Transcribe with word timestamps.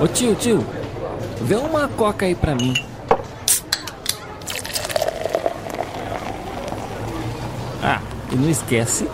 Ô 0.00 0.08
tio, 0.08 0.34
tio, 0.34 0.66
vê 1.42 1.56
uma 1.56 1.86
coca 1.86 2.24
aí 2.24 2.34
pra 2.34 2.54
mim. 2.54 2.72
Ah, 7.82 8.00
e 8.32 8.34
não 8.34 8.48
esquece 8.48 9.06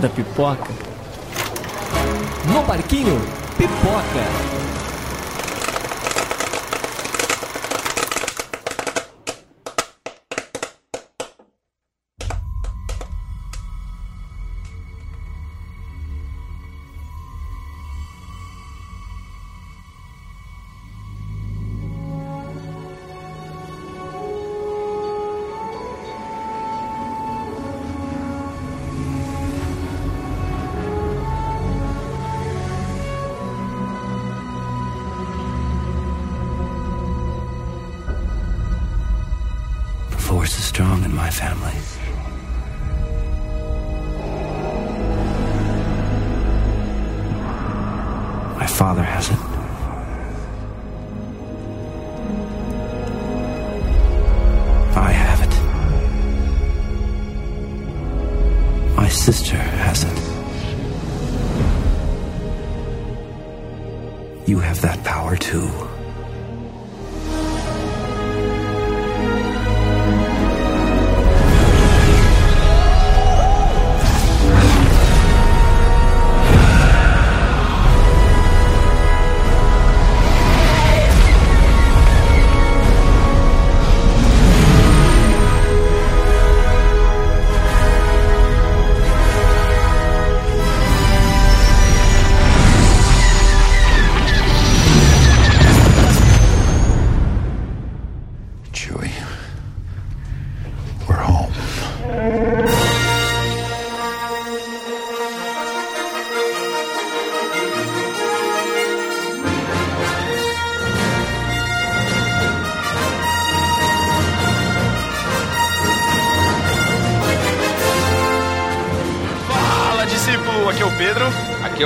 da 0.00 0.08
pipoca. 0.08 0.68
No 2.52 2.60
barquinho, 2.64 3.20
pipoca. 3.56 4.51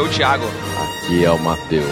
O 0.06 0.10
Thiago. 0.10 0.44
Aqui 1.04 1.24
é 1.24 1.30
o 1.30 1.38
Matheus. 1.38 1.86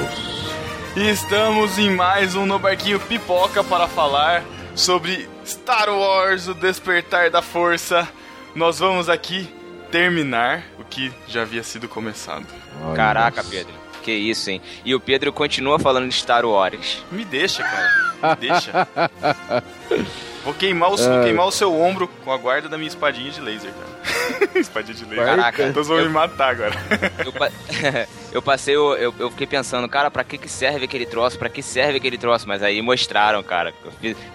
E 0.94 1.10
estamos 1.10 1.78
em 1.78 1.90
mais 1.90 2.36
um 2.36 2.46
No 2.46 2.60
Barquinho 2.60 3.00
Pipoca 3.00 3.64
para 3.64 3.88
falar 3.88 4.44
sobre 4.74 5.28
Star 5.44 5.88
Wars, 5.90 6.46
o 6.46 6.54
Despertar 6.54 7.28
da 7.28 7.42
Força. 7.42 8.08
Nós 8.54 8.78
vamos 8.78 9.08
aqui 9.08 9.52
terminar 9.90 10.62
o 10.78 10.84
que 10.84 11.12
já 11.26 11.42
havia 11.42 11.64
sido 11.64 11.88
começado. 11.88 12.46
Olha 12.84 12.94
Caraca. 12.94 13.42
Pedro. 13.42 13.72
Que 14.02 14.12
isso, 14.12 14.48
hein? 14.48 14.62
E 14.84 14.94
o 14.94 15.00
Pedro 15.00 15.32
continua 15.32 15.78
falando 15.80 16.08
de 16.08 16.14
Star 16.14 16.44
Wars. 16.44 17.02
Me 17.10 17.24
deixa, 17.24 17.64
cara. 17.64 18.36
Me 18.36 18.48
deixa. 18.48 18.88
Vou 20.44 20.52
queimar, 20.52 20.92
o, 20.92 20.96
vou 20.96 21.22
queimar 21.22 21.46
o 21.46 21.50
seu 21.50 21.74
ombro 21.80 22.06
com 22.06 22.30
a 22.30 22.36
guarda 22.36 22.68
da 22.68 22.76
minha 22.76 22.88
espadinha 22.88 23.30
de 23.30 23.40
laser, 23.40 23.72
cara. 23.72 24.50
espadinha 24.60 24.94
de 24.94 25.04
laser. 25.06 25.24
Caraca. 25.24 25.72
Todos 25.72 25.88
vão 25.88 25.98
Eu- 25.98 26.04
me 26.04 26.10
matar 26.10 26.50
agora. 26.50 26.74
Eu, 27.24 27.32
pa- 27.32 27.50
eu 28.30 28.42
passei, 28.42 28.76
eu, 28.76 28.94
eu, 28.96 29.14
eu 29.18 29.30
fiquei 29.30 29.46
pensando, 29.46 29.88
cara, 29.88 30.10
pra 30.10 30.22
que, 30.22 30.36
que 30.36 30.48
serve 30.48 30.84
aquele 30.84 31.06
troço? 31.06 31.38
Pra 31.38 31.48
que 31.48 31.62
serve 31.62 31.96
aquele 31.96 32.18
troço? 32.18 32.46
Mas 32.46 32.62
aí 32.62 32.82
mostraram, 32.82 33.42
cara. 33.42 33.72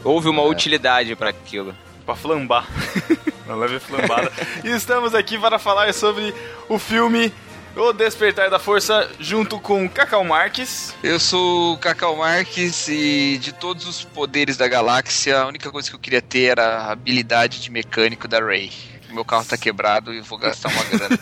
Houve 0.03 0.28
uma 0.30 0.42
utilidade 0.44 1.16
pra 1.16 1.30
aquilo. 1.30 1.75
pra 2.06 2.16
flambar. 2.16 2.66
Uma 3.46 3.56
leve 3.56 3.80
flambada. 3.80 4.31
e 4.64 4.70
estamos 4.70 5.16
aqui 5.16 5.36
para 5.36 5.58
falar 5.58 5.91
sobre 5.91 6.36
o 6.68 6.78
filme 6.78 7.34
O 7.75 7.94
Despertar 7.94 8.50
da 8.50 8.59
Força, 8.59 9.09
junto 9.19 9.59
com 9.59 9.88
Cacau 9.88 10.24
Marques. 10.24 10.94
Eu 11.02 11.19
sou 11.19 11.74
o 11.74 11.78
Cacau 11.78 12.16
Marques 12.18 12.88
e 12.90 13.38
de 13.41 13.53
todos 13.53 13.88
os 13.88 14.03
poderes 14.03 14.57
da 14.57 14.68
galáxia, 14.68 15.40
a 15.40 15.47
única 15.47 15.72
coisa 15.72 15.90
que 15.90 15.96
eu 15.96 16.00
queria 16.00 16.22
ter 16.22 16.46
era 16.52 16.78
a 16.79 16.91
habilidade 16.91 17.62
de 17.62 17.72
mecânico 17.72 18.28
da 18.28 18.40
Ray. 18.40 18.72
Meu 19.12 19.24
carro 19.25 19.46
tá 19.46 19.58
quebrado 19.58 20.13
e 20.13 20.18
eu 20.18 20.24
vou 20.24 20.38
gastar 20.38 20.69
uma 20.69 20.84
grana. 20.84 21.19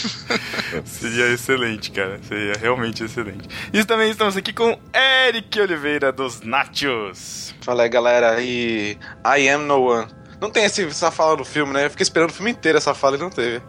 Seria 0.86 1.28
excelente, 1.32 1.90
cara. 1.90 2.18
Seria 2.26 2.54
realmente 2.54 3.02
excelente. 3.04 3.46
E 3.72 3.84
também 3.84 4.10
estamos 4.10 4.34
aqui 4.36 4.52
com 4.52 4.78
Eric 5.26 5.60
Oliveira 5.60 6.10
dos 6.10 6.40
Nachos. 6.40 7.54
Fala 7.60 7.82
aí, 7.82 7.88
galera. 7.90 8.40
E 8.40 8.96
I 9.26 9.48
am 9.50 9.64
no 9.66 9.82
one. 9.82 10.06
Não 10.40 10.50
tem 10.50 10.64
esse- 10.64 10.84
essa 10.86 11.10
fala 11.10 11.36
no 11.36 11.44
filme, 11.44 11.72
né? 11.74 11.84
Eu 11.84 11.90
fiquei 11.90 12.02
esperando 12.02 12.30
o 12.30 12.32
filme 12.32 12.50
inteiro 12.50 12.78
essa 12.78 12.94
fala 12.94 13.16
e 13.16 13.20
não 13.20 13.28
teve. 13.30 13.60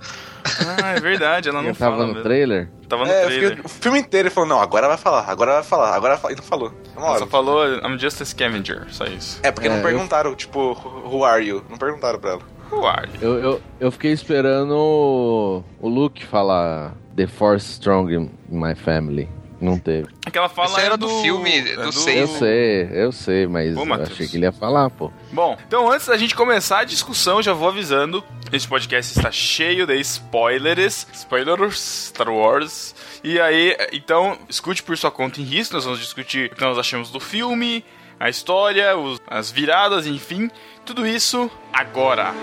Ah, 0.84 0.92
é 0.96 1.00
verdade, 1.00 1.50
ela 1.50 1.62
não 1.62 1.70
Eu 1.70 1.76
tava 1.76 1.92
fala 1.96 2.08
no 2.08 2.14
mesmo. 2.14 2.24
trailer? 2.24 2.70
Tava 2.90 3.06
no 3.06 3.12
é, 3.12 3.24
eu 3.24 3.28
trailer. 3.28 3.50
fiquei 3.52 3.66
o 3.66 3.70
filme 3.70 4.00
inteiro 4.00 4.28
ele 4.28 4.34
falou, 4.34 4.50
não, 4.50 4.60
agora 4.62 4.88
vai 4.88 4.98
falar, 4.98 5.26
agora 5.30 5.54
vai 5.54 5.64
falar, 5.64 5.96
agora 5.96 6.14
vai 6.16 6.22
falar. 6.22 6.34
E 6.34 6.36
não 6.38 6.44
falou. 6.44 6.74
Uma 6.96 7.02
Ela 7.06 7.10
hora. 7.12 7.20
só 7.20 7.28
falou 7.28 7.66
I'm 7.80 7.98
just 7.98 8.22
a 8.22 8.26
scavenger, 8.26 8.86
só 8.90 9.06
isso. 9.06 9.40
É, 9.44 9.52
porque 9.52 9.68
É, 9.68 9.72
não 9.72 9.78
eu- 9.78 9.84
perguntaram, 9.84 10.36
tipo, 10.36 10.74
who 11.06 11.24
are 11.24 11.44
you? 11.46 11.64
Não 11.70 11.78
perguntaram 11.78 12.20
pra 12.20 12.32
ela. 12.32 12.42
Who 12.72 12.86
are 12.86 13.08
you? 13.14 13.20
Eu, 13.22 13.40
eu, 13.40 13.62
eu 13.80 13.92
fiquei 13.92 14.12
esperando 14.12 14.76
o, 14.76 15.64
o 15.80 15.88
Luke 15.90 16.26
falar 16.26 16.94
The 17.16 17.28
Force 17.28 17.72
Strong 17.74 18.14
in 18.16 18.30
my 18.50 18.74
family. 18.76 19.30
Não 19.64 19.80
teve. 19.80 20.10
Aquela 20.26 20.50
fala 20.50 20.68
Isso 20.72 20.80
era 20.82 20.94
é 20.96 20.98
do 20.98 21.08
filme, 21.22 21.62
do 21.62 21.84
é 21.88 21.92
seis. 21.94 22.20
Eu 22.20 22.28
sei, 22.38 22.90
eu 22.92 23.12
sei, 23.14 23.48
mas 23.48 23.78
Ô, 23.78 23.86
eu 23.86 23.94
achei 23.94 24.28
que 24.28 24.36
ele 24.36 24.46
ia 24.46 24.52
falar, 24.52 24.90
pô. 24.90 25.10
Bom, 25.32 25.58
então 25.66 25.90
antes 25.90 26.06
da 26.08 26.18
gente 26.18 26.36
começar 26.36 26.80
a 26.80 26.84
discussão, 26.84 27.42
já 27.42 27.54
vou 27.54 27.70
avisando. 27.70 28.22
Esse 28.52 28.68
podcast 28.68 29.18
está 29.18 29.32
cheio 29.32 29.88
de 29.88 29.96
spoilers. 30.02 31.08
Spoilers, 31.14 31.80
Star 32.10 32.30
Wars. 32.30 32.94
E 33.24 33.40
aí, 33.40 33.76
então, 33.94 34.38
escute 34.50 34.84
por 34.84 34.98
sua 34.98 35.10
conta 35.10 35.40
em 35.40 35.46
risco. 35.46 35.76
Nós 35.76 35.86
vamos 35.86 36.00
discutir 36.02 36.52
o 36.52 36.56
que 36.56 36.62
nós 36.62 36.78
achamos 36.78 37.10
do 37.10 37.22
filme, 37.22 37.86
a 38.20 38.30
história, 38.30 38.98
os- 38.98 39.22
as 39.28 39.50
viradas, 39.50 40.06
enfim. 40.06 40.52
Tudo 40.86 41.08
isso 41.08 41.50
agora. 41.72 42.34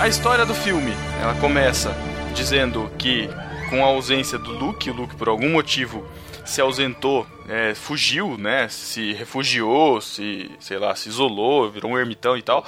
A 0.00 0.06
história 0.08 0.46
do 0.46 0.54
filme, 0.54 0.92
ela 1.20 1.34
começa 1.40 1.94
dizendo 2.34 2.90
que 2.98 3.28
com 3.68 3.84
a 3.84 3.88
ausência 3.88 4.38
do 4.38 4.52
Luke, 4.52 4.90
o 4.90 4.94
Luke 4.94 5.16
por 5.16 5.28
algum 5.28 5.50
motivo 5.50 6.06
se 6.44 6.60
ausentou, 6.60 7.26
é, 7.48 7.74
fugiu, 7.74 8.38
né? 8.38 8.68
Se 8.68 9.12
refugiou, 9.12 10.00
se, 10.00 10.50
sei 10.60 10.78
lá, 10.78 10.94
se 10.94 11.08
isolou, 11.08 11.70
virou 11.70 11.90
um 11.92 11.98
ermitão 11.98 12.36
e 12.36 12.42
tal. 12.42 12.64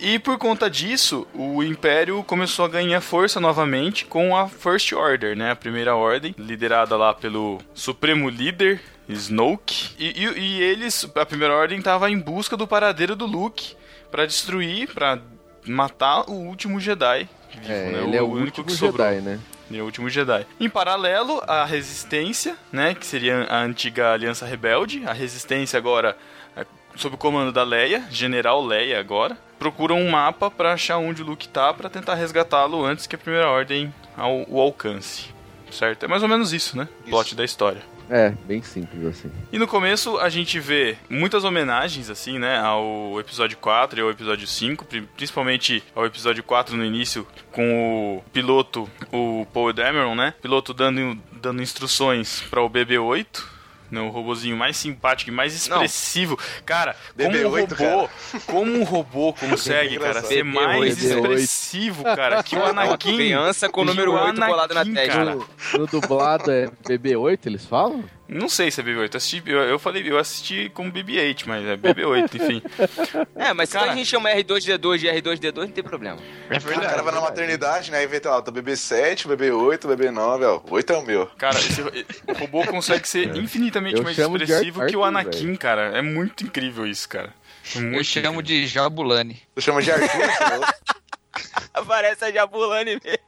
E 0.00 0.18
por 0.18 0.36
conta 0.36 0.68
disso, 0.68 1.26
o 1.34 1.62
Império 1.62 2.22
começou 2.24 2.64
a 2.64 2.68
ganhar 2.68 3.00
força 3.00 3.40
novamente 3.40 4.04
com 4.04 4.36
a 4.36 4.48
First 4.48 4.92
Order, 4.92 5.36
né? 5.36 5.52
A 5.52 5.56
primeira 5.56 5.94
ordem, 5.96 6.34
liderada 6.36 6.96
lá 6.96 7.14
pelo 7.14 7.58
Supremo 7.72 8.28
Líder 8.28 8.80
Snoke. 9.08 9.90
E, 9.98 10.24
e- 10.24 10.38
e 10.38 10.62
eles, 10.62 11.08
a 11.14 11.24
primeira 11.24 11.54
ordem, 11.54 11.80
tava 11.80 12.10
em 12.10 12.18
busca 12.18 12.56
do 12.56 12.66
paradeiro 12.66 13.16
do 13.16 13.26
Luke 13.26 13.74
pra 14.10 14.26
destruir, 14.26 14.88
pra 14.92 15.18
matar 15.66 16.28
o 16.28 16.32
último 16.34 16.78
Jedi. 16.80 17.28
vivo, 17.52 17.72
É, 17.72 17.90
né? 17.92 18.02
ele 18.04 18.16
é 18.16 18.22
o 18.22 18.26
último 18.26 18.68
Jedi, 18.70 19.20
né? 19.20 19.38
Ele 19.70 19.78
é 19.78 19.82
o 19.82 19.84
último 19.84 20.08
Jedi. 20.08 20.46
Em 20.58 20.68
paralelo, 20.68 21.42
a 21.46 21.64
Resistência, 21.64 22.56
né? 22.72 22.94
Que 22.94 23.04
seria 23.04 23.44
a 23.50 23.60
antiga 23.62 24.12
Aliança 24.12 24.46
Rebelde. 24.46 25.02
A 25.06 25.12
Resistência 25.12 25.76
agora, 25.76 26.16
é, 26.56 26.64
sob 26.96 27.16
o 27.16 27.18
comando 27.18 27.52
da 27.52 27.62
Leia, 27.64 28.04
General 28.10 28.64
Leia 28.64 28.98
agora, 28.98 29.36
procura 29.58 29.92
um 29.92 30.08
mapa 30.10 30.50
pra 30.50 30.72
achar 30.72 30.96
onde 30.98 31.22
o 31.22 31.26
Luke 31.26 31.48
tá 31.48 31.72
pra 31.74 31.90
tentar 31.90 32.14
resgatá-lo 32.14 32.82
antes 32.84 33.06
que 33.06 33.14
a 33.14 33.18
Primeira 33.18 33.48
Ordem 33.50 33.92
ao, 34.16 34.44
o 34.48 34.58
alcance. 34.60 35.26
Certo? 35.70 36.04
É 36.04 36.08
mais 36.08 36.22
ou 36.22 36.28
menos 36.30 36.54
isso, 36.54 36.76
né? 36.78 36.88
O 37.06 37.10
plot 37.10 37.34
da 37.34 37.44
história. 37.44 37.82
É, 38.10 38.30
bem 38.46 38.62
simples 38.62 39.04
assim. 39.06 39.30
E 39.52 39.58
no 39.58 39.66
começo 39.66 40.18
a 40.18 40.28
gente 40.28 40.58
vê 40.58 40.96
muitas 41.10 41.44
homenagens, 41.44 42.08
assim, 42.08 42.38
né, 42.38 42.58
ao 42.58 43.18
episódio 43.20 43.56
4 43.58 43.98
e 43.98 44.02
ao 44.02 44.10
episódio 44.10 44.46
5, 44.46 44.84
pri- 44.84 45.02
principalmente 45.16 45.82
ao 45.94 46.06
episódio 46.06 46.42
4 46.42 46.76
no 46.76 46.84
início, 46.84 47.26
com 47.52 48.16
o 48.18 48.24
piloto, 48.32 48.88
o 49.12 49.46
Paul 49.52 49.72
Dameron, 49.72 50.14
né, 50.14 50.32
piloto 50.40 50.72
dando, 50.72 51.18
dando 51.32 51.62
instruções 51.62 52.42
para 52.50 52.62
o 52.62 52.68
BB-8, 52.70 53.44
né, 53.90 54.00
o 54.00 54.08
robozinho 54.08 54.56
mais 54.56 54.76
simpático 54.76 55.30
e 55.30 55.34
mais 55.34 55.54
expressivo. 55.54 56.38
Cara, 56.64 56.96
como 57.16 57.28
um 57.28 57.32
BB-8, 57.32 57.72
robô, 57.74 58.10
como 58.46 58.72
um 58.72 58.84
robô 58.84 59.32
consegue, 59.32 59.98
cara, 60.00 60.22
ser 60.22 60.44
BB-8. 60.44 60.52
mais 60.52 60.98
BB-8. 60.98 61.14
expressivo, 61.16 62.04
cara, 62.04 62.42
que 62.42 62.56
o 62.56 62.64
Anakin... 62.64 63.16
Criança 63.16 63.68
com 63.68 63.82
o 63.82 63.84
número 63.84 64.12
o 64.12 64.14
8 64.14 64.40
colado 64.40 64.74
na 64.74 64.80
Anakin, 64.82 64.94
testa. 64.94 65.12
cara. 65.12 65.34
No, 65.34 65.48
no 65.78 65.86
dublado 65.86 66.50
é 66.50 66.68
BB-8, 66.86 67.38
eles 67.46 67.64
falam? 67.64 68.04
Não 68.28 68.48
sei 68.48 68.70
se 68.70 68.80
é 68.80 68.84
BB-8. 68.84 68.98
Eu, 69.12 69.16
assisti, 69.16 69.42
eu, 69.46 69.58
eu 69.60 69.78
falei, 69.78 70.02
eu 70.10 70.18
assisti 70.18 70.68
com 70.74 70.90
BB-8, 70.92 71.44
mas 71.46 71.64
é 71.66 71.76
BB-8, 71.76 72.34
enfim. 72.34 72.62
É, 73.34 73.52
mas 73.54 73.70
se 73.70 73.78
Cara- 73.78 73.92
a 73.92 73.94
gente 73.96 74.06
chama 74.06 74.30
R2D2 74.30 74.98
de 74.98 75.06
R2D2, 75.06 75.54
não 75.56 75.68
tem 75.68 75.82
problema. 75.84 76.18
É 76.50 76.58
O 76.58 76.80
cara 76.80 77.02
vai 77.02 77.14
na 77.14 77.20
maternidade, 77.20 77.90
né? 77.90 77.98
Aí 77.98 78.06
vê, 78.06 78.20
lá, 78.24 78.42
tá 78.42 78.50
BB7, 78.52 79.26
BB8, 79.28 79.78
BB9, 79.86 80.42
ó. 80.44 80.60
8 80.74 80.92
é 80.92 80.96
o 80.98 81.02
meu. 81.06 81.26
Cara, 81.38 81.56
esse 81.58 81.80
o 81.80 82.32
robô 82.38 82.64
consegue 82.66 83.08
ser 83.08 83.34
infinitamente 83.36 83.96
Eu 83.96 84.02
mais 84.02 84.18
expressivo 84.18 84.84
que 84.86 84.96
o 84.96 85.02
Arthur, 85.04 85.18
Anakin, 85.20 85.46
velho. 85.46 85.58
cara. 85.58 85.96
É 85.96 86.02
muito 86.02 86.44
incrível 86.44 86.86
isso, 86.86 87.08
cara. 87.08 87.32
É 87.74 87.78
muito 87.80 87.96
Eu 88.00 88.04
chamo 88.04 88.40
incrível. 88.40 88.42
de 88.42 88.66
Jabulani. 88.66 89.40
Tu 89.54 89.62
chama 89.62 89.80
de 89.80 89.90
Arthur? 89.92 90.08
Aparece 91.72 92.24
a 92.24 92.32
Jabulani 92.32 92.98
mesmo. 93.02 93.18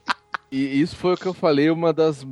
E 0.52 0.80
isso 0.80 0.96
foi 0.96 1.14
o 1.14 1.16
que 1.16 1.26
eu 1.26 1.34
falei, 1.34 1.70
uma 1.70 1.92
das 1.92 2.24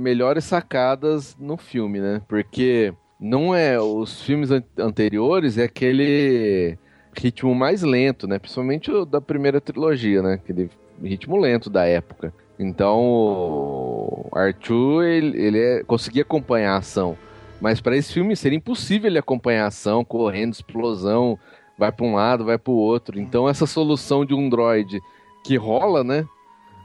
melhores 0.00 0.44
sacadas 0.44 1.36
no 1.38 1.56
filme, 1.56 2.00
né? 2.00 2.20
Porque 2.26 2.92
não 3.20 3.54
é. 3.54 3.80
Os 3.80 4.22
filmes 4.22 4.50
an- 4.50 4.64
anteriores 4.78 5.56
é 5.58 5.64
aquele 5.64 6.76
ritmo 7.16 7.54
mais 7.54 7.82
lento, 7.82 8.26
né? 8.26 8.38
Principalmente 8.38 8.90
o 8.90 9.04
da 9.04 9.20
primeira 9.20 9.60
trilogia, 9.60 10.22
né? 10.22 10.34
Aquele 10.34 10.68
ritmo 11.02 11.36
lento 11.36 11.70
da 11.70 11.84
época. 11.84 12.34
Então, 12.58 13.00
o 13.00 14.28
Arthur, 14.32 15.04
ele, 15.04 15.40
ele 15.40 15.58
é- 15.58 15.84
conseguia 15.84 16.22
acompanhar 16.22 16.74
a 16.74 16.78
ação. 16.78 17.16
Mas 17.60 17.80
para 17.80 17.96
esse 17.96 18.12
filme 18.12 18.34
seria 18.34 18.56
impossível 18.58 19.08
ele 19.08 19.18
acompanhar 19.18 19.64
a 19.64 19.68
ação, 19.68 20.04
correndo, 20.04 20.52
explosão, 20.52 21.38
vai 21.78 21.92
para 21.92 22.04
um 22.04 22.14
lado, 22.14 22.44
vai 22.44 22.58
para 22.58 22.72
o 22.72 22.76
outro. 22.76 23.20
Então, 23.20 23.48
essa 23.48 23.66
solução 23.66 24.24
de 24.24 24.34
um 24.34 24.48
droid 24.48 25.00
que 25.44 25.56
rola, 25.56 26.02
né? 26.02 26.26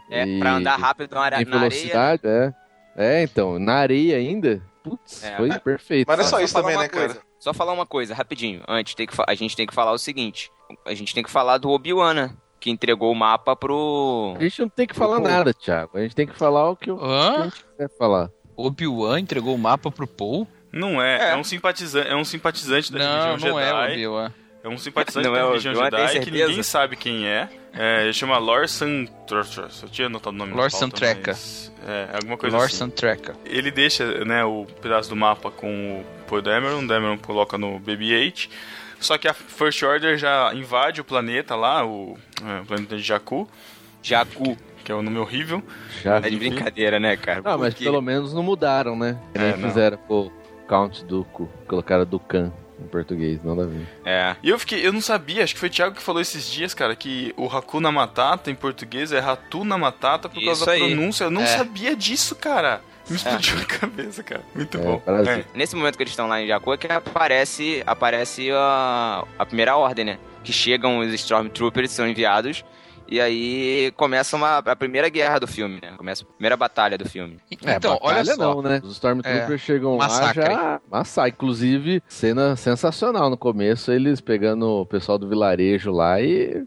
É, 0.09 0.25
E- 0.25 0.39
pra 0.39 0.53
andar 0.53 0.77
rápido 0.77 1.13
na, 1.13 1.21
are- 1.21 1.35
em 1.41 1.45
na 1.45 1.57
areia. 1.57 1.69
velocidade, 1.69 2.21
é. 2.25 2.53
É, 2.95 3.23
então, 3.23 3.59
na 3.59 3.73
areia 3.75 4.17
ainda. 4.17 4.61
Putz, 4.83 5.23
É. 5.23 5.35
foi 5.37 5.59
perfeito. 5.59 6.07
Mas 6.07 6.17
não 6.17 6.25
é 6.25 6.27
só 6.27 6.39
isso 6.39 6.53
falar 6.53 6.63
também, 6.63 6.77
uma 6.77 6.83
né, 6.83 6.89
coisa, 6.89 7.13
cara? 7.15 7.27
Só 7.39 7.53
falar 7.53 7.73
uma 7.73 7.85
coisa, 7.85 8.15
rapidinho. 8.15 8.63
Antes, 8.67 8.95
tem 8.95 9.05
que 9.05 9.13
fa- 9.15 9.25
a 9.27 9.35
gente 9.35 9.55
tem 9.55 9.67
que 9.67 9.73
falar 9.73 9.91
o 9.91 9.97
seguinte. 9.97 10.49
A 10.85 10.93
gente 10.93 11.13
tem 11.13 11.23
que 11.23 11.29
falar 11.29 11.57
do 11.57 11.69
Obi-Wan, 11.69 12.13
né? 12.13 12.31
Que 12.59 12.71
entregou 12.71 13.11
o 13.11 13.15
mapa 13.15 13.55
pro... 13.55 14.33
A 14.37 14.41
gente 14.43 14.61
não 14.61 14.69
tem 14.69 14.87
que 14.87 14.95
falar 14.95 15.19
nada, 15.19 15.53
Thiago. 15.53 15.97
A 15.97 16.01
gente 16.01 16.15
tem 16.15 16.25
que 16.25 16.33
falar 16.35 16.69
o 16.71 16.75
que, 16.75 16.89
o 16.89 16.97
que 16.97 17.03
a 17.03 17.07
Hã? 17.07 17.43
gente 17.43 17.65
quer 17.77 17.89
falar. 17.97 18.29
Obi-Wan 18.55 19.19
entregou 19.19 19.53
o 19.53 19.57
mapa 19.59 19.91
pro 19.91 20.07
Paul? 20.07 20.47
Não 20.73 20.99
é, 21.01 21.29
é, 21.29 21.29
É. 21.33 21.35
um 21.35 21.43
simpatizante, 21.43 22.07
é 22.09 22.15
um 22.15 22.25
simpatizante 22.25 22.91
da 22.91 22.99
Não, 22.99 23.25
religião 23.27 23.51
não 23.51 23.59
é 23.59 23.65
Jedi. 23.65 23.91
Obi-Wan. 23.93 24.33
É 24.67 24.73
um 24.73 24.77
simpatizante 24.77 25.25
Não 25.27 25.33
da 25.33 25.39
é 25.39 25.43
o 25.43 25.47
religião 25.49 25.73
tem 25.73 25.83
Jedi 26.07 26.19
que 26.19 26.31
ninguém 26.31 26.63
sabe 26.63 26.95
quem 26.95 27.25
é. 27.27 27.49
é 27.73 28.03
ele 28.03 28.13
chama 28.13 28.37
Lorsan. 28.37 29.05
Eu 29.81 29.89
tinha 29.89 30.07
anotado 30.07 30.35
o 30.35 30.37
nome 30.37 30.53
Lorsan 30.53 30.89
Treca. 30.89 31.31
mas- 31.31 31.71
É, 31.87 32.09
alguma 32.13 32.37
coisa 32.37 32.57
Lorsan 32.57 32.85
assim. 32.85 32.93
Treca. 32.95 33.35
Ele 33.45 33.71
deixa 33.71 34.25
né, 34.25 34.43
o 34.43 34.65
pedaço 34.81 35.09
do 35.09 35.15
mapa 35.15 35.49
com 35.49 36.03
o 36.29 36.41
Dameron, 36.41 36.83
o 36.83 36.87
Dameron 36.87 37.17
coloca 37.17 37.57
no 37.57 37.79
BB-8. 37.79 38.49
Só 38.99 39.17
que 39.17 39.27
a 39.27 39.33
First 39.33 39.81
Order 39.83 40.17
já 40.17 40.51
invade 40.53 40.99
o 40.99 41.03
planeta 41.05 41.55
lá, 41.55 41.85
o, 41.85 42.17
é, 42.43 42.61
o 42.61 42.65
planeta 42.65 42.97
de 42.97 43.03
Jakku, 43.03 43.47
Jakku. 44.01 44.57
que 44.83 44.91
é 44.91 44.95
um 44.95 45.03
nome 45.03 45.19
horrível. 45.19 45.61
Já. 46.03 46.17
É 46.17 46.21
de 46.29 46.35
brincadeira, 46.35 46.99
né, 46.99 47.15
cara? 47.15 47.41
Ah, 47.45 47.57
mas 47.57 47.73
Porque- 47.73 47.83
pelo 47.85 48.01
menos 48.01 48.33
não 48.33 48.41
mudaram, 48.43 48.97
né? 48.97 49.17
Nem 49.35 49.49
É, 49.49 49.53
fizeram 49.53 49.99
o 50.09 50.31
Count 50.67 51.05
Dooku. 51.05 51.47
Colocaram 51.67 52.05
Dukan 52.05 52.51
em 52.79 52.87
português, 52.87 53.39
nada 53.43 53.63
a 53.63 53.65
ver. 53.65 53.87
É. 54.05 54.35
E 54.43 54.49
eu 54.49 54.59
fiquei, 54.59 54.85
eu 54.85 54.93
não 54.93 55.01
sabia, 55.01 55.43
acho 55.43 55.53
que 55.53 55.59
foi 55.59 55.69
o 55.69 55.71
Thiago 55.71 55.95
que 55.95 56.01
falou 56.01 56.21
esses 56.21 56.49
dias, 56.49 56.73
cara, 56.73 56.95
que 56.95 57.33
o 57.35 57.45
Hakuna 57.47 57.91
Matata 57.91 58.51
em 58.51 58.55
português 58.55 59.11
é 59.11 59.19
Ratuna 59.19 59.77
Matata 59.77 60.29
por 60.29 60.35
causa 60.43 60.51
Isso 60.53 60.65
da 60.65 60.71
aí. 60.73 60.79
pronúncia. 60.79 61.23
Eu 61.25 61.31
não 61.31 61.41
É. 61.41 61.45
sabia 61.47 61.95
disso, 61.95 62.35
cara. 62.35 62.81
Me 63.09 63.15
explodiu 63.15 63.57
a 63.59 63.65
cabeça, 63.65 64.21
cara. 64.21 64.41
Muito 64.53 64.77
É, 64.77 64.81
bom. 64.81 65.01
Brasil. 65.05 65.45
Nesse 65.55 65.75
momento 65.75 65.95
que 65.95 66.03
eles 66.03 66.11
estão 66.11 66.27
lá 66.27 66.41
em 66.41 66.47
Jakku 66.47 66.73
é 66.73 66.77
que 66.77 66.87
aparece, 66.91 67.81
aparece 67.87 68.49
a, 68.51 69.23
a 69.39 69.45
primeira 69.45 69.75
ordem, 69.77 70.03
né? 70.05 70.19
Que 70.43 70.51
chegam 70.51 70.99
os 70.99 71.13
Stormtroopers, 71.13 71.91
são 71.91 72.07
enviados, 72.07 72.63
e 73.07 73.19
aí 73.21 73.91
começa 73.95 74.35
uma, 74.35 74.57
a 74.57 74.75
primeira 74.75 75.09
guerra 75.09 75.39
do 75.39 75.47
filme, 75.47 75.79
né? 75.81 75.93
Começa 75.97 76.23
a 76.23 76.27
primeira 76.27 76.57
batalha 76.57 76.97
do 76.97 77.07
filme. 77.07 77.37
Então, 77.51 77.97
olha 78.01 78.17
batalha 78.23 78.35
só. 78.35 78.37
não, 78.55 78.61
né? 78.61 78.81
Os 78.83 78.91
Stormtroopers 78.93 79.51
É, 79.51 79.57
chegam 79.57 79.97
massacre. 79.97 80.41
lá 80.43 80.49
já... 80.49 80.81
Massacre. 80.91 81.31
Inclusive, 81.31 82.03
cena 82.07 82.55
sensacional 82.55 83.29
no 83.29 83.37
começo, 83.37 83.91
eles 83.91 84.19
pegando 84.21 84.67
o 84.81 84.85
pessoal 84.85 85.17
do 85.17 85.27
vilarejo 85.27 85.91
lá 85.91 86.19
e 86.21 86.65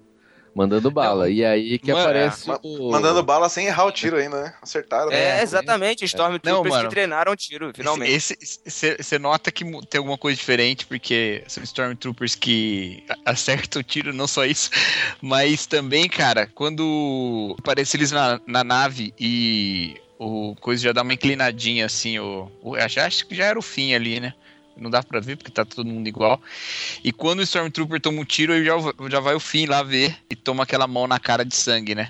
mandando 0.54 0.90
bala. 0.90 1.30
e 1.30 1.44
aí 1.44 1.78
que 1.78 1.92
Mano, 1.92 2.04
aparece 2.04 2.48
Ma- 2.48 2.60
o... 2.62 2.90
Mandando 2.90 3.22
bala 3.22 3.48
sem 3.48 3.66
errar 3.66 3.84
o 3.86 3.92
tiro 3.92 4.16
ainda, 4.16 4.42
né? 4.42 4.54
Acertaram. 4.60 5.10
É, 5.12 5.36
né? 5.36 5.42
exatamente, 5.42 6.04
Stormtroopers 6.04 6.64
Não, 6.64 6.70
mano. 6.70 6.88
que 6.88 6.94
treinaram 6.94 7.36
tiro, 7.36 7.72
finalmente. 7.74 8.12
Esse 8.12 8.96
Você 8.98 9.18
nota 9.18 9.50
que 9.52 9.64
tem 9.86 9.98
alguma 9.98 10.18
coisa 10.18 10.36
diferente, 10.36 10.86
porque 10.86 11.42
são 11.46 11.62
Stormtroopers 11.62 12.34
que 12.34 13.04
a- 13.08 13.30
acertam 13.32 13.80
o 13.80 13.82
tiro, 13.84 14.12
não 14.12 14.26
só 14.26 14.44
isso, 14.44 14.70
mas 15.22 15.66
também, 15.66 16.08
cara, 16.08 16.46
quando 16.54 17.54
aparece 17.58 17.96
eles 17.96 18.10
na, 18.10 18.40
na 18.46 18.64
nave 18.64 19.14
e 19.18 19.96
o 20.18 20.54
coisa 20.60 20.82
já 20.82 20.92
dá 20.92 21.02
uma 21.02 21.14
inclinadinha 21.14 21.86
assim, 21.86 22.18
o, 22.18 22.50
o, 22.62 22.74
acho 22.76 23.26
que 23.26 23.34
já 23.34 23.46
era 23.46 23.58
o 23.58 23.62
fim 23.62 23.94
ali, 23.94 24.20
né? 24.20 24.34
Não 24.80 24.88
dá 24.90 25.02
pra 25.02 25.20
ver 25.20 25.36
porque 25.36 25.50
tá 25.52 25.64
todo 25.64 25.86
mundo 25.86 26.08
igual. 26.08 26.40
E 27.04 27.12
quando 27.12 27.40
o 27.40 27.42
Stormtrooper 27.42 28.00
toma 28.00 28.20
um 28.20 28.24
tiro, 28.24 28.54
aí 28.54 28.64
já, 28.64 28.74
já 29.10 29.20
vai 29.20 29.34
o 29.34 29.40
fim 29.40 29.66
lá 29.66 29.82
ver 29.82 30.16
e 30.30 30.34
toma 30.34 30.62
aquela 30.62 30.86
mão 30.86 31.06
na 31.06 31.18
cara 31.20 31.44
de 31.44 31.54
sangue, 31.54 31.94
né? 31.94 32.08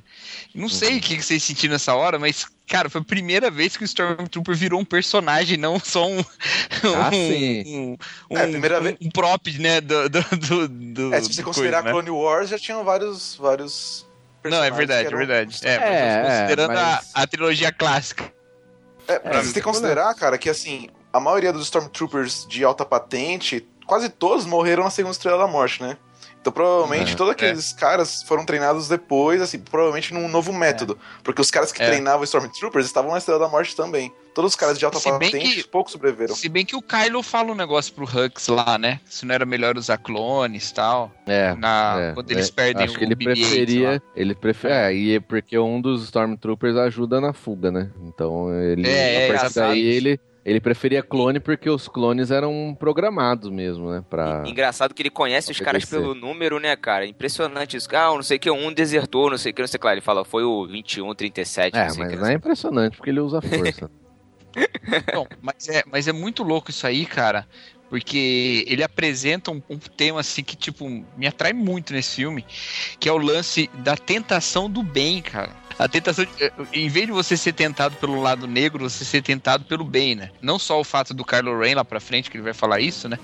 Não 0.54 0.68
sei 0.68 0.98
o 0.98 1.00
que 1.00 1.20
vocês 1.20 1.42
sentiram 1.42 1.72
nessa 1.72 1.94
hora, 1.94 2.16
mas, 2.18 2.46
cara, 2.68 2.88
foi 2.88 3.00
a 3.00 3.04
primeira 3.04 3.50
vez 3.50 3.76
que 3.76 3.82
o 3.82 3.84
Stormtrooper 3.84 4.54
virou 4.54 4.80
um 4.80 4.84
personagem, 4.84 5.56
não 5.56 5.80
só 5.80 6.06
um. 6.08 6.20
Ah, 6.20 7.08
um, 7.08 7.10
sim. 7.10 7.96
um, 8.30 8.38
É, 8.38 8.46
primeira 8.46 8.78
um- 8.78 8.82
vez- 8.84 8.96
um 9.00 9.10
prop, 9.10 9.48
né? 9.58 9.80
Do, 9.80 10.08
do, 10.08 10.20
do, 10.22 10.68
do- 10.68 11.14
É, 11.14 11.20
se 11.20 11.34
você 11.34 11.42
considerar 11.42 11.82
coisa, 11.82 11.96
né? 11.98 12.02
Clone 12.04 12.10
Wars, 12.10 12.50
já 12.50 12.58
tinham 12.58 12.84
vários. 12.84 13.34
vários 13.34 14.06
Não, 14.44 14.62
é 14.62 14.70
verdade, 14.70 15.00
que 15.00 15.06
é 15.06 15.08
eram- 15.08 15.18
verdade. 15.18 15.58
É, 15.64 15.78
mas 15.78 15.88
É, 15.90 16.22
considerando 16.40 16.72
é, 16.72 16.74
mas- 16.76 17.10
a, 17.14 17.22
a 17.22 17.26
trilogia 17.26 17.72
clássica. 17.72 18.32
É, 19.08 19.14
É, 19.14 19.20
mas 19.24 19.46
você 19.46 19.52
tem 19.54 19.54
que 19.54 19.62
considerar, 19.62 20.14
cara, 20.14 20.38
que 20.38 20.48
assim, 20.48 20.88
a 21.12 21.20
maioria 21.20 21.52
dos 21.52 21.64
Stormtroopers 21.64 22.46
de 22.48 22.64
alta 22.64 22.84
patente, 22.84 23.66
quase 23.86 24.08
todos 24.08 24.46
morreram 24.46 24.84
na 24.84 24.90
segunda 24.90 25.12
estrela 25.12 25.38
da 25.38 25.46
morte, 25.46 25.82
né? 25.82 25.96
Então 26.40 26.50
provavelmente 26.50 27.12
É, 27.12 27.16
todos 27.16 27.32
aqueles 27.32 27.70
caras 27.74 28.22
foram 28.22 28.46
treinados 28.46 28.88
depois, 28.88 29.42
assim, 29.42 29.58
provavelmente 29.58 30.14
num 30.14 30.26
novo 30.26 30.54
método. 30.54 30.98
Porque 31.22 31.38
os 31.42 31.50
caras 31.50 31.70
que 31.70 31.82
É. 31.82 31.86
treinavam 31.86 32.24
Stormtroopers 32.24 32.86
estavam 32.86 33.10
na 33.12 33.18
estrela 33.18 33.38
da 33.40 33.46
morte 33.48 33.76
também. 33.76 34.10
Todos 34.34 34.52
os 34.52 34.56
caras 34.56 34.78
de 34.78 34.84
alta 34.86 34.98
Se 34.98 35.10
patente, 35.10 35.38
que- 35.56 35.68
poucos 35.68 35.92
sobreviveram. 35.92 36.34
Se 36.34 36.48
bem 36.48 36.64
que 36.64 36.74
o 36.74 36.80
Kylo 36.80 37.22
fala 37.22 37.52
um 37.52 37.54
negócio 37.54 37.92
pro 37.92 38.04
Hux 38.06 38.48
lá, 38.48 38.78
né? 38.78 39.00
Se 39.04 39.26
não 39.26 39.34
era 39.34 39.44
melhor 39.44 39.76
usar 39.76 39.98
clones 39.98 40.70
e 40.70 40.74
tal. 40.74 41.12
É, 41.26 41.54
Na, 41.56 41.96
é, 42.00 42.12
quando 42.14 42.30
eles 42.30 42.48
é, 42.48 42.52
perdem 42.52 42.84
Acho 42.84 42.94
o 42.94 42.98
que 42.98 43.04
ele 43.04 43.14
BB-8 43.16 43.26
lá. 43.28 43.34
preferia. 43.34 44.02
Ele 44.16 44.34
prefere. 44.34 44.72
É, 44.74 44.94
e 44.94 45.16
é 45.16 45.20
porque 45.20 45.58
um 45.58 45.78
dos 45.78 46.04
Stormtroopers 46.04 46.76
ajuda 46.76 47.20
na 47.20 47.34
fuga, 47.34 47.70
né? 47.70 47.90
Então 48.06 48.50
ele. 48.54 48.88
É, 48.88 49.26
é, 49.26 49.30
a 49.30 49.38
partir 49.40 49.54
daí 49.56 49.80
ele. 49.84 50.18
Ele 50.50 50.60
preferia 50.60 51.00
clone 51.00 51.38
porque 51.38 51.70
os 51.70 51.86
clones 51.86 52.32
eram 52.32 52.76
programados 52.76 53.48
mesmo, 53.50 53.88
né? 53.88 54.04
Pra... 54.10 54.42
Engraçado 54.44 54.92
que 54.92 55.00
ele 55.00 55.10
conhece 55.10 55.52
os 55.52 55.60
caras 55.60 55.84
pelo 55.84 56.12
número, 56.12 56.58
né, 56.58 56.74
cara? 56.74 57.06
Impressionante 57.06 57.76
isso. 57.76 57.88
Ah, 57.94 58.06
não 58.08 58.22
sei 58.22 58.36
o 58.36 58.40
que, 58.40 58.50
um 58.50 58.72
desertou, 58.72 59.30
não 59.30 59.38
sei 59.38 59.52
o 59.52 59.54
que, 59.54 59.62
não 59.62 59.68
sei 59.68 59.78
o 59.78 59.80
que 59.80 59.86
lá. 59.86 59.92
Ele 59.92 60.00
fala, 60.00 60.24
foi 60.24 60.42
o 60.42 60.66
21, 60.66 61.14
37, 61.14 61.76
É, 61.76 61.84
não 61.84 61.90
sei 61.90 62.02
o 62.02 62.04
mas 62.04 62.14
que. 62.14 62.20
não 62.20 62.28
é 62.28 62.32
impressionante 62.34 62.96
porque 62.96 63.10
ele 63.10 63.20
usa 63.20 63.40
força. 63.40 63.88
Não, 65.14 65.28
mas 65.40 65.68
é, 65.68 65.84
mas 65.86 66.08
é 66.08 66.12
muito 66.12 66.42
louco 66.42 66.70
isso 66.70 66.84
aí, 66.84 67.06
cara. 67.06 67.46
Porque 67.88 68.64
ele 68.66 68.82
apresenta 68.82 69.52
um, 69.52 69.62
um 69.70 69.78
tema 69.78 70.18
assim 70.18 70.42
que, 70.42 70.56
tipo, 70.56 70.88
me 71.16 71.26
atrai 71.28 71.52
muito 71.52 71.92
nesse 71.92 72.16
filme, 72.16 72.44
que 72.98 73.08
é 73.08 73.12
o 73.12 73.16
lance 73.16 73.70
da 73.74 73.96
tentação 73.96 74.68
do 74.68 74.82
bem, 74.82 75.22
cara. 75.22 75.50
A 75.80 75.88
tentação, 75.88 76.26
de, 76.26 76.52
em 76.74 76.90
vez 76.90 77.06
de 77.06 77.12
você 77.12 77.38
ser 77.38 77.54
tentado 77.54 77.96
pelo 77.96 78.20
lado 78.20 78.46
negro, 78.46 78.88
você 78.88 79.02
ser 79.02 79.22
tentado 79.22 79.64
pelo 79.64 79.82
bem, 79.82 80.14
né? 80.14 80.30
Não 80.42 80.58
só 80.58 80.78
o 80.78 80.84
fato 80.84 81.14
do 81.14 81.24
Kylo 81.24 81.58
Ren 81.58 81.76
lá 81.76 81.82
pra 81.82 81.98
frente, 81.98 82.30
que 82.30 82.36
ele 82.36 82.44
vai 82.44 82.52
falar 82.52 82.80
isso, 82.80 83.08
né? 83.08 83.18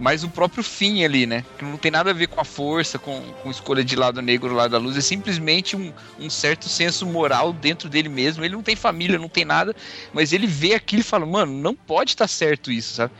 Mas 0.00 0.24
o 0.24 0.28
próprio 0.28 0.64
fim 0.64 1.04
ali, 1.04 1.26
né? 1.26 1.44
Que 1.56 1.64
não 1.64 1.76
tem 1.76 1.92
nada 1.92 2.10
a 2.10 2.12
ver 2.12 2.26
com 2.26 2.40
a 2.40 2.44
força, 2.44 2.98
com, 2.98 3.20
com 3.20 3.52
escolha 3.52 3.84
de 3.84 3.94
lado 3.94 4.20
negro 4.20 4.52
lado 4.52 4.72
da 4.72 4.78
luz. 4.78 4.96
É 4.96 5.00
simplesmente 5.00 5.76
um, 5.76 5.92
um 6.18 6.28
certo 6.28 6.68
senso 6.68 7.06
moral 7.06 7.52
dentro 7.52 7.88
dele 7.88 8.08
mesmo. 8.08 8.44
Ele 8.44 8.56
não 8.56 8.64
tem 8.64 8.74
família, 8.74 9.16
não 9.16 9.28
tem 9.28 9.44
nada, 9.44 9.72
mas 10.12 10.32
ele 10.32 10.48
vê 10.48 10.74
aquilo 10.74 11.02
e 11.02 11.04
fala, 11.04 11.24
mano, 11.24 11.52
não 11.52 11.72
pode 11.72 12.10
estar 12.10 12.26
certo 12.26 12.72
isso, 12.72 12.94
sabe? 12.94 13.12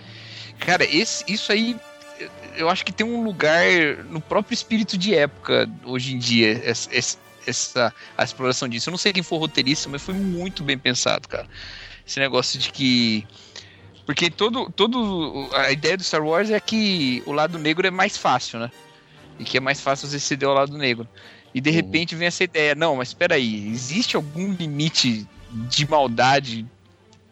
Cara, 0.59 0.85
esse, 0.85 1.23
isso 1.29 1.53
aí 1.53 1.77
eu 2.57 2.69
acho 2.69 2.85
que 2.85 2.93
tem 2.93 3.07
um 3.07 3.23
lugar 3.23 3.65
no 4.11 4.21
próprio 4.21 4.55
espírito 4.55 4.99
de 4.99 5.15
época 5.15 5.69
hoje 5.85 6.15
em 6.15 6.19
dia, 6.19 6.61
essa, 6.65 6.91
essa 7.47 7.95
a 8.17 8.25
exploração 8.25 8.69
disso. 8.69 8.89
Eu 8.89 8.93
não 8.93 8.99
sei 8.99 9.13
quem 9.13 9.23
for 9.23 9.39
roteirista, 9.39 9.89
mas 9.89 10.03
foi 10.03 10.15
muito 10.15 10.63
bem 10.63 10.79
pensado, 10.79 11.29
cara. 11.29 11.49
Esse 12.07 12.19
negócio 12.21 12.59
de 12.59 12.71
que. 12.71 13.27
Porque 14.05 14.31
todo, 14.31 14.71
todo. 14.71 15.49
A 15.53 15.71
ideia 15.71 15.97
do 15.97 16.03
Star 16.03 16.25
Wars 16.25 16.51
é 16.51 16.61
que 16.61 17.23
o 17.27 17.33
lado 17.33 17.59
negro 17.59 17.87
é 17.87 17.91
mais 17.91 18.17
fácil, 18.17 18.59
né? 18.59 18.71
E 19.39 19.45
que 19.45 19.57
é 19.57 19.61
mais 19.61 19.81
fácil 19.81 20.09
você 20.09 20.19
ceder 20.19 20.49
ao 20.49 20.55
lado 20.55 20.77
negro. 20.77 21.09
E 21.55 21.61
de 21.61 21.71
repente 21.71 22.15
vem 22.15 22.29
essa 22.29 22.43
ideia, 22.45 22.75
não, 22.75 22.97
mas 22.97 23.09
espera 23.09 23.35
aí, 23.35 23.69
existe 23.69 24.17
algum 24.17 24.53
limite 24.53 25.27
de 25.51 25.87
maldade 25.87 26.67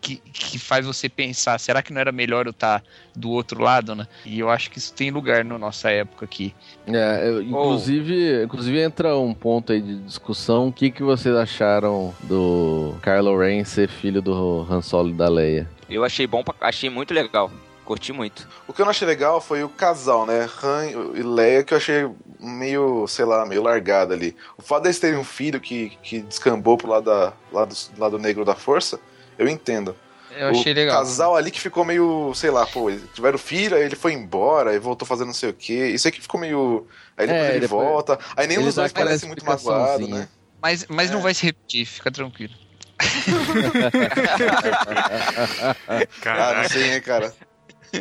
que, 0.00 0.16
que 0.16 0.58
faz 0.58 0.86
você 0.86 1.08
pensar, 1.08 1.58
será 1.60 1.82
que 1.82 1.92
não 1.92 2.00
era 2.00 2.10
melhor 2.10 2.46
eu 2.46 2.50
estar 2.50 2.82
do 3.14 3.30
outro 3.30 3.62
lado, 3.62 3.94
né? 3.94 4.06
E 4.24 4.38
eu 4.40 4.48
acho 4.48 4.70
que 4.70 4.78
isso 4.78 4.92
tem 4.94 5.10
lugar 5.10 5.44
na 5.44 5.58
nossa 5.58 5.90
época 5.90 6.24
aqui. 6.24 6.54
É, 6.86 7.28
eu- 7.28 7.42
inclusive, 7.42 8.44
inclusive 8.44 8.80
entra 8.80 9.16
um 9.16 9.34
ponto 9.34 9.72
aí 9.72 9.80
de 9.80 9.96
discussão. 10.00 10.68
O 10.68 10.72
que, 10.72 10.90
que 10.90 11.02
vocês 11.02 11.34
acharam 11.34 12.14
do 12.24 12.94
Kylo 13.02 13.38
Ren 13.38 13.64
ser 13.64 13.88
filho 13.88 14.22
do 14.22 14.66
Han 14.70 14.82
Solo 14.82 15.10
e 15.10 15.14
da 15.14 15.28
Leia? 15.28 15.68
Eu 15.88 16.04
achei 16.04 16.26
bom, 16.26 16.42
pra- 16.42 16.54
achei 16.60 16.88
muito 16.88 17.12
legal. 17.12 17.50
Curti 17.84 18.12
muito. 18.12 18.48
O 18.68 18.72
que 18.72 18.80
eu 18.80 18.84
não 18.84 18.90
achei 18.90 19.06
legal 19.06 19.40
foi 19.40 19.64
o 19.64 19.68
casal, 19.68 20.24
né? 20.24 20.48
Han 20.62 20.86
e 21.16 21.22
Leia, 21.24 21.64
que 21.64 21.74
eu 21.74 21.78
achei 21.78 22.08
meio, 22.38 23.04
sei 23.08 23.24
lá, 23.24 23.44
meio 23.44 23.62
largado 23.62 24.12
ali. 24.14 24.36
O 24.56 24.62
fato 24.62 24.84
deles 24.84 25.00
terem 25.00 25.18
um 25.18 25.24
filho 25.24 25.60
que, 25.60 25.92
que 26.02 26.20
descambou 26.20 26.78
pro 26.78 26.88
lado, 26.88 27.06
da, 27.06 27.32
lado, 27.52 27.74
lado 27.98 28.16
negro 28.18 28.44
da 28.44 28.54
força, 28.54 29.00
eu 29.40 29.48
entendo. 29.48 29.96
Eu 30.36 30.50
achei 30.50 30.72
o 30.72 30.76
legal. 30.76 30.96
casal 30.98 31.34
ali 31.34 31.50
que 31.50 31.60
ficou 31.60 31.84
meio, 31.84 32.32
sei 32.36 32.50
lá, 32.50 32.64
pô, 32.64 32.88
eles 32.88 33.02
tiveram 33.12 33.36
filho, 33.36 33.76
aí 33.76 33.82
ele 33.82 33.96
foi 33.96 34.12
embora, 34.12 34.70
aí 34.70 34.78
voltou 34.78 35.06
fazendo 35.06 35.26
não 35.26 35.34
sei 35.34 35.50
o 35.50 35.52
quê. 35.52 35.88
Isso 35.88 36.06
aqui 36.06 36.20
ficou 36.20 36.40
meio. 36.40 36.86
Aí 37.16 37.26
depois 37.26 37.46
É, 37.46 37.50
ele 37.50 37.60
depois- 37.60 37.88
volta. 37.88 38.16
Aí 38.36 38.46
nenhum 38.46 38.62
dos 38.62 38.76
dá 38.76 38.82
dois 38.82 38.92
aquela 38.92 39.06
parece 39.08 39.26
muito 39.26 39.44
magoado, 39.44 40.06
né? 40.06 40.28
Mas, 40.62 40.86
mas 40.88 41.10
É. 41.10 41.14
não 41.14 41.20
vai 41.20 41.34
se 41.34 41.44
repetir, 41.46 41.84
fica 41.84 42.12
tranquilo. 42.12 42.54
Ah, 46.26 46.62
não 46.62 46.68
sei, 46.68 46.90
né, 46.90 47.00
cara? 47.00 47.32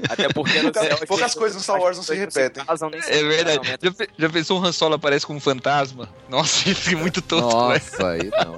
Até 0.10 0.30
porque 0.30 0.62
no 0.62 0.70
Poucas- 0.72 0.88
céu, 0.88 1.08
poucas 1.08 1.32
gente, 1.32 1.40
coisas 1.40 1.56
no 1.58 1.64
Star 1.64 1.80
Wars 1.80 1.98
não 1.98 2.04
se 2.04 2.14
repetem. 2.14 2.64
casam 2.64 2.90
nem 2.90 3.00
É 3.02 3.24
verdade. 3.24 3.78
Já, 3.82 3.92
já 4.18 4.30
pensou 4.30 4.60
um 4.60 4.66
Han 4.66 4.72
Solo 4.72 4.96
aparece 4.96 5.26
como 5.26 5.40
fantasma? 5.40 6.10
Nossa, 6.30 6.66
isso 6.70 6.90
é 6.92 6.96
muito 6.96 7.22
tosco, 7.22 7.48
né? 7.48 7.54
Nossa, 7.80 8.08
aí 8.10 8.30
não. 8.30 8.58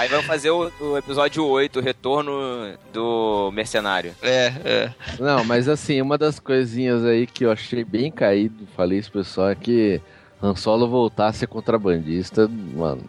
Aí 0.00 0.08
vai 0.08 0.22
fazer 0.22 0.50
o, 0.50 0.70
o 0.80 0.96
episódio 0.96 1.44
8, 1.46 1.78
o 1.78 1.82
retorno 1.82 2.32
do 2.92 3.50
mercenário. 3.52 4.14
É, 4.22 4.52
é. 4.64 4.94
Não, 5.18 5.44
mas 5.44 5.68
assim, 5.68 6.00
uma 6.00 6.16
das 6.16 6.40
coisinhas 6.40 7.04
aí 7.04 7.26
que 7.26 7.44
eu 7.44 7.52
achei 7.52 7.84
bem 7.84 8.10
caído, 8.10 8.66
falei 8.74 8.98
isso 8.98 9.10
pro 9.12 9.20
pessoal, 9.20 9.50
é 9.50 9.54
que 9.54 10.00
Han 10.42 10.54
Solo 10.56 10.88
voltar 10.88 11.26
a 11.26 11.32
ser 11.34 11.46
contrabandista, 11.48 12.48
mano. 12.48 13.04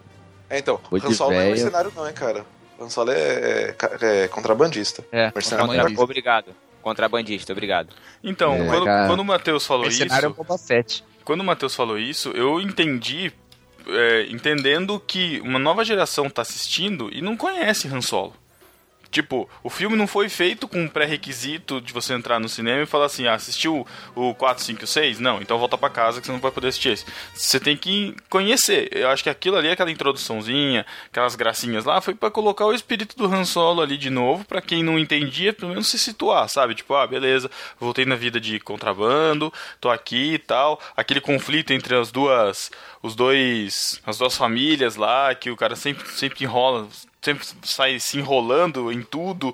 É, 0.50 0.60
então, 0.60 0.80
Han 0.92 1.12
Solo 1.14 1.32
não 1.32 1.38
é 1.38 1.44
véia. 1.44 1.56
mercenário, 1.56 1.94
não, 1.96 2.06
hein, 2.08 2.14
cara. 2.14 2.46
Han 2.80 2.90
Solo 2.90 3.12
é, 3.12 3.70
é- 4.02 4.24
é 4.24 4.28
contrabandista. 4.28 5.02
É, 5.14 5.32
Mercenário. 5.34 5.98
Obrigado. 6.02 6.48
Contrabandista, 6.82 7.54
obrigado. 7.54 7.94
Então, 8.24 8.54
É, 8.56 8.66
quando, 8.66 8.86
cara. 8.86 9.08
quando 9.08 9.20
o 9.22 9.26
Matheus 9.26 9.66
falou 9.66 9.84
Mercenário 9.86 10.26
é 10.26 10.28
o 10.28 10.32
isso, 10.32 10.38
Boba 10.44 10.58
Fett. 10.58 11.04
quando 11.24 11.40
o 11.40 11.44
Matheus 11.44 11.74
falou 11.76 11.98
isso, 11.98 12.30
eu 12.32 12.60
entendi, 12.60 13.32
é, 13.88 14.28
entendendo 14.30 15.00
que 15.00 15.40
uma 15.42 15.60
nova 15.60 15.84
geração 15.84 16.30
tá 16.30 16.42
assistindo 16.42 17.10
e 17.12 17.22
não 17.22 17.38
conhece 17.38 17.88
Han 17.88 18.02
Solo. 18.02 18.34
Tipo, 19.12 19.50
o 19.62 19.70
filme 19.70 19.98
não 19.98 20.08
foi 20.08 20.30
feito 20.30 20.70
com 20.70 20.84
um 20.84 20.88
pré-requisito 20.88 21.82
de 21.82 21.92
você 21.92 22.14
entrar 22.14 22.40
no 22.40 22.48
cinema 22.48 22.82
e 22.82 22.86
falar 22.86 23.08
assim, 23.08 23.28
ah, 23.28 23.34
assistiu 23.34 23.86
o 24.16 24.34
4, 24.34 24.64
5 24.64 24.86
e 24.86 24.88
6? 24.88 25.20
Não, 25.20 25.42
então 25.42 25.60
volta 25.60 25.78
pra 25.78 25.90
casa 25.90 26.22
que 26.22 26.28
você 26.28 26.32
não 26.32 26.40
vai 26.40 26.50
poder 26.50 26.70
assistir 26.70 26.94
esse. 26.94 27.06
Você 27.34 27.60
tem 27.60 27.76
que 27.76 28.16
conhecer. 28.30 28.88
Eu 28.94 29.10
acho 29.10 29.22
que 29.22 29.30
aquilo 29.30 29.58
ali, 29.58 29.70
aquela 29.70 29.92
introduçãozinha, 29.92 30.86
aquelas 31.08 31.36
gracinhas 31.36 31.84
lá, 31.84 32.00
foi 32.00 32.16
pra 32.16 32.32
colocar 32.32 32.66
o 32.66 32.74
espírito 32.74 33.18
do 33.18 33.26
Han 33.26 33.44
Solo 33.44 33.82
ali 33.82 33.98
de 33.98 34.10
novo, 34.10 34.46
pra 34.46 34.62
quem 34.62 34.82
não 34.82 34.98
entendia, 34.98 35.52
pelo 35.52 35.72
menos 35.72 35.88
se 35.88 36.00
situar, 36.00 36.48
sabe? 36.48 36.74
Tipo, 36.74 36.96
ah, 36.96 37.06
beleza, 37.06 37.52
voltei 37.78 38.06
na 38.06 38.16
vida 38.16 38.40
de 38.40 38.62
contrabando, 38.62 39.52
tô 39.82 39.90
aqui 39.90 40.36
e 40.36 40.40
tal. 40.40 40.80
Aquele 40.96 41.20
conflito 41.20 41.74
entre 41.74 41.98
as 41.98 42.12
duas, 42.14 42.72
os 43.04 43.14
dois, 43.14 44.02
as 44.06 44.18
duas 44.18 44.38
famílias 44.38 44.96
lá, 44.96 45.36
que 45.36 45.52
o 45.52 45.58
cara 45.58 45.76
sempre, 45.76 46.08
sempre 46.12 46.46
enrola, 46.46 46.88
sempre 47.24 47.46
sai 47.64 48.00
se 48.00 48.18
enrolando 48.18 48.92
em 48.92 49.02
tudo. 49.02 49.54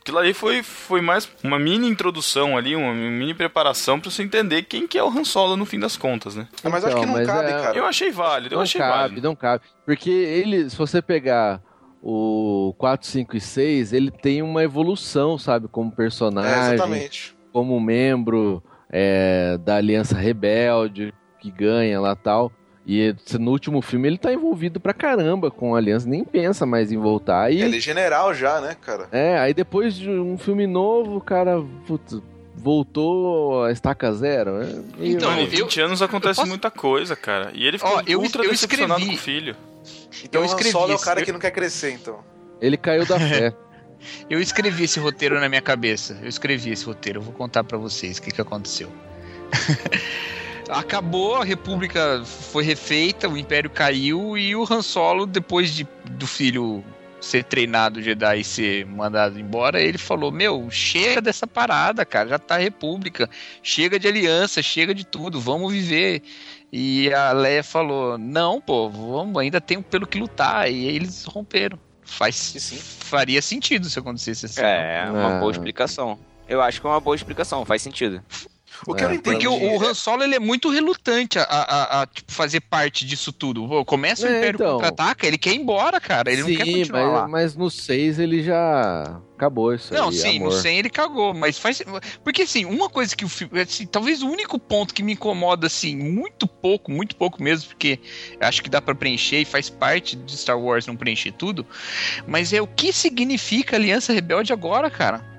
Aquilo 0.00 0.18
ali 0.18 0.32
foi, 0.32 0.62
foi 0.62 1.00
mais 1.02 1.28
uma 1.44 1.58
mini 1.58 1.86
introdução 1.88 2.56
ali, 2.56 2.74
uma 2.74 2.94
mini 2.94 3.34
preparação 3.34 4.00
pra 4.00 4.10
você 4.10 4.22
entender 4.22 4.62
quem 4.62 4.86
que 4.86 4.96
é 4.96 5.02
o 5.02 5.08
Han 5.08 5.24
Solo 5.24 5.56
no 5.56 5.66
fim 5.66 5.78
das 5.78 5.96
contas, 5.96 6.34
né? 6.34 6.48
Ah, 6.64 6.70
mas 6.70 6.82
eu 6.82 6.88
acho 6.88 6.96
que 6.96 7.02
Então, 7.02 7.12
não 7.12 7.18
mas 7.18 7.26
cabe, 7.26 7.50
é- 7.50 7.60
cara. 7.60 7.76
Eu 7.78 7.84
achei 7.84 8.10
válido, 8.10 8.54
eu 8.54 8.56
Não 8.56 8.62
achei 8.62 8.80
cabe, 8.80 8.98
válido. 8.98 9.20
não 9.28 9.36
cabe. 9.36 9.64
Porque 9.84 10.08
ele, 10.08 10.70
se 10.70 10.76
você 10.76 11.02
pegar 11.02 11.60
o 12.02 12.74
4, 12.78 13.06
5 13.06 13.36
e 13.36 13.40
6, 13.40 13.92
ele 13.92 14.10
tem 14.10 14.40
uma 14.40 14.62
evolução, 14.62 15.36
sabe? 15.36 15.68
Como 15.68 15.92
É, 15.92 15.94
personagem, 15.94 16.74
exatamente. 16.74 17.36
como 17.52 17.78
membro 17.78 18.62
é, 18.90 19.58
da 19.58 19.76
Aliança 19.76 20.16
Rebelde, 20.16 21.12
que 21.40 21.50
ganha 21.50 22.00
lá 22.00 22.16
tal. 22.16 22.50
E 22.86 23.14
no 23.38 23.50
último 23.50 23.82
filme 23.82 24.08
ele 24.08 24.18
tá 24.18 24.32
envolvido 24.32 24.80
pra 24.80 24.92
caramba 24.94 25.50
com 25.50 25.74
a 25.74 25.78
Aliança, 25.78 26.08
nem 26.08 26.24
pensa 26.24 26.64
mais 26.66 26.90
em 26.90 26.96
voltar. 26.96 27.42
Aí, 27.44 27.60
Ele 27.60 27.76
é 27.76 27.80
general 27.80 28.34
já, 28.34 28.60
né, 28.60 28.74
cara? 28.80 29.06
é, 29.12 29.38
aí 29.38 29.52
depois 29.54 29.94
de 29.94 30.08
um 30.10 30.36
filme 30.38 30.66
novo, 30.66 31.16
o 31.16 31.20
cara 31.20 31.62
putz, 31.86 32.20
voltou 32.56 33.64
a 33.64 33.70
estaca 33.72 34.10
zero. 34.12 34.58
né? 34.58 34.82
Então, 34.98 35.30
Mano, 35.30 35.42
em 35.42 35.44
eu- 35.44 35.50
20 35.50 35.80
anos 35.80 36.02
acontece 36.02 36.32
eu 36.40 36.42
posso- 36.42 36.48
muita 36.48 36.70
coisa, 36.70 37.14
cara. 37.14 37.50
E 37.54 37.66
ele 37.66 37.78
ficou 37.78 37.96
Ó, 37.96 38.02
eu- 38.06 38.20
ultra 38.20 38.44
eu 38.44 38.50
decepcionado 38.50 39.00
escrevi- 39.00 39.16
com 39.16 39.20
o 39.20 39.24
filho. 39.24 39.56
Então 40.24 40.40
Eu 40.40 40.46
o 40.46 40.50
Han 40.50 40.54
escrevi 40.54 40.72
Solo 40.72 40.92
é 40.92 40.96
o 40.96 40.98
cara 40.98 41.20
eu- 41.20 41.24
que 41.24 41.32
não 41.32 41.38
quer 41.40 41.50
crescer, 41.52 41.92
então. 41.92 42.18
Ele 42.60 42.76
caiu 42.76 43.06
da 43.06 43.18
fé. 43.18 43.54
Eu 44.30 44.40
escrevi 44.40 44.84
esse 44.84 44.98
roteiro 44.98 45.38
na 45.38 45.46
minha 45.48 45.60
cabeça. 45.60 46.18
Eu 46.22 46.28
escrevi 46.28 46.70
esse 46.70 46.86
roteiro. 46.86 47.18
Eu 47.18 47.22
vou 47.22 47.34
contar 47.34 47.62
pra 47.62 47.76
vocês 47.76 48.16
o 48.16 48.22
que, 48.22 48.30
que 48.30 48.40
aconteceu. 48.40 48.88
Acabou, 50.70 51.36
a 51.36 51.44
República 51.44 52.22
foi 52.24 52.64
refeita, 52.64 53.28
o 53.28 53.36
Império 53.36 53.68
caiu 53.70 54.36
e 54.38 54.54
o 54.54 54.66
Han 54.70 54.82
Solo, 54.82 55.26
depois 55.26 55.74
de, 55.74 55.86
do 56.12 56.26
filho 56.26 56.84
ser 57.20 57.44
treinado 57.44 58.00
Jedi 58.02 58.40
e 58.40 58.44
ser 58.44 58.86
mandado 58.86 59.38
embora, 59.38 59.80
ele 59.80 59.98
falou: 59.98 60.30
Meu, 60.32 60.68
chega 60.70 61.20
dessa 61.20 61.46
parada, 61.46 62.04
cara, 62.04 62.30
já 62.30 62.38
tá 62.38 62.54
a 62.54 62.58
República, 62.58 63.28
chega 63.62 63.98
de 63.98 64.08
aliança, 64.08 64.62
chega 64.62 64.94
de 64.94 65.04
tudo, 65.04 65.40
vamos 65.40 65.72
viver. 65.72 66.22
E 66.72 67.12
a 67.12 67.32
Leia 67.32 67.62
falou: 67.64 68.16
Não, 68.16 68.60
pô, 68.60 68.88
vamos, 68.88 69.36
ainda 69.42 69.60
tem 69.60 69.82
pelo 69.82 70.06
que 70.06 70.18
lutar. 70.18 70.70
E 70.70 70.88
aí 70.88 70.96
eles 70.96 71.24
romperam. 71.24 71.78
Faz, 72.02 72.34
sim. 72.34 72.76
faria 72.76 73.40
sentido 73.40 73.88
se 73.88 73.98
acontecesse 73.98 74.46
assim. 74.46 74.60
É, 74.62 75.06
uma 75.10 75.36
Ah. 75.36 75.40
boa 75.40 75.52
explicação. 75.52 76.18
Eu 76.48 76.60
acho 76.60 76.80
que 76.80 76.86
é 76.86 76.90
uma 76.90 77.00
boa 77.00 77.14
explicação, 77.14 77.64
faz 77.64 77.82
sentido. 77.82 78.20
O 78.86 78.94
que 78.94 79.02
eu 79.04 79.06
É, 79.06 79.08
não 79.10 79.14
entendi. 79.16 79.46
Porque 79.46 79.48
o, 79.48 79.78
o 79.78 79.84
é- 79.84 79.88
Han 79.88 79.94
Solo 79.94 80.22
ele 80.22 80.34
é 80.34 80.38
muito 80.38 80.70
relutante 80.70 81.38
a, 81.38 81.42
a- 81.42 82.02
a, 82.02 82.06
tipo, 82.06 82.32
fazer 82.32 82.60
parte 82.60 83.04
disso 83.06 83.32
tudo. 83.32 83.66
Pô, 83.68 83.84
começa 83.84 84.24
o 84.26 84.28
É, 84.28 84.38
Império 84.38 84.56
então. 84.56 84.72
contra-ataca, 84.74 85.26
ele 85.26 85.36
quer 85.38 85.52
ir 85.52 85.60
embora, 85.60 86.00
cara. 86.00 86.30
Ele 86.32 86.42
sim, 86.42 86.50
não 86.56 86.56
quer 86.64 86.72
continuar 86.72 87.02
mas, 87.04 87.12
lá. 87.12 87.28
mas 87.28 87.56
no 87.56 87.70
6 87.70 88.18
ele 88.18 88.42
já 88.42 89.20
acabou 89.36 89.74
isso 89.74 89.92
Não, 89.94 90.08
aí, 90.08 90.14
sim, 90.14 90.36
amor. 90.38 90.52
no 90.52 90.52
100 90.60 90.78
ele 90.78 90.90
cagou, 90.90 91.32
mas 91.34 91.58
faz. 91.58 91.82
Porque 92.22 92.42
assim, 92.42 92.64
uma 92.64 92.88
coisa 92.90 93.14
que 93.16 93.24
o 93.24 93.28
filme. 93.28 93.60
Assim, 93.60 93.86
talvez 93.86 94.22
o 94.22 94.28
único 94.28 94.58
ponto 94.58 94.92
que 94.94 95.02
me 95.02 95.12
incomoda, 95.12 95.66
assim, 95.66 95.96
muito 95.96 96.46
pouco, 96.46 96.90
muito 96.90 97.16
pouco 97.16 97.42
mesmo, 97.42 97.68
porque 97.70 97.98
acho 98.40 98.62
que 98.62 98.68
dá 98.70 98.80
pra 98.82 98.94
preencher 98.94 99.40
e 99.40 99.44
faz 99.44 99.68
parte 99.70 100.16
de 100.16 100.36
Star 100.36 100.58
Wars 100.58 100.86
não 100.86 100.96
preencher 100.96 101.32
tudo, 101.32 101.66
mas 102.26 102.52
é 102.52 102.60
o 102.60 102.66
que 102.66 102.92
significa 102.92 103.76
Aliança 103.76 104.12
Rebelde 104.12 104.52
agora, 104.52 104.90
cara. 104.90 105.29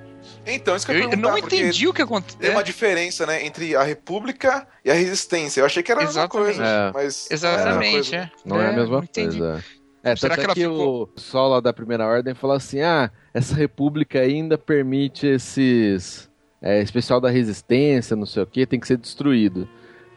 Então, 0.45 0.75
isso 0.75 0.85
que 0.85 0.91
eu, 0.91 1.09
Eu, 1.11 1.17
não 1.17 1.37
entendi 1.37 1.87
o 1.87 1.93
que 1.93 2.01
aconteceu. 2.01 2.39
Tem 2.39 2.49
uma 2.51 2.63
diferença, 2.63 3.25
né, 3.25 3.45
entre 3.45 3.75
a 3.75 3.83
República 3.83 4.67
e 4.83 4.89
a 4.89 4.93
Resistência. 4.93 5.61
Eu 5.61 5.65
achei 5.65 5.83
que 5.83 5.91
era 5.91 6.01
a 6.01 6.05
mesma 6.05 6.27
coisa, 6.27 6.63
É. 6.65 6.91
mas... 6.91 7.29
Exatamente, 7.29 8.11
não 8.11 8.19
é. 8.19 8.31
Não 8.45 8.61
é, 8.61 8.69
a 8.69 8.73
mesma 8.73 9.03
coisa. 9.07 9.63
É, 10.03 10.15
Será 10.15 10.33
que 10.35 10.41
é 10.41 10.43
ela 10.45 10.53
que 10.55 10.61
ficou- 10.61 11.03
o 11.03 11.07
pessoal 11.07 11.47
lá 11.49 11.59
da 11.59 11.71
Primeira 11.71 12.07
Ordem 12.07 12.33
falou 12.33 12.55
assim: 12.55 12.81
ah, 12.81 13.11
essa 13.35 13.53
república 13.53 14.19
ainda 14.19 14.57
permite 14.57 15.27
esses. 15.27 16.27
É, 16.59 16.81
esse 16.81 16.91
pessoal 16.91 17.21
da 17.21 17.29
resistência, 17.29 18.15
não 18.15 18.25
sei 18.25 18.41
o 18.41 18.47
que, 18.47 18.65
tem 18.65 18.79
que 18.79 18.87
ser 18.87 18.97
destruído. 18.97 19.69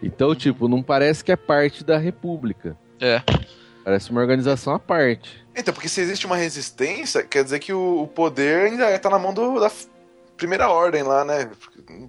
Então, 0.02 0.28
Uhum. 0.30 0.34
tipo, 0.34 0.68
não 0.68 0.82
parece 0.82 1.22
que 1.22 1.30
é 1.32 1.36
parte 1.36 1.84
da 1.84 1.98
república. 1.98 2.76
É. 3.00 3.22
Parece 3.84 4.10
uma 4.10 4.20
organização 4.22 4.74
à 4.74 4.78
parte. 4.78 5.44
Então, 5.54 5.72
porque 5.74 5.88
se 5.88 6.00
existe 6.00 6.24
uma 6.26 6.36
resistência, 6.36 7.22
quer 7.22 7.44
dizer 7.44 7.58
que 7.58 7.72
o, 7.74 8.02
o 8.02 8.06
poder 8.06 8.68
ainda 8.70 8.98
tá 8.98 9.10
na 9.10 9.18
mão 9.18 9.32
do- 9.34 9.60
da 9.60 9.70
primeira 10.36 10.68
ordem 10.68 11.02
lá, 11.02 11.24
né? 11.24 11.50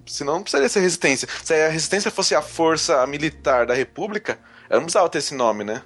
Senão 0.06 0.34
não 0.34 0.42
precisaria 0.42 0.68
ser 0.68 0.80
resistência. 0.80 1.28
Se 1.42 1.54
a 1.54 1.68
resistência 1.68 2.10
fosse 2.10 2.34
a 2.34 2.42
força 2.42 3.06
militar 3.06 3.66
da 3.66 3.74
república, 3.74 4.38
ela 4.68 4.80
não 4.80 4.86
precisava 4.86 5.08
ter 5.08 5.18
esse 5.18 5.34
nome, 5.34 5.64
né? 5.64 5.82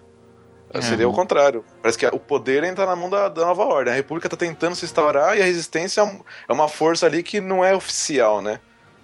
Seria 0.80 1.08
o 1.08 1.12
contrário. 1.12 1.64
Parece 1.82 1.98
que 1.98 2.06
o 2.06 2.18
poder 2.20 2.62
ainda 2.62 2.76
tá 2.76 2.86
na 2.86 2.94
mão 2.94 3.10
da, 3.10 3.28
da 3.28 3.44
nova 3.44 3.64
ordem. 3.64 3.92
A 3.92 3.96
república 3.96 4.28
tá 4.28 4.36
tentando 4.36 4.76
se 4.76 4.84
instaurar 4.84 5.36
e 5.36 5.42
a 5.42 5.44
resistência 5.44 6.00
é 6.00 6.20
é 6.48 6.52
uma 6.52 6.68
força 6.68 7.06
ali 7.06 7.24
que 7.24 7.40
não 7.40 7.64
é 7.64 7.74
oficial, 7.74 8.40
né? 8.40 8.60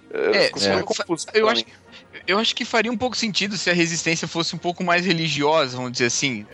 É, 0.09 0.45
ficou 0.45 0.61
meio 0.61 0.79
é. 0.79 0.83
confuso 0.83 1.27
Eu 1.33 1.49
acho, 1.49 1.65
eu 2.25 2.39
acho 2.39 2.55
que 2.55 2.63
faria 2.63 2.89
um 2.89 2.97
pouco 2.97 3.17
sentido 3.17 3.57
se 3.57 3.69
a 3.69 3.73
resistência 3.73 4.25
fosse 4.25 4.55
um 4.55 4.57
pouco 4.57 4.81
mais 4.81 5.05
religiosa, 5.05 5.75
vamos 5.75 5.91
dizer 5.91 6.05
assim. 6.05 6.45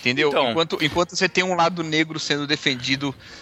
Entendeu? 0.00 0.30
Então. 0.30 0.50
Enquanto, 0.50 0.78
enquanto 0.80 1.14
você 1.14 1.28
tem 1.28 1.44
um 1.44 1.54
lado 1.54 1.82
negro 1.82 2.18
sendo 2.18 2.46
defendido, 2.46 3.14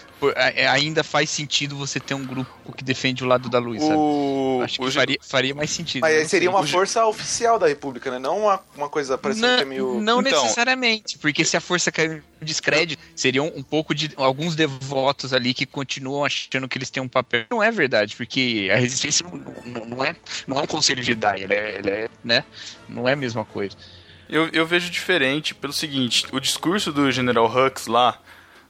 ainda 0.71 1.03
faz 1.03 1.29
sentido 1.29 1.75
você 1.75 1.99
ter 1.99 2.13
um 2.13 2.25
grupo 2.25 2.71
que 2.73 2.83
defende 2.83 3.23
o 3.23 3.27
lado 3.27 3.49
da 3.49 3.59
luz, 3.59 3.81
sabe? 3.81 3.95
O, 3.95 4.61
Acho 4.63 4.79
que 4.79 4.85
o- 4.85 4.91
faria, 4.91 5.17
faria 5.21 5.55
mais 5.55 5.69
sentido. 5.71 6.01
Mas 6.01 6.21
não 6.21 6.29
seria 6.29 6.49
sei. 6.49 6.57
uma 6.57 6.65
força 6.67 7.05
oficial 7.05 7.57
da 7.59 7.67
república, 7.67 8.11
né? 8.11 8.19
Não 8.19 8.39
uma, 8.43 8.61
uma 8.75 8.89
coisa 8.89 9.17
parecendo 9.17 9.47
Não, 9.47 9.55
que 9.57 9.61
é 9.61 9.65
meio... 9.65 10.01
não 10.01 10.21
Então- 10.21 10.41
necessariamente, 10.43 11.17
porque 11.17 11.43
se 11.45 11.57
a 11.57 11.61
força 11.61 11.91
caiu 11.91 12.21
em 12.41 12.45
descrédito, 12.45 13.01
seriam 13.15 13.51
um 13.55 13.63
pouco 13.63 13.93
de 13.95 14.11
alguns 14.15 14.55
devotos 14.55 15.33
ali 15.33 15.53
que 15.53 15.65
continuam 15.65 16.23
achando 16.25 16.67
que 16.67 16.77
eles 16.77 16.89
têm 16.89 17.01
um 17.03 17.07
papel. 17.07 17.45
Não 17.49 17.61
é 17.61 17.71
verdade, 17.71 18.15
porque 18.15 18.69
a 18.71 18.77
resistência 18.77 19.25
não, 19.27 19.37
não- 19.65 19.85
não 19.85 20.05
é, 20.05 20.15
não 20.47 20.59
é 20.59 20.61
um 20.63 20.67
conselho 20.67 21.01
de 21.01 21.07
Jedi, 21.07 21.41
ele 21.43 21.53
é, 21.53 21.75
ele 21.77 21.89
é, 21.89 22.09
né? 22.23 22.43
Não 22.87 23.07
é 23.07 23.13
a 23.13 23.15
mesma 23.15 23.43
coisa. 23.45 23.75
Eu, 24.29 24.47
eu 24.53 24.65
vejo 24.65 24.89
diferente 24.89 25.53
pelo 25.53 25.73
seguinte: 25.73 26.25
o 26.31 26.39
discurso 26.39 26.91
do 26.93 27.11
General 27.11 27.45
Hux 27.45 27.87
lá 27.87 28.17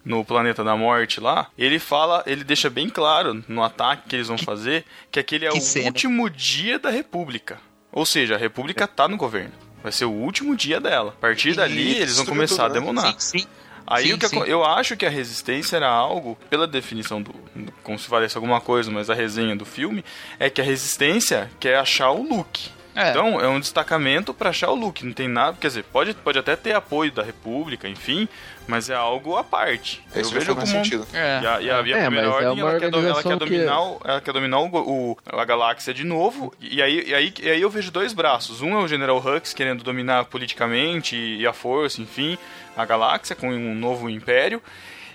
no 0.04 0.24
Planeta 0.26 0.64
da 0.64 0.76
Morte 0.76 1.20
lá, 1.20 1.48
ele 1.58 1.78
fala, 1.80 2.24
ele 2.26 2.44
deixa 2.44 2.70
bem 2.70 2.90
claro 2.90 3.44
no 3.48 3.64
ataque 3.64 4.10
que 4.10 4.16
eles 4.16 4.28
vão 4.28 4.38
fazer 4.38 4.86
que 5.12 5.20
aquele 5.20 5.46
é 5.46 5.50
que 5.52 5.58
o 5.58 5.62
cena. 5.62 5.86
último 5.88 6.30
dia 6.30 6.80
da 6.80 6.90
República. 6.90 7.60
Ou 7.92 8.06
seja, 8.06 8.36
a 8.36 8.38
República 8.38 8.88
tá 8.88 9.08
no 9.08 9.18
governo. 9.18 9.52
Vai 9.84 9.92
ser 9.92 10.06
o 10.06 10.12
último 10.12 10.56
dia 10.56 10.80
dela. 10.80 11.10
A 11.18 11.22
partir 11.22 11.56
dali, 11.56 11.96
eles 11.98 12.16
vão 12.18 12.26
começar 12.26 12.66
a 12.66 12.70
demonar. 12.70 13.16
Sim, 13.20 13.40
sim. 13.40 13.48
Aí 13.86 14.08
Sim, 14.08 14.14
o 14.14 14.18
que 14.18 14.28
sim. 14.30 14.40
eu 14.46 14.64
acho 14.64 14.96
que 14.96 15.06
a 15.06 15.10
resistência 15.10 15.76
era 15.76 15.90
algo, 15.90 16.38
pela 16.50 16.66
definição 16.68 17.22
do, 17.22 17.34
do- 17.54 17.72
como 17.84 17.98
se 18.00 18.08
valesse 18.10 18.38
alguma 18.38 18.62
coisa, 18.62 18.90
mas 18.92 19.10
a 19.10 19.14
resenha 19.14 19.56
do 19.56 19.66
filme 19.66 20.06
é 20.40 20.50
que 20.50 20.62
a 20.62 20.64
resistência 20.64 21.52
quer 21.60 21.78
achar 21.78 22.12
o 22.12 22.22
Luke. 22.24 22.70
É. 22.96 23.10
Então 23.12 23.40
é 23.40 23.48
um 23.48 23.60
destacamento 23.60 24.34
pra 24.34 24.50
achar 24.50 24.70
o 24.70 24.76
Luke, 24.76 25.06
não 25.06 25.14
tem 25.14 25.28
nada, 25.28 25.56
quer 25.60 25.68
dizer, 25.68 25.84
pode, 25.86 26.14
pode 26.14 26.38
até 26.38 26.56
ter 26.56 26.74
apoio 26.74 27.12
da 27.12 27.24
República, 27.24 27.88
enfim, 27.88 28.28
mas 28.68 28.90
é 28.90 28.94
algo 28.96 29.38
à 29.38 29.44
parte. 29.44 30.04
Esse 30.16 30.34
já 30.34 30.42
faz 30.42 30.58
mais 30.58 30.70
sentido. 30.70 31.08
É. 31.14 31.40
E 31.42 31.48
a, 31.48 31.62
e 31.62 31.72
a, 31.72 31.82
e 31.82 31.94
a 31.94 31.98
É, 31.98 32.02
primeira 32.02 32.28
é 32.28 32.30
ordem, 32.30 32.52
uma 32.64 32.70
ela, 32.72 32.80
quer, 32.80 32.94
ela 32.94 33.24
quer 33.24 33.30
que- 33.30 33.36
dominar, 33.38 33.82
o, 33.82 34.02
ela 34.04 34.22
quer 34.22 34.34
dominar 34.34 34.60
o, 34.60 34.68
o- 35.12 35.18
a 35.26 35.46
galáxia 35.46 35.94
de 35.94 36.04
novo. 36.04 36.54
E 36.60 36.82
aí, 36.82 37.06
e, 37.08 37.14
aí, 37.16 37.34
e 37.42 37.50
aí 37.50 37.62
eu 37.62 37.70
vejo 37.70 37.92
dois 37.92 38.12
braços. 38.14 38.62
Um 38.62 38.74
é 38.78 38.84
o 38.84 38.88
General 38.88 39.18
Hux 39.18 39.54
querendo 39.54 39.84
dominar 39.84 40.26
politicamente 40.26 41.16
e, 41.16 41.48
a 41.48 41.54
força, 41.54 42.02
enfim, 42.02 42.38
a 42.76 42.84
galáxia 42.86 43.36
com 43.36 43.50
um 43.50 43.74
novo 43.76 44.10
império. 44.10 44.62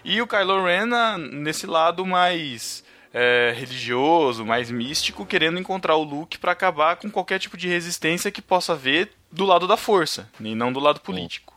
E 0.04 0.23
o 0.23 0.26
Kylo 0.26 0.64
Ren 0.64 0.87
na- 0.87 1.18
nesse 1.18 1.66
lado 1.66 2.06
mais 2.06 2.83
é, 3.18 3.54
religioso, 3.56 4.44
mais 4.44 4.70
místico, 4.70 5.25
querendo 5.25 5.58
encontrar 5.58 5.97
o 5.97 6.02
Luke 6.02 6.36
pra 6.36 6.52
acabar 6.52 6.97
com 6.97 7.10
qualquer 7.10 7.38
tipo 7.38 7.56
de 7.56 7.67
resistência 7.67 8.30
que 8.30 8.43
possa 8.43 8.75
haver 8.75 9.10
do 9.32 9.47
lado 9.47 9.67
da 9.67 9.76
força, 9.76 10.28
e 10.38 10.54
não 10.54 10.71
do 10.71 10.78
lado 10.80 11.00
político. 11.00 11.54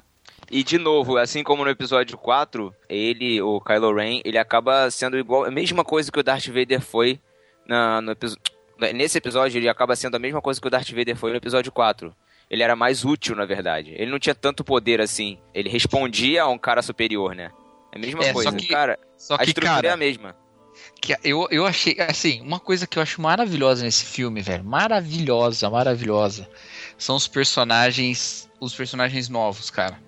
E 0.49 0.63
de 0.63 0.77
novo, 0.77 1.17
assim 1.17 1.43
como 1.43 1.65
no 1.65 1.69
episódio 1.69 2.17
4, 2.17 2.73
ele, 2.87 3.41
o 3.41 3.59
Kylo 3.59 3.93
Ren, 3.93 4.21
ele 4.23 4.37
acaba 4.37 4.89
sendo 4.89 5.17
igual, 5.19 5.43
a 5.43 5.51
mesma 5.51 5.83
coisa 5.83 6.09
que 6.09 6.19
o 6.19 6.23
Darth 6.23 6.47
Vader 6.47 6.79
foi 6.79 7.19
na, 7.67 7.99
no 8.01 8.11
episódio. 8.13 8.41
Nesse 8.95 9.17
episódio, 9.17 9.57
ele 9.59 9.67
acaba 9.67 9.95
sendo 9.97 10.15
a 10.15 10.19
mesma 10.19 10.41
coisa 10.41 10.59
que 10.61 10.65
o 10.65 10.69
Darth 10.69 10.89
Vader 10.91 11.15
foi 11.17 11.31
no 11.31 11.35
episódio 11.37 11.71
4. 11.73 12.15
Ele 12.49 12.63
era 12.63 12.75
mais 12.75 13.03
útil, 13.03 13.35
na 13.35 13.45
verdade. 13.45 13.93
Ele 13.95 14.09
não 14.09 14.17
tinha 14.17 14.33
tanto 14.33 14.63
poder 14.63 15.01
assim. 15.01 15.37
Ele 15.53 15.67
respondia 15.69 16.43
a 16.43 16.47
um 16.47 16.57
cara 16.57 16.81
superior, 16.81 17.35
né? 17.35 17.51
É 17.91 17.97
a 17.97 17.99
mesma 17.99 18.23
É, 18.23 18.27
só 18.27 18.33
coisa. 18.33 18.51
que- 18.53 18.67
cara, 18.67 18.97
Só 19.17 19.35
a 19.35 19.39
que, 19.39 19.43
estrutura 19.49 19.73
é 19.79 19.81
cara, 19.81 19.93
a 19.93 19.97
mesma. 19.97 20.35
Que 21.01 21.17
eu, 21.23 21.47
eu 21.49 21.65
achei, 21.65 21.95
assim, 21.99 22.41
uma 22.41 22.59
coisa 22.59 22.85
que 22.85 22.97
eu 22.97 23.03
acho 23.03 23.21
maravilhosa 23.21 23.83
nesse 23.83 24.05
filme, 24.05 24.41
velho, 24.41 24.63
maravilhosa, 24.63 25.69
maravilhosa, 25.69 26.49
são 26.97 27.15
os 27.15 27.27
personagens, 27.27 28.49
os 28.59 28.73
personagens 28.73 29.29
novos, 29.29 29.69
cara. 29.69 29.99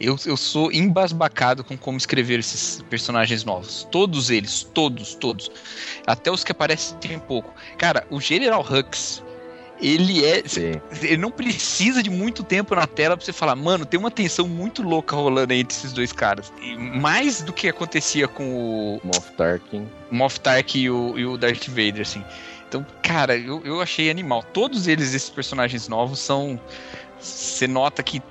Eu, 0.00 0.16
eu 0.26 0.36
sou 0.36 0.72
embasbacado 0.72 1.62
com 1.62 1.76
como 1.76 1.96
escrever 1.96 2.40
esses 2.40 2.82
personagens 2.90 3.44
novos. 3.44 3.86
Todos 3.90 4.30
eles, 4.30 4.64
todos, 4.74 5.14
todos. 5.14 5.50
Até 6.06 6.30
os 6.30 6.42
que 6.42 6.50
aparecem 6.50 6.98
tem 6.98 7.18
pouco. 7.18 7.54
Cara, 7.78 8.04
o 8.10 8.20
General 8.20 8.66
Hux, 8.68 9.22
ele 9.82 10.24
é. 10.24 10.42
Sim. 10.46 10.80
Ele 11.02 11.16
não 11.16 11.30
precisa 11.30 12.02
de 12.02 12.08
muito 12.08 12.42
tempo 12.44 12.74
na 12.74 12.86
tela 12.86 13.16
pra 13.16 13.24
você 13.24 13.32
falar, 13.32 13.56
mano, 13.56 13.84
tem 13.84 13.98
uma 13.98 14.10
tensão 14.10 14.46
muito 14.46 14.82
louca 14.82 15.16
rolando 15.16 15.52
aí 15.52 15.60
entre 15.60 15.76
esses 15.76 15.92
dois 15.92 16.12
caras. 16.12 16.52
E 16.62 16.76
mais 16.76 17.42
do 17.42 17.52
que 17.52 17.68
acontecia 17.68 18.28
com 18.28 18.54
o, 18.54 19.00
Moff 19.04 19.32
Tarkin. 19.32 19.86
Moff 20.10 20.40
Tark 20.40 20.74
e 20.76 20.88
o, 20.88 21.18
e 21.18 21.26
o 21.26 21.36
Darth 21.36 21.66
Vader, 21.68 22.02
assim. 22.02 22.24
Então, 22.68 22.86
cara, 23.02 23.36
eu, 23.36 23.60
eu 23.64 23.80
achei 23.82 24.08
animal. 24.10 24.42
Todos 24.52 24.86
eles, 24.86 25.12
esses 25.12 25.28
personagens 25.28 25.88
novos, 25.88 26.20
são. 26.20 26.58
Você 27.20 27.66
nota 27.66 28.02
que 28.02 28.22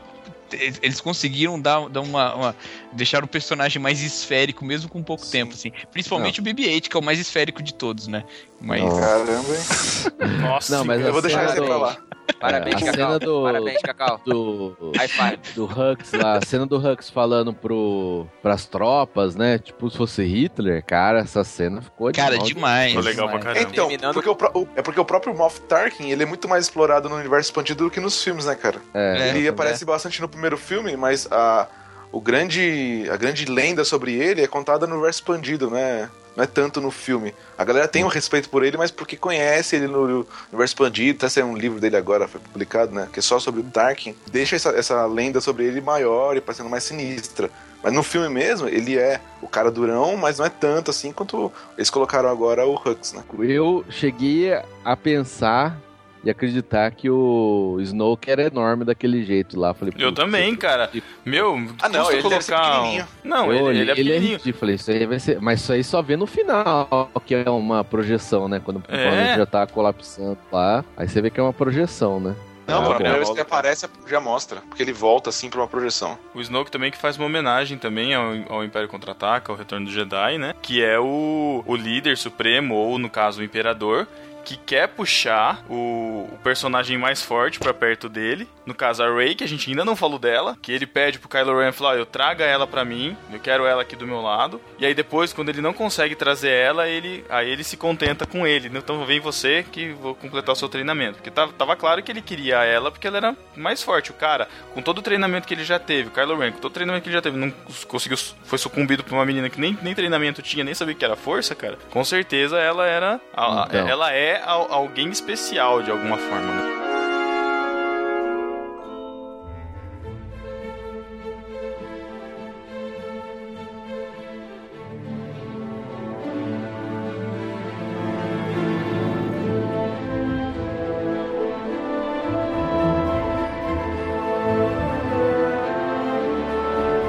eles 0.82 1.00
conseguiram 1.00 1.60
dar, 1.60 1.88
dar 1.90 2.02
uma, 2.02 2.36
uma- 2.36 2.56
deixar 2.94 3.24
o 3.24 3.28
personagem 3.28 3.82
mais 3.82 4.02
esférico, 4.02 4.64
mesmo 4.66 4.90
com 4.90 5.02
pouco 5.04 5.26
tempo, 5.26 5.54
assim. 5.54 5.72
Principalmente 5.92 6.40
o 6.40 6.44
BB-8, 6.44 6.88
que 6.90 6.96
é 6.96 7.00
o 7.00 7.04
mais 7.04 7.20
esférico 7.20 7.62
de 7.64 7.74
todos, 7.74 8.08
né? 8.08 8.24
Mas. 8.60 8.84
Não. 8.84 9.00
Caramba, 9.00 9.32
hein? 9.56 10.40
Nossa, 10.42 10.78
Não, 10.78 10.86
mas 10.86 11.02
Eu 11.02 11.12
vou 11.14 11.22
deixar 11.22 11.56
do- 11.56 11.64
pra 11.66 11.78
lá. 11.78 11.98
Parabéns, 12.40 12.76
a 12.76 12.80
Cacau. 12.80 12.94
cena 12.94 13.20
do- 13.20 13.44
Parabéns, 13.44 13.82
Cacau. 13.82 14.22
Do, 14.26 14.92
High 14.96 15.08
five. 15.08 15.40
do 15.54 15.66
Hux 15.66 16.14
lá, 16.14 16.38
a 16.38 16.46
cena 16.46 16.66
do 16.66 16.78
Hux 16.78 17.10
falando 17.10 17.54
pro, 17.54 18.26
pras 18.42 18.66
tropas, 18.66 19.36
né? 19.36 19.60
Tipo, 19.60 19.90
se 19.90 19.98
fosse 19.98 20.24
Hitler, 20.24 20.84
cara, 20.84 21.20
essa 21.20 21.44
cena 21.44 21.82
ficou 21.82 22.12
Cara, 22.14 22.38
demais. 22.38 22.92
Ficou 22.92 23.04
legal 23.04 23.28
pra 23.30 23.38
demais. 23.40 23.54
caramba. 23.58 23.72
Então, 23.74 23.88
Terminando- 23.90 24.14
porque 24.14 24.30
o, 24.30 24.68
é 24.76 24.82
porque 24.82 25.00
o 25.00 25.06
próprio 25.06 25.36
Moff 25.36 25.60
Tarkin, 25.62 26.10
ele 26.10 26.24
é 26.24 26.26
muito 26.26 26.48
mais 26.48 26.66
explorado 26.66 27.10
no 27.10 27.16
universo 27.16 27.50
expandido 27.50 27.84
do 27.84 27.92
que 27.92 28.00
nos 28.00 28.24
filmes, 28.24 28.46
né, 28.46 28.56
cara? 28.56 28.80
É, 28.94 29.30
ele 29.30 29.46
é. 29.46 29.50
aparece 29.50 29.84
bastante 29.84 30.22
no 30.22 30.30
primeiro 30.30 30.58
filme, 30.58 30.96
mas 30.96 31.28
a, 31.32 31.68
o 32.12 32.20
grande, 32.20 33.08
a 33.12 33.18
grande 33.18 33.46
lenda 33.46 33.84
sobre 33.86 34.14
ele 34.14 34.42
é 34.42 34.48
contada 34.48 34.86
no 34.86 34.94
universo 34.96 35.20
expandido, 35.20 35.70
né? 35.70 36.10
Não 36.36 36.44
é 36.44 36.48
tanto 36.48 36.80
no 36.80 36.92
filme. 36.92 37.34
A 37.58 37.66
galera 37.66 37.88
tem 37.88 38.04
um 38.04 38.08
respeito 38.08 38.50
por 38.50 38.64
ele, 38.64 38.78
mas 38.78 38.90
porque 38.90 39.18
conhece 39.18 39.76
ele 39.76 39.88
no 39.88 40.04
universo 40.04 40.74
expandido, 40.74 41.18
até 41.18 41.30
saiu 41.30 41.48
um 41.48 41.58
livro 41.58 41.80
dele 41.80 41.98
agora, 41.98 42.28
foi 42.28 42.40
publicado, 42.40 42.94
né? 42.94 43.10
Que 43.12 43.20
é 43.20 43.22
só 43.22 43.38
sobre 43.38 43.62
o 43.62 43.64
Tarkin. 43.64 44.16
Deixa 44.32 44.56
essa, 44.56 44.70
essa 44.70 45.06
lenda 45.06 45.42
sobre 45.42 45.66
ele 45.66 45.82
maior 45.82 46.38
e 46.38 46.42
parecendo 46.42 46.70
mais 46.70 46.84
sinistra. 46.84 47.50
Mas 47.84 47.94
no 47.94 48.04
filme 48.04 48.30
mesmo, 48.30 48.68
ele 48.68 48.98
é 48.98 49.20
o 49.42 49.48
cara 49.48 49.72
durão, 49.72 50.16
mas 50.16 50.38
não 50.38 50.46
é 50.46 50.50
tanto 50.50 50.92
assim 50.92 51.12
quanto 51.12 51.52
eles 51.78 51.90
colocaram 51.90 52.30
agora 52.30 52.66
o 52.66 52.76
Hux, 52.76 53.14
né? 53.14 53.24
Eu 53.40 53.84
cheguei 53.90 54.54
a 54.86 54.96
pensar 54.96 55.78
e 56.24 56.30
acreditar 56.30 56.92
que 56.92 57.10
o 57.10 57.78
Snoke 57.82 58.30
era 58.30 58.44
enorme 58.44 58.86
daquele 58.86 59.24
jeito 59.24 59.60
lá. 59.60 59.74
Falei, 59.74 59.94
Eu 59.98 60.10
"Putz, 60.10 60.24
também, 60.24 60.56
cara. 60.56 60.90
Meu, 61.26 61.56
Ah, 61.82 61.90
não, 61.90 62.12
ele 62.12 62.22
colocar. 62.22 62.62
um- 62.62 62.74
pequenininho. 62.84 63.08
Não, 63.24 63.46
eu 63.48 63.54
ele, 63.54 63.62
olhei, 63.64 63.70
ele 63.72 63.80
é 63.80 63.82
ele 63.82 63.92
é 63.92 63.96
pequenininho. 63.96 64.38
ridículo. 64.38 64.60
Falei, 64.60 64.76
isso 64.76 64.92
aí 64.92 65.06
vai 65.06 65.20
ser. 65.20 65.42
Mas 65.42 65.62
isso 65.62 65.74
aí 65.74 65.84
só 65.84 66.02
vê 66.02 66.16
no 66.16 66.28
final, 66.28 67.10
que 67.26 67.36
é 67.36 67.50
uma 67.50 67.84
projeção, 67.84 68.48
né? 68.48 68.62
Quando 68.64 68.78
o 68.78 68.84
É. 68.88 69.08
planeta 69.10 69.38
já 69.38 69.46
tá 69.46 69.66
colapsando 69.68 70.38
lá. 70.52 70.84
Aí 70.96 71.08
você 71.08 71.22
vê 71.22 71.30
que 71.30 71.40
é 71.40 71.44
uma 71.44 71.54
projeção, 71.54 72.20
né? 72.20 72.36
Não, 72.68 72.84
Ah, 72.84 72.92
a 72.92 72.94
primeira 72.96 73.18
vez 73.18 73.28
que 73.28 73.34
ele 73.34 73.42
aparece 73.42 73.86
já 74.08 74.22
mostra, 74.22 74.62
porque 74.62 74.82
ele 74.82 74.94
volta 74.94 75.30
assim 75.30 75.50
pra 75.50 75.60
uma 75.60 75.68
projeção. 75.68 76.18
O 76.34 76.40
Snoke 76.40 76.72
também 76.72 76.90
que 76.92 76.98
faz 76.98 77.18
uma 77.18 77.26
homenagem 77.26 77.78
também 77.78 78.14
ao, 78.14 78.24
ao 78.48 78.64
Império 78.64 78.88
Contra-Ataca, 78.88 79.52
ao 79.52 79.58
Retorno 79.58 79.88
do 79.88 79.92
Jedi, 79.92 80.38
né? 80.38 80.54
Que 80.62 80.82
é 80.82 80.98
o, 80.98 81.64
o 81.66 81.76
líder 81.76 82.18
supremo, 82.18 82.76
ou 82.76 82.98
no 82.98 83.10
caso 83.10 83.42
o 83.42 83.44
Imperador, 83.44 84.08
que 84.44 84.58
quer 84.58 84.88
puxar 84.88 85.64
o, 85.70 86.28
o 86.32 86.40
personagem 86.44 86.98
mais 86.98 87.22
forte 87.22 87.60
pra 87.60 87.74
perto 87.74 88.08
dele. 88.10 88.48
No 88.66 88.74
caso, 88.76 89.04
a 89.04 89.14
Rey, 89.14 89.36
que 89.36 89.44
a 89.44 89.48
gente 89.48 89.70
ainda 89.70 89.84
não 89.86 89.96
falou 89.96 90.20
dela. 90.20 90.58
Que 90.62 90.72
ele 90.72 90.86
pede 90.86 91.20
pro 91.20 91.28
Kylo 91.30 91.58
Ren 91.60 91.72
falar: 91.72 91.96
eu 91.98 92.06
traga 92.06 92.44
ela 92.46 92.66
pra 92.68 92.86
mim, 92.86 93.16
eu 93.32 93.40
quero 93.40 93.66
ela 93.66 93.82
aqui 93.82 93.96
do 93.96 94.06
meu 94.08 94.22
lado. 94.22 94.62
E 94.80 94.86
aí 94.86 94.94
depois, 94.94 95.34
quando 95.34 95.50
ele 95.50 95.62
não 95.62 95.74
consegue 95.74 96.16
trazer 96.16 96.50
ela, 96.52 96.88
ele 96.88 97.24
aí 97.30 97.50
ele 97.50 97.64
se 97.64 97.76
contenta 97.78 98.26
com 98.26 98.46
ele. 98.46 98.70
Então 98.74 99.06
vem 99.06 99.20
você 99.20 99.64
que 99.72 99.90
vou 99.94 100.14
completar 100.16 100.54
o 100.54 100.56
seu 100.56 100.70
treinamento. 100.70 101.16
Porque 101.16 101.32
tava, 101.32 101.52
tava 101.54 101.76
claro 101.76 102.02
que 102.04 102.12
ele 102.12 102.22
queria 102.22 102.64
ela 102.64 102.92
porque 102.92 103.08
ela 103.08 103.18
era 103.18 103.36
mais 103.56 103.82
forte. 103.84 104.12
O 104.12 104.14
cara, 104.14 104.48
com 104.74 104.82
todo 104.82 105.00
o 105.00 105.02
treinamento 105.02 105.48
que 105.48 105.54
ele 105.54 105.64
já 105.64 105.80
teve, 105.80 106.10
o 106.10 106.12
Kylo 106.12 106.38
Ren, 106.38 106.52
com 106.52 106.60
todo 106.60 106.72
o 106.72 106.74
treinamento 106.74 107.04
que 107.04 107.10
ele 107.10 107.16
já 107.16 107.22
teve, 107.22 107.38
não 107.38 107.52
conseguiu, 107.88 108.18
foi 108.44 108.58
sucumbido 108.58 109.04
pra 109.04 109.16
uma 109.16 109.26
menina 109.26 109.50
que 109.50 109.60
nem, 109.60 109.78
nem 109.82 109.94
treinamento 109.96 110.42
tinha, 110.42 110.64
nem 110.64 110.74
sabia 110.74 110.96
que 110.96 111.04
era 111.06 111.16
força, 111.16 111.54
cara. 111.56 111.78
Com 111.90 112.04
certeza 112.04 112.60
ela 112.60 112.86
era. 112.88 113.20
a- 113.34 113.66
Então. 113.70 113.88
Ela 113.88 114.14
é 114.14 114.31
al- 114.44 114.72
alguém 114.72 115.10
especial 115.10 115.82
de 115.82 115.90
alguma 115.92 116.18
forma, 116.18 116.52
né? 116.52 116.72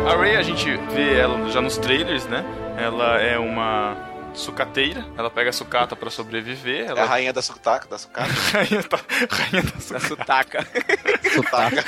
A 0.08 0.16
Ray, 0.16 0.36
a 0.36 0.42
gente 0.42 0.68
vê 0.92 1.18
ela 1.18 1.48
já 1.48 1.60
nos 1.60 1.78
trailers, 1.78 2.26
né? 2.26 2.44
Ela 2.76 3.18
é 3.20 3.38
uma 3.38 3.96
sucateira, 4.34 5.04
ela 5.16 5.30
pega 5.30 5.50
a 5.50 5.52
sucata 5.52 5.94
pra 5.94 6.10
sobreviver. 6.10 6.86
É 6.86 6.88
a 6.88 6.90
Ela 6.90 7.04
rainha 7.04 7.32
da 7.32 7.42
sucata, 7.42 7.88
da 7.88 7.98
sucata. 7.98 8.28
rainha, 8.52 8.84
rainha 9.30 9.62
da 9.62 9.80
sucata. 9.80 10.06
Sutaca. 10.06 10.66
Sutaca. 11.32 11.84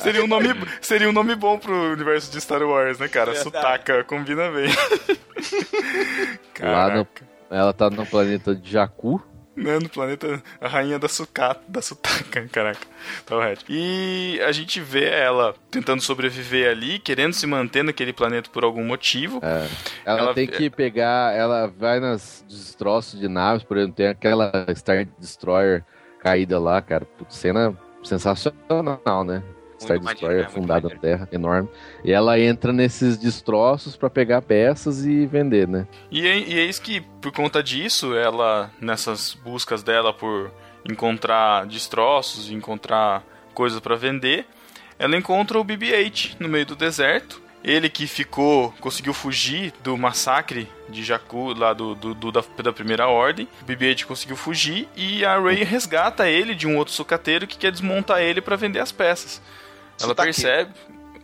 Seria 0.00 0.24
um 0.24 0.26
nome, 0.26 0.48
seria 0.80 1.08
um 1.08 1.12
nome 1.12 1.34
bom 1.34 1.58
pro 1.58 1.92
universo 1.92 2.30
de 2.30 2.40
Star 2.40 2.62
Wars, 2.62 2.98
né, 2.98 3.08
cara? 3.08 3.32
Verdade. 3.32 3.44
Sutaka, 3.44 4.04
combina 4.04 4.50
bem. 4.50 4.70
Lá 6.60 6.94
no, 6.94 7.06
ela 7.50 7.72
tá 7.72 7.88
no 7.90 8.06
planeta 8.06 8.54
de 8.54 8.70
Jakku. 8.72 9.20
Né, 9.60 9.78
no 9.78 9.88
planeta 9.88 10.42
a 10.60 10.68
rainha 10.68 10.98
da 10.98 11.08
sucata, 11.08 11.60
da 11.68 11.82
sutaka, 11.82 12.46
caraca, 12.52 12.80
tá 13.26 13.36
o 13.36 13.40
reto. 13.40 13.64
E 13.68 14.40
a 14.46 14.52
gente 14.52 14.80
vê 14.80 15.04
ela 15.08 15.54
tentando 15.70 16.00
sobreviver 16.02 16.70
ali, 16.70 16.98
querendo 16.98 17.32
se 17.32 17.46
manter 17.46 17.84
naquele 17.84 18.12
planeta 18.12 18.50
por 18.50 18.64
algum 18.64 18.84
motivo. 18.84 19.40
É. 19.42 19.68
Ela, 20.04 20.18
Ela- 20.20 20.34
tem 20.34 20.46
que 20.46 20.70
pegar. 20.70 21.34
Ela 21.36 21.66
vai 21.66 22.00
nas 22.00 22.44
destroços 22.48 23.20
de 23.20 23.28
naves, 23.28 23.62
por 23.62 23.76
exemplo, 23.76 23.94
tem 23.96 24.06
aquela 24.08 24.66
Star 24.74 25.06
Destroyer 25.18 25.84
caída 26.20 26.58
lá, 26.58 26.80
cara. 26.80 27.06
Cena 27.28 27.76
sensacional, 28.02 29.24
né? 29.24 29.42
Star 29.80 29.98
Destroyer? 29.98 30.42
Muito 30.42 30.52
fundada 30.52 30.88
na. 30.88 30.96
Terra, 30.96 31.28
enorme. 31.32 31.68
E 32.04 32.12
ela 32.12 32.38
entra 32.38 32.72
nesses 32.72 33.16
destroços 33.16 33.96
pra 33.96 34.10
pegar 34.10 34.42
peças 34.42 35.04
e 35.04 35.26
vender, 35.26 35.66
né? 35.68 35.86
E 36.10 36.26
é, 36.26 36.38
e 36.38 36.58
é 36.58 36.64
isso 36.64 36.82
que, 36.82 37.00
por 37.20 37.32
conta 37.32 37.62
disso, 37.62 38.14
ela, 38.14 38.70
nessas 38.80 39.34
buscas 39.34 39.82
dela 39.82 40.12
por 40.12 40.50
encontrar 40.88 41.66
destroços, 41.66 42.50
encontrar 42.50 43.22
coisas 43.54 43.80
pra 43.80 43.96
vender, 43.96 44.46
ela 44.98 45.16
encontra 45.16 45.58
o 45.58 45.64
BB-8 45.64 46.36
no 46.38 46.48
meio 46.48 46.66
do 46.66 46.76
deserto. 46.76 47.40
Ele 47.62 47.90
que 47.90 48.06
ficou, 48.06 48.72
conseguiu 48.80 49.12
fugir 49.12 49.70
do 49.82 49.94
massacre 49.98 50.66
de 50.88 51.04
Jakku, 51.04 51.52
lá 51.52 51.74
do, 51.74 51.94
do- 51.94 52.14
do- 52.14 52.32
da, 52.32 52.42
da 52.62 52.72
primeira 52.72 53.06
ordem. 53.06 53.46
O 53.60 53.64
BB-8 53.66 54.06
conseguiu 54.06 54.34
fugir 54.34 54.88
e 54.96 55.22
a 55.26 55.38
Rey 55.38 55.62
resgata 55.62 56.26
ele 56.26 56.54
de 56.54 56.66
um 56.66 56.78
outro 56.78 56.94
sucateiro 56.94 57.46
que 57.46 57.58
quer 57.58 57.70
desmontar 57.70 58.22
ele 58.22 58.40
pra 58.40 58.56
vender 58.56 58.78
as 58.80 58.90
peças. 58.92 59.42
Ela 60.00 60.08
Sotaque. 60.08 60.26
percebe. 60.26 60.70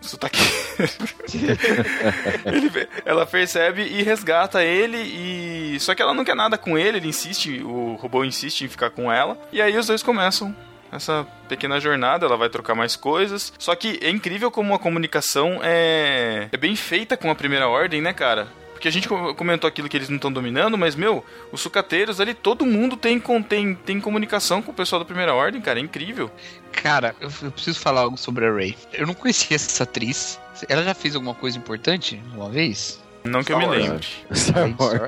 Sotaque. 0.01 0.39
Ele 2.45 2.69
vê- 2.69 2.89
ela 3.05 3.27
percebe 3.27 3.83
e 3.83 4.03
resgata 4.03 4.63
ele 4.63 4.99
e 4.99 5.81
só 5.81 5.95
que 5.95 6.03
ela 6.03 6.15
não 6.15 6.25
quer 6.25 6.37
nada 6.37 6.57
com 6.59 6.79
ele, 6.79 6.99
ele 6.99 7.09
insiste, 7.09 7.61
o 7.63 7.95
robô 7.95 8.25
insiste 8.25 8.63
em 8.63 8.69
ficar 8.69 8.91
com 8.91 9.11
ela. 9.11 9.37
E 9.53 9.61
aí 9.61 9.77
os 9.77 9.87
dois 9.87 10.03
começam 10.03 10.55
essa 10.93 11.27
pequena 11.49 11.81
jornada, 11.81 12.25
ela 12.27 12.37
vai 12.37 12.49
trocar 12.49 12.75
mais 12.75 12.95
coisas. 12.95 13.53
Só 13.59 13.75
que 13.75 13.99
é 14.03 14.11
incrível 14.11 14.51
como 14.51 14.75
a 14.75 14.79
comunicação 14.79 15.59
é 15.63 16.49
é 16.53 16.57
bem 16.57 16.77
feita 16.77 17.17
com 17.17 17.31
a 17.31 17.35
primeira 17.35 17.69
ordem, 17.69 18.01
né, 18.01 18.13
cara? 18.13 18.47
Porque 18.77 18.89
a 18.89 18.91
gente 18.93 19.09
co- 19.09 19.35
comentou 19.35 19.67
aquilo 19.67 19.89
que 19.89 19.97
eles 19.97 20.11
não 20.11 20.17
estão 20.17 20.31
dominando, 20.31 20.77
mas, 20.77 20.95
meu, 20.95 21.25
os 21.51 21.63
sucateiros 21.63 22.21
ali, 22.21 22.35
todo 22.35 22.67
mundo 22.67 22.95
tem, 22.95 23.19
com- 23.19 23.43
tem, 23.43 23.75
tem 23.75 23.99
comunicação 23.99 24.61
com 24.61 24.71
o 24.71 24.75
pessoal 24.75 24.99
da 25.01 25.07
primeira 25.07 25.33
ordem, 25.35 25.63
cara, 25.63 25.79
é 25.79 25.83
incrível. 25.83 26.31
Cara, 26.73 27.17
eu, 27.19 27.31
eu 27.43 27.51
preciso 27.51 27.81
falar 27.81 28.03
algo 28.03 28.19
sobre 28.19 28.45
a 28.47 28.53
Ray. 28.53 28.77
Eu 28.93 29.07
não 29.07 29.15
conhecia 29.15 29.55
essa 29.57 29.85
atriz. 29.85 30.39
Ela 30.69 30.85
já 30.85 30.93
fez 30.93 31.15
alguma 31.15 31.35
coisa 31.35 31.57
importante 31.57 32.23
uma 32.35 32.51
vez? 32.51 33.03
Não 33.25 33.43
que 33.43 33.51
eu 33.53 33.59
me 33.59 33.65
Star 33.65 33.79
Wars. 33.79 33.89
lembre. 33.89 34.07
Star 34.37 34.69
Star- 34.69 35.01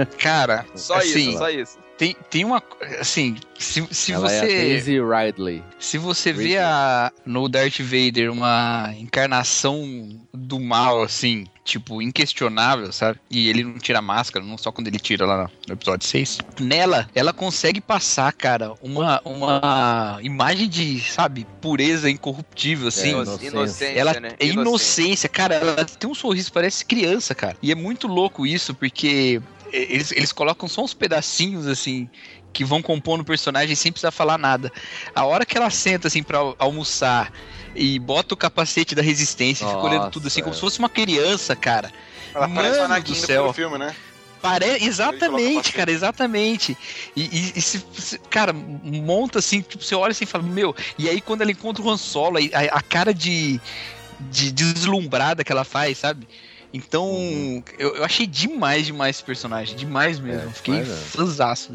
Wars. 0.00 0.16
Cara, 0.18 0.64
Só 0.74 0.94
assim, 0.94 1.30
isso, 1.30 1.38
só 1.38 1.50
isso. 1.50 1.78
Tem, 1.98 2.16
tem 2.30 2.44
uma. 2.44 2.62
Assim, 3.00 3.36
se, 3.58 3.86
se 3.90 4.12
ela 4.12 4.32
é 4.32 4.38
a 4.38 4.40
você. 4.40 4.46
Daisy 4.46 4.98
Ridley. 5.00 5.62
Se 5.78 5.98
você 5.98 6.32
vê 6.32 6.42
Ridley. 6.44 6.58
a, 6.58 7.12
no 7.26 7.48
Darth 7.48 7.80
Vader 7.80 8.30
uma 8.32 8.94
encarnação 8.98 10.08
do 10.32 10.60
mal, 10.60 11.02
assim, 11.02 11.44
tipo, 11.64 12.00
inquestionável, 12.00 12.92
sabe? 12.92 13.18
E 13.30 13.48
ele 13.48 13.64
não 13.64 13.78
tira 13.78 13.98
a 13.98 14.02
máscara, 14.02 14.44
não 14.44 14.56
só 14.56 14.70
quando 14.70 14.86
ele 14.86 14.98
tira 14.98 15.26
lá 15.26 15.48
no- 15.66 15.72
episódio 15.74 16.06
6. 16.06 16.38
Nela, 16.60 17.10
ela 17.14 17.32
consegue 17.32 17.80
passar, 17.80 18.32
cara, 18.32 18.72
uma, 18.80 19.20
uma 19.24 20.18
imagem 20.22 20.68
de, 20.68 21.00
sabe, 21.00 21.46
pureza 21.60 22.08
incorruptível, 22.08 22.88
assim. 22.88 23.08
É, 23.08 23.10
Ino- 23.10 23.22
inocência. 23.22 23.48
Inocência, 23.48 23.98
Ela 23.98 24.20
né? 24.20 24.32
é 24.38 24.46
inocência, 24.46 25.28
cara. 25.28 25.54
Ela 25.56 25.84
tem 25.84 26.08
um 26.08 26.14
sorriso, 26.14 26.52
parece 26.52 26.84
criança, 26.84 27.34
cara. 27.34 27.56
E 27.60 27.72
é 27.72 27.74
muito 27.74 28.06
louco 28.06 28.46
isso, 28.46 28.72
porque 28.74 29.42
eles, 29.72 30.12
eles 30.12 30.32
colocam 30.32 30.68
só 30.68 30.82
uns 30.82 30.94
pedacinhos, 30.94 31.66
assim, 31.66 32.08
que 32.52 32.64
vão 32.64 32.80
compondo 32.82 33.20
o 33.20 33.24
personagem 33.24 33.74
sem 33.76 33.92
precisar 33.92 34.10
falar 34.10 34.38
nada. 34.38 34.72
A 35.14 35.24
hora 35.24 35.44
que 35.46 35.56
ela 35.56 35.70
senta, 35.70 36.08
assim, 36.08 36.22
pra 36.22 36.38
al- 36.38 36.56
almoçar 36.58 37.32
e 37.74 37.98
bota 37.98 38.34
o 38.34 38.36
capacete 38.36 38.94
da 38.94 39.02
resistência 39.02 39.64
e 39.64 39.68
fica 39.68 39.80
olhando 39.82 39.98
Nossa, 40.00 40.10
tudo 40.10 40.26
assim, 40.28 40.40
é. 40.40 40.42
como 40.42 40.54
se 40.54 40.60
fosse 40.60 40.78
uma 40.78 40.88
criança, 40.88 41.54
cara. 41.54 41.92
Ela 42.34 42.48
parece 42.48 42.80
Mano 42.80 42.94
Anakin 42.94 43.12
do 43.12 43.20
no 43.20 43.26
céu. 43.26 43.52
filme, 43.52 43.78
né? 43.78 43.94
Pare... 44.40 44.66
Exatamente, 44.84 45.72
cara, 45.72 45.90
exatamente. 45.90 46.76
E, 47.16 47.22
e- 47.22 47.52
e 47.56 47.60
se, 47.60 47.84
se- 47.98 48.18
cara, 48.30 48.52
monta 48.52 49.40
assim, 49.40 49.60
tipo, 49.62 49.82
você 49.82 49.94
olha 49.94 50.12
assim 50.12 50.24
e 50.24 50.26
fala, 50.28 50.44
meu. 50.44 50.74
E 50.96 51.08
aí 51.08 51.20
quando 51.20 51.42
ela 51.42 51.50
encontra 51.50 51.82
o 51.82 51.90
Han 51.90 51.96
Solo, 51.96 52.38
a, 52.38 52.78
a 52.78 52.82
cara 52.82 53.12
de, 53.12 53.60
de 54.20 54.52
deslumbrada 54.52 55.42
que 55.44 55.50
ela 55.52 55.64
faz, 55.64 55.98
sabe? 55.98 56.26
Então, 56.72 57.62
eu, 57.78 57.96
eu 57.96 58.04
achei 58.04 58.26
demais, 58.26 58.86
demais 58.86 59.16
esse 59.16 59.24
personagem. 59.24 59.74
Demais 59.76 60.18
mesmo. 60.20 60.42
Uhum. 60.44 60.50
É, 60.50 60.52
Fiquei 60.52 60.74
né? 60.80 60.84
fãzaço. 60.84 61.74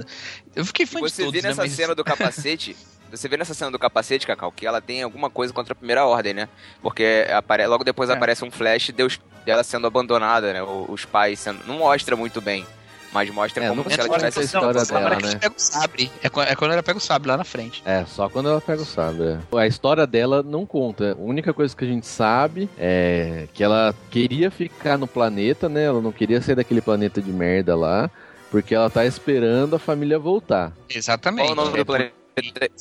Eu 0.55 0.63
fiquei 0.65 0.85
fã 0.85 0.99
de 1.01 1.09
Você 1.09 1.23
todos, 1.23 1.33
vê 1.33 1.41
né? 1.41 1.49
nessa 1.49 1.61
Mas- 1.63 1.71
cena 1.71 1.95
do 1.95 2.03
capacete. 2.03 2.75
Você 3.11 3.27
vê 3.27 3.37
nessa 3.37 3.53
cena 3.53 3.69
do 3.69 3.77
capacete, 3.77 4.25
Cacau, 4.25 4.51
que 4.51 4.65
ela 4.65 4.81
tem 4.81 5.03
alguma 5.03 5.29
coisa 5.29 5.53
contra 5.53 5.73
a 5.73 5.75
primeira 5.75 6.03
ordem, 6.03 6.33
né? 6.33 6.49
Porque 6.81 7.27
apare... 7.31 7.65
logo 7.67 7.83
depois 7.83 8.09
É. 8.09 8.13
aparece 8.13 8.43
um 8.43 8.49
flash 8.49 8.89
deus- 8.89 9.19
dela 9.45 9.63
sendo 9.63 9.85
abandonada, 9.85 10.51
né? 10.51 10.63
Os 10.63 11.05
pais 11.05 11.39
sendo. 11.39 11.63
Não 11.67 11.77
mostra 11.77 12.15
muito 12.15 12.41
bem. 12.41 12.65
Mas 13.13 13.29
mostra 13.29 13.63
É, 13.63 13.69
como 13.69 13.83
se 13.83 13.93
ela 13.99 14.09
tivesse. 14.09 14.25
essa 14.25 14.41
história 14.41 14.81
Não, 14.81 14.85
dela, 14.85 15.09
né? 15.21 15.35
pega 15.39 15.53
o 15.55 15.59
sabre. 15.59 16.11
É 16.23 16.29
quando, 16.29 16.47
é 16.47 16.55
quando 16.55 16.71
ela 16.71 16.83
pega 16.83 16.97
o 16.97 17.01
sabre 17.01 17.27
lá 17.29 17.37
na 17.37 17.43
frente. 17.43 17.81
É, 17.85 18.03
só 18.05 18.27
quando 18.27 18.49
ela 18.49 18.59
pega 18.59 18.81
o 18.81 18.85
sabre. 18.85 19.23
é. 19.53 19.57
A 19.57 19.67
história 19.67 20.07
dela 20.07 20.41
não 20.41 20.65
conta. 20.65 21.13
A 21.13 21.15
única 21.21 21.53
coisa 21.53 21.75
que 21.75 21.85
a 21.85 21.87
gente 21.87 22.07
sabe 22.07 22.69
é 22.77 23.47
que 23.53 23.63
ela 23.63 23.93
queria 24.09 24.49
ficar 24.49 24.97
no 24.97 25.07
planeta, 25.07 25.69
né? 25.69 25.83
Ela 25.85 26.01
não 26.01 26.11
queria 26.11 26.41
sair 26.41 26.55
daquele 26.55 26.81
planeta 26.81 27.21
de 27.21 27.31
merda 27.31 27.75
lá, 27.75 28.09
porque 28.49 28.73
ela 28.73 28.89
tá 28.89 29.05
esperando 29.05 29.75
a 29.75 29.79
família 29.79 30.17
voltar. 30.17 30.71
Exatamente. 30.89 31.45
Qual 31.47 31.53
o 31.53 31.55
nome 31.55 31.75
É 31.75 31.77
do 31.77 31.85
planeta? 31.85 32.13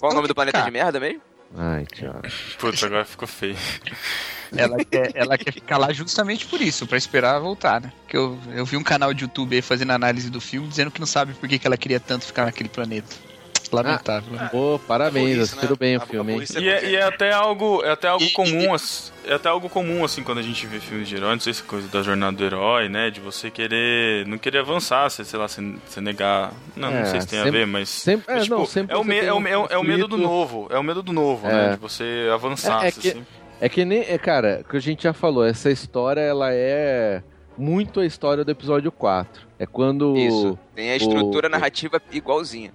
Qual 0.01 0.12
o 0.12 0.14
nome 0.14 0.29
do 0.29 0.35
planeta 0.35 0.62
de 0.62 0.71
merda 0.71 0.99
mesmo? 0.99 1.21
Ai, 1.56 1.84
Thiago. 1.86 2.22
Putz, 2.58 2.82
agora 2.82 3.04
ficou 3.04 3.28
feio. 3.28 3.56
Ela 4.54 4.84
quer, 4.84 5.10
ela 5.14 5.38
quer 5.38 5.52
ficar 5.52 5.78
lá 5.78 5.92
justamente 5.92 6.46
por 6.46 6.60
isso, 6.60 6.86
pra 6.86 6.98
esperar 6.98 7.38
voltar, 7.38 7.80
né? 7.80 7.92
Porque 8.02 8.16
eu, 8.16 8.38
eu 8.54 8.64
vi 8.64 8.76
um 8.76 8.82
canal 8.82 9.12
de 9.14 9.24
YouTube 9.24 9.54
aí 9.54 9.62
fazendo 9.62 9.92
análise 9.92 10.30
do 10.30 10.40
filme 10.40 10.68
dizendo 10.68 10.90
que 10.90 11.00
não 11.00 11.06
sabe 11.06 11.32
por 11.34 11.48
que, 11.48 11.58
que 11.58 11.66
ela 11.66 11.76
queria 11.76 12.00
tanto 12.00 12.26
ficar 12.26 12.44
naquele 12.46 12.68
planeta. 12.68 13.16
Lamentável. 13.76 14.48
Pô, 14.50 14.80
parabéns, 14.87 15.38
assistiram 15.38 15.70
né? 15.72 15.76
bem 15.78 15.94
A- 15.96 15.98
o 15.98 16.02
a 16.02 16.06
filme, 16.06 16.44
E 16.61 16.68
é, 16.68 16.90
e 16.90 16.96
é 16.96 17.02
até 17.02 17.32
algo, 17.32 17.82
é 17.85 17.90
até 17.90 18.08
algo 18.08 18.24
E- 18.24 18.30
comum, 18.32 18.74
ass- 18.74 19.12
é 19.26 19.35
até 19.35 19.48
algo 19.48 19.68
comum 19.68 20.04
assim 20.04 20.22
quando 20.22 20.38
a 20.38 20.42
gente 20.42 20.66
vê 20.66 20.78
filmes 20.80 21.08
de 21.08 21.16
herói, 21.16 21.32
não 21.32 21.40
sei 21.40 21.54
se 21.54 21.62
é 21.62 21.64
coisa 21.64 21.88
da 21.88 22.02
jornada 22.02 22.37
do 22.37 22.44
herói, 22.44 22.88
né, 22.88 23.11
de 23.11 23.20
você 23.20 23.50
querer, 23.50 24.26
não 24.26 24.37
querer 24.38 24.58
avançar, 24.58 25.08
se, 25.11 25.24
sei 25.24 25.38
lá, 25.38 25.48
se, 25.48 25.76
se 25.87 26.00
negar, 26.00 26.52
não, 26.76 26.90
não 26.90 26.98
É, 26.98 27.04
sei 27.06 27.20
se 27.22 27.28
tem 27.28 27.38
a 27.40 27.44
sempre- 27.44 27.58
ver, 27.61 27.66
mas 27.66 27.88
sempre- 27.88 28.30
é, 28.30 28.35
mas, 28.35 28.44
tipo, 28.44 28.56
não, 28.56 28.66
sempre 28.66 28.94
é 28.94 28.98
o, 28.98 29.02
você 29.02 29.08
me- 29.08 29.18
é, 29.20 29.32
o, 29.32 29.37
um 29.38 29.46
é, 29.46 29.56
o- 29.58 29.66
é 29.70 29.78
o 29.78 29.82
medo 29.85 30.06
do 30.08 30.18
novo, 30.18 30.66
é 30.70 30.78
o 30.78 30.82
medo 30.82 31.02
do 31.02 31.12
novo, 31.12 31.46
É. 31.48 31.52
né, 31.52 31.70
de 31.74 31.76
você 31.80 32.28
avançar, 32.32 32.85
É, 32.85 32.88
é 32.88 32.92
que- 32.92 33.08
assim. 33.08 33.26
É 33.61 33.68
que 33.68 33.85
nem, 33.85 34.00
é, 34.00 34.18
cara, 34.18 34.64
que 34.68 34.76
a 34.76 34.80
gente 34.80 35.04
já 35.04 35.12
falou, 35.12 35.44
essa 35.44 35.70
história 35.70 36.20
ela 36.20 36.48
é 36.52 37.22
muito 37.56 38.00
a 38.00 38.06
história 38.06 38.44
do 38.44 38.50
episódio 38.50 38.90
4. 38.90 39.46
É 39.56 39.64
quando. 39.66 40.16
Isso. 40.16 40.58
Tem 40.74 40.90
a 40.90 40.96
estrutura 40.96 41.46
o- 41.46 41.50
narrativa 41.50 42.02
igualzinha. 42.11 42.72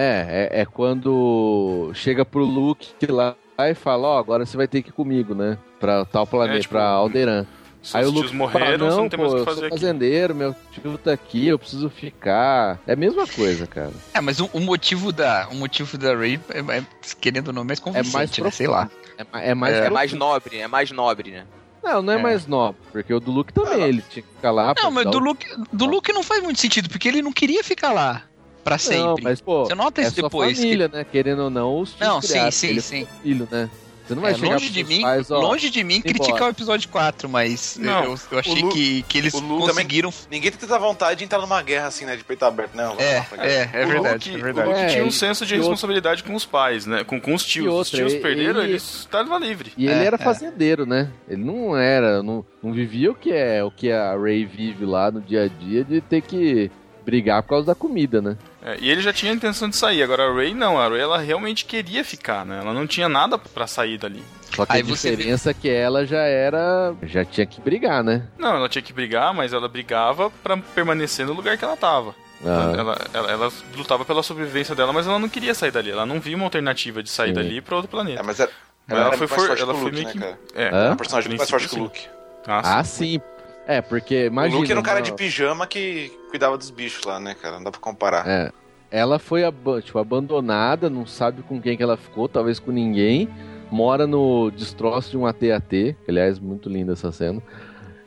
É, 0.00 0.48
é, 0.52 0.60
é 0.60 0.64
quando 0.64 1.90
chega 1.92 2.24
pro 2.24 2.44
Luke 2.44 2.88
lá 3.08 3.34
e 3.58 3.74
fala, 3.74 4.06
ó, 4.06 4.18
agora 4.20 4.46
você 4.46 4.56
vai 4.56 4.68
ter 4.68 4.80
que 4.80 4.90
ir 4.90 4.92
comigo, 4.92 5.34
né? 5.34 5.58
Pra 5.80 6.04
tal 6.04 6.24
planeta, 6.24 6.58
É, 6.58 6.60
tipo, 6.60 6.74
pra 6.74 6.84
Alderan. 6.84 7.44
Seus 7.82 7.94
Aí 7.96 8.06
o 8.06 8.10
Luke 8.12 8.32
morreram, 8.32 8.64
fala, 8.64 8.90
não, 8.90 8.96
não 8.96 9.08
tem 9.08 9.18
mais 9.18 9.32
pô, 9.32 9.38
o 9.38 9.40
eu 9.40 9.44
que 9.44 9.50
sou 9.50 9.54
fazer 9.54 9.66
aqui. 9.66 9.74
fazendeiro, 9.80 10.34
meu 10.36 10.54
tio 10.70 10.98
tá 10.98 11.12
aqui, 11.12 11.48
eu 11.48 11.58
preciso 11.58 11.90
ficar. 11.90 12.78
É 12.86 12.92
a 12.92 12.96
mesma 12.96 13.26
coisa, 13.26 13.66
cara. 13.66 13.90
É, 14.14 14.20
mas 14.20 14.38
o, 14.38 14.48
o 14.52 14.60
motivo 14.60 15.10
da, 15.10 15.48
o 15.50 15.56
motivo 15.56 15.98
da 15.98 16.14
Ray 16.14 16.38
é, 16.50 16.78
é, 16.78 16.84
querendo 17.20 17.48
ou 17.48 17.52
não, 17.52 17.62
é 17.62 17.64
mais 17.64 17.80
É 17.80 17.82
convincente, 17.82 18.12
mais 18.12 18.38
né? 18.38 18.50
Sei 18.52 18.68
lá. 18.68 18.88
É, 19.34 19.50
é 19.50 19.54
mais 19.54 19.74
É, 19.74 19.90
mais 19.90 20.12
nobre, 20.12 20.58
é 20.58 20.68
mais 20.68 20.92
nobre, 20.92 21.32
né? 21.32 21.44
Não, 21.82 22.02
não 22.02 22.12
é, 22.12 22.16
É. 22.16 22.22
mais 22.22 22.46
nobre, 22.46 22.80
porque 22.92 23.12
o 23.12 23.18
do 23.18 23.32
Luke 23.32 23.52
também, 23.52 23.80
ele 23.82 24.02
tinha 24.08 24.22
que 24.22 24.28
ficar 24.28 24.52
lá. 24.52 24.74
Não, 24.80 24.92
mas 24.92 25.10
do 25.10 25.18
Luke, 25.18 25.44
do 25.72 25.86
Luke 25.86 26.12
não 26.12 26.22
faz 26.22 26.40
muito 26.40 26.60
sentido, 26.60 26.88
porque 26.88 27.08
ele 27.08 27.20
não 27.22 27.32
queria 27.32 27.64
ficar 27.64 27.92
lá 27.92 28.22
pra 28.68 28.78
sempre. 28.78 29.02
Não, 29.02 29.16
mas, 29.22 29.40
pô, 29.40 29.64
Você 29.64 29.74
nota 29.74 30.00
é 30.00 30.04
isso 30.04 30.14
sua 30.14 30.22
depois. 30.24 30.56
que- 30.56 30.62
família, 30.62 30.88
né? 30.88 31.04
Querendo 31.10 31.42
ou 31.44 31.50
não, 31.50 31.80
os 31.80 31.90
tios 31.94 32.00
Não, 32.08 32.20
sim, 32.20 32.28
criaram, 32.28 32.50
sim, 32.50 32.76
é 32.76 32.80
sim. 32.80 33.08
filho, 33.22 33.48
né? 33.50 33.68
Você 34.06 34.14
não 34.14 34.22
vai 34.22 34.32
É, 34.32 34.34
chegar 34.36 34.52
longe 34.52 34.70
de 34.70 34.84
mim, 34.84 35.02
pais, 35.02 35.30
ó, 35.30 35.38
longe 35.38 35.68
de 35.68 35.84
mim 35.84 35.96
embora. 35.96 36.14
criticar 36.14 36.42
o 36.44 36.50
episódio 36.50 36.88
4, 36.88 37.28
mas 37.28 37.76
Não, 37.78 38.04
eu, 38.04 38.18
eu 38.32 38.38
achei 38.38 38.62
Lu- 38.62 38.70
que, 38.70 39.02
que 39.02 39.18
eles 39.18 39.34
conseguiram. 39.34 40.10
Ninguém 40.30 40.50
tem 40.50 40.60
tanta 40.60 40.78
vontade 40.78 41.18
de 41.18 41.24
entrar 41.26 41.38
numa 41.38 41.60
guerra 41.60 41.88
assim, 41.88 42.06
né? 42.06 42.16
De 42.16 42.24
peito 42.24 42.42
aberto, 42.42 42.74
né? 42.74 42.90
É, 42.96 42.96
guerra. 42.96 43.28
é, 43.36 43.70
é 43.82 43.84
o 43.84 43.88
verdade, 43.88 44.30
Luke, 44.30 44.40
é 44.40 44.44
verdade. 44.44 44.66
o 44.68 44.70
Luke 44.72 44.82
É, 44.82 44.86
tinha 44.86 45.04
um 45.04 45.10
senso 45.10 45.44
de 45.44 45.54
responsabilidade 45.56 46.22
com 46.24 46.34
os 46.34 46.46
pais, 46.46 46.86
né? 46.86 47.04
Com, 47.04 47.20
com 47.20 47.34
os 47.34 47.44
tios. 47.44 47.70
Os 47.74 47.90
tios 47.90 48.14
ele- 48.14 48.22
perderam, 48.22 48.60
ele- 48.62 48.70
ele 48.70 48.76
estava 48.78 49.38
livre. 49.38 49.74
E 49.76 49.84
ele 49.84 49.92
É, 50.02 50.06
era 50.06 50.16
é. 50.16 50.18
fazendeiro, 50.18 50.86
né? 50.86 51.10
Ele 51.28 51.44
não 51.44 51.76
era, 51.76 52.22
não, 52.22 52.42
não 52.62 52.72
vivia 52.72 53.10
o 53.10 53.14
que 53.14 53.30
é 53.30 53.62
o 53.62 53.70
que 53.70 53.92
a 53.92 54.16
Ray 54.16 54.46
vive 54.46 54.86
lá 54.86 55.10
no 55.10 55.20
dia 55.20 55.42
a 55.42 55.48
dia 55.48 55.84
de 55.84 56.00
ter 56.00 56.22
que 56.22 56.70
brigar 57.08 57.42
por 57.42 57.48
causa 57.50 57.66
da 57.68 57.74
comida, 57.74 58.20
né? 58.20 58.36
É, 58.62 58.76
e 58.80 58.90
ele 58.90 59.00
já 59.00 59.12
tinha 59.14 59.32
a 59.32 59.34
intenção 59.34 59.66
de 59.68 59.76
sair. 59.76 60.02
Agora 60.02 60.28
a 60.28 60.34
Ray 60.34 60.52
não. 60.52 60.78
A 60.78 60.86
Ray 60.88 61.00
ela 61.00 61.16
realmente 61.18 61.64
queria 61.64 62.04
ficar, 62.04 62.44
né? 62.44 62.60
Ela 62.62 62.74
não 62.74 62.86
tinha 62.86 63.08
nada 63.08 63.38
pra 63.38 63.66
sair 63.66 63.96
dali. 63.96 64.22
Só 64.54 64.66
que 64.66 64.72
Aí 64.72 64.80
a 64.82 64.84
você 64.84 65.10
vê- 65.10 65.16
diferença 65.16 65.50
é 65.50 65.54
que 65.54 65.70
ela 65.70 66.04
já 66.04 66.18
era, 66.20 66.94
já 67.04 67.24
tinha 67.24 67.46
que 67.46 67.60
brigar, 67.62 68.04
né? 68.04 68.24
Não, 68.38 68.56
ela 68.56 68.68
tinha 68.68 68.82
que 68.82 68.92
brigar, 68.92 69.32
mas 69.32 69.52
ela 69.54 69.68
brigava 69.68 70.30
pra 70.42 70.56
permanecer 70.56 71.24
no 71.26 71.32
lugar 71.32 71.56
que 71.56 71.64
ela 71.64 71.76
tava. 71.76 72.14
Ah, 72.44 72.72
Ela, 72.78 72.96
ela, 73.14 73.30
ela 73.32 73.52
lutava 73.76 74.04
pela 74.04 74.22
sobrevivência 74.22 74.74
dela, 74.74 74.92
mas 74.92 75.06
ela 75.06 75.18
não 75.18 75.28
queria 75.28 75.54
sair 75.54 75.70
dali. 75.72 75.90
Ela 75.90 76.06
não 76.06 76.20
via 76.20 76.36
uma 76.36 76.44
alternativa 76.44 77.02
de 77.02 77.10
sair 77.10 77.28
Sim. 77.30 77.34
dali 77.34 77.60
pra 77.60 77.74
outro 77.76 77.90
planeta. 77.90 78.20
É, 78.20 78.22
mas 78.22 78.38
ela, 78.38 78.50
Ela 78.88 79.00
ela, 79.06 79.12
foi 79.16 79.26
for- 79.26 79.46
forte 79.46 79.62
ela 79.62 79.72
que 79.72 79.78
o 79.78 79.82
foi 79.82 79.90
Luke, 79.90 80.04
meio 80.04 80.06
né, 80.06 80.12
que- 80.12 80.18
cara? 80.18 80.38
É? 80.84 80.88
É 80.88 80.90
um 80.92 80.96
personagem 80.96 81.28
muito 81.30 81.38
mais 81.40 81.50
forte 81.50 81.68
que 81.68 81.74
o 81.74 81.78
Luke. 81.82 82.06
Ah, 82.46 82.78
ah, 82.78 82.84
sim. 82.84 83.20
É, 83.68 83.82
porque 83.82 84.24
imagina. 84.26 84.56
o 84.56 84.60
Luke 84.60 84.72
era 84.72 84.80
um 84.80 84.82
cara 84.82 84.98
uma- 85.00 85.04
de 85.04 85.12
pijama 85.12 85.66
que 85.66 86.10
cuidava 86.30 86.56
dos 86.56 86.70
bichos 86.70 87.04
lá, 87.04 87.20
né, 87.20 87.34
cara? 87.34 87.56
Não 87.56 87.64
dá 87.64 87.70
pra 87.70 87.78
comparar. 87.80 88.26
É. 88.26 88.50
Ela 88.90 89.18
foi 89.18 89.42
tipo, 89.84 89.98
abandonada, 89.98 90.88
não 90.88 91.04
sabe 91.06 91.42
com 91.42 91.60
quem 91.60 91.76
que 91.76 91.82
ela 91.82 91.98
ficou, 91.98 92.26
talvez 92.28 92.58
com 92.58 92.70
ninguém. 92.72 93.28
Mora 93.70 94.06
no 94.06 94.50
destroço 94.50 95.10
de 95.10 95.18
um 95.18 95.26
AT-AT, 95.26 95.94
aliás, 96.08 96.38
muito 96.38 96.70
linda 96.70 96.94
essa 96.94 97.12
cena. 97.12 97.42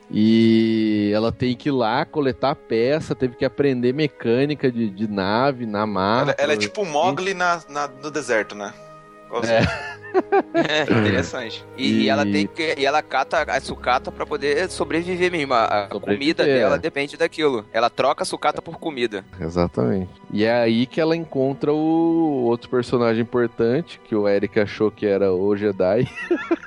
E 0.10 1.12
ela 1.14 1.32
tem 1.32 1.56
que 1.56 1.70
ir 1.70 1.72
lá 1.72 2.04
coletar 2.04 2.56
peça, 2.56 3.16
teve 3.16 3.36
que 3.36 3.46
aprender 3.46 3.94
mecânica 3.94 4.72
de, 4.72 4.90
de 4.90 5.08
nave, 5.08 5.66
na 5.66 5.86
mar. 5.86 6.24
Ela, 6.24 6.36
ela 6.38 6.54
é 6.54 6.58
tipo 6.58 6.84
Mogli 6.84 7.34
na, 7.34 7.62
na- 7.70 7.88
no 7.88 8.10
deserto, 8.12 8.56
né? 8.56 8.74
Igualzinho. 9.32 9.56
É. 9.58 10.02
É, 10.54 10.82
interessante. 10.84 11.64
E, 11.78 12.02
e 12.04 12.10
ela 12.10 12.28
E- 12.28 12.32
tem 12.34 12.46
que. 12.46 12.76
E 12.78 12.86
ela 12.86 13.02
cata 13.02 13.44
a 13.44 13.62
sucata 13.62 14.12
pra 14.12 14.26
poder 14.26 14.70
sobreviver 14.70 15.32
mesmo. 15.32 15.54
A, 15.54 15.64
a 15.64 15.90
Sobreviver, 15.90 16.36
comida 16.36 16.44
dela 16.44 16.78
depende 16.78 17.16
daquilo. 17.16 17.66
Ela 17.72 17.90
troca 17.90 18.24
a 18.24 18.26
sucata 18.26 18.62
por 18.62 18.78
comida. 18.78 19.24
Exatamente. 19.40 20.10
E 20.34 20.44
é 20.44 20.52
aí 20.54 20.86
que 20.86 21.00
ela 21.00 21.16
encontra 21.16 21.72
o 21.72 22.44
outro 22.44 22.70
personagem 22.70 23.22
importante, 23.22 24.02
que 24.04 24.14
o 24.14 24.28
Eric 24.28 24.60
achou 24.60 24.92
que 24.92 25.06
era 25.06 25.32
o 25.32 25.56
Jedi, 25.56 26.06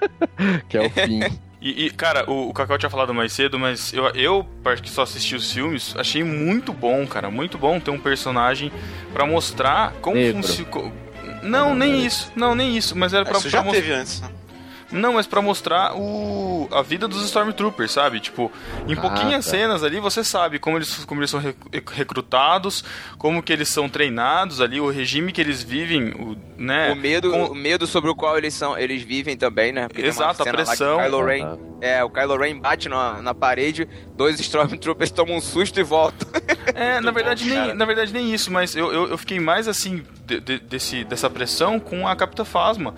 que 0.66 0.78
é 0.78 0.80
o 0.86 0.88
Finn. 0.88 1.20
E, 1.60 1.86
e, 1.86 1.90
cara, 1.90 2.30
o, 2.30 2.48
o 2.48 2.52
Cacau 2.54 2.76
tinha 2.78 2.90
falado 2.90 3.12
mais 3.14 3.32
cedo, 3.32 3.58
mas 3.58 3.92
eu, 3.92 4.06
eu, 4.14 4.46
parte 4.62 4.82
que 4.82 4.90
só 4.90 5.02
assisti 5.02 5.34
os 5.34 5.50
filmes, 5.52 5.94
achei 5.98 6.22
muito 6.24 6.72
bom, 6.72 7.06
cara. 7.06 7.30
Muito 7.30 7.56
bom 7.58 7.78
ter 7.80 7.90
um 7.90 7.98
personagem 7.98 8.70
pra 9.12 9.26
mostrar 9.26 9.92
como 10.00 10.16
funciona. 10.32 10.92
Não, 11.44 11.74
nem 11.74 12.04
isso. 12.04 12.32
Não, 12.34 12.54
nem 12.54 12.76
isso. 12.76 12.96
Mas 12.96 13.12
era 13.12 13.24
pra, 13.24 13.34
Isso 13.34 13.42
pra 13.42 13.50
já 13.50 13.62
mostrar. 13.62 13.80
teve 13.82 13.92
antes. 13.94 14.22
Não, 14.94 15.12
mas 15.14 15.26
pra 15.26 15.42
mostrar 15.42 15.94
o 15.96 16.68
a 16.72 16.80
vida 16.82 17.06
dos 17.06 17.22
Stormtroopers, 17.24 17.90
sabe? 17.92 18.20
Tipo, 18.20 18.50
em 18.88 18.94
Ah, 18.94 19.00
pouquinhas 19.00 19.44
tá. 19.44 19.50
cenas 19.50 19.82
ali 19.84 20.00
você 20.00 20.24
sabe 20.24 20.58
como 20.58 20.78
eles, 20.78 21.04
como 21.04 21.20
eles 21.20 21.30
são 21.30 21.40
rec- 21.40 21.56
recrutados, 21.92 22.84
como 23.18 23.42
que 23.42 23.52
eles 23.52 23.68
são 23.68 23.88
treinados 23.88 24.60
ali, 24.60 24.80
o 24.80 24.88
regime 24.90 25.32
que 25.32 25.40
eles 25.40 25.62
vivem, 25.62 26.10
o, 26.12 26.36
né? 26.56 26.92
o, 26.92 26.96
medo, 26.96 27.30
com- 27.30 27.44
o 27.46 27.54
medo 27.54 27.86
sobre 27.86 28.10
o 28.10 28.14
qual 28.14 28.38
eles 28.38 28.54
são, 28.54 28.78
eles 28.78 29.02
vivem 29.02 29.36
também, 29.36 29.72
né? 29.72 29.88
Porque 29.88 30.02
Exato, 30.06 30.42
a 30.42 30.46
pressão. 30.46 30.96
O 30.98 31.02
Kylo 31.02 31.24
Ren, 31.24 31.44
Ah, 31.44 31.56
é, 31.80 32.04
o 32.04 32.10
Kylo 32.10 32.36
Ren 32.38 32.58
bate 32.60 32.88
na, 32.88 33.20
na 33.20 33.34
parede, 33.34 33.88
dois 34.16 34.38
Stormtroopers 34.40 35.10
tomam 35.12 35.36
um 35.36 35.40
susto 35.40 35.78
e 35.80 35.82
voltam. 35.82 36.28
É, 36.74 36.98
na 37.00 37.10
verdade, 37.10 37.44
bom, 37.44 37.50
nem, 37.54 37.74
na 37.74 37.84
verdade 37.84 38.12
nem 38.12 38.32
isso, 38.32 38.50
mas 38.50 38.74
eu, 38.74 38.90
eu, 38.90 39.08
eu 39.10 39.18
fiquei 39.18 39.38
mais 39.38 39.68
assim 39.68 40.02
de- 40.26 40.40
de- 40.40 40.58
desse, 40.58 41.04
dessa 41.04 41.28
pressão 41.28 41.78
com 41.78 42.08
a 42.08 42.16
Capitã 42.16 42.42
Phasma. 42.44 42.94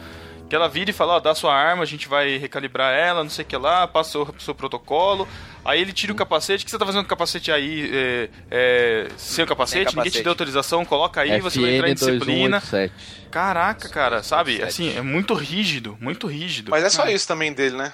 Que 0.48 0.54
ela 0.54 0.68
vira 0.68 0.90
e 0.90 0.92
fala, 0.92 1.14
ó, 1.14 1.20
dá 1.20 1.34
sua 1.34 1.52
arma, 1.54 1.82
a 1.82 1.86
gente 1.86 2.08
vai 2.08 2.36
recalibrar 2.36 2.94
ela, 2.94 3.22
não 3.24 3.30
sei 3.30 3.44
o 3.44 3.48
que 3.48 3.56
lá, 3.56 3.86
passa 3.88 4.18
o 4.18 4.26
seu, 4.26 4.34
seu 4.38 4.54
protocolo. 4.54 5.26
Aí 5.64 5.80
ele 5.80 5.92
tira 5.92 6.12
o 6.12 6.16
capacete, 6.16 6.62
o 6.62 6.64
que 6.64 6.70
você 6.70 6.78
tá 6.78 6.86
fazendo 6.86 7.02
com 7.02 7.06
o 7.06 7.10
capacete 7.10 7.50
aí? 7.50 7.90
É, 7.92 8.28
é, 8.50 9.08
sem 9.16 9.44
o 9.44 9.48
capacete? 9.48 9.72
Sem 9.72 9.80
Ninguém 9.80 9.92
te 9.92 9.96
capacete. 9.96 10.22
deu 10.22 10.30
autorização, 10.30 10.84
coloca 10.84 11.20
aí, 11.20 11.40
você 11.40 11.60
vai 11.60 11.74
entrar 11.74 11.88
em 11.90 11.94
disciplina. 11.94 12.60
FN2187. 12.60 12.90
Caraca, 13.30 13.88
cara, 13.88 14.22
sabe? 14.22 14.58
2187. 14.58 14.68
Assim, 14.92 14.96
é 14.98 15.02
muito 15.02 15.34
rígido, 15.34 15.98
muito 16.00 16.28
rígido. 16.28 16.70
Mas 16.70 16.84
é 16.84 16.90
só 16.90 17.08
isso 17.08 17.26
também 17.26 17.52
dele, 17.52 17.76
né? 17.76 17.92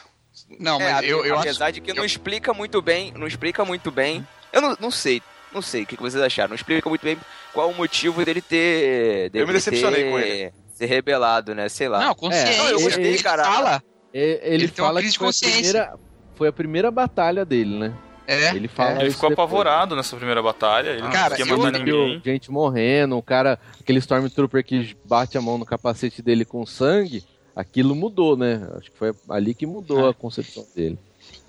Não, 0.58 0.78
É, 0.78 0.92
mas 0.92 1.08
eu, 1.08 1.24
eu 1.24 1.34
acho. 1.34 1.42
apesar 1.48 1.70
de 1.70 1.80
que 1.80 1.94
não 1.94 2.04
explica 2.04 2.52
muito 2.52 2.82
bem, 2.82 3.12
não 3.16 3.26
explica 3.26 3.64
muito 3.64 3.90
bem. 3.90 4.26
Eu 4.52 4.60
não, 4.60 4.76
não 4.78 4.90
sei, 4.90 5.22
não 5.52 5.62
sei 5.62 5.84
o 5.84 5.86
que, 5.86 5.96
que 5.96 6.02
vocês 6.02 6.22
acharam. 6.22 6.50
Não 6.50 6.56
explica 6.56 6.86
muito 6.88 7.02
bem 7.02 7.16
qual 7.54 7.70
o 7.70 7.74
motivo 7.74 8.22
dele 8.22 8.42
ter. 8.42 9.30
dele 9.30 9.42
Eu 9.44 9.46
me 9.46 9.54
decepcionei 9.54 10.04
ter, 10.04 10.10
com 10.10 10.18
ele. 10.18 10.52
Rebelado, 10.86 11.54
né? 11.54 11.68
Sei 11.68 11.88
lá. 11.88 12.00
Não, 12.06 12.14
consciência. 12.14 12.56
Não, 12.62 12.68
eu 12.70 12.80
gostei, 12.80 13.04
ele 13.06 13.22
cara. 13.22 13.44
Fala. 13.44 13.82
Ele, 14.12 14.40
Ele 14.42 14.68
tem 14.68 14.82
uma 14.84 14.88
fala 14.90 15.00
crise 15.00 15.18
que 15.18 15.18
foi 15.24 15.28
a, 15.28 15.52
primeira, 15.52 15.94
foi 16.34 16.48
a 16.48 16.52
primeira 16.52 16.90
batalha 16.90 17.44
dele, 17.44 17.78
né? 17.78 17.94
É. 18.26 18.54
Ele 18.54 18.68
fala 18.68 19.00
Ele 19.00 19.08
isso 19.08 19.14
ficou 19.16 19.30
depois. 19.30 19.48
apavorado 19.48 19.96
nessa 19.96 20.16
primeira 20.16 20.40
batalha, 20.42 20.90
ele 20.90 21.02
não 21.02 21.10
Cara, 21.10 21.30
conseguia 21.36 21.52
eu- 21.54 21.58
matar 21.58 21.74
Ele 21.80 21.84
viu 21.84 21.96
ninguém. 22.06 22.20
gente 22.24 22.50
morrendo, 22.50 23.16
o 23.16 23.22
cara, 23.22 23.58
aquele 23.80 23.98
Stormtrooper 23.98 24.64
que 24.64 24.96
bate 25.04 25.36
a 25.36 25.40
mão 25.40 25.58
no 25.58 25.64
capacete 25.66 26.22
dele 26.22 26.44
com 26.44 26.64
sangue, 26.64 27.24
aquilo 27.56 27.94
mudou, 27.96 28.36
né? 28.36 28.66
Acho 28.78 28.90
que 28.92 28.96
foi 28.98 29.12
ali 29.28 29.54
que 29.54 29.66
mudou 29.66 30.06
É. 30.06 30.10
a 30.10 30.14
concepção 30.14 30.64
dele. 30.76 30.98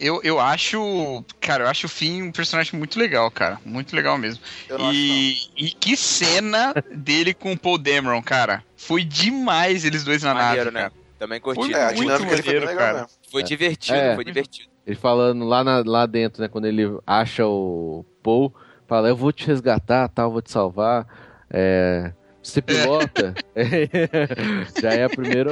Eu, 0.04 0.20
eu 0.24 0.40
acho. 0.40 1.24
Cara, 1.40 1.64
eu 1.64 1.68
acho 1.70 1.86
o 1.86 1.90
Finn 1.90 2.24
um 2.24 2.32
personagem 2.32 2.78
muito 2.78 3.00
legal, 3.00 3.32
cara. 3.32 3.58
Muito 3.66 3.96
legal 3.96 4.18
mesmo. 4.18 4.44
Eu 4.68 4.78
não 4.78 4.90
acho, 4.90 4.98
E, 4.98 5.38
e 5.56 5.72
que 5.72 5.96
cena 5.96 6.74
dele 6.94 7.34
com 7.34 7.54
o 7.54 7.58
Paul 7.58 7.78
Dameron, 7.78 8.22
cara. 8.22 8.64
Foi 8.76 9.04
demais 9.04 9.86
eles 9.86 10.04
dois 10.04 10.22
na 10.24 10.34
Maneiro, 10.34 10.72
nave, 10.72 10.76
né? 10.76 10.82
cara. 10.90 10.94
Também 11.18 11.40
Foi 11.40 11.56
curti. 11.56 11.72
não. 11.72 11.80
É, 11.80 11.86
muito 11.94 12.08
dele 12.10 12.18
foi 12.18 12.26
maneiro, 12.38 12.66
legal 12.66 12.78
cara. 12.78 13.08
Foi 13.32 13.44
divertido, 13.44 13.98
É. 13.98 14.16
foi 14.16 14.26
divertido. 14.26 14.68
Ele 14.86 14.96
falando 14.98 15.46
lá, 15.46 15.64
na- 15.64 15.82
lá 15.86 16.06
dentro, 16.06 16.42
né? 16.42 16.50
Quando 16.50 16.66
ele 16.66 16.84
acha 17.08 17.46
o 17.48 18.04
Paul, 18.22 18.54
fala, 18.86 19.08
eu 19.08 19.16
vou 19.16 19.32
te 19.32 19.48
resgatar, 19.48 20.10
tal, 20.10 20.32
vou 20.34 20.42
te 20.42 20.52
salvar. 20.52 21.08
É, 21.50 22.12
você 22.42 22.62
pilota? 22.62 23.34
Já 24.82 24.92
é 24.92 25.06
a 25.06 25.10
primeira 25.10 25.52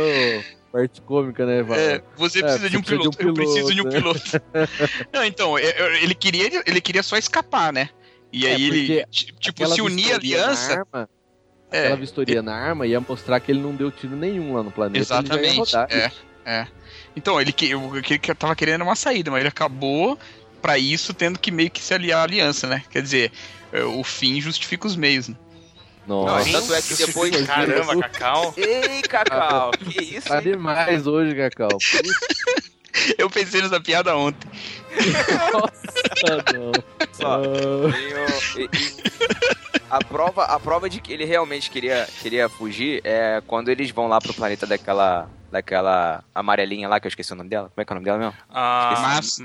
parte 0.72 1.02
cômica, 1.02 1.46
né? 1.46 1.64
Fala, 1.64 1.80
É, 1.80 2.02
você 2.16 2.40
É, 2.40 2.44
precisa 2.44 2.70
de 2.70 2.78
um 2.78 2.82
precisa 2.82 3.02
de 3.02 3.08
um 3.08 3.12
piloto. 3.12 3.28
Eu 3.28 3.34
preciso 3.34 3.74
de 3.76 3.82
um 3.82 3.90
piloto, 3.90 4.22
piloto. 4.22 4.46
Não, 5.14 5.24
então, 5.26 5.60
eu- 5.60 5.70
eu- 5.72 5.96
ele 5.96 6.16
queria, 6.16 6.50
ele 6.66 6.82
queria 6.82 7.04
só 7.04 7.18
escapar, 7.18 7.74
né? 7.74 7.90
E 8.32 8.48
É, 8.48 8.56
aí 8.56 8.64
ele, 8.64 9.06
tipo, 9.40 9.68
se 9.68 9.82
unir 9.82 10.14
à 10.14 10.16
aliança. 10.16 10.74
arma- 10.94 11.10
É, 11.74 11.80
Aquela 11.80 11.96
vistoria 11.96 12.42
na 12.42 12.54
arma 12.54 12.86
ia 12.86 13.00
mostrar 13.00 13.40
que 13.40 13.50
ele 13.52 13.62
não 13.62 13.74
deu 13.74 13.90
tiro 13.92 14.16
nenhum 14.16 14.54
lá 14.54 14.62
no 14.64 14.72
planeta. 14.72 15.00
Exatamente. 15.00 15.74
É, 15.90 16.12
é. 16.46 16.68
Então, 17.16 17.40
ele 17.40 17.52
que, 17.54 17.70
que 18.02 18.14
ele 18.14 18.36
tava 18.36 18.56
querendo 18.56 18.82
uma 18.82 18.96
saída, 18.96 19.32
mas 19.32 19.40
ele 19.40 19.48
acabou 19.50 20.18
pra 20.62 20.78
isso 20.78 21.14
tendo 21.14 21.40
que 21.40 21.50
meio 21.50 21.72
que 21.72 21.82
se 21.82 21.94
aliar 21.94 22.20
à 22.20 22.24
aliança, 22.24 22.68
né? 22.68 22.84
Quer 22.90 23.02
dizer, 23.02 23.32
é, 23.72 23.84
o 23.84 24.04
fim 24.04 24.40
justifica 24.42 24.86
os 24.86 24.96
meios, 24.98 25.30
né? 25.30 25.36
Nossa, 26.08 26.50
Não, 26.50 26.60
tanto 26.62 26.74
é 26.74 26.82
que 26.82 26.96
depois. 26.96 27.46
Caramba, 27.46 27.98
Cacau. 28.02 28.54
Ei, 28.58 29.02
Cacau, 29.04 29.72
que 29.78 30.04
isso? 30.04 30.28
tá 30.28 30.38
hein? 30.38 30.44
demais 30.44 31.06
hoje, 31.08 31.36
Cacau. 31.36 31.78
Eu 33.18 33.30
pensei 33.30 33.62
nessa 33.62 33.80
piada 33.80 34.16
ontem. 34.18 34.50
Nossa, 35.54 36.44
não. 36.54 36.72
Só. 37.14 37.42
Ah, 39.90 39.98
a, 39.98 40.04
prova, 40.04 40.44
a 40.46 40.60
prova 40.60 40.90
de 40.90 41.00
que 41.00 41.14
ele 41.14 41.26
realmente 41.26 41.70
queria, 41.70 42.08
queria 42.22 42.50
fugir 42.50 43.02
é 43.04 43.42
quando 43.48 43.70
eles 43.70 43.92
vão 43.92 44.08
lá 44.08 44.20
pro 44.20 44.34
planeta 44.34 44.66
daquela. 44.66 45.30
Daquela 45.52 46.24
amarelinha 46.34 46.88
lá, 46.88 46.98
que 46.98 47.08
eu 47.08 47.10
esqueci 47.10 47.34
o 47.34 47.36
nome 47.36 47.50
dela. 47.50 47.70
Como 47.76 47.82
é 47.82 47.84
que 47.86 47.92
é 47.92 47.94
o 47.94 47.96
nome 47.96 48.06
dela 48.06 48.18
mesmo? 48.18 48.34
Ah, 48.50 48.94
Mas- 49.02 49.38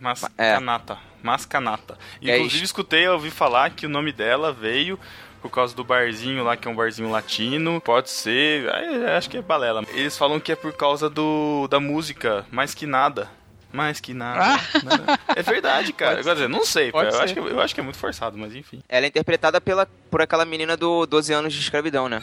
ma- 0.00 0.10
ma- 0.10 0.10
Mas 0.10 0.20
ma- 0.22 0.28
Tanaka. 0.30 0.58
Mascanata. 0.60 0.98
Mascanata. 1.22 1.98
É 2.22 2.36
Inclusive, 2.36 2.56
isso. 2.56 2.64
escutei, 2.64 3.06
eu 3.06 3.14
ouvi 3.14 3.30
falar 3.30 3.70
que 3.70 3.86
o 3.86 3.88
nome 3.88 4.12
dela 4.12 4.52
veio 4.52 4.98
por 5.40 5.50
causa 5.50 5.74
do 5.74 5.82
barzinho 5.84 6.42
lá, 6.44 6.56
que 6.56 6.66
é 6.68 6.70
um 6.70 6.74
barzinho 6.74 7.10
latino. 7.10 7.80
Pode 7.80 8.10
ser, 8.10 8.68
acho 9.16 9.28
que 9.30 9.36
é 9.38 9.42
balela. 9.42 9.82
Eles 9.92 10.16
falam 10.16 10.38
que 10.40 10.52
é 10.52 10.56
por 10.56 10.72
causa 10.74 11.08
do 11.10 11.66
da 11.68 11.78
música, 11.80 12.44
mais 12.50 12.74
que 12.74 12.86
nada. 12.86 13.30
Mais 13.72 13.98
que 14.00 14.14
nada. 14.14 14.60
Nada. 14.84 15.18
É 15.34 15.42
verdade, 15.42 15.92
cara. 15.92 16.22
Quer 16.22 16.34
dizer, 16.34 16.48
não 16.48 16.64
sei, 16.64 16.90
eu 16.94 16.98
acho, 16.98 17.34
que, 17.34 17.40
eu 17.40 17.60
acho 17.60 17.74
que 17.74 17.80
é 17.80 17.82
muito 17.82 17.98
forçado, 17.98 18.38
mas 18.38 18.54
enfim. 18.54 18.80
Ela 18.88 19.06
é 19.06 19.08
interpretada 19.08 19.60
pela, 19.60 19.86
por 20.10 20.22
aquela 20.22 20.44
menina 20.44 20.76
do 20.76 21.04
12 21.06 21.32
anos 21.32 21.52
de 21.52 21.58
escravidão, 21.60 22.08
né? 22.08 22.22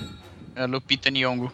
É 0.55 0.65
Lupita 0.65 1.09
Nyong'o. 1.11 1.51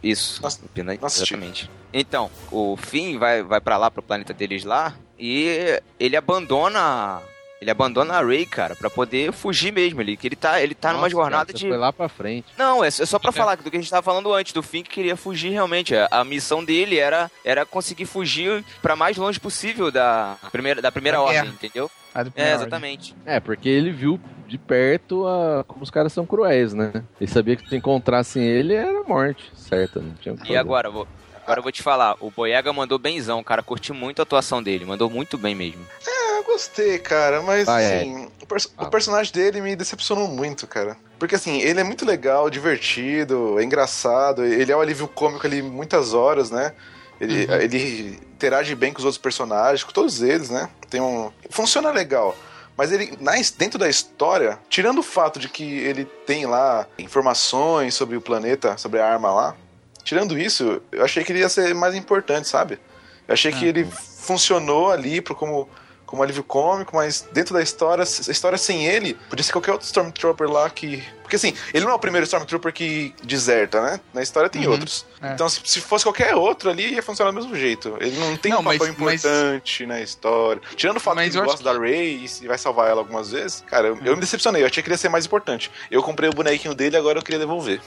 Isso, 0.00 0.40
Nossa, 0.40 0.60
exatamente. 1.04 1.68
Então, 1.92 2.30
o 2.52 2.76
Finn 2.76 3.18
vai, 3.18 3.42
vai 3.42 3.60
para 3.60 3.76
lá, 3.76 3.90
pro 3.90 4.00
planeta 4.00 4.32
deles 4.32 4.62
lá, 4.62 4.94
e 5.18 5.80
ele 5.98 6.16
abandona. 6.16 7.20
Ele 7.60 7.70
abandona 7.70 8.14
a 8.14 8.24
Rey, 8.26 8.44
cara, 8.44 8.74
pra 8.74 8.90
poder 8.90 9.32
fugir 9.32 9.72
mesmo. 9.72 10.00
Ele, 10.00 10.16
que 10.16 10.26
ele 10.26 10.34
tá, 10.34 10.60
ele 10.60 10.74
tá 10.74 10.88
numa 10.88 11.02
Nossa, 11.02 11.10
jornada 11.10 11.46
cara, 11.46 11.58
de. 11.58 11.68
Foi 11.68 11.76
lá 11.76 11.92
pra 11.92 12.08
frente. 12.08 12.46
Não, 12.58 12.82
é, 12.82 12.88
é 12.88 12.90
só 12.90 13.20
pra 13.20 13.30
falar 13.30 13.54
do 13.56 13.70
que 13.70 13.76
a 13.76 13.80
gente 13.80 13.88
tava 13.88 14.02
falando 14.02 14.32
antes, 14.34 14.52
do 14.52 14.64
Finn 14.64 14.82
que 14.82 14.90
queria 14.90 15.14
fugir 15.16 15.50
realmente. 15.50 15.94
A, 15.94 16.08
a 16.10 16.24
missão 16.24 16.64
dele 16.64 16.98
era, 16.98 17.30
era 17.44 17.64
conseguir 17.64 18.06
fugir 18.06 18.64
pra 18.82 18.96
mais 18.96 19.16
longe 19.16 19.38
possível 19.38 19.92
da 19.92 20.36
primeira, 20.50 20.82
da 20.82 20.90
primeira 20.90 21.18
Da 21.18 21.22
ordem, 21.22 21.40
guerra. 21.42 21.54
entendeu? 21.54 21.88
É, 22.34 22.52
exatamente. 22.54 23.14
É, 23.24 23.38
porque 23.38 23.68
ele 23.68 23.92
viu 23.92 24.20
de 24.48 24.58
perto 24.58 25.24
a- 25.28 25.62
como 25.66 25.84
os 25.84 25.88
caras 25.90 26.12
são 26.12 26.26
cruéis, 26.26 26.74
né? 26.74 26.92
Ele 27.20 27.30
sabia 27.30 27.54
que 27.54 27.68
se 27.68 27.76
encontrassem 27.76 28.42
ele 28.42 28.74
era 28.74 29.04
morte, 29.04 29.52
certa. 29.54 30.00
Não 30.00 30.14
tinha 30.14 30.34
E 30.46 30.56
agora, 30.56 30.90
vou, 30.90 31.06
agora 31.52 31.60
eu 31.60 31.62
vou 31.62 31.72
te 31.72 31.82
falar, 31.82 32.16
o 32.20 32.30
Boyega 32.30 32.72
mandou 32.72 32.98
benzão, 32.98 33.42
cara, 33.44 33.62
curti 33.62 33.92
muito 33.92 34.20
a 34.20 34.24
atuação 34.24 34.62
dele, 34.62 34.84
mandou 34.84 35.08
muito 35.10 35.36
bem 35.38 35.54
mesmo. 35.54 35.86
É, 36.06 36.38
eu 36.38 36.44
gostei, 36.44 36.98
cara, 36.98 37.42
mas 37.42 37.68
Ah, 37.68 37.80
é. 37.80 37.98
assim, 38.00 38.28
o, 38.42 38.46
pers- 38.46 38.72
Ah. 38.76 38.84
o 38.84 38.90
personagem 38.90 39.32
dele 39.32 39.60
me 39.60 39.76
decepcionou 39.76 40.26
muito, 40.28 40.66
cara. 40.66 40.96
Porque 41.18 41.34
assim, 41.34 41.60
ele 41.60 41.78
é 41.80 41.84
muito 41.84 42.04
legal, 42.04 42.48
divertido, 42.50 43.58
é 43.58 43.62
engraçado, 43.64 44.44
ele 44.44 44.72
é 44.72 44.76
um 44.76 44.80
alívio 44.80 45.06
cômico 45.06 45.46
ali 45.46 45.62
muitas 45.62 46.14
horas, 46.14 46.50
né? 46.50 46.72
Ele, 47.20 47.46
Uhum. 47.46 47.54
ele 47.60 48.20
interage 48.34 48.74
bem 48.74 48.92
com 48.92 48.98
os 48.98 49.04
outros 49.04 49.20
personagens, 49.22 49.84
com 49.84 49.92
todos 49.92 50.22
eles, 50.22 50.50
né? 50.50 50.68
Tem 50.90 51.00
um. 51.00 51.30
Funciona 51.50 51.90
legal. 51.92 52.34
Mas 52.76 52.90
ele, 52.90 53.16
dentro 53.58 53.78
da 53.78 53.88
história, 53.88 54.58
tirando 54.68 54.98
o 54.98 55.02
fato 55.02 55.38
de 55.38 55.48
que 55.48 55.62
ele 55.62 56.04
tem 56.26 56.46
lá 56.46 56.86
informações 56.98 57.94
sobre 57.94 58.16
o 58.16 58.20
planeta, 58.20 58.76
sobre 58.78 58.98
a 58.98 59.06
arma 59.06 59.30
lá, 59.30 59.56
tirando 60.04 60.38
isso, 60.38 60.82
eu 60.90 61.04
achei 61.04 61.24
que 61.24 61.32
ele 61.32 61.40
ia 61.40 61.48
ser 61.48 61.74
mais 61.74 61.94
importante, 61.94 62.48
sabe? 62.48 62.78
Eu 63.26 63.34
achei 63.34 63.52
que 63.52 63.64
ele 63.64 63.84
funcionou 63.84 64.90
ali 64.90 65.20
pro, 65.20 65.34
como, 65.34 65.68
como 66.04 66.22
alívio 66.22 66.44
cômico, 66.44 66.94
mas 66.94 67.26
dentro 67.32 67.54
da 67.54 67.62
história, 67.62 68.02
a 68.02 68.30
história 68.30 68.58
sem 68.58 68.86
ele, 68.86 69.14
podia 69.28 69.42
ser 69.42 69.52
qualquer 69.52 69.72
outro 69.72 69.86
Stormtrooper 69.86 70.48
lá 70.50 70.68
que. 70.70 71.02
Porque 71.32 71.46
assim, 71.46 71.54
ele 71.72 71.86
não 71.86 71.92
é 71.92 71.94
o 71.94 71.98
primeiro 71.98 72.24
Stormtrooper 72.26 72.70
que 72.74 73.14
deserta, 73.24 73.80
né? 73.80 74.00
Na 74.12 74.22
história 74.22 74.50
tem 74.50 74.66
Uhum. 74.66 74.72
outros. 74.72 75.06
É. 75.22 75.32
Então, 75.32 75.48
se, 75.48 75.62
se 75.64 75.80
fosse 75.80 76.04
qualquer 76.04 76.34
outro 76.34 76.68
ali, 76.68 76.92
ia 76.92 77.02
funcionar 77.02 77.30
do 77.30 77.36
mesmo 77.36 77.56
jeito. 77.56 77.96
Ele 78.00 78.18
não 78.18 78.36
tem 78.36 78.52
Não, 78.52 78.60
um 78.60 78.64
papel 78.64 78.78
mas- 78.80 78.98
mas- 78.98 79.24
importante 79.24 79.86
na 79.86 80.02
história. 80.02 80.60
Tirando 80.76 80.98
o 80.98 81.00
fato 81.00 81.14
Mas 81.16 81.30
que 81.32 81.38
ele 81.38 81.46
gosta 81.46 81.64
da 81.64 81.72
Rey 81.78 82.26
e 82.42 82.46
vai 82.46 82.58
salvar 82.58 82.90
ela 82.90 83.00
algumas 83.00 83.30
vezes, 83.30 83.64
cara, 83.66 83.88
eu, 83.88 83.94
Hum. 83.94 84.00
eu 84.04 84.14
me 84.14 84.20
decepcionei. 84.20 84.60
Eu 84.62 84.66
achei 84.66 84.82
que 84.82 84.88
ele 84.90 84.94
ia 84.94 84.98
ser 84.98 85.08
mais 85.08 85.24
importante. 85.24 85.70
Eu 85.90 86.02
comprei 86.02 86.28
o 86.28 86.34
bonequinho 86.34 86.74
dele 86.74 86.98
agora 86.98 87.18
eu 87.18 87.22
queria 87.22 87.38
devolver. 87.40 87.80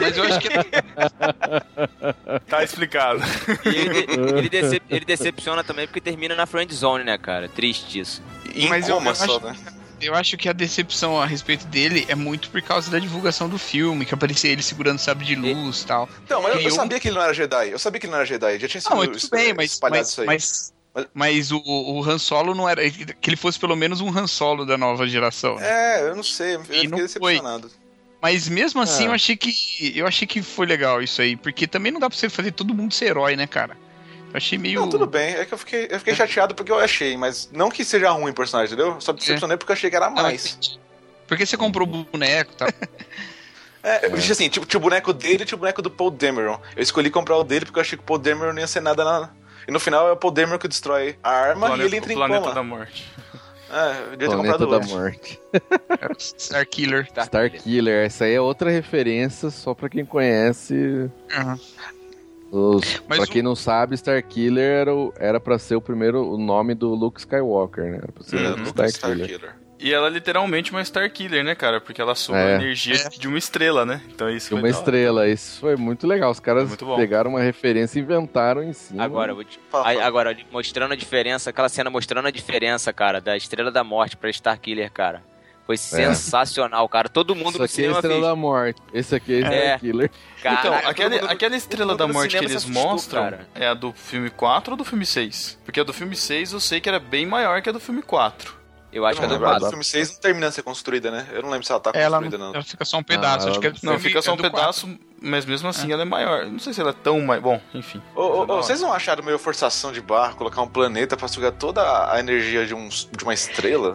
Mas 0.00 0.16
eu 0.16 0.24
acho 0.24 0.40
que 0.40 0.48
Tá 2.48 2.64
explicado. 2.64 3.20
E 3.66 3.76
ele, 3.76 4.06
ele, 4.38 4.48
decep- 4.48 4.82
ele 4.88 5.04
decepciona 5.04 5.62
também 5.62 5.86
porque 5.86 6.00
termina 6.00 6.34
na 6.34 6.46
friend 6.46 6.74
zone, 6.74 7.04
né, 7.04 7.18
cara? 7.18 7.46
Triste 7.46 8.00
isso. 8.00 8.22
E 8.54 8.64
em 8.64 8.68
Mas 8.70 8.88
eu- 8.88 8.94
coma 8.96 9.10
eu 9.10 9.14
só, 9.14 9.36
acho- 9.36 9.44
né? 9.46 9.54
Eu 10.04 10.14
acho 10.14 10.36
que 10.36 10.48
a 10.48 10.52
decepção 10.52 11.20
a 11.20 11.26
respeito 11.26 11.66
dele 11.66 12.04
é 12.08 12.14
muito 12.14 12.50
por 12.50 12.60
causa 12.62 12.90
da 12.90 12.98
divulgação 12.98 13.48
do 13.48 13.58
filme, 13.58 14.04
que 14.04 14.14
aparecia 14.14 14.50
ele 14.50 14.62
segurando 14.62 14.98
sabre 14.98 15.24
de 15.24 15.34
luz 15.34 15.82
e 15.82 15.86
tal. 15.86 16.08
Então, 16.24 16.42
mas 16.42 16.54
eu, 16.54 16.60
eu 16.62 16.70
sabia 16.70 17.00
que 17.00 17.08
ele 17.08 17.16
não 17.16 17.22
era 17.22 17.32
Jedi. 17.34 17.70
Eu 17.70 17.78
sabia 17.78 17.98
que 18.00 18.06
ele 18.06 18.10
não 18.12 18.18
era 18.18 18.26
Jedi. 18.26 18.58
Já 18.58 18.68
tinha 18.68 18.80
sido 18.80 18.90
Não, 18.90 18.98
mas 18.98 19.22
tudo 19.22 19.30
bem, 19.30 19.54
mas, 19.54 19.72
espalhado 19.72 19.98
mas, 20.00 20.08
isso 20.08 20.20
aí. 20.20 20.26
mas, 20.26 20.72
Mas- 21.12 21.50
o, 21.50 21.58
o 21.64 22.04
Han 22.08 22.18
Solo 22.18 22.54
não 22.54 22.68
era. 22.68 22.82
Que 22.88 23.30
ele 23.30 23.36
fosse 23.36 23.58
pelo 23.58 23.74
menos 23.76 24.00
um 24.00 24.16
Han 24.16 24.26
Solo 24.26 24.64
da 24.64 24.78
nova 24.78 25.06
geração. 25.08 25.56
né? 25.56 25.66
É, 26.00 26.08
eu 26.08 26.14
não 26.14 26.22
sei. 26.22 26.54
Eu 26.56 26.60
E 26.60 26.64
fiquei 26.64 26.82
não 26.88 26.98
foi. 26.98 27.02
decepcionado. 27.06 27.70
Mas 28.22 28.48
mesmo 28.48 28.80
assim 28.80 29.04
É. 29.04 29.08
eu 29.08 29.12
achei 29.12 29.36
que. 29.36 29.92
Eu 29.94 30.06
achei 30.06 30.26
que 30.26 30.40
foi 30.40 30.64
legal 30.66 31.02
isso 31.02 31.20
aí. 31.20 31.36
Porque 31.36 31.66
também 31.66 31.92
não 31.92 32.00
dá 32.00 32.08
pra 32.08 32.16
você 32.18 32.28
fazer 32.30 32.52
todo 32.52 32.72
mundo 32.74 32.94
ser 32.94 33.06
herói, 33.06 33.36
né, 33.36 33.46
cara? 33.46 33.76
Eu 34.34 34.38
achei 34.38 34.58
meio. 34.58 34.80
Não, 34.80 34.88
tudo 34.90 35.06
bem. 35.06 35.34
É 35.34 35.44
que 35.44 35.54
eu 35.54 35.58
fiquei, 35.58 35.86
eu 35.88 35.98
fiquei 36.00 36.12
chateado 36.12 36.56
porque 36.56 36.72
eu 36.72 36.78
achei, 36.80 37.16
mas 37.16 37.48
não 37.52 37.70
que 37.70 37.84
seja 37.84 38.10
ruim 38.10 38.32
o 38.32 38.34
personagem, 38.34 38.74
entendeu? 38.74 39.00
Só 39.00 39.12
me 39.12 39.20
decepcionei 39.20 39.56
porque 39.56 39.70
eu 39.70 39.74
achei 39.74 39.88
que 39.88 39.94
era 39.94 40.10
mais. 40.10 40.76
Porque 41.28 41.46
você 41.46 41.56
comprou 41.56 41.86
o 41.86 42.04
boneco 42.04 42.52
e 42.52 42.56
tal. 42.56 42.68
É, 43.86 44.06
eu 44.06 44.12
disse 44.12 44.32
assim, 44.32 44.48
tipo, 44.48 44.64
tinha 44.64 44.78
o 44.78 44.82
boneco 44.82 45.12
dele 45.12 45.42
e 45.42 45.44
tinha 45.44 45.56
o 45.56 45.58
boneco 45.58 45.82
do 45.82 45.90
Paul 45.90 46.10
Dameron. 46.10 46.58
Eu 46.74 46.82
escolhi 46.82 47.10
comprar 47.10 47.36
o 47.36 47.44
dele 47.44 47.66
porque 47.66 47.78
eu 47.78 47.82
achei 47.82 47.98
que 47.98 48.02
o 48.02 48.06
Paul 48.06 48.18
Dameron 48.18 48.54
não 48.54 48.60
ia 48.60 48.66
ser 48.66 48.80
nada 48.80 49.04
na... 49.04 49.28
E 49.68 49.70
no 49.70 49.78
final 49.78 50.08
é 50.08 50.12
o 50.12 50.16
Paul 50.16 50.32
Dameron 50.32 50.58
que 50.58 50.66
destrói 50.66 51.18
a 51.22 51.28
arma 51.28 51.76
e 51.76 51.82
ele 51.82 51.98
entra 51.98 52.08
o 52.08 52.12
em 52.12 52.16
planeta 52.16 52.40
coma. 52.40 52.54
da 52.54 52.62
morte. 52.62 53.12
É, 53.70 53.90
eu 54.12 54.16
devia 54.16 54.18
ter 54.18 54.36
Planeta 54.36 54.58
comprado 54.58 54.70
da 54.70 54.76
antes. 54.76 54.92
Morte. 54.92 55.40
Star 56.38 56.66
Killer. 56.66 57.08
Star 57.24 57.50
Killer, 57.50 58.06
essa 58.06 58.24
aí 58.24 58.32
é 58.32 58.40
outra 58.40 58.70
referência 58.70 59.50
só 59.50 59.74
pra 59.74 59.90
quem 59.90 60.04
conhece. 60.06 61.10
Aham. 61.30 61.58
Os, 62.54 63.02
Mas 63.08 63.18
pra 63.18 63.24
o- 63.26 63.30
quem 63.30 63.42
não 63.42 63.56
sabe, 63.56 63.96
Star 63.96 64.22
Killer 64.24 64.80
era, 64.80 64.94
o- 64.94 65.12
era 65.18 65.40
pra 65.40 65.58
ser 65.58 65.74
o 65.76 65.80
primeiro 65.80 66.22
o 66.24 66.38
nome 66.38 66.74
do 66.74 66.94
Luke 66.94 67.18
Skywalker, 67.18 67.84
né? 67.84 67.98
Era 68.02 68.12
pra 68.12 68.22
ser 68.22 68.36
o 68.36 68.50
Luke 68.56 68.68
Star, 68.68 68.86
Starkiller. 68.86 69.26
Killer. 69.28 69.54
E 69.80 69.92
ela 69.92 70.06
é 70.06 70.10
literalmente 70.10 70.70
uma 70.70 70.82
Star 70.82 71.10
Killer, 71.12 71.44
né, 71.44 71.54
cara? 71.54 71.78
Porque 71.80 72.00
ela 72.00 72.14
suga 72.14 72.38
É. 72.38 72.52
a 72.56 72.62
energia 72.62 72.94
É. 72.94 73.08
de 73.08 73.26
uma 73.28 73.36
estrela, 73.36 73.84
né? 73.84 74.00
Então 74.14 74.30
isso 74.30 74.46
E 74.46 74.50
foi 74.50 74.58
uma 74.60 74.68
estrela, 74.68 75.28
isso 75.28 75.60
foi 75.60 75.76
muito 75.76 76.06
legal. 76.06 76.30
Os 76.30 76.40
caras 76.40 76.74
pegaram 76.96 77.30
uma 77.32 77.40
referência 77.42 77.98
e 77.98 78.02
inventaram 78.02 78.62
em 78.62 78.72
cima. 78.72 79.02
Agora, 79.04 79.32
eu 79.32 79.34
vou 79.34 79.44
te... 79.44 79.58
Fala, 79.68 79.88
Aí, 79.88 79.96
fala. 79.96 80.06
agora, 80.06 80.36
mostrando 80.50 80.92
a 80.92 80.96
diferença, 80.96 81.50
aquela 81.50 81.68
cena 81.68 81.90
mostrando 81.90 82.26
a 82.26 82.30
diferença, 82.30 82.92
cara, 82.92 83.20
da 83.20 83.36
Estrela 83.36 83.70
da 83.70 83.82
Morte 83.84 84.16
pra 84.16 84.30
Starkiller, 84.30 84.90
cara. 84.90 85.22
Foi 85.66 85.76
sensacional, 85.78 86.86
cara. 86.88 87.08
Todo 87.08 87.34
mundo 87.34 87.50
Isso 87.50 87.58
no 87.58 87.64
aqui 87.64 87.82
é 87.84 87.90
Estrela 87.90 88.02
fez. 88.02 88.22
da 88.22 88.36
Morte. 88.36 88.82
Esse 88.92 89.14
aqui 89.14 89.34
é 89.36 89.40
Star 89.40 89.52
É. 89.54 89.78
Killer. 89.78 90.10
Então, 90.38 90.52
Caraca, 90.52 90.78
todo 90.80 90.90
aquele, 90.90 91.20
mundo- 91.20 91.30
aquela 91.30 91.56
estrela 91.56 91.96
da 91.96 92.06
morte 92.06 92.36
que 92.38 92.44
eles 92.44 92.56
assustou, 92.56 92.82
mostram 92.82 93.22
cara. 93.22 93.48
é 93.54 93.66
a 93.68 93.74
do 93.74 93.92
filme 93.92 94.28
4 94.28 94.72
ou 94.72 94.76
do 94.76 94.84
filme 94.84 95.06
6? 95.06 95.58
Porque 95.64 95.80
a 95.80 95.84
do 95.84 95.92
filme 95.92 96.14
6 96.14 96.52
eu 96.52 96.60
sei 96.60 96.80
que 96.80 96.88
era 96.88 96.98
bem 97.00 97.24
maior 97.26 97.62
que 97.62 97.68
a 97.70 97.72
do 97.72 97.80
filme 97.80 98.02
4. 98.02 98.62
Eu 98.92 99.04
acho 99.06 99.16
Eu 99.20 99.26
que 99.28 99.34
é 99.34 99.38
do 99.38 99.44
a 99.46 99.58
do 99.58 99.68
filme 99.70 99.82
6 99.84 100.12
não 100.12 100.20
termina 100.20 100.48
de 100.50 100.54
ser 100.54 100.62
construída, 100.62 101.10
né? 101.10 101.26
Eu 101.32 101.42
não 101.42 101.48
lembro 101.50 101.66
se 101.66 101.72
ela 101.72 101.80
tá 101.80 101.90
Ela, 101.94 102.18
construída, 102.18 102.38
não, 102.38 102.46
não. 102.48 102.54
ela 102.54 102.62
fica 102.62 102.84
só 102.84 102.98
um 102.98 103.02
pedaço. 103.02 103.48
Ah, 103.48 103.50
acho 103.50 103.58
que 103.60 103.66
é 103.66 103.70
do 103.70 103.78
Não, 103.82 103.98
fica 103.98 104.22
só 104.22 104.30
é 104.30 104.34
um 104.34 104.36
do 104.36 104.42
pedaço, 104.42 104.98
mas 105.20 105.44
mesmo 105.46 105.66
assim 105.68 105.90
ela 105.92 106.02
é 106.02 106.04
maior. 106.04 106.44
Não 106.46 106.58
sei 106.60 106.72
se 106.74 106.80
ela 106.80 106.90
é 106.90 106.92
tão 107.02 107.20
mais. 107.22 107.42
Bom, 107.42 107.60
enfim. 107.74 108.00
Ô, 108.14 108.20
ô, 108.22 108.42
ô, 108.42 108.46
vocês 108.62 108.80
não 108.82 108.92
acharam 108.92 109.24
meio 109.24 109.36
forçação 109.38 109.90
de 109.90 110.00
barra 110.00 110.34
colocar 110.34 110.60
um 110.62 110.68
planeta 110.68 111.16
pra 111.16 111.26
sugar 111.26 111.50
toda 111.52 111.82
a 112.12 112.20
energia 112.20 112.64
de, 112.66 112.72
um, 112.74 112.88
de 112.88 113.24
uma 113.24 113.34
estrela? 113.34 113.94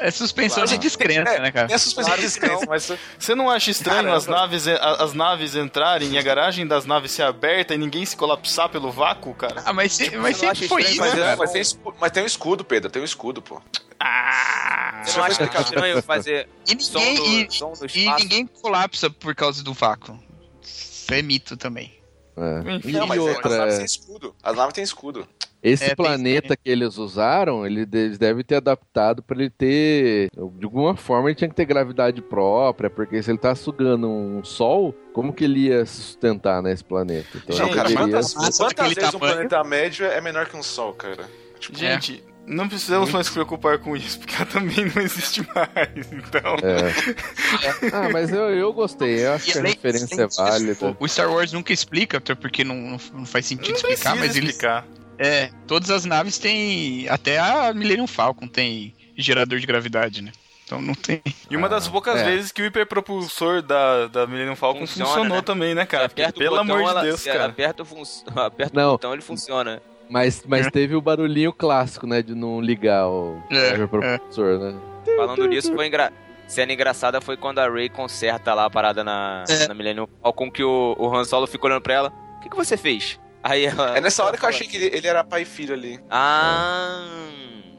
É 0.00 0.10
suspensão 0.10 0.62
Claro. 0.64 0.70
de 0.70 0.78
descrença, 0.78 1.38
né, 1.38 1.50
cara? 1.52 1.74
A 1.74 1.78
suspensão 1.78 2.04
Claro 2.14 2.20
de 2.20 2.26
que 2.26 2.32
descrença, 2.32 2.60
não. 2.60 2.68
mas... 2.68 2.92
Você 3.18 3.34
não 3.34 3.50
acha 3.50 3.70
estranho 3.70 3.96
Caramba. 3.98 4.16
as 4.16 4.26
naves, 4.26 4.66
as 4.68 5.12
naves 5.14 5.54
entrarem 5.54 6.10
e 6.12 6.18
a 6.18 6.22
garagem 6.22 6.66
das 6.66 6.84
naves 6.86 7.12
ser 7.12 7.22
aberta 7.22 7.74
e 7.74 7.78
ninguém 7.78 8.04
se 8.06 8.16
colapsar 8.16 8.68
pelo 8.68 8.90
vácuo, 8.92 9.34
cara? 9.34 9.62
Ah, 9.64 9.72
mas, 9.72 9.92
se- 9.92 10.16
mas 10.16 10.36
sempre 10.36 10.68
foi 10.68 10.82
isso, 10.82 10.96
Mas, 11.00 11.10
Mas, 11.10 11.18
é, 11.18 11.22
cara. 11.22 11.36
mas, 11.36 11.52
tem 11.52 11.60
escudo, 11.62 11.96
mas 12.00 12.12
tem 12.12 12.22
um 12.22 12.26
escudo, 12.26 12.64
Pedro, 12.64 12.90
tem 12.90 13.02
um 13.02 13.04
escudo, 13.04 13.40
pô. 13.42 13.60
Ah! 14.00 15.02
Você 15.04 15.18
não 15.18 15.24
acha 15.24 15.42
estranho 15.44 16.02
fazer 16.02 16.48
E 16.66 16.82
som 16.82 16.98
ninguém, 16.98 17.46
do, 17.46 17.52
som 17.54 17.72
do 17.72 17.86
e, 17.86 17.88
e 17.94 18.00
espaço? 18.04 18.22
ninguém 18.22 18.46
colapsa 18.46 19.10
por 19.10 19.34
causa 19.34 19.62
do 19.62 19.72
vácuo. 19.72 20.18
Isso 20.62 21.12
é 21.12 21.22
mito 21.22 21.56
também. 21.56 21.92
É. 22.36 22.74
Enfim. 22.76 22.88
E, 22.90 22.92
Não, 22.92 23.06
mas 23.06 23.18
é, 23.18 23.22
outra, 23.22 23.48
as 23.50 23.58
naves 23.58 23.76
têm 23.76 23.84
escudo. 23.84 24.36
As 24.42 24.56
naves 24.56 24.74
têm 24.74 24.84
escudo. 24.84 25.28
Esse 25.62 25.84
É, 25.84 25.94
planeta 25.94 26.56
que 26.56 26.70
eles 26.70 26.96
usaram, 26.98 27.66
ele- 27.66 27.86
eles 27.92 28.18
devem 28.18 28.44
ter 28.44 28.56
adaptado 28.56 29.22
pra 29.22 29.36
ele 29.38 29.50
ter. 29.50 30.28
De 30.30 30.64
alguma 30.64 30.96
forma 30.96 31.28
ele 31.28 31.34
tinha 31.36 31.48
que 31.48 31.54
ter 31.56 31.64
gravidade 31.64 32.22
própria, 32.22 32.88
porque 32.88 33.22
se 33.22 33.30
ele 33.30 33.38
tá 33.38 33.54
sugando 33.54 34.08
um 34.08 34.42
sol, 34.44 34.94
como 35.12 35.32
que 35.32 35.44
ele 35.44 35.66
ia 35.68 35.84
se 35.84 36.00
sustentar 36.00 36.62
nesse 36.62 36.84
planeta? 36.84 37.28
Então 37.34 37.56
Gente, 37.56 37.74
cara, 37.74 37.88
ele 37.88 37.98
deveria 37.98 38.20
quantas, 38.22 38.56
quantas 38.58 38.92
vezes 38.94 39.14
um 39.14 39.18
planeta 39.18 39.64
médio 39.64 40.06
é 40.06 40.20
menor 40.20 40.46
que 40.46 40.56
um 40.56 40.62
sol, 40.62 40.92
cara? 40.94 41.24
Tipo, 41.58 41.76
Gente, 41.76 42.22
não 42.46 42.68
precisamos 42.68 43.10
mais 43.10 43.26
se 43.26 43.32
preocupar 43.32 43.78
com 43.78 43.96
isso, 43.96 44.20
porque 44.20 44.36
ela 44.36 44.46
também 44.46 44.84
não 44.94 45.02
existe 45.02 45.40
mais. 45.54 46.12
Então. 46.12 46.56
É. 46.62 47.88
Ah, 47.92 48.08
mas 48.12 48.30
eu, 48.32 48.48
eu 48.54 48.72
gostei, 48.72 49.26
eu 49.26 49.32
acho 49.32 49.50
E 49.50 49.52
que 49.52 49.58
a 49.58 49.62
referência 49.62 50.22
é 50.22 50.26
válida. 50.28 50.96
O 51.00 51.08
Star 51.08 51.30
Wars 51.30 51.52
nunca 51.52 51.72
explica, 51.72 52.18
até 52.18 52.34
porque 52.34 52.62
não, 52.64 52.96
não, 53.12 53.26
faz 53.26 53.46
sentido 53.46 53.70
Não 53.82 53.90
explicar, 53.90 54.16
mas 54.16 54.36
explicar. 54.36 54.86
É, 55.18 55.50
todas 55.66 55.90
as 55.90 56.04
naves 56.04 56.38
têm. 56.38 57.08
Até 57.08 57.38
a 57.38 57.72
Millennium 57.74 58.06
Falcon 58.06 58.46
tem 58.46 58.94
gerador 59.16 59.58
de 59.58 59.66
gravidade, 59.66 60.22
né? 60.22 60.30
Então 60.64 60.80
não 60.82 60.94
tem. 60.94 61.22
E 61.50 61.56
uma 61.56 61.68
das 61.68 61.88
poucas 61.88 62.20
é. 62.20 62.24
vezes 62.24 62.52
que 62.52 62.60
o 62.62 62.66
hiperpropulsor 62.66 63.62
da, 63.62 64.06
da 64.06 64.26
Millennium 64.26 64.54
Falcon 64.54 64.80
Funciona, 64.80 65.08
funcionou 65.10 65.36
né? 65.38 65.42
também, 65.42 65.74
né, 65.74 65.86
cara? 65.86 66.08
Porque, 66.08 66.30
pelo 66.32 66.50
botão, 66.56 66.60
amor 66.60 66.84
de 66.84 66.90
ela- 66.90 67.02
Deus, 67.02 67.24
cara. 67.24 67.46
Aperta 67.46 67.82
o, 67.82 67.86
fun... 67.86 68.02
aperta 68.36 68.78
Não. 68.78 68.88
o 68.90 68.92
botão, 68.92 69.12
ele 69.12 69.22
funciona. 69.22 69.82
Mas, 70.10 70.42
mas 70.46 70.70
teve 70.70 70.94
o 70.94 71.00
barulhinho 71.00 71.52
clássico, 71.52 72.06
né? 72.06 72.22
De 72.22 72.34
não 72.34 72.60
ligar 72.60 73.08
o 73.08 73.42
É, 73.50 73.70
pager 73.70 73.88
propulsor, 73.88 74.58
né? 74.58 74.78
Falando 75.16 75.46
nisso, 75.46 75.74
foi 75.74 75.86
engra... 75.86 76.12
cena 76.46 76.72
engraçada 76.72 77.20
foi 77.20 77.36
quando 77.36 77.58
a 77.58 77.68
Ray 77.68 77.88
conserta 77.88 78.54
lá 78.54 78.66
a 78.66 78.70
parada 78.70 79.02
na, 79.02 79.44
É. 79.48 79.66
na 79.68 79.74
Millennium 79.74 80.06
Falcon 80.22 80.50
que 80.50 80.62
o, 80.62 80.94
o 80.98 81.14
Han 81.14 81.24
Solo 81.24 81.46
fica 81.46 81.66
olhando 81.66 81.82
pra 81.82 81.94
ela. 81.94 82.12
O 82.36 82.40
que, 82.40 82.48
que 82.50 82.56
você 82.56 82.76
fez? 82.76 83.18
Aí 83.48 83.64
ela... 83.64 83.96
É 83.96 84.00
nessa 84.00 84.24
hora 84.24 84.36
que 84.36 84.44
eu 84.44 84.48
achei 84.48 84.66
que 84.66 84.76
ele, 84.76 84.96
ele 84.96 85.06
era 85.06 85.24
pai 85.24 85.42
e 85.42 85.44
filho 85.44 85.74
ali. 85.74 85.98
Ah... 86.10 87.06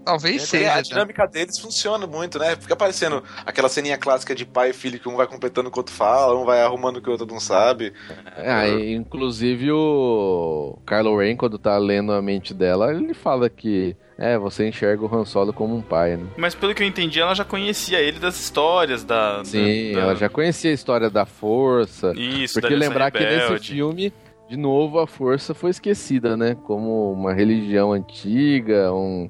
Talvez 0.06 0.38
Porque 0.42 0.58
seja. 0.58 0.72
a 0.72 0.76
né? 0.78 0.82
dinâmica 0.82 1.28
deles 1.28 1.60
funciona 1.60 2.08
muito, 2.08 2.40
né? 2.40 2.56
Fica 2.56 2.76
parecendo 2.76 3.24
aquela 3.46 3.70
ceninha 3.70 3.96
clássica 3.96 4.34
de 4.34 4.44
pai 4.44 4.72
e 4.72 4.74
filho 4.74 5.00
que 5.00 5.08
um 5.08 5.16
vai 5.16 5.28
completando 5.28 5.70
o 5.70 5.72
que 5.72 5.78
o 5.78 5.82
outro 5.82 5.94
fala, 5.94 6.36
um 6.36 6.46
vai 6.46 6.64
arrumando 6.64 6.98
o 6.98 7.02
que 7.02 7.10
o 7.10 7.12
outro 7.12 7.28
não 7.28 7.40
sabe. 7.40 7.94
É, 8.38 8.92
inclusive 8.92 9.72
o 9.72 10.80
Kylo 10.88 11.16
Ren, 11.18 11.36
quando 11.36 11.60
tá 11.60 11.78
lendo 11.78 12.12
a 12.12 12.22
mente 12.24 12.56
dela, 12.56 12.92
ele 12.92 13.14
fala 13.14 13.50
que 13.50 13.96
é, 14.18 14.38
você 14.38 14.68
enxerga 14.68 15.06
o 15.06 15.16
Han 15.16 15.26
Solo 15.26 15.54
como 15.54 15.76
um 15.76 15.82
pai, 15.82 16.18
né? 16.18 16.26
Mas 16.38 16.56
pelo 16.56 16.74
que 16.74 16.82
eu 16.82 16.88
entendi, 16.88 17.20
ela 17.20 17.36
já 17.36 17.46
conhecia 17.46 18.00
ele 18.00 18.20
das 18.20 18.40
histórias 18.40 19.04
da. 19.04 19.44
Sim, 19.46 19.92
da, 19.94 20.00
da- 20.00 20.06
ela 20.06 20.16
já 20.16 20.28
conhecia 20.28 20.72
a 20.72 20.74
história 20.74 21.10
da 21.10 21.26
força. 21.26 22.14
Isso, 22.16 22.60
Porque 22.60 22.76
lembrar 22.76 23.12
que 23.12 23.20
nesse 23.20 23.60
filme, 23.60 24.12
de 24.50 24.58
novo, 24.58 25.00
a 25.00 25.06
força 25.08 25.54
foi 25.54 25.70
esquecida, 25.70 26.36
né? 26.36 26.56
Como 26.66 27.12
uma 27.14 27.34
religião 27.34 27.92
antiga, 27.92 28.92
um, 28.94 29.30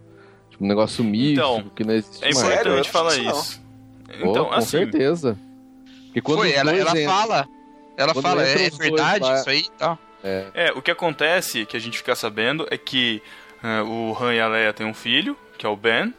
tipo, 0.50 0.64
um 0.64 0.68
negócio 0.68 1.04
místico 1.04 1.42
Então, 1.60 1.70
que 1.76 1.84
não 1.84 1.94
existe 1.94 2.24
É 2.24 2.34
mais. 2.34 2.38
Importante 2.38 2.76
não 2.78 2.84
falar 2.86 3.18
isso, 3.18 3.62
não. 4.22 4.30
Então, 4.32 4.46
com 4.46 4.54
assim, 4.54 4.70
certeza. 4.70 5.38
Porque 6.06 6.22
quando 6.22 6.40
Foi, 6.40 6.52
ela, 6.54 6.72
dois 6.72 6.82
ela 6.82 6.92
entram- 7.00 7.14
fala. 7.14 7.48
Ela 7.98 8.14
fala, 8.16 8.44
é 8.44 8.56
dois 8.56 8.78
verdade 8.78 9.26
lá- 9.26 9.36
isso 9.40 9.50
aí 9.50 9.60
e 9.60 9.72
tal. 9.78 10.00
É, 10.24 10.72
o 10.76 10.82
que 10.82 10.90
acontece, 10.92 11.66
que 11.66 11.76
a 11.78 11.80
gente 11.80 11.98
fica 11.98 12.16
sabendo, 12.16 12.66
é 12.72 12.78
que 12.78 13.22
é, 13.64 13.82
o 13.82 14.16
Han 14.20 14.34
e 14.34 14.40
a 14.40 14.48
Leia 14.48 14.74
têm 14.74 14.86
um 14.88 14.94
filho, 14.94 15.36
que 15.58 15.66
é 15.66 15.70
o 15.70 15.76
Ben, 15.76 16.14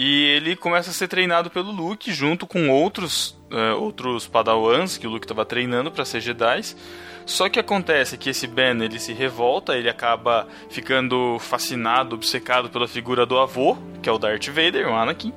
e 0.00 0.26
ele 0.26 0.54
começa 0.54 0.90
a 0.90 0.92
ser 0.92 1.08
treinado 1.08 1.50
pelo 1.50 1.72
Luke 1.72 2.12
junto 2.12 2.46
com 2.46 2.70
outros 2.70 3.36
é, 3.50 3.72
outros 3.72 4.28
padawans 4.28 4.96
que 4.96 5.06
o 5.06 5.10
Luke 5.10 5.24
estava 5.24 5.44
treinando 5.44 5.90
para 5.90 6.04
ser 6.04 6.20
Jedi. 6.20 6.60
Só 7.26 7.48
que 7.48 7.58
acontece 7.58 8.16
que 8.16 8.30
esse 8.30 8.46
Ben 8.46 8.80
ele 8.82 8.98
se 9.00 9.12
revolta, 9.12 9.76
ele 9.76 9.90
acaba 9.90 10.46
ficando 10.70 11.36
fascinado, 11.40 12.14
obcecado 12.14 12.70
pela 12.70 12.86
figura 12.86 13.26
do 13.26 13.36
avô, 13.38 13.76
que 14.00 14.08
é 14.08 14.12
o 14.12 14.18
Darth 14.18 14.46
Vader, 14.46 14.88
o 14.88 14.94
Anakin, 14.94 15.32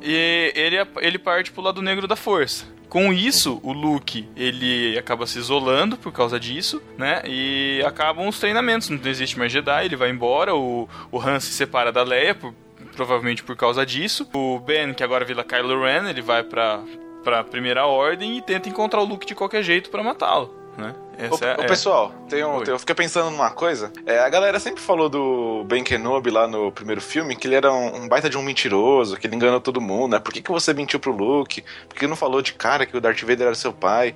e 0.00 0.52
ele, 0.54 0.76
ele 1.00 1.18
parte 1.18 1.50
pro 1.50 1.60
lado 1.62 1.82
negro 1.82 2.06
da 2.06 2.16
força. 2.16 2.64
Com 2.88 3.12
isso, 3.12 3.60
o 3.62 3.72
Luke, 3.72 4.26
ele 4.34 4.96
acaba 4.96 5.26
se 5.26 5.38
isolando 5.38 5.98
por 5.98 6.10
causa 6.12 6.40
disso, 6.40 6.80
né? 6.96 7.20
E 7.26 7.82
acabam 7.86 8.26
os 8.26 8.38
treinamentos, 8.38 8.88
não 8.88 8.98
existe 9.04 9.38
mais 9.38 9.52
Jedi, 9.52 9.84
ele 9.84 9.96
vai 9.96 10.08
embora, 10.10 10.54
o, 10.54 10.88
o 11.12 11.20
Han 11.20 11.40
se 11.40 11.52
separa 11.52 11.92
da 11.92 12.02
Leia, 12.02 12.34
por- 12.34 12.54
provavelmente 12.98 13.44
por 13.44 13.54
causa 13.54 13.86
disso. 13.86 14.28
O 14.34 14.58
Ben, 14.58 14.92
que 14.92 15.04
agora 15.04 15.24
vira 15.24 15.44
Kylo 15.44 15.84
Ren, 15.84 16.08
ele 16.10 16.20
vai 16.20 16.42
pra, 16.42 16.80
pra 17.22 17.44
Primeira 17.44 17.86
Ordem 17.86 18.36
e 18.36 18.42
tenta 18.42 18.68
encontrar 18.68 19.00
o 19.00 19.04
Luke 19.04 19.24
de 19.24 19.36
qualquer 19.36 19.62
jeito 19.62 19.88
pra 19.88 20.02
matá-lo, 20.02 20.52
né? 20.76 20.92
Ô, 21.30 21.34
Essa 21.34 21.44
é, 21.46 21.56
ô, 21.58 21.62
é- 21.62 21.66
pessoal, 21.66 22.12
tem 22.28 22.44
um- 22.44 22.60
tem- 22.60 22.74
eu 22.74 22.78
fiquei 22.78 22.94
pensando 22.96 23.30
numa 23.30 23.50
coisa. 23.50 23.92
É, 24.04 24.18
a 24.18 24.28
galera 24.28 24.58
sempre 24.58 24.80
falou 24.80 25.08
do 25.08 25.64
Ben 25.68 25.84
Kenobi 25.84 26.28
lá 26.30 26.48
no 26.48 26.72
primeiro 26.72 27.00
filme, 27.00 27.36
que 27.36 27.46
ele 27.46 27.54
era 27.54 27.72
um, 27.72 28.02
um 28.02 28.08
baita 28.08 28.28
de 28.28 28.36
um 28.36 28.42
mentiroso, 28.42 29.16
que 29.16 29.28
ele 29.28 29.36
enganou 29.36 29.60
todo 29.60 29.80
mundo, 29.80 30.12
né? 30.12 30.18
Por 30.18 30.32
que, 30.32 30.42
que 30.42 30.50
você 30.50 30.74
mentiu 30.74 30.98
pro 30.98 31.12
Luke? 31.12 31.62
Por 31.88 31.96
que 31.98 32.06
não 32.08 32.16
falou 32.16 32.42
de 32.42 32.52
cara 32.52 32.84
que 32.84 32.96
o 32.96 33.00
Darth 33.00 33.20
Vader 33.20 33.46
era 33.46 33.54
seu 33.54 33.72
pai? 33.72 34.14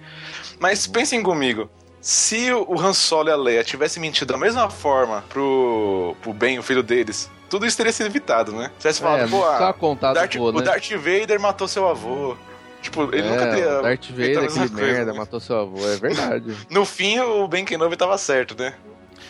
Mas 0.59 0.89
pensem 0.89 1.23
comigo. 1.23 1.71
Se 2.01 2.53
o 2.53 2.81
Han 2.81 2.93
Solo 2.93 3.29
e 3.29 3.33
a 3.33 3.37
Leia 3.37 3.63
tivessem 3.63 4.01
mentido 4.01 4.33
da 4.33 4.37
mesma 4.39 4.69
forma 4.69 5.23
pro, 5.29 6.17
pro 6.21 6.33
Ben, 6.33 6.59
o 6.59 6.63
filho 6.65 6.83
deles, 6.83 7.31
tudo 7.53 7.67
isso 7.67 7.77
teria 7.77 7.93
sido 7.93 8.07
evitado, 8.07 8.51
né? 8.53 8.71
Se 8.75 8.79
tivesse 8.79 9.01
falado, 9.03 9.25
É, 9.25 9.29
pô, 9.29 9.45
ah, 9.45 9.69
o, 9.71 9.75
contado, 9.75 10.15
Darth, 10.15 10.37
pô, 10.37 10.49
o 10.49 10.53
né? 10.53 10.63
Darth 10.63 10.91
Vader 10.93 11.39
matou 11.39 11.69
seu 11.69 11.87
avô. 11.87 12.35
Tipo, 12.81 13.03
ele 13.15 13.27
É, 13.27 13.31
nunca 13.31 13.47
teria. 13.51 13.79
o 13.79 13.83
Darth 13.83 14.07
Vader, 14.11 14.39
aquele 14.39 14.49
coisa, 14.49 14.75
merda, 14.75 15.13
né? 15.13 15.19
matou 15.19 15.39
seu 15.39 15.59
avô, 15.61 15.87
é 15.87 15.97
verdade. 15.97 16.57
No 16.71 16.87
fim, 16.87 17.21
o 17.21 17.47
Ben 17.47 17.63
Kenobi 17.63 17.95
tava 17.95 18.17
certo, 18.17 18.57
né? 18.59 18.75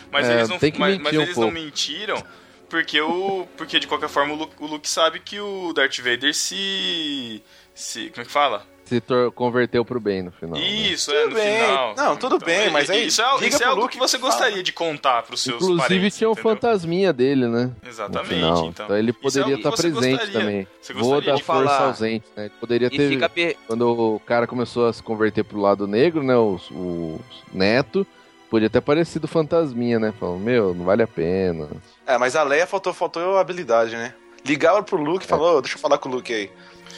Mas 0.09 0.29
É, 0.29 0.35
eles 0.35 0.47
não, 0.47 0.57
tem 0.57 0.71
que 0.71 0.79
mas, 0.79 0.97
mas 0.99 1.17
um 1.17 1.21
eles 1.21 1.35
não 1.37 1.51
mentiram 1.51 2.23
porque 2.69 2.99
o 3.01 3.45
porque 3.57 3.77
de 3.79 3.87
qualquer 3.87 4.07
forma 4.09 4.33
o 4.33 4.37
Luke, 4.37 4.53
o 4.59 4.65
Luke 4.67 4.89
sabe 4.89 5.19
que 5.19 5.39
o 5.39 5.73
Darth 5.73 5.97
Vader 5.99 6.33
se 6.33 7.43
se 7.75 8.09
como 8.09 8.21
é 8.21 8.25
que 8.25 8.31
fala? 8.31 8.65
Se 8.85 9.01
converteu 9.33 9.83
pro 9.85 9.99
bem 9.99 10.23
no 10.23 10.31
final. 10.31 10.59
né? 10.59 10.65
Isso, 10.65 11.09
é 11.11 11.21
Tudo 11.23 11.29
no 11.29 11.35
bem. 11.35 11.61
final. 11.65 11.95
Não, 11.95 12.17
tudo 12.17 12.37
bem, 12.37 12.69
mas 12.69 12.89
aí 12.89 13.07
isso 13.07 13.21
é, 13.21 13.33
liga 13.35 13.47
isso 13.47 13.63
é 13.63 13.65
algo 13.65 13.81
Luke 13.83 13.93
que 13.93 13.99
você 13.99 14.19
fala. 14.19 14.31
gostaria 14.31 14.61
de 14.61 14.73
contar 14.73 15.23
pros 15.23 15.41
seus 15.41 15.55
Inclusive 15.63 15.79
parentes. 15.87 16.17
tinha 16.17 16.29
o 16.29 16.33
entendeu? 16.33 16.51
fantasminha 16.51 17.13
dele, 17.13 17.47
né? 17.47 17.71
Exatamente, 17.87 18.33
final. 18.33 18.65
então. 18.67 18.95
ele 18.97 19.09
é 19.11 19.13
poderia 19.13 19.53
que 19.55 19.59
estar 19.61 19.71
você 19.71 19.89
presente 19.91 20.11
gostaria. 20.17 20.39
também. 20.39 20.67
Você 20.81 20.93
Vou 20.93 21.03
gostaria 21.03 21.31
da 21.31 21.35
de 21.37 21.43
força 21.43 21.63
falar. 21.69 21.87
ausente, 21.87 22.25
né? 22.35 22.43
Ele 22.45 22.53
poderia 22.59 22.87
E 22.91 22.97
ter. 23.17 23.29
per... 23.29 23.57
Quando 23.67 24.15
o 24.15 24.19
cara 24.19 24.45
começou 24.45 24.85
a 24.87 24.93
se 24.93 25.01
converter 25.01 25.43
pro 25.43 25.59
lado 25.61 25.87
negro, 25.87 26.21
né? 26.21 26.35
O, 26.35 26.59
o 26.71 27.21
neto, 27.53 28.05
podia 28.49 28.69
ter 28.69 28.79
aparecido 28.79 29.27
fantasminha, 29.29 29.97
né? 29.97 30.13
Falando, 30.19 30.39
meu, 30.41 30.73
não 30.75 30.83
vale 30.85 31.01
a 31.03 31.07
pena. 31.07 31.69
É, 32.05 32.17
mas 32.17 32.35
a 32.35 32.43
Leia 32.43 32.67
faltou, 32.67 32.93
faltou 32.93 33.37
habilidade, 33.37 33.95
né? 33.95 34.13
Ligava 34.45 34.83
pro 34.83 34.97
Luke 35.01 35.23
e 35.25 35.27
falou, 35.27 35.57
"Ô, 35.57 35.61
deixa 35.61 35.77
eu 35.77 35.81
falar 35.81 35.97
com 35.97 36.09
o 36.09 36.11
Luke 36.11 36.33
aí. 36.33 36.51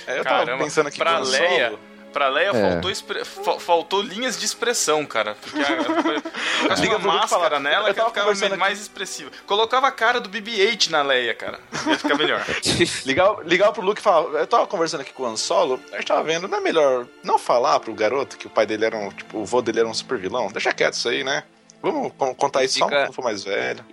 Aí 0.07 0.17
eu 0.17 0.23
tava 0.23 0.45
Caramba, 0.45 0.63
pensando 0.63 0.87
aqui 0.87 0.97
pra 0.97 1.17
Han 1.17 1.23
Leia, 1.23 1.69
Solo. 1.69 1.79
Pra 2.13 2.29
Leia 2.29 2.51
É. 2.53 2.71
faltou, 2.71 2.89
expre- 2.89 3.25
faltou 3.59 4.01
linhas 4.01 4.39
de 4.39 4.45
expressão, 4.45 5.05
cara. 5.05 5.35
Porque 5.35 5.59
a, 5.61 5.65
uma 6.95 6.97
e 6.97 7.01
máscara 7.05 7.59
nela 7.59 7.89
eu 7.89 7.93
que 7.93 7.99
tava 7.99 8.09
ficava 8.09 8.31
aqui- 8.31 8.55
mais 8.55 8.79
expressiva. 8.79 9.29
Colocava 9.45 9.87
a 9.87 9.91
cara 9.91 10.21
do 10.21 10.29
BB-8 10.29 10.89
na 10.91 11.01
Leia, 11.01 11.33
cara. 11.33 11.59
Ia 11.87 11.97
ficar 11.99 12.15
melhor. 12.15 12.41
Ligava, 13.05 13.43
ligava 13.43 13.73
pro 13.73 13.81
Luke 13.81 13.99
e 13.99 14.03
falava, 14.03 14.37
eu 14.37 14.47
tava 14.47 14.65
conversando 14.65 15.01
aqui 15.01 15.11
com 15.11 15.23
o 15.23 15.25
Han 15.25 15.35
Solo, 15.35 15.77
a 15.91 15.97
gente 15.97 16.07
tava 16.07 16.23
vendo, 16.23 16.47
não 16.47 16.57
é 16.57 16.61
melhor 16.61 17.05
não 17.21 17.37
falar 17.37 17.79
pro 17.81 17.93
garoto 17.93 18.37
que 18.37 18.47
o 18.47 18.49
pai 18.49 18.65
dele 18.65 18.85
era 18.85 18.97
um, 18.97 19.09
tipo, 19.09 19.39
o 19.39 19.45
vô 19.45 19.61
dele 19.61 19.79
era 19.81 19.87
um 19.89 19.93
super 19.93 20.17
vilão? 20.17 20.47
Deixa 20.47 20.71
quieto 20.71 20.93
isso 20.93 21.09
aí, 21.09 21.21
né? 21.23 21.43
Vamos 21.81 22.13
con- 22.17 22.33
contar 22.33 22.63
isso 22.63 22.79
só 22.79 22.85
Fica- 22.85 23.03
quando 23.07 23.13
for 23.13 23.23
mais 23.25 23.43
velho. 23.43 23.83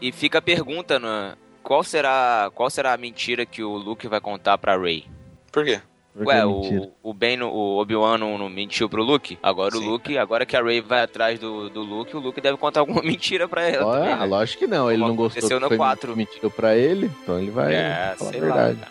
E 0.00 0.12
fica 0.12 0.38
a 0.38 0.42
pergunta, 0.42 0.98
né? 1.00 1.34
Qual 1.64 1.82
será, 1.82 2.48
qual 2.54 2.70
será 2.70 2.92
a 2.92 2.96
mentira 2.96 3.44
que 3.44 3.62
o 3.62 3.72
Luke 3.76 4.06
vai 4.08 4.20
contar 4.20 4.56
pra 4.58 4.76
Rey? 4.76 5.06
Por 5.52 5.64
quê? 5.64 5.80
Porque 6.14 6.28
Ué, 6.28 6.40
é 6.40 6.44
o, 6.44 6.92
o 7.02 7.14
Ben, 7.14 7.36
no- 7.38 7.48
o 7.50 7.78
Obi-Wan 7.80 8.18
não, 8.18 8.36
não 8.36 8.48
mentiu 8.50 8.86
pro 8.88 9.02
Luke? 9.02 9.38
Agora 9.42 9.70
Sim. 9.74 9.78
o 9.86 9.90
Luke, 9.92 10.18
agora 10.18 10.44
que 10.44 10.54
a 10.56 10.62
Rey 10.62 10.80
vai 10.80 11.02
atrás 11.02 11.38
do, 11.38 11.70
do 11.70 11.80
Luke, 11.80 12.14
o 12.14 12.20
Luke 12.20 12.38
deve 12.40 12.58
contar 12.58 12.80
alguma 12.80 13.00
mentira 13.04 13.48
pra 13.48 13.62
ela 13.62 13.86
Ó, 13.86 13.92
também, 13.94 14.12
ah, 14.12 14.16
né? 14.18 14.24
lógico 14.26 14.58
que 14.58 14.66
não, 14.66 14.90
ele 14.90 14.98
Como 15.00 15.08
não 15.08 15.16
gostou 15.16 15.48
que 15.48 15.54
no 15.58 15.68
foi 15.68 15.76
quatro. 15.78 16.14
mentiu 16.16 16.50
pra 16.50 16.76
ele, 16.76 17.10
então 17.22 17.38
ele 17.38 17.50
vai 17.50 17.72
É, 17.74 18.14
falar 18.18 18.28
a 18.28 18.32
sei 18.32 18.40
verdade. 18.40 18.78
lá. 18.80 18.88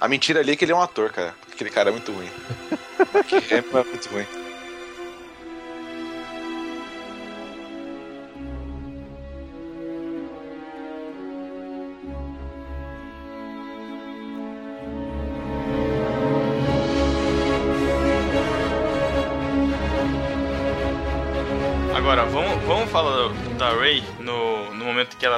A 0.00 0.06
mentira 0.08 0.40
ali 0.40 0.52
é 0.52 0.56
que 0.56 0.64
ele 0.64 0.72
é 0.72 0.76
um 0.76 0.82
ator, 0.82 1.10
cara. 1.10 1.34
Aquele 1.52 1.70
cara 1.70 1.88
é 1.90 1.92
muito 1.92 2.12
ruim. 2.12 2.28
Que 3.26 3.54
é 3.54 3.60
muito 3.62 4.08
ruim. 4.10 4.26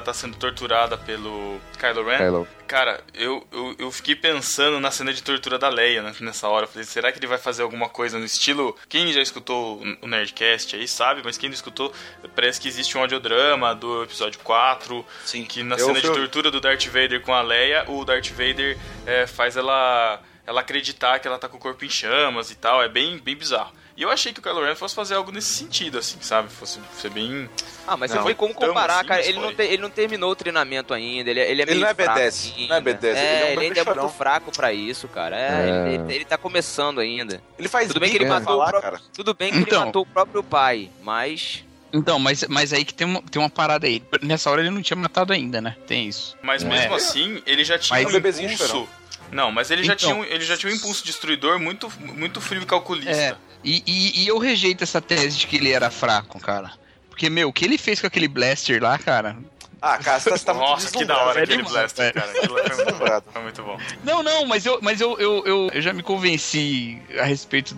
Tá 0.07 0.15
sendo 0.15 0.37
torturada 0.37 0.97
pelo 0.97 1.61
Kylo 1.79 2.05
Ren. 2.09 2.19
Kylo. 2.19 2.49
Cara, 2.69 3.01
eu, 3.13 3.45
eu, 3.53 3.75
eu 3.79 3.91
fiquei 3.93 4.15
pensando 4.15 4.79
na 4.79 4.91
cena 4.93 5.13
de 5.13 5.21
tortura 5.23 5.59
da 5.59 5.69
Leia 5.69 6.01
né, 6.03 6.15
nessa 6.21 6.49
hora. 6.49 6.65
Eu 6.65 6.69
falei, 6.69 6.85
será 6.85 7.11
que 7.11 7.19
ele 7.19 7.27
vai 7.27 7.39
fazer 7.39 7.63
alguma 7.63 7.89
coisa 7.89 8.17
no 8.19 8.25
estilo. 8.25 8.77
Quem 8.89 9.13
já 9.13 9.21
escutou 9.21 9.83
o 10.01 10.07
Nerdcast 10.07 10.77
aí 10.77 10.87
sabe, 10.87 11.23
mas 11.25 11.37
quem 11.37 11.49
não 11.49 11.55
escutou, 11.55 11.93
parece 12.35 12.61
que 12.61 12.69
existe 12.69 12.97
um 12.97 13.01
audiodrama 13.01 13.75
do 13.75 14.05
episódio 14.05 14.39
4. 14.45 15.05
Sim. 15.25 15.45
Que 15.45 15.63
na 15.65 15.75
Eu 15.77 15.87
cena 15.87 16.01
de 16.01 16.07
fui- 16.07 16.17
tortura 16.17 16.51
do 16.51 16.61
Darth 16.61 16.87
Vader 16.87 17.21
com 17.23 17.35
a 17.35 17.43
Leia, 17.43 17.85
o 17.89 18.05
Darth 18.05 18.31
Vader 18.31 18.79
é, 19.07 19.27
faz 19.27 19.57
ela, 19.57 20.21
ela 20.47 20.61
acreditar 20.61 21.19
que 21.19 21.27
ela 21.27 21.39
tá 21.39 21.49
com 21.49 21.57
o 21.57 21.61
corpo 21.61 21.85
em 21.85 21.91
chamas 21.91 22.51
e 22.51 22.55
tal. 22.55 22.81
É 22.83 22.89
bem, 22.89 23.19
bem 23.19 23.35
bizarro. 23.37 23.73
E 23.97 24.03
eu 24.03 24.11
achei 24.11 24.31
que 24.33 24.41
o 24.41 24.43
Kylo 24.43 24.63
Ren 24.63 24.75
fosse 24.75 24.95
fazer 24.95 25.15
algo 25.15 25.33
nesse 25.33 25.55
sentido, 25.55 25.99
assim, 25.99 26.19
sabe? 26.21 26.51
Fosse 26.51 26.79
ser 27.01 27.09
bem. 27.09 27.49
Ah, 27.87 27.97
mas 27.97 28.11
Não, 28.11 28.19
você 28.19 28.27
tem 28.27 28.35
como 28.37 28.53
comparar, 28.53 28.99
assim, 28.99 29.09
cara. 29.09 29.25
Ele 29.25 29.39
não, 29.39 29.45
foi. 29.45 29.55
te- 29.55 29.63
ele 29.63 29.83
não 29.83 29.89
terminou 29.89 30.31
o 30.33 30.37
treinamento 30.37 30.93
ainda. 30.93 31.31
Ele, 31.31 31.41
é- 31.41 31.51
ele 31.51 31.63
é 31.63 31.65
Ele 31.65 31.71
meio 31.73 31.81
não 31.81 31.89
é 31.89 31.95
B10, 31.95 32.05
fraquinho, 32.49 32.69
não 32.69 32.77
é 32.77 32.81
B10, 32.83 33.05
ele 33.05 33.07
é 33.07 33.13
um 33.13 33.17
É, 33.17 33.53
ele 33.53 33.61
ainda 33.65 33.81
é 33.81 33.85
chorão. 33.85 34.03
muito 34.05 34.17
fraco 34.19 34.53
pra 34.53 34.73
isso, 34.73 35.09
cara. 35.09 35.35
É, 35.39 35.49
É. 35.49 35.69
Ele, 35.95 35.95
ele- 36.05 36.15
ele 36.17 36.25
tá 36.27 36.37
começando 36.37 37.01
ainda. 37.01 37.41
Ele 37.59 37.69
faz 37.69 37.89
Tudo 37.89 38.01
bem 38.01 38.11
que 38.11 38.17
ele 38.19 38.27
matou 38.27 38.43
o 38.43 38.59
falar, 38.59 38.69
próprio- 38.71 38.91
cara. 38.93 39.03
Tudo 39.15 39.33
bem 39.35 39.51
que 39.51 39.59
Então. 39.61 39.79
ele 39.79 39.87
matou 39.87 40.03
o 40.03 40.07
próprio 40.07 40.43
pai, 40.45 40.91
mas. 41.03 41.65
Então, 41.91 42.19
mas, 42.19 42.45
mas 42.49 42.75
aí 42.75 42.85
que 42.85 42.93
tem 42.93 43.07
uma, 43.07 43.23
tem 43.23 43.41
uma 43.41 43.49
parada 43.49 43.87
aí. 43.87 44.03
Nessa 44.21 44.51
hora 44.51 44.61
ele 44.61 44.69
não 44.69 44.83
tinha 44.83 44.97
matado 44.97 45.33
ainda, 45.33 45.63
né? 45.63 45.75
Tem 45.87 46.07
isso. 46.07 46.37
Mas 46.43 46.63
É. 46.63 46.67
mesmo 46.69 46.95
assim, 46.95 47.43
ele 47.47 47.65
já 47.65 47.79
tinha 47.79 47.99
Mas- 47.99 48.09
um 48.09 48.13
bebezinho 48.13 48.53
impulso. 48.53 48.87
Não, 49.33 49.51
mas 49.51 49.71
ele 49.73 49.83
já, 49.83 49.95
Então. 49.95 50.11
tinha 50.11 50.15
um, 50.15 50.25
ele 50.25 50.45
já 50.45 50.57
tinha 50.57 50.71
um 50.73 50.77
impulso 50.77 51.05
destruidor 51.05 51.59
muito, 51.59 51.91
muito 51.99 52.41
frio 52.41 52.63
e 52.63 52.67
calculista. 52.67 53.11
É, 53.11 53.37
e, 53.67 53.83
e, 53.87 54.23
e 54.23 54.29
eu 54.29 54.39
rejeito 54.39 54.85
essa 54.85 55.01
tese 55.01 55.37
de 55.39 55.47
que 55.47 55.57
ele 55.57 55.73
era 55.73 55.91
fraco, 55.91 56.39
cara. 56.41 56.73
Porque, 57.11 57.29
meu, 57.29 57.49
o 57.49 57.53
que 57.53 57.65
ele 57.65 57.77
fez 57.77 58.01
com 58.01 58.07
aquele 58.07 58.29
blaster 58.29 58.83
lá, 58.83 58.99
cara, 58.99 59.37
Ah, 59.83 59.99
cara, 59.99 60.21
você 60.21 60.39
tá, 60.45 60.55
Nossa, 60.55 60.91
que 60.91 61.05
da 61.05 61.17
hora 61.19 61.43
aquele 61.43 61.63
demais, 61.63 61.73
Blaster, 61.93 62.13
velho. 62.13 62.15
cara. 62.15 62.31
Aquilo 62.39 62.55
foi 62.59 62.85
muito. 62.85 63.33
Foi 63.33 63.43
muito 63.43 63.63
bom. 63.63 63.79
Não, 64.05 64.23
não, 64.23 64.47
mas 64.47 64.65
eu, 64.67 64.79
mas 64.83 65.01
eu, 65.01 65.19
eu, 65.19 65.43
eu, 65.45 65.71
eu 65.73 65.83
já 65.83 65.93
me 65.93 66.03
convenci 66.03 67.01
a 67.19 67.25
respeito 67.25 67.77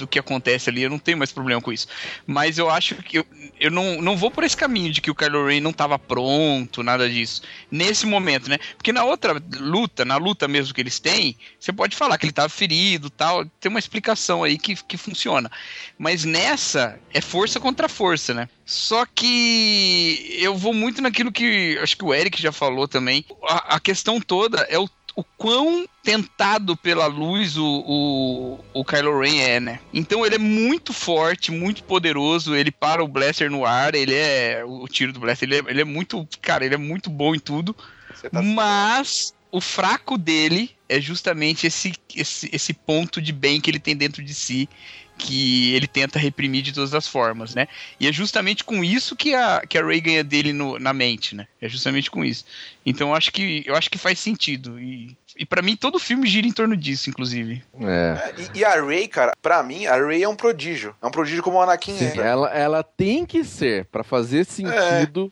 do 0.00 0.06
que 0.06 0.18
acontece 0.18 0.68
ali, 0.68 0.82
eu 0.82 0.90
não 0.90 0.98
tenho 0.98 1.18
mais 1.18 1.32
problema 1.32 1.60
com 1.60 1.72
isso. 1.72 1.86
Mas 2.26 2.58
eu 2.58 2.68
acho 2.68 2.96
que 2.96 3.18
eu, 3.18 3.26
eu 3.58 3.70
não, 3.70 4.02
não 4.02 4.16
vou 4.16 4.30
por 4.30 4.44
esse 4.44 4.56
caminho 4.56 4.92
de 4.92 5.00
que 5.00 5.10
o 5.10 5.14
Kylo 5.14 5.46
Ren 5.46 5.60
não 5.60 5.72
tava 5.72 5.98
pronto, 5.98 6.82
nada 6.82 7.08
disso. 7.08 7.42
Nesse 7.70 8.06
momento, 8.06 8.48
né? 8.48 8.58
Porque 8.76 8.92
na 8.92 9.04
outra 9.04 9.40
luta, 9.58 10.04
na 10.04 10.16
luta 10.16 10.48
mesmo 10.48 10.74
que 10.74 10.80
eles 10.80 10.98
têm, 10.98 11.36
você 11.58 11.72
pode 11.72 11.96
falar 11.96 12.18
que 12.18 12.26
ele 12.26 12.32
tava 12.32 12.48
ferido 12.48 13.08
tal, 13.10 13.44
tem 13.60 13.70
uma 13.70 13.78
explicação 13.78 14.42
aí 14.42 14.58
que, 14.58 14.74
que 14.76 14.96
funciona. 14.96 15.50
Mas 15.98 16.24
nessa, 16.24 16.98
é 17.12 17.20
força 17.20 17.60
contra 17.60 17.88
força, 17.88 18.34
né? 18.34 18.48
Só 18.64 19.04
que 19.04 20.36
eu 20.38 20.56
vou 20.56 20.72
muito 20.72 21.02
naquilo 21.02 21.32
que 21.32 21.76
acho 21.82 21.96
que 21.96 22.04
o 22.04 22.14
Eric 22.14 22.40
já 22.40 22.52
falou 22.52 22.86
também. 22.86 23.24
A, 23.42 23.76
a 23.76 23.80
questão 23.80 24.20
toda 24.20 24.60
é 24.70 24.78
o, 24.78 24.88
o 25.16 25.24
quão 25.24 25.86
tentado 26.02 26.76
pela 26.76 27.06
luz 27.06 27.56
o, 27.56 27.64
o, 27.64 28.64
o 28.72 28.84
Kylo 28.84 29.20
Ren 29.20 29.40
é, 29.40 29.60
né? 29.60 29.80
Então 29.92 30.24
ele 30.24 30.36
é 30.36 30.38
muito 30.38 30.92
forte, 30.92 31.50
muito 31.50 31.84
poderoso, 31.84 32.54
ele 32.54 32.70
para 32.70 33.02
o 33.04 33.08
Blaster 33.08 33.50
no 33.50 33.64
ar, 33.64 33.94
ele 33.94 34.14
é. 34.14 34.62
O 34.64 34.86
tiro 34.88 35.12
do 35.12 35.20
Blaster, 35.20 35.48
ele 35.48 35.58
é, 35.58 35.70
ele 35.70 35.80
é 35.80 35.84
muito. 35.84 36.26
Cara, 36.40 36.64
ele 36.64 36.74
é 36.74 36.78
muito 36.78 37.10
bom 37.10 37.34
em 37.34 37.38
tudo. 37.38 37.74
Tá- 38.30 38.42
Mas 38.42 39.34
o 39.52 39.60
fraco 39.60 40.16
dele 40.16 40.70
é 40.88 41.00
justamente 41.00 41.66
esse, 41.66 41.92
esse, 42.14 42.48
esse 42.52 42.72
ponto 42.72 43.20
de 43.20 43.32
bem 43.32 43.60
que 43.60 43.70
ele 43.70 43.78
tem 43.80 43.96
dentro 43.96 44.22
de 44.22 44.34
si, 44.34 44.68
que 45.20 45.72
ele 45.74 45.86
tenta 45.86 46.18
reprimir 46.18 46.62
de 46.62 46.72
todas 46.72 46.94
as 46.94 47.06
formas, 47.06 47.54
né? 47.54 47.68
E 48.00 48.08
é 48.08 48.12
justamente 48.12 48.64
com 48.64 48.82
isso 48.82 49.14
que 49.14 49.34
a, 49.34 49.62
que 49.68 49.76
a 49.78 49.82
Ray 49.84 50.00
ganha 50.00 50.24
dele 50.24 50.52
no- 50.52 50.78
na 50.78 50.92
mente, 50.92 51.34
né? 51.36 51.46
É 51.60 51.68
justamente 51.68 52.10
com 52.10 52.24
isso. 52.24 52.44
Então 52.84 53.08
eu 53.10 53.14
acho 53.14 53.30
que, 53.30 53.62
eu 53.66 53.76
acho 53.76 53.90
que 53.90 53.98
faz 53.98 54.18
sentido. 54.18 54.80
E, 54.80 55.16
e 55.36 55.44
para 55.44 55.62
mim 55.62 55.76
todo 55.76 55.98
filme 55.98 56.26
gira 56.26 56.46
em 56.46 56.52
torno 56.52 56.76
disso, 56.76 57.10
inclusive. 57.10 57.62
É. 57.80 58.34
E, 58.54 58.58
e 58.60 58.64
a 58.64 58.82
Rey, 58.82 59.06
cara, 59.06 59.32
pra 59.42 59.62
mim, 59.62 59.86
a 59.86 59.96
Rey 59.96 60.22
é 60.22 60.28
um 60.28 60.34
prodígio. 60.36 60.94
É 61.02 61.06
um 61.06 61.10
prodígio 61.10 61.42
como 61.42 61.58
o 61.58 61.60
Anakin 61.62 61.96
Sim, 61.96 62.18
é. 62.18 62.26
ela, 62.26 62.48
ela 62.50 62.82
tem 62.82 63.26
que 63.26 63.44
ser, 63.44 63.84
pra 63.86 64.02
fazer 64.02 64.44
sentido, 64.46 65.30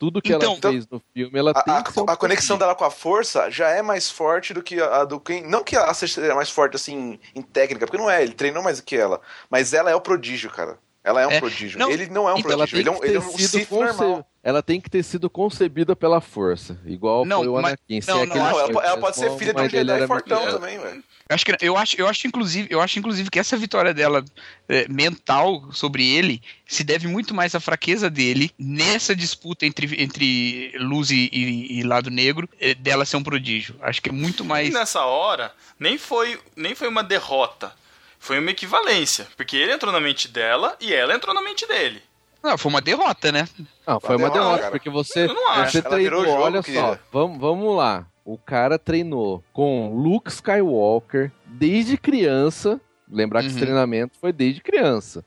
tudo 0.00 0.22
que 0.22 0.32
Então- 0.32 0.52
ela 0.60 0.72
fez 0.72 0.88
no 0.88 0.98
filme, 1.12 1.38
ela 1.38 1.50
A, 1.50 1.62
tem 1.62 1.74
a- 1.74 1.84
um 1.98 2.04
a 2.10 2.16
conexão 2.16 2.56
dela 2.56 2.74
com 2.74 2.84
a 2.86 2.90
força 2.90 3.50
já 3.50 3.68
é 3.68 3.82
mais 3.82 4.10
forte 4.10 4.54
do 4.54 4.62
que 4.62 4.80
a, 4.80 5.02
a 5.02 5.04
do 5.04 5.20
quem. 5.20 5.46
Não 5.46 5.62
que 5.62 5.76
ela 5.76 5.92
seja 5.92 6.34
mais 6.34 6.48
forte 6.48 6.74
assim 6.74 7.20
em 7.34 7.42
técnica, 7.42 7.86
porque 7.86 7.98
não 8.02 8.10
é, 8.10 8.22
ele 8.22 8.32
treinou 8.32 8.62
mais 8.62 8.78
do 8.78 8.82
que 8.84 8.96
ela. 8.96 9.20
Mas 9.50 9.74
ela 9.74 9.90
é 9.90 9.94
o 9.94 10.00
prodígio, 10.00 10.50
cara. 10.50 10.78
Ela 11.04 11.22
é 11.22 11.26
um 11.26 11.30
É, 11.30 11.38
prodígio. 11.38 11.78
não, 11.78 11.90
ele 11.90 12.06
não 12.08 12.28
é 12.28 12.34
um 12.34 12.38
então 12.38 12.50
prodígio, 12.56 12.78
ele 12.78 12.88
é 12.88 12.92
um, 12.92 13.04
ele 13.04 13.16
é 13.16 13.20
um 13.20 13.38
Sith 13.38 13.70
normal. 13.70 14.26
Ela 14.42 14.62
tem 14.62 14.80
que 14.80 14.88
ter 14.88 15.02
sido 15.02 15.28
concebida 15.28 15.94
pela 15.94 16.20
força, 16.20 16.78
igual 16.86 17.26
Não, 17.26 17.38
foi 17.40 17.48
o 17.48 17.52
mas- 17.54 17.64
Anakin. 17.66 18.00
Se 18.00 18.08
não, 18.10 18.20
é 18.22 18.26
não, 18.26 18.36
ela, 18.36 18.86
ela 18.86 18.98
pode 18.98 19.16
ser 19.16 19.30
filha 19.36 19.52
de 19.52 19.60
a 19.60 19.64
um 19.64 19.68
Jedi 19.68 19.92
era 19.96 20.06
fortão 20.06 20.50
também, 20.50 20.78
velho. 20.78 21.04
Eu 21.30 21.34
acho, 21.36 21.44
que, 21.46 21.56
eu, 21.60 21.76
acho, 21.76 21.96
eu 22.00 22.08
acho, 22.08 22.26
inclusive, 22.26 22.66
eu 22.72 22.80
acho, 22.80 22.98
inclusive, 22.98 23.30
que 23.30 23.38
essa 23.38 23.56
vitória 23.56 23.94
dela 23.94 24.24
é, 24.68 24.88
mental 24.88 25.72
sobre 25.72 26.04
ele 26.04 26.42
se 26.66 26.82
deve 26.82 27.06
muito 27.06 27.32
mais 27.32 27.54
à 27.54 27.60
fraqueza 27.60 28.10
dele 28.10 28.50
nessa 28.58 29.14
disputa 29.14 29.64
entre, 29.64 30.02
entre 30.02 30.72
luz 30.78 31.08
e, 31.12 31.30
e- 31.32 31.78
e 31.78 31.82
lado 31.84 32.10
negro, 32.10 32.48
é, 32.58 32.74
dela 32.74 33.04
ser 33.04 33.16
um 33.16 33.22
prodígio. 33.22 33.76
Acho 33.80 34.02
que 34.02 34.08
é 34.08 34.12
muito 34.12 34.42
E 34.42 34.46
mais. 34.46 34.72
nessa 34.74 35.04
hora, 35.04 35.54
nem 35.78 35.96
foi, 35.96 36.36
nem 36.56 36.74
foi 36.74 36.88
uma 36.88 37.04
derrota. 37.04 37.72
Foi 38.18 38.40
uma 38.40 38.50
equivalência. 38.50 39.28
Porque 39.36 39.56
ele 39.56 39.72
entrou 39.72 39.92
na 39.92 40.00
mente 40.00 40.26
dela 40.26 40.76
e 40.80 40.92
ela 40.92 41.14
entrou 41.14 41.32
na 41.32 41.40
mente 41.42 41.64
dele. 41.64 42.02
Não, 42.42 42.58
foi 42.58 42.70
uma 42.70 42.80
derrota, 42.80 43.30
né? 43.30 43.46
Não, 43.86 44.00
foi 44.00 44.16
uma 44.16 44.30
derrota, 44.30 44.56
derrota, 44.56 44.70
porque 44.72 44.90
você, 44.90 45.26
Eu 45.26 45.34
não 45.34 45.48
acho. 45.50 45.72
você 45.80 45.82
Ela 45.86 46.02
jogo, 46.02 46.30
olha 46.42 46.62
só, 46.62 46.98
vamos, 47.12 47.38
vamos 47.38 47.76
lá. 47.76 48.04
O 48.32 48.38
cara 48.38 48.78
treinou 48.78 49.42
com 49.52 49.92
Luke 49.92 50.30
Skywalker 50.30 51.32
desde 51.46 51.96
criança. 51.96 52.80
Lembrar 53.10 53.42
que 53.42 53.48
esse 53.48 53.56
Uhum. 53.56 53.62
treinamento 53.64 54.16
foi 54.20 54.32
desde 54.32 54.60
criança. 54.60 55.24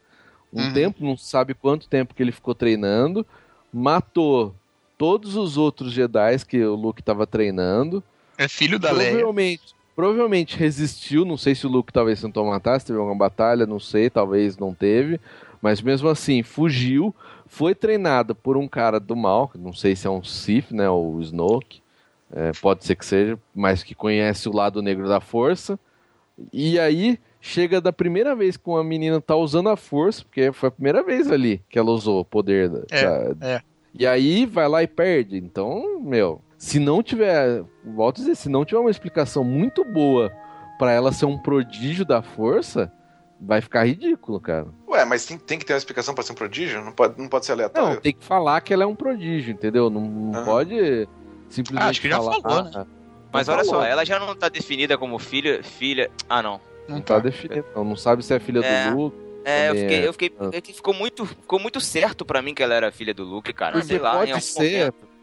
Um 0.53 0.61
Uhum. 0.61 0.73
tempo, 0.73 1.03
não 1.03 1.17
sabe 1.17 1.53
quanto 1.53 1.89
tempo 1.89 2.13
que 2.15 2.23
ele 2.23 2.31
ficou 2.31 2.55
treinando. 2.55 3.25
Matou 3.73 4.55
todos 4.97 5.35
os 5.35 5.57
outros 5.57 5.91
Jedi 5.91 6.37
que 6.47 6.63
o 6.63 6.75
Luke 6.75 7.01
estava 7.01 7.27
treinando. 7.27 8.01
É 8.37 8.47
filho 8.47 8.79
da 8.79 8.91
Leia. 8.93 9.09
Provavelmente, 9.11 9.75
provavelmente 9.93 10.57
resistiu. 10.57 11.25
Não 11.25 11.35
sei 11.35 11.55
se 11.55 11.67
o 11.67 11.69
Luke 11.69 11.91
talvez 11.91 12.21
tentou 12.21 12.45
matar, 12.45 12.79
se 12.79 12.85
teve 12.85 12.99
alguma 12.99 13.17
batalha, 13.17 13.65
não 13.65 13.81
sei, 13.81 14.09
talvez 14.09 14.57
não 14.57 14.73
teve. 14.73 15.19
Mas 15.61 15.81
mesmo 15.81 16.07
assim, 16.07 16.41
fugiu. 16.41 17.13
Foi 17.47 17.75
treinado 17.75 18.33
por 18.33 18.55
um 18.55 18.67
cara 18.67 18.97
do 18.97 19.13
mal, 19.15 19.51
não 19.55 19.73
sei 19.73 19.93
se 19.93 20.07
é 20.07 20.09
um 20.09 20.23
Sith, 20.23 20.71
né? 20.71 20.89
O 20.89 21.19
Snoke. 21.19 21.82
É, 22.35 22.51
pode 22.61 22.83
ser 22.83 22.95
que 22.95 23.05
seja, 23.05 23.37
mas 23.53 23.83
que 23.83 23.93
conhece 23.93 24.49
o 24.49 24.55
lado 24.55 24.81
negro 24.81 25.07
da 25.07 25.19
força. 25.21 25.79
E 26.51 26.79
aí 26.79 27.19
chega 27.39 27.79
da 27.79 27.93
primeira 27.93 28.35
vez 28.35 28.57
que 28.57 28.67
uma 28.67 28.83
menina 28.83 29.21
tá 29.21 29.35
usando 29.35 29.69
a 29.69 29.75
força, 29.77 30.23
porque 30.23 30.51
foi 30.51 30.69
a 30.69 30.71
primeira 30.71 31.03
vez 31.03 31.31
ali 31.31 31.61
que 31.69 31.77
ela 31.77 31.91
usou 31.91 32.21
o 32.21 32.25
poder 32.25 32.69
da, 32.69 32.81
É, 32.89 33.33
da- 33.35 33.47
é. 33.47 33.61
E 33.93 34.07
aí 34.07 34.45
vai 34.47 34.67
lá 34.67 34.81
e 34.81 34.87
perde. 34.87 35.37
Então, 35.37 35.99
meu, 36.01 36.41
se 36.57 36.79
não 36.79 37.03
tiver, 37.03 37.63
volto 37.85 38.15
a 38.17 38.19
dizer, 38.21 38.35
se 38.35 38.49
não 38.49 38.65
tiver 38.65 38.79
uma 38.79 38.89
explicação 38.89 39.43
muito 39.43 39.83
boa 39.85 40.31
pra 40.79 40.91
ela 40.91 41.11
ser 41.11 41.25
um 41.27 41.37
prodígio 41.37 42.03
da 42.03 42.23
força, 42.23 42.91
vai 43.39 43.61
ficar 43.61 43.83
ridículo, 43.85 44.39
cara. 44.39 44.65
Ué, 44.87 45.05
mas 45.05 45.23
tem, 45.27 45.37
tem 45.37 45.59
que 45.59 45.65
ter 45.65 45.73
uma 45.73 45.77
explicação 45.77 46.15
pra 46.15 46.23
ser 46.23 46.31
um 46.31 46.35
prodígio? 46.35 46.83
Não 46.83 46.91
pode, 46.91 47.21
não 47.21 47.27
pode 47.29 47.45
ser 47.45 47.51
aleatório? 47.51 47.89
Não, 47.93 48.01
tem 48.01 48.13
que 48.13 48.25
falar 48.25 48.59
que 48.61 48.73
ela 48.73 48.83
é 48.83 48.87
um 48.87 48.95
prodígio, 48.95 49.53
entendeu? 49.53 49.91
Não, 49.91 50.01
não 50.01 50.33
Aham. 50.39 50.45
pode 50.45 51.07
simplesmente 51.53 51.85
Ah, 51.85 51.89
acho 51.89 52.01
que 52.01 52.09
já 52.09 52.17
falar, 52.17 52.41
falou, 52.41 52.63
né? 52.63 52.71
ah, 52.75 52.85
Mas 53.31 53.47
não 53.47 53.55
olha 53.55 53.65
falou. 53.65 53.81
só, 53.81 53.87
ela 53.87 54.05
já 54.05 54.19
não 54.19 54.35
tá 54.35 54.49
definida 54.49 54.97
como 54.97 55.17
filha. 55.19 55.63
filha... 55.63 56.09
Ah, 56.29 56.41
não. 56.41 56.59
Não 56.87 56.99
tá 57.01 57.19
definido, 57.19 57.65
não. 57.75 57.83
Não 57.83 57.95
sabe 57.95 58.23
se 58.23 58.33
é 58.33 58.39
filha 58.39 58.59
É. 58.65 58.89
do 58.91 58.97
Luke. 58.97 59.17
É, 59.45 59.69
eu 59.69 59.75
fiquei, 59.75 59.97
é. 59.99 60.07
eu 60.07 60.13
fiquei. 60.13 60.33
é 60.53 60.61
que 60.61 60.71
ficou 60.73 60.93
muito, 60.93 61.25
ficou 61.25 61.59
muito 61.59 61.81
certo 61.81 62.25
pra 62.25 62.41
mim 62.41 62.53
que 62.53 62.63
ela 62.63 62.73
era 62.73 62.91
filha 62.91 63.13
do 63.13 63.23
Luke, 63.23 63.51
cara. 63.53 63.73
Porque 63.73 63.87
Sei 63.87 63.99
lá, 63.99 64.11
pode 64.13 64.29
em 64.31 64.33
algum 64.33 64.41
ser. 64.45 64.77
momento. 64.79 65.13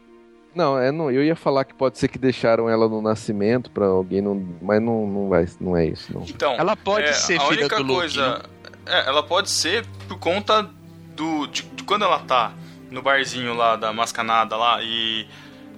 Não, 0.53 0.77
é, 0.77 0.91
não, 0.91 1.09
eu 1.09 1.23
ia 1.23 1.35
falar 1.35 1.63
que 1.63 1.73
pode 1.73 1.97
ser 1.97 2.07
que 2.09 2.19
deixaram 2.19 2.69
ela 2.69 2.87
no 2.89 3.01
nascimento 3.01 3.71
pra 3.71 3.85
alguém, 3.85 4.21
não, 4.21 4.35
mas 4.61 4.81
não, 4.81 5.07
não, 5.07 5.29
vai, 5.29 5.47
não 5.61 5.77
é 5.77 5.85
isso, 5.85 6.13
não. 6.13 6.23
Então, 6.23 6.53
Ela 6.55 6.75
pode 6.75 7.05
é, 7.07 7.13
ser 7.13 7.37
a 7.37 7.45
filha 7.45 7.61
única 7.61 7.77
do 7.77 7.83
Luke. 7.83 7.95
coisa, 7.99 8.43
é, 8.85 9.07
ela 9.07 9.23
pode 9.23 9.49
ser 9.49 9.85
por 10.09 10.19
conta 10.19 10.69
do 11.15 11.47
de, 11.47 11.61
de 11.63 11.83
quando 11.83 12.03
ela 12.03 12.19
tá 12.19 12.51
no 12.91 13.01
barzinho 13.01 13.53
lá 13.55 13.77
da 13.77 13.93
mascanada 13.93 14.57
lá 14.57 14.83
e 14.83 15.25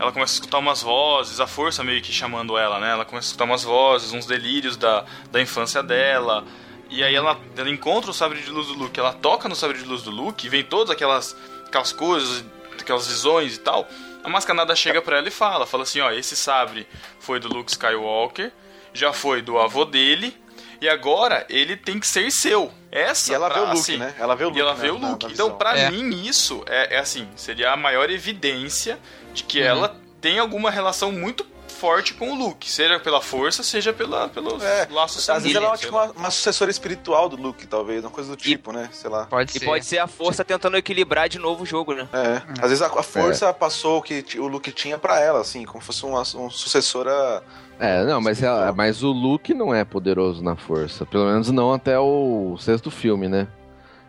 ela 0.04 0.12
começa 0.12 0.34
a 0.34 0.36
escutar 0.36 0.58
umas 0.60 0.82
vozes, 0.82 1.40
a 1.40 1.48
força 1.48 1.84
meio 1.84 2.02
que 2.02 2.12
chamando 2.12 2.58
ela, 2.58 2.80
né? 2.80 2.92
Ela 2.92 3.06
começa 3.06 3.28
a 3.28 3.30
escutar 3.30 3.46
umas 3.46 3.64
vozes, 3.64 4.12
uns 4.14 4.26
delírios 4.26 4.78
da, 4.78 5.06
da 5.32 5.42
infância 5.42 5.82
dela. 5.82 6.44
E 6.90 7.04
aí 7.04 7.16
ela, 7.16 7.40
ela 7.58 7.70
encontra 7.70 8.12
o 8.12 8.14
sabre 8.14 8.40
de 8.42 8.50
luz 8.52 8.68
do 8.68 8.74
Luke, 8.74 9.00
ela 9.00 9.14
toca 9.14 9.50
no 9.50 9.56
sabre 9.56 9.78
de 9.80 9.84
luz 9.86 10.04
do 10.04 10.12
Luke, 10.12 10.46
e 10.46 10.50
vem 10.50 10.64
todas 10.64 10.92
aquelas, 10.92 11.36
aquelas 11.66 11.92
coisas, 11.92 12.44
aquelas 12.80 13.08
visões 13.08 13.56
e 13.56 13.60
tal. 13.60 13.88
A 14.24 14.30
mascanada 14.30 14.76
chega 14.76 15.02
pra 15.02 15.18
ela 15.18 15.28
e 15.28 15.32
fala, 15.32 15.66
fala 15.66 15.84
assim, 15.84 16.00
ó, 16.02 16.12
esse 16.12 16.36
sabre 16.36 16.88
foi 17.20 17.40
do 17.40 17.48
Luke 17.48 17.72
Skywalker, 17.72 18.52
já 18.94 19.12
foi 19.12 19.42
do 19.42 19.58
avô 19.58 19.86
dele, 19.86 20.38
e 20.80 20.88
agora 20.88 21.46
ele 21.50 21.76
tem 21.78 22.00
que 22.00 22.08
ser 22.08 22.30
seu. 22.30 22.72
Essa 22.92 23.32
E 23.32 23.36
ela 23.36 23.48
pra- 23.50 23.56
vê 23.56 23.62
o 23.62 23.68
Luke, 23.70 23.80
assim, 23.80 23.98
né? 23.98 24.14
Ela 24.20 24.36
vê 24.36 24.44
o 24.44 24.48
Luke. 24.50 24.60
e 24.60 24.62
ela 24.62 24.76
né, 24.76 24.82
vê 24.82 24.90
o 24.92 24.98
Luke. 24.98 25.26
na 25.26 25.32
então, 25.32 25.58
pra 25.58 25.78
É. 25.78 25.90
mim, 25.90 26.26
isso 26.26 26.64
é, 26.68 26.96
é 26.98 27.00
assim, 27.00 27.28
seria 27.36 27.72
a 27.72 27.78
maior 27.78 28.10
evidência 28.12 29.00
de 29.34 29.44
que 29.44 29.60
Uhum. 29.60 29.66
ela 29.66 29.96
tem 30.22 30.40
alguma 30.40 30.70
relação 30.72 31.12
muito 31.12 31.46
forte 31.68 32.14
com 32.14 32.32
o 32.32 32.36
Luke, 32.36 32.70
seja 32.72 32.98
pela 32.98 33.20
força, 33.22 33.62
seja 33.62 33.92
pela, 33.92 34.30
pelos 34.30 34.64
É, 34.64 34.88
laços 34.90 35.28
Às 35.30 35.44
vezes 35.44 35.58
ela 35.58 35.74
é 35.74 35.78
tipo, 35.78 35.92
uma, 35.94 36.06
uma 36.12 36.32
sucessora 36.32 36.72
espiritual 36.72 37.28
do 37.28 37.36
Luke, 37.36 37.68
talvez, 37.68 38.06
uma 38.06 38.10
coisa 38.12 38.30
do 38.30 38.38
tipo, 38.38 38.72
né? 38.72 38.88
Sei 38.94 39.10
lá. 39.10 39.26
Pode 39.26 39.52
E 39.58 39.60
ser. 39.60 39.66
pode 39.66 39.84
ser 39.86 39.98
a 39.98 40.08
força 40.08 40.46
tentando 40.46 40.78
equilibrar 40.78 41.28
de 41.28 41.38
novo 41.40 41.64
o 41.64 41.66
jogo, 41.66 41.94
né? 41.94 42.08
É. 42.14 42.42
Às 42.62 42.70
vezes 42.70 42.82
a, 42.82 42.86
a 42.88 43.04
força 43.04 43.54
passou 43.54 43.98
o 43.98 44.02
que 44.02 44.24
o 44.40 44.48
Luke 44.48 44.72
tinha 44.72 44.98
pra 44.98 45.20
ela, 45.20 45.42
assim, 45.42 45.66
como 45.66 45.84
fosse 45.84 46.06
uma, 46.06 46.24
uma 46.36 46.50
sucessora. 46.50 47.44
É, 47.78 48.06
não, 48.06 48.22
mas, 48.22 48.42
ela- 48.42 48.54
Espiritual. 48.70 48.76
mas 48.78 49.04
o 49.04 49.12
Luke 49.12 49.54
não 49.54 49.76
é 49.76 49.84
poderoso 49.84 50.42
na 50.42 50.56
força. 50.56 51.06
Pelo 51.06 51.26
menos 51.26 51.50
não 51.52 51.74
até 51.74 52.00
o 52.00 52.56
sexto 52.60 52.90
filme, 52.90 53.28
né? 53.28 53.46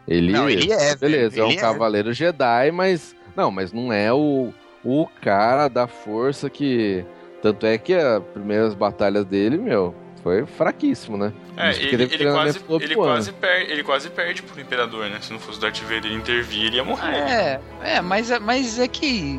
Ele, 0.07 0.33
Não, 0.33 0.49
ele 0.49 0.71
é, 0.71 0.95
Beleza, 0.95 1.41
é 1.41 1.43
um 1.43 1.49
ele 1.49 1.57
é. 1.57 1.61
cavaleiro 1.61 2.13
Jedi, 2.13 2.71
mas. 2.71 3.17
Não, 3.35 3.51
mas 3.51 3.73
não 3.73 3.93
é 3.93 4.13
o, 4.13 4.53
o 4.85 5.07
cara 5.21 5.69
da 5.69 5.87
força 5.87 6.49
que. 6.51 7.05
Tanto 7.43 7.67
é 7.67 7.77
que 7.77 7.93
as 7.95 8.23
primeiras 8.33 8.75
batalhas 8.75 9.25
dele, 9.27 9.59
meu, 9.59 9.95
foi 10.23 10.47
fraquíssimo, 10.47 11.17
né? 11.19 11.33
É, 11.57 11.77
ele, 11.77 12.05
ele, 12.05 12.33
quase, 12.33 12.61
ele, 12.81 12.95
quase 12.97 13.33
per, 13.33 13.71
ele 13.71 13.83
quase 13.85 14.11
perde 14.11 14.43
pro 14.43 14.59
Imperador, 14.61 15.11
né? 15.11 15.19
Se 15.21 15.31
não 15.33 15.39
fosse 15.39 15.59
o 15.59 15.61
Darth 15.61 15.79
Vader 15.83 16.11
intervir, 16.13 16.65
ele 16.67 16.77
ia 16.77 16.85
morrer. 16.85 17.15
É, 17.15 17.61
é, 17.83 18.01
mas, 18.01 18.31
é- 18.31 18.39
mas 18.39 18.79
é 18.79 18.89
que. 18.89 19.39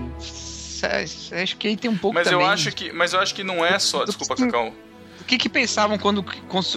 Acho 1.41 1.57
que 1.57 1.67
aí 1.69 1.75
tem 1.77 1.89
um 1.89 1.97
pouco 1.97 2.13
Mas 2.13 2.27
eu 2.27 2.33
também. 2.33 2.47
acho 2.47 2.71
que, 2.75 2.91
mas 2.91 3.13
eu 3.13 3.19
acho 3.19 3.33
que 3.33 3.43
não 3.43 3.65
é 3.65 3.79
só, 3.79 4.03
desculpa, 4.05 4.35
Cacau. 4.35 4.71
O 5.25 5.27
que 5.27 5.39
que 5.39 5.49
pensavam 5.49 5.97
quando, 5.97 6.23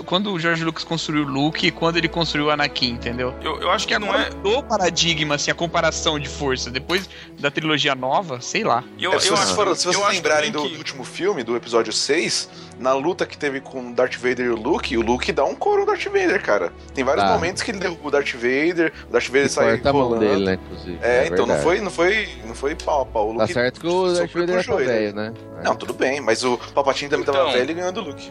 quando 0.06 0.32
o 0.32 0.40
George 0.40 0.64
Lucas 0.64 0.82
construiu 0.82 1.24
o 1.24 1.28
Luke 1.28 1.66
e 1.66 1.70
quando 1.70 1.98
ele 1.98 2.08
construiu 2.08 2.46
o 2.46 2.50
Anakin, 2.50 2.92
entendeu? 2.92 3.34
Eu, 3.42 3.60
eu 3.60 3.70
acho 3.70 3.86
que, 3.86 3.92
que 3.92 4.00
não 4.00 4.08
agora 4.08 4.28
é. 4.28 4.34
mudou 4.34 4.58
o 4.60 4.62
paradigma, 4.62 5.34
assim, 5.34 5.50
a 5.50 5.54
comparação 5.54 6.18
de 6.18 6.26
força. 6.30 6.70
Depois 6.70 7.06
da 7.38 7.50
trilogia 7.50 7.94
nova, 7.94 8.40
sei 8.40 8.64
lá. 8.64 8.82
Eu, 8.98 9.12
É, 9.12 9.20
se 9.20 9.28
eu 9.28 9.36
vocês, 9.36 9.48
acho- 9.48 9.54
foram- 9.54 9.74
se 9.74 9.86
eu 9.86 9.92
vocês 9.92 10.02
acho 10.06 10.14
lembrarem 10.16 10.50
do 10.50 10.62
que- 10.62 10.76
último 10.78 11.04
filme, 11.04 11.44
do 11.44 11.54
episódio 11.54 11.92
6, 11.92 12.48
na 12.78 12.92
luta 12.94 13.26
que 13.26 13.36
teve 13.36 13.60
com 13.60 13.90
o 13.90 13.92
Darth 13.94 14.14
Vader 14.16 14.46
e 14.46 14.48
o 14.50 14.54
Luke, 14.56 14.96
o 14.96 15.02
Luke 15.02 15.32
dá 15.32 15.44
um 15.44 15.54
couro 15.54 15.80
no 15.80 15.86
Darth 15.86 16.04
Vader, 16.04 16.42
cara. 16.42 16.72
Tem 16.94 17.02
vários 17.04 17.24
Tá. 17.24 17.32
momentos 17.32 17.62
que 17.62 17.70
ele 17.70 17.78
derruba 17.78 18.08
o 18.08 18.10
Darth 18.10 18.32
Vader, 18.34 18.92
o 19.08 19.12
Darth 19.12 19.26
Vader 19.26 19.48
sai 19.50 19.70
Corta 19.72 19.90
a 19.90 19.92
mão 19.92 20.02
rolando. 20.02 20.24
dele, 20.24 20.44
né, 20.44 20.58
inclusive. 20.64 20.98
É, 21.02 21.26
então 21.26 21.46
não 21.46 21.56
foi, 21.58 21.80
não 21.80 21.90
foi, 21.90 22.28
não 22.46 22.54
foi 22.54 22.74
pau 22.74 23.02
a 23.02 23.06
pau. 23.06 23.30
O 23.30 23.34
Tá 23.36 23.42
Luke 23.42 23.52
certo 23.52 23.80
que 23.80 23.86
o 23.86 24.12
Darth 24.14 24.32
Vader 24.32 24.58
é 24.58 24.76
velho, 24.84 25.14
né? 25.14 25.34
Não, 25.64 25.74
tudo 25.74 25.92
bem, 25.92 26.20
mas 26.20 26.44
o 26.44 26.56
Palpatine 26.74 27.10
também 27.10 27.26
tava 27.26 27.38
Então. 27.38 27.52
velho 27.52 27.70
e 27.70 27.74
ganhou 27.74 27.92
do 27.92 28.00
Luke. 28.02 28.30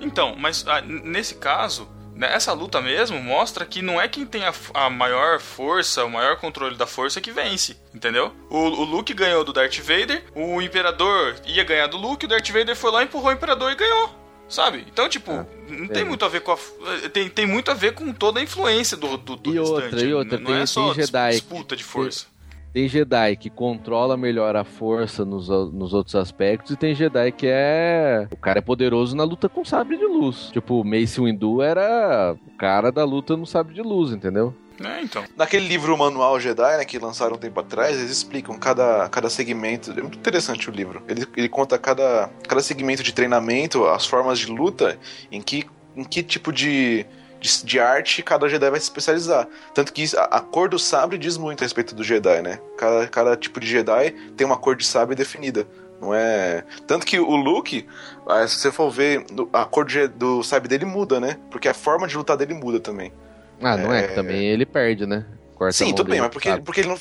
Então, 0.00 0.34
mas 0.36 0.64
ah, 0.68 0.80
nesse 0.82 1.36
caso, 1.36 1.88
essa 2.20 2.52
luta 2.52 2.80
mesmo 2.80 3.20
mostra 3.20 3.64
que 3.66 3.82
não 3.82 4.00
é 4.00 4.06
quem 4.08 4.24
tem 4.24 4.44
a, 4.44 4.52
a 4.74 4.88
maior 4.90 5.40
força, 5.40 6.04
o 6.04 6.10
maior 6.10 6.36
controle 6.36 6.76
da 6.76 6.86
força 6.86 7.20
que 7.20 7.30
vence, 7.32 7.76
entendeu? 7.94 8.32
O, 8.48 8.58
o 8.58 8.84
Luke 8.84 9.12
ganhou 9.12 9.42
do 9.44 9.52
Darth 9.52 9.78
Vader, 9.78 10.24
o 10.34 10.60
Imperador 10.62 11.34
ia 11.46 11.64
ganhar 11.64 11.86
do 11.86 11.96
Luke, 11.96 12.24
o 12.24 12.28
Darth 12.28 12.48
Vader 12.50 12.76
foi 12.76 12.90
lá, 12.90 13.02
empurrou 13.02 13.30
o 13.30 13.32
Imperador 13.32 13.72
e 13.72 13.74
ganhou. 13.76 14.22
Sabe? 14.46 14.84
Então, 14.86 15.08
tipo, 15.08 15.32
Ah, 15.32 15.46
não 15.68 15.88
tem 15.88 16.04
muito 16.04 16.22
a 16.22 16.28
ver 16.28 16.40
com 16.42 16.52
a. 16.52 16.58
Tem, 17.12 17.30
tem 17.30 17.46
muito 17.46 17.70
a 17.70 17.74
ver 17.74 17.94
com 17.94 18.12
toda 18.12 18.38
a 18.38 18.42
influência 18.42 18.94
do, 18.94 19.16
do, 19.16 19.36
do 19.36 19.54
E 19.54 19.58
outra, 19.58 20.00
e 20.04 20.12
outra, 20.12 20.38
não 20.38 20.46
tem- 20.52 20.60
é 20.60 20.66
só 20.66 20.92
tem 20.92 21.02
Jedi 21.06 21.30
dis- 21.30 21.40
disputa 21.40 21.74
de 21.74 21.82
força. 21.82 22.26
Tem 22.74 22.88
Jedi 22.88 23.36
que 23.36 23.48
controla 23.48 24.16
melhor 24.16 24.56
a 24.56 24.64
força 24.64 25.24
nos, 25.24 25.48
nos 25.48 25.94
outros 25.94 26.16
aspectos 26.16 26.72
e 26.72 26.76
tem 26.76 26.92
Jedi 26.92 27.30
que 27.30 27.46
é. 27.46 28.26
O 28.32 28.36
cara 28.36 28.58
é 28.58 28.60
poderoso 28.60 29.14
na 29.14 29.22
luta 29.22 29.48
com 29.48 29.64
sabre 29.64 29.96
de 29.96 30.04
luz. 30.04 30.50
Tipo, 30.52 30.80
o 30.80 30.84
Mace 30.84 31.20
Windu 31.20 31.62
era 31.62 32.34
o 32.34 32.56
cara 32.58 32.90
da 32.90 33.04
luta 33.04 33.36
no 33.36 33.46
sabre 33.46 33.74
de 33.74 33.80
luz, 33.80 34.10
entendeu? 34.10 34.52
É, 34.82 35.00
então. 35.02 35.22
Naquele 35.36 35.68
livro 35.68 35.96
Manual 35.96 36.40
Jedi, 36.40 36.78
né, 36.78 36.84
que 36.84 36.98
lançaram 36.98 37.36
um 37.36 37.38
tempo 37.38 37.60
atrás, 37.60 37.96
eles 37.96 38.10
explicam 38.10 38.58
cada, 38.58 39.08
cada 39.08 39.30
segmento. 39.30 39.92
É 39.92 40.02
muito 40.02 40.18
interessante 40.18 40.68
o 40.68 40.72
livro. 40.72 41.00
Ele, 41.06 41.24
ele 41.36 41.48
conta 41.48 41.78
cada, 41.78 42.28
cada 42.48 42.60
segmento 42.60 43.04
de 43.04 43.14
treinamento, 43.14 43.86
as 43.86 44.04
formas 44.04 44.36
de 44.36 44.46
luta, 44.46 44.98
em 45.30 45.40
que, 45.40 45.64
em 45.94 46.02
que 46.02 46.24
tipo 46.24 46.52
de, 46.52 47.06
de, 47.44 47.64
de 47.64 47.78
arte 47.78 48.22
cada 48.22 48.48
Jedi 48.48 48.70
vai 48.70 48.80
se 48.80 48.84
especializar. 48.86 49.46
Tanto 49.74 49.92
que 49.92 50.04
a, 50.16 50.38
a 50.38 50.40
cor 50.40 50.66
do 50.68 50.78
sabre 50.78 51.18
diz 51.18 51.36
muito 51.36 51.60
a 51.60 51.64
respeito 51.64 51.94
do 51.94 52.02
Jedi, 52.02 52.40
né? 52.40 52.58
Cada, 52.78 53.06
cada 53.06 53.36
tipo 53.36 53.60
de 53.60 53.66
Jedi 53.66 54.12
tem 54.34 54.46
uma 54.46 54.56
cor 54.56 54.74
de 54.74 54.86
sabre 54.86 55.14
definida. 55.14 55.66
Não 56.00 56.14
é. 56.14 56.64
Tanto 56.86 57.04
que 57.04 57.18
o 57.20 57.36
Luke, 57.36 57.86
ah, 58.26 58.46
se 58.48 58.58
você 58.58 58.72
for 58.72 58.90
ver, 58.90 59.26
a 59.52 59.64
cor 59.66 59.84
de- 59.84 60.08
do 60.08 60.42
sabre 60.42 60.68
dele 60.68 60.86
muda, 60.86 61.20
né? 61.20 61.36
Porque 61.50 61.68
a 61.68 61.74
forma 61.74 62.06
de 62.08 62.16
lutar 62.16 62.36
dele 62.36 62.54
muda 62.54 62.80
também. 62.80 63.12
Ah, 63.62 63.76
não 63.76 63.92
é, 63.92 64.04
É. 64.04 64.08
também 64.08 64.44
ele 64.46 64.64
perde, 64.66 65.04
né? 65.06 65.26
Corta 65.54 65.72
Sim, 65.72 65.94
tudo 65.94 66.10
bem, 66.10 66.20
mas 66.20 66.30
porque, 66.30 66.56
porque 66.62 66.80
ele 66.80 66.88
não. 66.88 66.98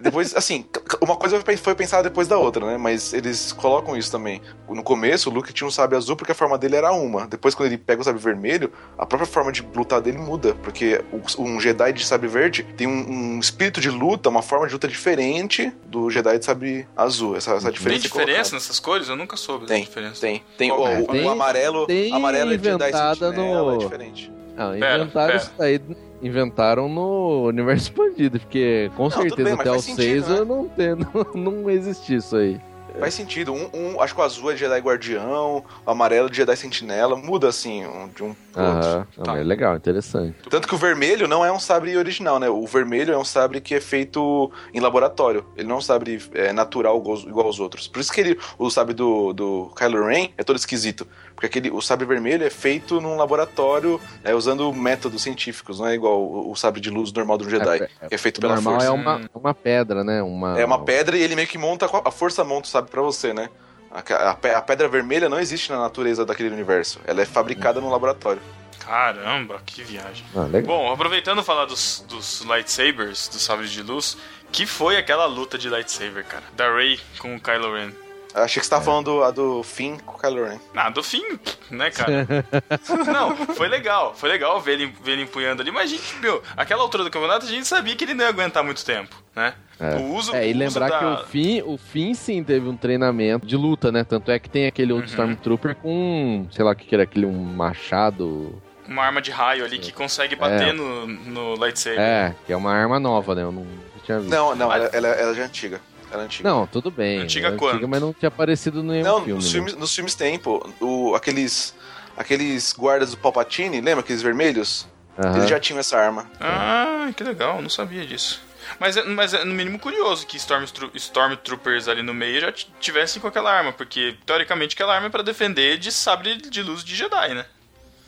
Depois, 0.00 0.34
assim, 0.36 0.64
uma 1.00 1.16
coisa 1.16 1.40
foi 1.58 1.74
pensada 1.74 2.02
depois 2.04 2.26
da 2.28 2.38
outra, 2.38 2.64
né? 2.66 2.76
Mas 2.76 3.12
eles 3.12 3.52
colocam 3.52 3.96
isso 3.96 4.10
também. 4.10 4.40
No 4.68 4.82
começo, 4.82 5.28
o 5.28 5.32
Luke 5.32 5.52
tinha 5.52 5.66
um 5.66 5.70
sabre 5.70 5.96
azul 5.96 6.16
porque 6.16 6.32
a 6.32 6.34
forma 6.34 6.56
dele 6.56 6.76
era 6.76 6.92
uma. 6.92 7.26
Depois, 7.26 7.54
quando 7.54 7.68
ele 7.68 7.78
pega 7.78 8.00
o 8.00 8.04
sabre 8.04 8.20
vermelho, 8.20 8.72
a 8.96 9.04
própria 9.04 9.26
forma 9.26 9.52
de 9.52 9.62
lutar 9.74 10.00
dele 10.00 10.18
muda. 10.18 10.54
Porque 10.62 11.02
o- 11.12 11.42
um 11.42 11.60
Jedi 11.60 11.92
de 11.92 12.04
sabre 12.06 12.28
verde 12.28 12.62
tem 12.76 12.86
um, 12.86 13.34
um 13.36 13.38
espírito 13.40 13.80
de 13.80 13.90
luta, 13.90 14.28
uma 14.28 14.42
forma 14.42 14.66
de 14.66 14.72
luta 14.72 14.88
diferente 14.88 15.72
do 15.86 16.10
Jedi 16.10 16.38
de 16.38 16.44
sabre 16.44 16.86
azul. 16.96 17.36
Essa, 17.36 17.52
essa 17.52 17.62
Tem 17.66 17.72
diferença. 17.72 18.06
é 18.06 18.08
diferença 18.08 18.54
nessas 18.54 18.78
cores? 18.80 19.08
Eu 19.08 19.16
nunca 19.16 19.36
soube 19.36 19.66
Tem, 19.66 19.82
diferença. 19.82 20.20
Tem. 20.20 20.42
Tem 20.56 20.70
o, 20.72 20.76
Qual 20.76 20.88
é? 20.88 20.98
o- 20.98 21.04
o 21.04 21.06
Tem- 21.08 21.28
amarelo. 21.28 21.86
tem 21.86 22.12
amarelo 22.14 22.50
é 22.52 22.54
Jedi 22.58 22.68
inventada 22.68 23.14
Sentinela, 23.30 23.72
no- 23.72 23.80
é 23.80 23.84
diferente. 23.84 24.32
Ah, 24.56 24.70
Pera, 24.78 25.02
inventaram 25.02 25.26
pera. 25.32 25.36
isso 25.36 25.52
aí. 25.58 25.80
Inventaram 26.22 26.88
no 26.88 27.48
universo 27.48 27.90
expandido, 27.90 28.38
porque 28.38 28.90
com 28.96 29.08
tudo 29.08 29.22
certeza 29.22 29.44
bem, 29.44 29.52
até 29.54 29.70
o 29.70 29.74
faz 29.74 29.84
sentido, 29.84 30.26
6 30.26 30.28
né? 30.28 30.38
eu 30.38 30.44
não, 30.44 30.68
tem, 30.68 30.94
não, 30.94 31.34
não 31.62 31.70
existe 31.70 32.14
isso 32.14 32.36
aí. 32.36 32.60
Faz 32.98 33.14
sentido. 33.14 33.52
Um, 33.52 33.68
um- 33.72 34.00
acho 34.00 34.14
que 34.14 34.20
o 34.20 34.24
azul 34.24 34.50
é 34.52 34.56
Jedi 34.56 34.78
Guardião, 34.80 35.64
o 35.86 35.90
amarelo 35.90 36.28
é 36.30 36.32
Jedi 36.34 36.56
Sentinela. 36.56 37.16
Muda 37.16 37.48
assim 37.48 37.84
um- 37.86 38.08
de 38.08 38.22
um 38.22 38.34
pro 38.52 38.62
outro. 38.62 38.88
Ah, 38.88 39.06
mas 39.26 39.40
é 39.40 39.44
legal, 39.44 39.76
interessante. 39.76 40.36
Tanto 40.50 40.68
que 40.68 40.74
o 40.74 40.78
vermelho 40.78 41.26
não 41.26 41.44
é 41.44 41.50
um 41.52 41.58
sabre 41.58 41.96
original, 41.96 42.38
né? 42.38 42.48
O 42.48 42.66
vermelho 42.66 43.12
é 43.14 43.18
um 43.18 43.24
sabre 43.24 43.60
que 43.60 43.74
é 43.74 43.80
feito 43.80 44.50
em 44.74 44.80
laboratório. 44.80 45.44
Ele 45.56 45.66
não 45.68 45.76
é 45.76 45.78
um 45.78 45.82
sabre 45.82 46.20
é, 46.34 46.52
natural 46.52 46.98
igual, 46.98 47.16
aos- 47.16 47.24
igual 47.24 47.46
aos 47.46 47.60
outros. 47.60 47.88
Por 47.88 48.00
isso 48.00 48.12
que 48.12 48.20
ele, 48.20 48.38
o 48.58 48.70
sabre 48.70 48.94
do, 48.94 49.32
do 49.32 49.72
Kylo 49.76 50.06
Ren 50.06 50.28
é 50.36 50.42
todo 50.44 50.56
esquisito. 50.56 51.06
Porque 51.34 51.46
aquele, 51.46 51.70
o 51.70 51.80
sabre 51.80 52.06
vermelho 52.06 52.44
é 52.46 52.50
feito 52.50 53.00
num 53.00 53.16
laboratório 53.16 54.00
é, 54.22 54.34
usando 54.34 54.72
métodos 54.72 55.22
científicos, 55.22 55.80
não 55.80 55.86
é 55.88 55.94
igual 55.94 56.20
o, 56.22 56.52
o 56.52 56.54
sabre 56.56 56.80
de 56.80 56.90
luz 56.90 57.12
normal 57.12 57.38
do 57.38 57.48
Jedi, 57.48 57.82
É, 58.00 58.06
que 58.08 58.14
é 58.14 58.18
feito 58.18 58.38
O 58.38 58.40
pela 58.42 58.54
normal 58.54 58.74
força. 58.74 58.86
é 58.86 58.90
uma, 58.90 59.20
uma 59.34 59.54
pedra, 59.54 60.04
né? 60.04 60.22
Uma, 60.22 60.60
É 60.60 60.64
uma 60.64 60.78
pedra 60.84 61.16
e 61.16 61.22
ele 61.22 61.34
meio 61.34 61.48
que 61.48 61.58
monta, 61.58 61.86
a 62.04 62.10
força 62.10 62.44
monta 62.44 62.66
o 62.68 62.70
sabre 62.70 62.81
pra 62.90 63.02
você, 63.02 63.32
né? 63.32 63.48
A, 63.90 64.30
a 64.30 64.34
pe- 64.34 64.50
a 64.54 64.62
pedra 64.62 64.88
vermelha 64.88 65.28
não 65.28 65.38
existe 65.38 65.70
na 65.70 65.78
natureza 65.78 66.24
daquele 66.24 66.48
universo. 66.50 66.98
Ela 67.04 67.22
é 67.22 67.26
fabricada 67.26 67.80
no 67.80 67.90
laboratório. 67.90 68.40
Caramba, 68.80 69.60
que 69.64 69.82
viagem. 69.82 70.24
Ah. 70.34 70.46
Bom, 70.64 70.92
aproveitando 70.92 71.42
falar 71.42 71.66
dos, 71.66 72.04
dos 72.08 72.40
lightsabers, 72.40 73.28
dos 73.28 73.42
sabres 73.42 73.70
de 73.70 73.82
luz, 73.82 74.16
que 74.50 74.66
foi 74.66 74.96
aquela 74.96 75.24
luta 75.26 75.56
de 75.56 75.68
lightsaber, 75.68 76.24
cara? 76.24 76.42
Da 76.56 76.74
Rey 76.74 76.98
com 77.18 77.36
o 77.36 77.40
Kylo 77.40 77.74
Ren. 77.74 77.92
Achei 78.34 78.60
que 78.60 78.64
você 78.66 78.70
tava 78.70 78.84
falando 78.84 79.22
a 79.22 79.30
do 79.30 79.62
Finn 79.62 79.98
com 79.98 80.16
o 80.16 80.18
Kylo 80.18 80.44
Ren. 80.44 80.58
Ah, 80.74 80.88
do 80.90 81.02
fim, 81.02 81.22
né, 81.70 81.90
cara? 81.90 82.26
não, 83.12 83.36
foi 83.54 83.68
legal. 83.68 84.14
Foi 84.14 84.28
legal 84.28 84.60
ver 84.60 84.72
ele, 84.72 84.86
ver 85.04 85.12
ele 85.12 85.22
empunhando 85.22 85.60
ali, 85.62 85.70
mas 85.70 85.84
a 85.92 85.94
gente, 85.94 86.16
meu, 86.16 86.42
aquela 86.56 86.82
altura 86.82 87.04
do 87.04 87.10
campeonato 87.10 87.44
a 87.44 87.48
gente 87.48 87.66
sabia 87.66 87.94
que 87.94 88.04
ele 88.04 88.14
não 88.14 88.24
ia 88.24 88.30
aguentar 88.30 88.64
muito 88.64 88.84
tempo, 88.84 89.14
né? 89.36 89.54
É. 89.78 89.96
O 89.96 90.14
uso, 90.14 90.34
É, 90.34 90.44
e 90.48 90.52
o 90.52 90.56
uso 90.56 90.58
lembrar 90.58 90.88
da... 90.88 90.98
que 90.98 91.04
o 91.04 91.26
Finn, 91.26 91.62
o 91.66 91.76
Finn 91.76 92.14
sim 92.14 92.42
teve 92.42 92.68
um 92.68 92.76
treinamento 92.76 93.46
de 93.46 93.56
luta, 93.56 93.90
né? 93.92 94.04
Tanto 94.04 94.30
é 94.30 94.38
que 94.38 94.48
tem 94.48 94.66
aquele 94.66 94.92
outro 94.92 95.08
Uhum. 95.08 95.12
Stormtrooper 95.12 95.74
com, 95.76 96.46
sei 96.52 96.64
lá 96.64 96.70
o 96.72 96.76
que 96.76 96.86
que 96.86 96.94
era 96.94 97.04
aquele, 97.04 97.26
um 97.26 97.32
machado. 97.44 98.62
Uma 98.88 99.04
arma 99.04 99.20
de 99.22 99.30
raio 99.30 99.64
ali 99.64 99.78
que 99.78 99.92
consegue 99.92 100.36
bater 100.36 100.68
É. 100.68 100.72
no, 100.72 101.06
no 101.06 101.54
lightsaber. 101.56 102.00
É, 102.00 102.34
que 102.46 102.52
é 102.52 102.56
uma 102.56 102.72
arma 102.72 102.98
nova, 102.98 103.34
né? 103.34 103.42
Eu 103.42 103.52
não 103.52 103.66
tinha 104.04 104.18
visto. 104.18 104.30
Não, 104.30 104.54
não, 104.54 104.72
ela, 104.72 104.86
ela, 104.92 105.08
ela 105.08 105.34
já 105.34 105.42
é 105.42 105.44
antiga. 105.46 105.80
Ela 106.12 106.22
é 106.22 106.24
antiga. 106.26 106.48
Não, 106.48 106.66
tudo 106.66 106.90
bem. 106.90 107.20
Antiga 107.20 107.48
é 107.48 107.52
quanto? 107.56 107.88
mas 107.88 108.00
não 108.00 108.12
tinha 108.12 108.28
aparecido 108.28 108.82
no 108.82 108.92
nenhum 108.92 109.04
Não, 109.04 109.16
filme. 109.24 109.32
nos, 109.34 109.44
né? 109.46 109.50
filmes, 109.52 109.74
nos 109.74 109.94
filmes 109.94 110.14
tem, 110.14 110.38
pô. 110.38 110.68
O, 110.80 111.14
aqueles, 111.14 111.74
aqueles 112.16 112.72
guardas 112.72 113.12
do 113.12 113.16
Palpatine, 113.16 113.80
lembra 113.80 114.00
aqueles 114.00 114.20
vermelhos? 114.22 114.86
Aham. 115.18 115.36
Eles 115.38 115.48
já 115.50 115.58
tinham 115.58 115.78
essa 115.80 115.96
arma. 115.98 116.30
Ah, 116.40 117.10
que 117.16 117.22
legal, 117.24 117.60
não 117.62 117.68
sabia 117.70 118.04
disso. 118.06 118.40
Mas 118.78 118.96
é, 118.96 119.02
mas 119.04 119.34
é 119.34 119.44
no 119.44 119.52
mínimo 119.52 119.78
curioso 119.78 120.26
que 120.26 120.36
Stormtro- 120.36 120.90
Stormtroopers 120.94 121.88
ali 121.88 122.02
no 122.02 122.14
meio 122.14 122.40
já 122.40 122.52
tivessem 122.52 123.20
com 123.20 123.28
aquela 123.28 123.52
arma, 123.52 123.72
porque 123.72 124.16
teoricamente 124.24 124.74
aquela 124.74 124.94
arma 124.94 125.08
é 125.08 125.10
pra 125.10 125.22
defender 125.22 125.76
de 125.78 125.90
sabre 125.92 126.36
de 126.36 126.62
luz 126.62 126.82
de 126.84 126.94
Jedi, 126.94 127.34
né? 127.34 127.44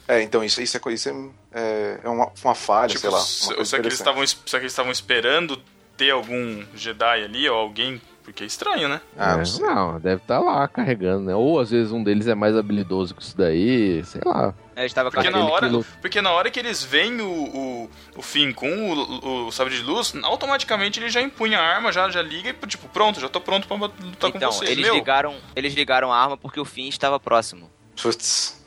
É, 0.07 0.23
então 0.23 0.45
isso, 0.45 0.61
isso, 0.63 0.77
é, 0.77 0.93
isso 0.93 1.09
é, 1.09 1.61
é, 1.61 2.01
é 2.05 2.09
uma, 2.09 2.31
uma 2.45 2.55
falha, 2.55 2.89
Tipo, 2.89 3.01
sei 3.01 3.11
lá. 3.11 3.19
Uma 3.19 3.55
coisa 3.57 3.71
será 3.71 3.83
que 3.83 3.89
eles 3.89 3.99
estavam 3.99 4.23
es- 4.25 4.37
será 4.47 4.61
que 4.61 4.65
eles 4.65 4.73
estavam 4.73 4.93
esperando 4.93 5.61
ter 5.97 6.11
algum 6.11 6.63
Jedi 6.75 7.25
ali 7.25 7.49
ou 7.49 7.57
alguém? 7.57 8.01
Porque 8.23 8.43
é 8.43 8.47
estranho, 8.47 8.89
né? 8.89 9.03
Ah, 9.19 9.35
É, 9.35 9.37
não 9.37 9.45
sei. 9.45 9.67
não, 9.67 10.01
deve 10.01 10.23
estar 10.23 10.39
lá 10.41 10.67
carregando, 10.67 11.25
né? 11.25 11.35
Ou 11.35 11.61
às 11.61 11.71
vezes 11.71 11.93
um 11.93 12.03
deles 12.03 12.27
é 12.27 12.35
mais 12.35 12.57
habilidoso 12.57 13.15
que 13.15 13.23
isso 13.23 13.37
daí, 13.37 14.03
sei 14.05 14.23
lá. 14.25 14.55
Ele 14.75 14.87
estava 14.87 15.11
Porque 15.11 15.29
na, 15.29 15.45
hora, 15.45 15.69
que 15.69 15.85
porque 16.01 16.23
na 16.23 16.31
hora 16.33 16.51
que 16.51 16.59
eles 16.59 16.83
veem 16.83 17.21
o, 17.21 17.29
o, 17.31 17.91
o 18.17 18.23
Finn 18.23 18.51
com 18.55 18.67
o, 18.67 19.47
o 19.47 19.53
sabre 19.53 19.77
de 19.77 19.83
luz, 19.83 20.15
automaticamente 20.23 20.99
ele 20.99 21.11
já 21.11 21.21
empunha 21.21 21.59
a 21.61 21.63
arma, 21.63 21.93
já, 21.93 22.09
já 22.09 22.23
liga 22.23 22.49
e 22.49 22.67
tipo, 22.67 22.89
pronto, 22.89 23.21
já 23.21 23.29
tô 23.29 23.43
pronto 23.43 23.69
pra 23.69 23.77
lutar 23.77 23.99
Então, 24.09 24.33
com 24.33 24.39
vocês. 24.41 24.71
eles 24.71 24.87
Meu, 24.87 24.95
ligaram, 24.95 25.37
eles 25.55 25.75
ligaram 25.75 26.11
a 26.11 26.19
arma 26.19 26.37
porque 26.39 26.59
o 26.59 26.65
fim 26.65 26.89
estava 26.89 27.21
próximo. 27.21 27.71
Putz. 28.03 28.64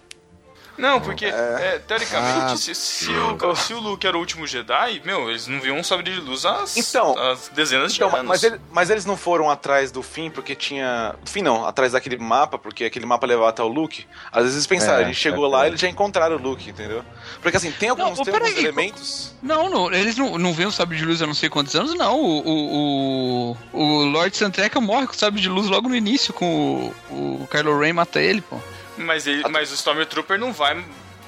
Não, 0.77 1.01
porque, 1.01 1.25
é, 1.25 1.81
teoricamente, 1.87 2.53
Ah, 2.53 2.55
se, 2.57 2.75
se 2.75 3.09
o, 3.11 3.55
se 3.55 3.73
o 3.73 3.79
Luke 3.79 4.05
era 4.05 4.15
o 4.15 4.19
último 4.19 4.45
Jedi, 4.45 5.01
meu, 5.03 5.29
eles 5.29 5.47
não 5.47 5.59
viam 5.59 5.77
um 5.77 5.83
sabre 5.83 6.11
de 6.13 6.19
luz 6.19 6.45
há 6.45 6.63
Então, 6.75 7.17
as 7.17 7.47
dezenas 7.49 7.93
de 7.93 7.97
Então, 8.03 8.15
anos. 8.15 8.27
mas, 8.27 8.43
ele- 8.43 8.61
mas 8.71 8.89
eles 8.89 9.03
não 9.05 9.17
foram 9.17 9.49
atrás 9.49 9.91
do 9.91 10.03
fim 10.03 10.29
porque 10.29 10.53
tinha. 10.55 11.15
Fim 11.25 11.41
não, 11.41 11.65
atrás 11.65 11.93
daquele 11.93 12.17
mapa, 12.17 12.57
porque 12.59 12.85
aquele 12.85 13.05
mapa 13.05 13.25
levava 13.25 13.49
até 13.49 13.63
o 13.63 13.67
Luke. 13.67 14.05
Às 14.31 14.43
vezes 14.43 14.55
eles 14.57 14.67
pensaram, 14.67 15.01
É, 15.01 15.05
gente 15.05 15.15
chegou 15.17 15.45
é 15.47 15.49
lá 15.49 15.65
e 15.65 15.69
eles 15.71 15.79
já 15.79 15.87
encontraram 15.89 16.35
o 16.35 16.39
Luke, 16.39 16.69
entendeu? 16.69 17.03
Porque 17.41 17.57
assim, 17.57 17.71
tem 17.71 17.89
alguns, 17.89 18.17
Não, 18.19 18.23
tem 18.25 18.33
alguns 18.33 18.57
elementos. 18.57 19.35
Não, 19.41 19.69
não, 19.69 19.91
eles 19.91 20.15
não, 20.17 20.37
não 20.37 20.53
veem 20.53 20.67
o 20.67 20.71
sabre 20.71 20.97
de 20.97 21.05
luz 21.05 21.21
há 21.21 21.27
não 21.27 21.33
sei 21.33 21.49
quantos 21.49 21.75
anos, 21.75 21.93
não. 21.95 22.19
O, 22.21 22.47
o, 22.47 23.57
o, 23.73 23.79
o 23.79 24.05
Lord 24.05 24.35
Santreca 24.37 24.79
morre 24.79 25.07
com 25.07 25.13
o 25.13 25.17
sabre 25.17 25.41
de 25.41 25.49
luz 25.49 25.67
logo 25.67 25.89
no 25.89 25.95
início, 25.95 26.33
com 26.33 26.93
o, 27.09 27.41
o 27.43 27.47
Kylo 27.49 27.79
Ren 27.79 27.93
mata 27.93 28.21
ele, 28.21 28.41
pô. 28.41 28.57
Mas, 28.97 29.27
ele, 29.27 29.47
mas 29.49 29.71
o 29.71 29.75
Stormtrooper 29.75 30.39
não 30.39 30.51
vai 30.51 30.83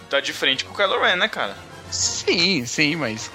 dar 0.09 0.22
de 0.22 0.34
frente 0.34 0.65
com 0.65 0.74
o 0.74 0.76
Kylo 0.76 0.99
Ren, 1.01 1.15
né, 1.15 1.28
cara? 1.28 1.55
Sim, 1.91 2.65
sim, 2.65 2.95
mas 2.95 3.32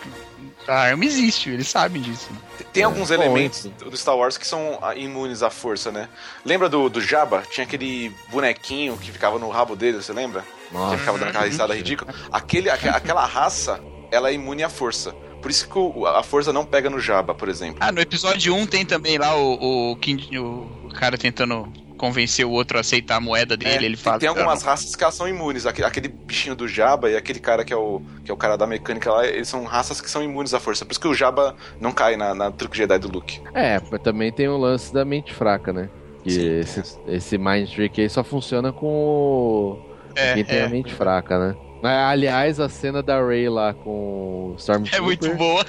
A 0.67 0.75
arma 0.81 1.05
existe, 1.05 1.51
eles 1.51 1.69
sabem 1.69 2.01
disso. 2.03 2.29
Tem 2.73 2.83
alguns 2.85 3.09
Bom, 3.09 3.15
elementos 3.15 3.65
do 3.65 3.97
Star 3.97 4.17
Wars 4.17 4.37
que 4.39 4.47
são 4.47 4.79
ah, 4.83 4.95
imunes 4.97 5.43
à 5.43 5.51
força, 5.51 5.93
né? 5.93 6.09
Lembra 6.45 6.69
do, 6.69 6.89
do 6.89 7.01
Jabba? 7.01 7.43
Tinha 7.51 7.65
aquele 7.67 8.11
bonequinho 8.31 8.97
que 8.97 9.13
ficava 9.13 9.39
no 9.39 9.49
rabo 9.51 9.77
dele, 9.77 9.99
você 10.03 10.13
lembra? 10.13 10.43
Que 10.69 10.75
Nossa. 10.75 10.99
ficava 10.99 11.19
dando 11.19 11.29
aquela 11.29 11.45
risada 11.45 11.75
ridícula. 11.75 12.13
Aquele, 12.33 12.71
aque- 12.71 12.89
aquela 12.89 13.25
raça, 13.27 13.81
ela 14.11 14.31
é 14.31 14.35
imune 14.35 14.63
à 14.65 14.69
força. 14.69 15.13
Por 15.43 15.51
isso 15.51 15.69
que 15.69 15.79
o- 15.79 16.07
a 16.07 16.23
força 16.23 16.53
não 16.53 16.65
pega 16.65 16.89
no 16.89 16.99
Jabba, 16.99 17.35
por 17.35 17.49
exemplo. 17.49 17.77
Ah, 17.81 17.93
no 17.93 18.01
episódio 18.01 18.55
1 18.55 18.67
tem 18.67 18.85
também 18.87 19.19
lá 19.19 19.37
o, 19.37 19.93
o, 19.93 19.97
King- 19.97 20.39
o 20.39 20.89
cara 20.99 21.19
tentando 21.19 21.71
convencer 21.97 22.45
o 22.45 22.51
outro 22.51 22.77
a 22.77 22.81
aceitar 22.81 23.17
a 23.17 23.21
moeda 23.21 23.57
dele. 23.57 23.71
É, 23.73 23.77
ele 23.77 23.97
tem- 23.97 23.97
fala. 23.97 24.19
tem 24.19 24.29
algumas 24.29 24.61
"Eu 24.61 24.65
não-" 24.65 24.71
raças 24.71 24.95
que 24.97 25.03
elas 25.03 25.15
são 25.15 25.29
imunes. 25.29 25.65
Aquele, 25.67 25.87
aquele 25.87 26.09
bichinho 26.09 26.55
do 26.55 26.67
Jabba 26.69 27.11
e 27.11 27.17
aquele 27.17 27.39
cara 27.41 27.65
que 27.65 27.73
é, 27.73 27.77
o, 27.77 28.03
que 28.25 28.31
é 28.31 28.35
o 28.35 28.37
cara 28.37 28.57
da 28.57 28.67
mecânica 28.67 29.11
lá, 29.13 29.27
eles 29.27 29.49
são 29.49 29.65
raças 29.65 30.01
que 30.01 30.11
são 30.11 30.23
imunes 30.23 30.53
à 30.55 30.61
força. 30.61 30.85
Por 30.85 30.93
isso 30.93 31.01
que 31.01 31.09
o 31.09 31.15
Jabba 31.15 31.55
não 31.81 31.93
cai 31.93 32.17
na, 32.17 32.35
na 32.35 32.51
truque 32.51 32.77
Jedi 32.77 32.99
do 32.99 33.09
Luke. 33.09 33.41
É, 33.55 33.81
mas 33.91 34.01
também 34.03 34.33
tem 34.33 34.49
o 34.49 34.57
lance 34.57 34.93
da 34.93 35.05
mente 35.05 35.33
fraca, 35.33 35.73
né? 35.73 35.89
Que 36.23 36.31
Sim, 36.31 36.59
esse, 36.61 36.99
esse 37.07 37.39
Mind 37.39 37.69
Trick 37.71 38.01
aí 38.01 38.09
só 38.09 38.25
funciona 38.25 38.73
com 38.73 38.87
o... 38.87 39.79
É, 40.17 40.35
quem 40.35 40.45
tem 40.45 40.59
é. 40.59 40.65
a 40.65 40.69
mente 40.69 40.93
fraca, 40.95 41.39
né? 41.39 41.57
Mas, 41.83 41.93
Aliás, 41.93 42.61
a 42.61 42.69
cena 42.69 43.03
da 43.03 43.21
Ray 43.23 43.49
lá 43.49 43.75
com 43.75 44.53
o 44.53 44.55
Stormtrooper, 44.59 44.99
É 44.99 45.03
muito 45.03 45.35
boa. 45.35 45.65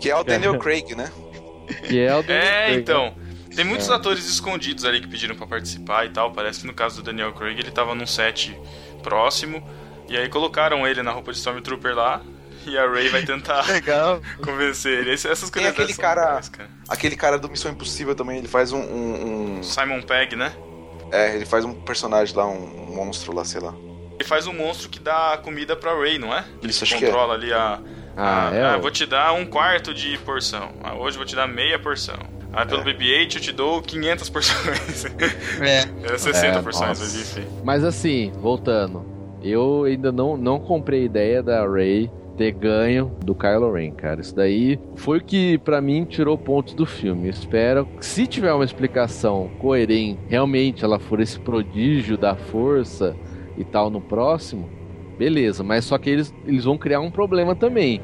Que 0.00 0.10
é 0.10 0.16
o 0.16 0.24
Daniel 0.24 0.56
Craig, 0.60 0.94
né? 0.94 1.10
que 1.88 1.98
é 1.98 2.14
o 2.14 2.22
Daniel 2.22 2.44
É, 2.46 2.82
Craig, 2.82 2.88
né? 2.88 3.12
Tem 3.54 3.64
muitos 3.64 3.88
É. 3.88 3.94
atores 3.94 4.24
escondidos 4.26 4.84
ali 4.84 5.00
que 5.00 5.06
pediram 5.08 5.34
pra 5.34 5.46
participar 5.46 6.06
e 6.06 6.10
tal. 6.10 6.32
Parece 6.32 6.60
que 6.60 6.66
no 6.66 6.74
caso 6.74 6.96
do 6.96 7.02
Daniel 7.02 7.32
Craig 7.32 7.58
ele 7.58 7.70
tava 7.70 7.94
num 7.94 8.06
set 8.06 8.56
próximo. 9.02 9.62
E 10.08 10.16
aí 10.16 10.28
colocaram 10.28 10.86
ele 10.86 11.02
na 11.02 11.10
roupa 11.12 11.32
de 11.32 11.38
Stormtrooper 11.38 11.94
lá. 11.94 12.20
E 12.66 12.78
a 12.78 12.88
Ray 12.90 13.08
vai 13.10 13.22
tentar 13.22 13.64
Legal. 13.68 14.20
convencer 14.42 15.00
ele. 15.00 15.12
Esse- 15.12 15.28
Essas 15.28 15.50
Tem 15.50 15.62
coisas 15.62 15.72
aquele 15.78 15.92
são 15.92 16.02
cara- 16.02 16.24
legais, 16.28 16.48
cara. 16.48 16.70
Aquele 16.88 17.16
cara 17.16 17.38
do 17.38 17.48
Missão 17.50 17.70
Impossível 17.70 18.14
também, 18.14 18.38
ele 18.38 18.48
faz 18.48 18.72
um. 18.72 18.78
um- 18.80 19.58
um- 19.58 19.62
Simon 19.62 20.00
Pegg, 20.02 20.34
né? 20.34 20.52
é, 21.12 21.34
ele 21.36 21.44
faz 21.46 21.64
um 21.64 21.72
personagem 21.74 22.34
lá, 22.34 22.46
um, 22.46 22.90
um 22.90 22.96
monstro 22.96 23.34
lá, 23.34 23.44
sei 23.44 23.60
lá. 23.60 23.74
Ele 24.18 24.24
faz 24.24 24.46
um 24.46 24.52
monstro 24.54 24.88
que 24.88 24.98
dá 24.98 25.38
comida 25.42 25.76
pra 25.76 25.92
Ray, 25.94 26.18
não 26.18 26.34
é? 26.34 26.44
Ele 26.62 26.70
Isso, 26.70 26.84
acho 26.84 26.96
que 26.96 27.04
é. 27.04 27.08
controla 27.08 27.34
ali 27.34 27.52
a. 27.52 27.80
Ah, 28.16 28.48
a- 28.48 28.54
é? 28.54 28.76
o- 28.76 28.80
vou 28.80 28.90
te 28.90 29.04
dar 29.06 29.32
um 29.32 29.44
quarto 29.44 29.92
de 29.92 30.16
porção. 30.18 30.72
Ah, 30.82 30.94
hoje 30.94 31.16
eu 31.16 31.18
vou 31.20 31.26
te 31.26 31.36
dar 31.36 31.46
meia 31.46 31.78
porção. 31.78 32.16
Ah, 32.54 32.64
pelo 32.66 32.80
É. 32.82 32.84
BB-8 32.94 33.34
eu 33.36 33.40
te 33.40 33.52
dou 33.52 33.82
500 33.82 34.28
porções. 34.30 35.04
É. 35.60 35.84
Era 36.06 36.18
60 36.18 36.46
É, 36.58 36.62
porções 36.62 36.88
nossa. 37.00 37.04
ali, 37.04 37.22
enfim. 37.44 37.56
Mas 37.64 37.84
assim, 37.84 38.32
voltando. 38.40 39.04
Eu 39.42 39.84
ainda 39.84 40.10
não, 40.10 40.36
não 40.36 40.58
comprei 40.58 41.02
a 41.02 41.04
ideia 41.04 41.42
da 41.42 41.66
Ray 41.66 42.10
ter 42.36 42.50
ganho 42.52 43.12
do 43.24 43.34
Kylo 43.34 43.72
Ren, 43.72 43.92
cara. 43.92 44.20
Isso 44.20 44.34
daí 44.34 44.78
foi 44.96 45.18
o 45.18 45.24
que 45.24 45.58
pra 45.58 45.80
mim 45.80 46.04
tirou 46.04 46.36
pontos 46.38 46.74
do 46.74 46.84
filme. 46.86 47.26
Eu 47.26 47.30
espero 47.30 47.86
que 47.98 48.04
se 48.04 48.26
tiver 48.26 48.52
uma 48.52 48.64
explicação 48.64 49.50
coerente, 49.58 50.18
realmente 50.28 50.84
ela 50.84 50.98
for 50.98 51.20
esse 51.20 51.38
prodígio 51.38 52.16
da 52.16 52.34
força 52.34 53.14
e 53.56 53.64
tal 53.64 53.88
no 53.90 54.00
próximo, 54.00 54.68
beleza. 55.18 55.62
Mas 55.62 55.84
só 55.84 55.96
que 55.98 56.10
eles, 56.10 56.34
eles 56.46 56.64
vão 56.64 56.76
criar 56.78 57.00
um 57.00 57.10
problema 57.10 57.54
também. 57.54 58.00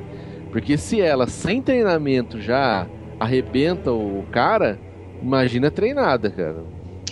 Porque 0.53 0.76
se 0.76 1.01
ela, 1.01 1.26
sem 1.26 1.61
treinamento, 1.62 2.40
já 2.40 2.86
arrebenta 3.20 3.92
o 3.92 4.26
cara, 4.32 4.78
imagina 5.22 5.70
treinada, 5.70 6.30
cara. 6.30 6.64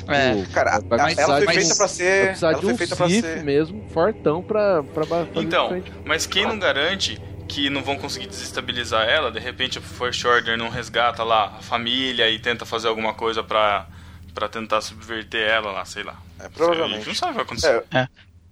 É. 0.09 0.32
Pô, 0.34 0.52
Cara, 0.54 0.80
precisar 0.80 1.22
ela 1.22 1.36
foi 1.42 1.46
de- 1.48 1.61
feita 1.61 1.76
pra 1.76 1.88
ser. 1.88 2.24
precisar 2.26 2.46
Ela 2.48 2.56
de 2.56 2.64
foi 2.64 2.72
um 2.72 2.78
feita 2.78 2.96
pra 2.96 3.09
ser. 3.11 3.44
mesmo, 3.44 3.84
fortão, 3.90 4.42
pra, 4.42 4.82
pra, 4.82 5.04
fazer 5.04 5.28
Então, 5.36 5.68
frente. 5.68 5.92
mas 6.06 6.26
quem 6.26 6.46
não 6.46 6.59
garante 6.59 7.20
que 7.46 7.68
não 7.68 7.82
vão 7.82 7.96
conseguir 7.98 8.26
desestabilizar 8.26 9.06
ela? 9.06 9.30
De 9.30 9.38
repente 9.38 9.78
o 9.78 9.82
First 9.82 10.24
Order 10.24 10.56
não 10.56 10.70
resgata 10.70 11.22
lá 11.22 11.56
a 11.59 11.62
família 11.62 12.28
e 12.30 12.38
tenta 12.38 12.64
fazer 12.64 12.88
alguma 12.88 13.12
coisa 13.12 13.42
pra, 13.44 13.86
pra 14.32 14.48
tentar 14.48 14.80
subverter 14.80 15.46
ela 15.46 15.72
lá, 15.72 15.84
sei 15.84 16.02
lá. 16.04 16.14
É, 16.40 16.44
A 16.44 16.46
gente 16.46 16.56
provavelmente. 16.56 17.06
não 17.06 17.14
sabe 17.14 17.32
o 17.32 17.34
que 17.34 17.36
vai 17.36 17.44
acontecer. 17.44 17.84
É, 17.94 18.09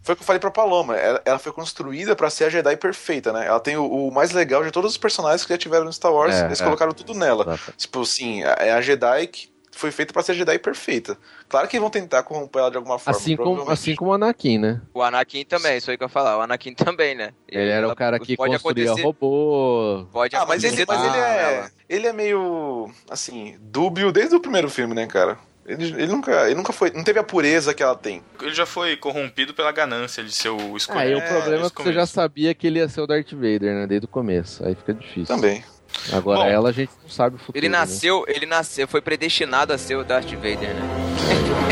Foi 0.07 0.13
o 0.13 0.17
que 0.17 0.23
eu 0.23 0.27
falei 0.27 0.39
pra 0.39 0.53
Paloma. 0.53 0.97
Ela, 0.97 1.21
ela 1.25 1.39
foi 1.41 1.51
construída 1.51 2.15
pra 2.15 2.31
ser 2.31 2.45
a 2.45 2.49
Jedi 2.49 2.77
perfeita, 2.77 3.33
né? 3.33 3.45
Ela 3.45 3.59
tem 3.59 3.77
o, 3.77 3.85
o 4.07 4.15
mais 4.15 4.31
legal 4.31 4.63
de 4.63 4.71
todos 4.71 4.93
os 4.93 4.97
personagens 4.97 5.45
que 5.45 5.53
já 5.53 5.59
tiveram 5.59 5.85
no 5.85 5.93
Star 5.93 6.13
Wars. 6.13 6.33
É, 6.37 6.45
eles 6.47 6.61
é. 6.61 6.65
colocaram 6.65 6.93
tudo 6.93 7.13
nela. 7.13 7.43
Exato. 7.43 7.75
Tipo 7.77 8.03
assim, 8.03 8.45
é 8.45 8.71
a 8.73 8.81
Jedi 8.81 9.27
que 9.27 9.49
foi 9.73 9.91
feita 9.91 10.13
pra 10.13 10.23
ser 10.23 10.31
a 10.31 10.35
Jedi 10.37 10.61
perfeita. 10.61 11.19
Claro 11.49 11.67
que 11.67 11.81
vão 11.81 11.91
tentar 11.91 12.23
corromper 12.23 12.61
ela 12.61 12.71
de 12.71 12.77
alguma 12.77 13.01
forma. 13.01 13.19
Assim 13.19 13.35
como, 13.37 13.69
assim 13.69 13.97
como 13.97 14.13
o 14.13 14.15
Anakin, 14.15 14.59
né? 14.59 14.81
O 14.95 15.03
Anakin 15.03 15.45
também, 15.45 15.77
isso 15.77 15.91
aí 15.91 15.99
que 15.99 16.05
eu 16.05 16.07
ia 16.07 16.09
falar. 16.09 16.39
O 16.39 16.41
Anakin 16.41 16.73
também, 16.73 17.17
né? 17.17 17.33
Ele 17.49 17.69
era 17.69 17.83
Ela- 17.87 17.93
o 17.93 17.97
cara 17.97 18.21
que 18.21 18.37
pode 18.37 18.53
construía 18.53 18.87
acontecer- 18.87 19.05
robô. 19.05 20.07
Pode 20.13 20.37
Ah, 20.37 20.47
mas 20.47 20.63
ele, 20.63 20.81
acontecer 20.83 21.05
mas 21.09 21.15
ele 21.17 21.25
é. 21.25 21.71
Ele 21.89 22.07
é 22.07 22.13
meio. 22.13 22.91
assim, 23.11 23.57
dúbio 23.61 24.13
desde 24.13 24.37
o 24.37 24.41
primeiro 24.41 24.71
filme, 24.71 24.95
né, 24.95 25.05
cara? 25.09 25.37
Ele, 25.67 25.85
ele 26.03 26.07
nunca. 26.07 26.47
Ele 26.47 26.55
nunca 26.55 26.73
foi. 26.73 26.91
Não 26.91 27.03
teve 27.03 27.19
a 27.19 27.25
pureza 27.25 27.75
que 27.75 27.83
ela 27.83 27.95
tem. 27.97 28.23
Ele 28.41 28.55
já 28.55 28.65
foi 28.67 28.97
corrompido 28.97 29.53
pela 29.53 29.73
ganância 29.73 30.23
de 30.23 30.33
ser 30.33 30.51
o 30.51 30.57
Ah, 30.75 30.77
escolhido. 30.77 31.11
e 31.11 31.15
o 31.15 31.19
É, 31.19 31.21
problema 31.29 31.47
é 31.47 31.59
desde 31.59 31.75
que 31.75 31.83
você 31.83 31.93
já 31.93 32.07
sabia 32.07 32.55
que 32.55 32.67
ele 32.67 32.79
ia 32.79 32.89
ser 32.89 33.01
o 33.01 33.07
Darth 33.07 33.33
Vader, 33.33 33.75
né? 33.75 33.87
Desde 33.87 34.05
o 34.05 34.09
começo. 34.09 34.65
Aí 34.65 34.75
fica 34.75 34.95
difícil. 34.95 35.27
Também. 35.35 35.65
Agora 36.13 36.41
Bom, 36.41 36.47
ela 36.47 36.69
a 36.69 36.73
gente 36.73 36.91
não 37.03 37.09
sabe 37.11 37.37
o 37.37 37.39
futuro. 37.39 37.59
Ele 37.59 37.69
né? 37.69 37.79
nasceu, 37.79 38.25
ele 38.29 38.45
nasceu, 38.47 38.87
foi 38.87 39.01
predestinado 39.01 39.73
a 39.73 39.79
ser 39.79 39.97
o 39.97 40.05
Darth 40.05 40.31
Vader, 40.35 40.75
né? 40.75 40.83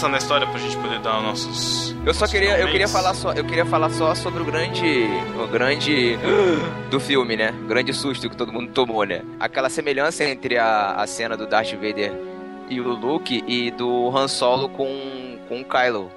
Avançar 0.00 0.08
na 0.08 0.18
história 0.18 0.46
pra 0.46 0.58
gente 0.58 0.76
poder 0.78 0.98
dar 1.00 1.18
os 1.18 1.22
nossos. 1.24 1.96
Eu 2.06 2.14
só 2.14 2.20
nossos 2.20 2.32
queria, 2.32 2.58
eu 2.58 2.68
queria 2.68 2.88
falar 2.88 3.12
só, 3.12 3.32
eu 3.32 3.44
queria 3.44 3.66
falar 3.66 3.90
só 3.90 4.14
sobre 4.14 4.42
o 4.42 4.46
grande, 4.46 5.06
o 5.38 5.46
grande 5.46 6.16
do 6.90 6.98
filme, 6.98 7.36
né? 7.36 7.50
O 7.64 7.66
grande 7.66 7.92
susto 7.92 8.28
que 8.30 8.34
todo 8.36 8.50
mundo 8.50 8.72
tomou, 8.72 9.04
né? 9.04 9.22
Aquela 9.38 9.68
semelhança 9.68 10.24
entre 10.24 10.56
a, 10.56 10.92
a 10.92 11.06
cena 11.06 11.36
do 11.36 11.46
Darth 11.46 11.72
Vader 11.74 12.12
e 12.70 12.80
o 12.80 12.88
Luke 12.88 13.44
e 13.46 13.70
do 13.70 14.08
Han 14.16 14.26
Solo 14.26 14.70
com, 14.70 15.38
com 15.48 15.60
o 15.60 15.64
Kylo 15.64 16.10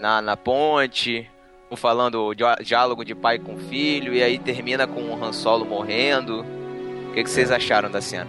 na, 0.00 0.20
na 0.20 0.36
ponte, 0.36 1.30
falando 1.76 2.34
dia- 2.34 2.56
diálogo 2.62 3.04
de 3.04 3.14
pai 3.14 3.38
com 3.38 3.56
filho 3.56 4.12
e 4.12 4.22
aí 4.24 4.38
termina 4.40 4.86
com 4.88 5.00
o 5.02 5.24
Han 5.24 5.32
Solo 5.32 5.64
morrendo. 5.64 6.44
O 7.10 7.12
que, 7.14 7.22
que 7.22 7.30
vocês 7.30 7.52
acharam 7.52 7.88
da 7.88 8.00
cena? 8.00 8.26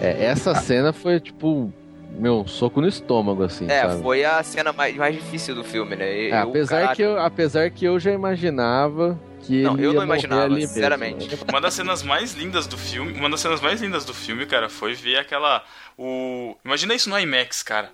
É, 0.00 0.26
essa 0.26 0.54
cena 0.54 0.92
foi 0.92 1.18
tipo. 1.20 1.72
Meu, 2.10 2.40
um 2.40 2.46
soco 2.46 2.80
no 2.80 2.88
estômago, 2.88 3.42
assim. 3.42 3.66
É, 3.70 3.82
sabe? 3.82 4.02
foi 4.02 4.24
a 4.24 4.42
cena 4.42 4.72
mais, 4.72 4.96
mais 4.96 5.14
difícil 5.14 5.54
do 5.54 5.62
filme, 5.62 5.96
né? 5.96 6.28
É, 6.28 6.30
Eu, 6.42 6.48
apesar, 6.48 6.76
caraca, 6.80 6.96
que 6.96 7.02
eu, 7.02 7.18
apesar 7.20 7.70
que 7.70 7.84
eu 7.84 8.00
já 8.00 8.10
imaginava 8.12 9.18
que 9.42 9.62
Não, 9.62 9.74
ele 9.74 9.86
eu 9.86 9.90
ia 9.92 9.96
não 9.98 10.04
imaginava, 10.04 10.44
ali 10.44 10.54
mesmo. 10.56 10.74
sinceramente. 10.74 11.38
Uma 11.48 11.60
das 11.60 11.74
cenas 11.74 12.02
mais 12.02 12.32
lindas 12.34 12.66
do 12.66 12.76
filme, 12.78 13.12
uma 13.12 13.28
das 13.30 13.40
cenas 13.40 13.60
mais 13.60 13.80
lindas 13.82 14.04
do 14.04 14.14
filme, 14.14 14.46
cara, 14.46 14.68
foi 14.68 14.94
ver 14.94 15.18
aquela 15.18 15.62
o 15.96 16.56
Imagina 16.64 16.94
isso 16.94 17.08
no 17.10 17.18
IMAX, 17.18 17.62
cara. 17.62 17.90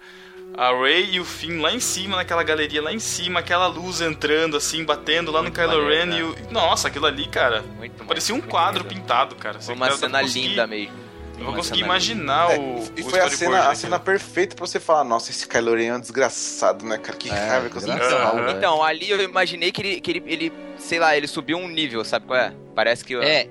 A 0.56 0.70
Ray 0.70 1.14
e 1.14 1.20
o 1.20 1.24
Finn 1.24 1.60
lá 1.60 1.72
em 1.72 1.80
cima, 1.80 2.16
naquela 2.16 2.42
galeria 2.42 2.82
lá 2.82 2.92
em 2.92 2.98
cima, 2.98 3.40
aquela 3.40 3.66
luz 3.66 4.00
entrando 4.00 4.56
assim, 4.56 4.84
batendo 4.84 5.30
lá 5.32 5.42
Muito 5.42 5.58
no 5.58 5.66
Kylo 5.68 5.82
maneiro, 5.82 6.10
Ren 6.10 6.18
e 6.18 6.22
o... 6.22 6.52
Nossa, 6.52 6.88
aquilo 6.88 7.06
ali, 7.06 7.26
cara, 7.26 7.62
Muito 7.78 8.04
parecia 8.04 8.34
um 8.34 8.40
quadro 8.40 8.82
lindo. 8.82 8.94
pintado, 8.94 9.34
cara. 9.34 9.60
Foi 9.60 9.74
uma 9.74 9.90
cena 9.92 10.20
linda 10.22 10.66
mesmo. 10.66 10.92
Eu 11.42 11.46
vou 11.46 11.54
conseguir 11.56 11.80
imaginar 11.80 12.50
É, 12.52 12.58
o, 12.58 12.60
e 12.96 13.00
o 13.02 13.04
foi 13.10 13.20
a 13.20 13.26
storyboard 13.26 13.36
cena, 13.36 13.68
a 13.70 13.74
cena 13.74 13.98
perfeita 13.98 14.54
pra 14.56 14.66
você 14.66 14.78
falar, 14.80 15.04
nossa, 15.04 15.30
esse 15.30 15.46
Kylo 15.46 15.74
Ren 15.74 15.86
é 15.86 15.94
um 15.96 16.00
desgraçado, 16.00 16.84
né, 16.84 16.98
cara? 16.98 17.16
Que 17.18 17.28
É, 17.30 17.32
raiva 17.48 17.68
que 17.68 17.76
eu 17.76 17.88
raiva. 17.88 18.50
Então, 18.52 18.82
ali 18.82 19.10
eu 19.10 19.20
imaginei 19.22 19.70
que 19.72 19.82
ele, 19.82 20.00
que 20.00 20.10
ele, 20.10 20.22
ele, 20.26 20.52
sei 20.76 20.98
lá, 20.98 21.16
ele 21.16 21.26
subiu 21.26 21.58
um 21.58 21.68
nível, 21.68 22.04
sabe 22.04 22.26
qual 22.26 22.38
é? 22.38 22.52
Parece 22.74 23.04
que 23.04 23.14
É, 23.16 23.48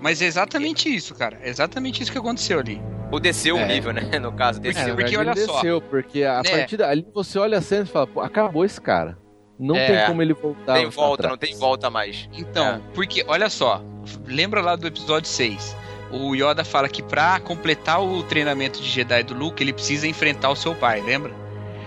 mas 0.00 0.20
é 0.20 0.26
exatamente 0.26 0.92
isso, 0.94 1.14
cara. 1.14 1.38
É 1.42 1.48
exatamente 1.48 2.02
isso 2.02 2.10
que 2.12 2.18
aconteceu 2.18 2.58
ali. 2.58 2.80
ou 3.12 3.20
desceu 3.20 3.54
um 3.56 3.60
É. 3.60 3.66
nível, 3.68 3.92
né? 3.92 4.02
No 4.20 4.32
caso, 4.32 4.58
É, 4.58 4.62
desceu. 4.62 4.88
na 4.88 4.94
porque 4.94 5.16
verdade, 5.16 5.28
olha 5.30 5.38
ele 5.38 5.46
só. 5.46 5.52
desceu, 5.54 5.80
porque 5.82 6.24
a 6.24 6.42
Né? 6.42 6.50
partir 6.50 6.76
dali 6.76 7.06
você 7.14 7.38
olha 7.38 7.58
a 7.58 7.62
cena 7.62 7.84
e 7.84 7.86
fala, 7.86 8.06
pô, 8.06 8.20
acabou 8.20 8.64
esse 8.64 8.80
cara. 8.80 9.16
Não 9.56 9.76
É. 9.76 9.86
tem 9.86 10.06
como 10.06 10.20
ele 10.20 10.34
voltar. 10.34 10.74
tem 10.74 10.88
volta, 10.88 11.28
não 11.28 11.36
tem 11.36 11.56
volta 11.56 11.88
mais. 11.88 12.28
Então, 12.32 12.82
porque, 12.92 13.24
olha 13.28 13.48
só, 13.48 13.80
lembra 14.26 14.60
lá 14.60 14.74
do 14.74 14.84
episódio 14.88 15.28
6? 15.28 15.76
O 16.14 16.32
Yoda 16.34 16.64
fala 16.64 16.88
que 16.88 17.02
pra 17.02 17.40
completar 17.40 18.00
o 18.00 18.22
treinamento 18.22 18.80
de 18.80 18.88
Jedi 18.88 19.24
do 19.24 19.34
Luke, 19.34 19.60
ele 19.60 19.72
precisa 19.72 20.06
enfrentar 20.06 20.48
o 20.50 20.56
seu 20.56 20.72
pai, 20.72 21.00
lembra? 21.00 21.34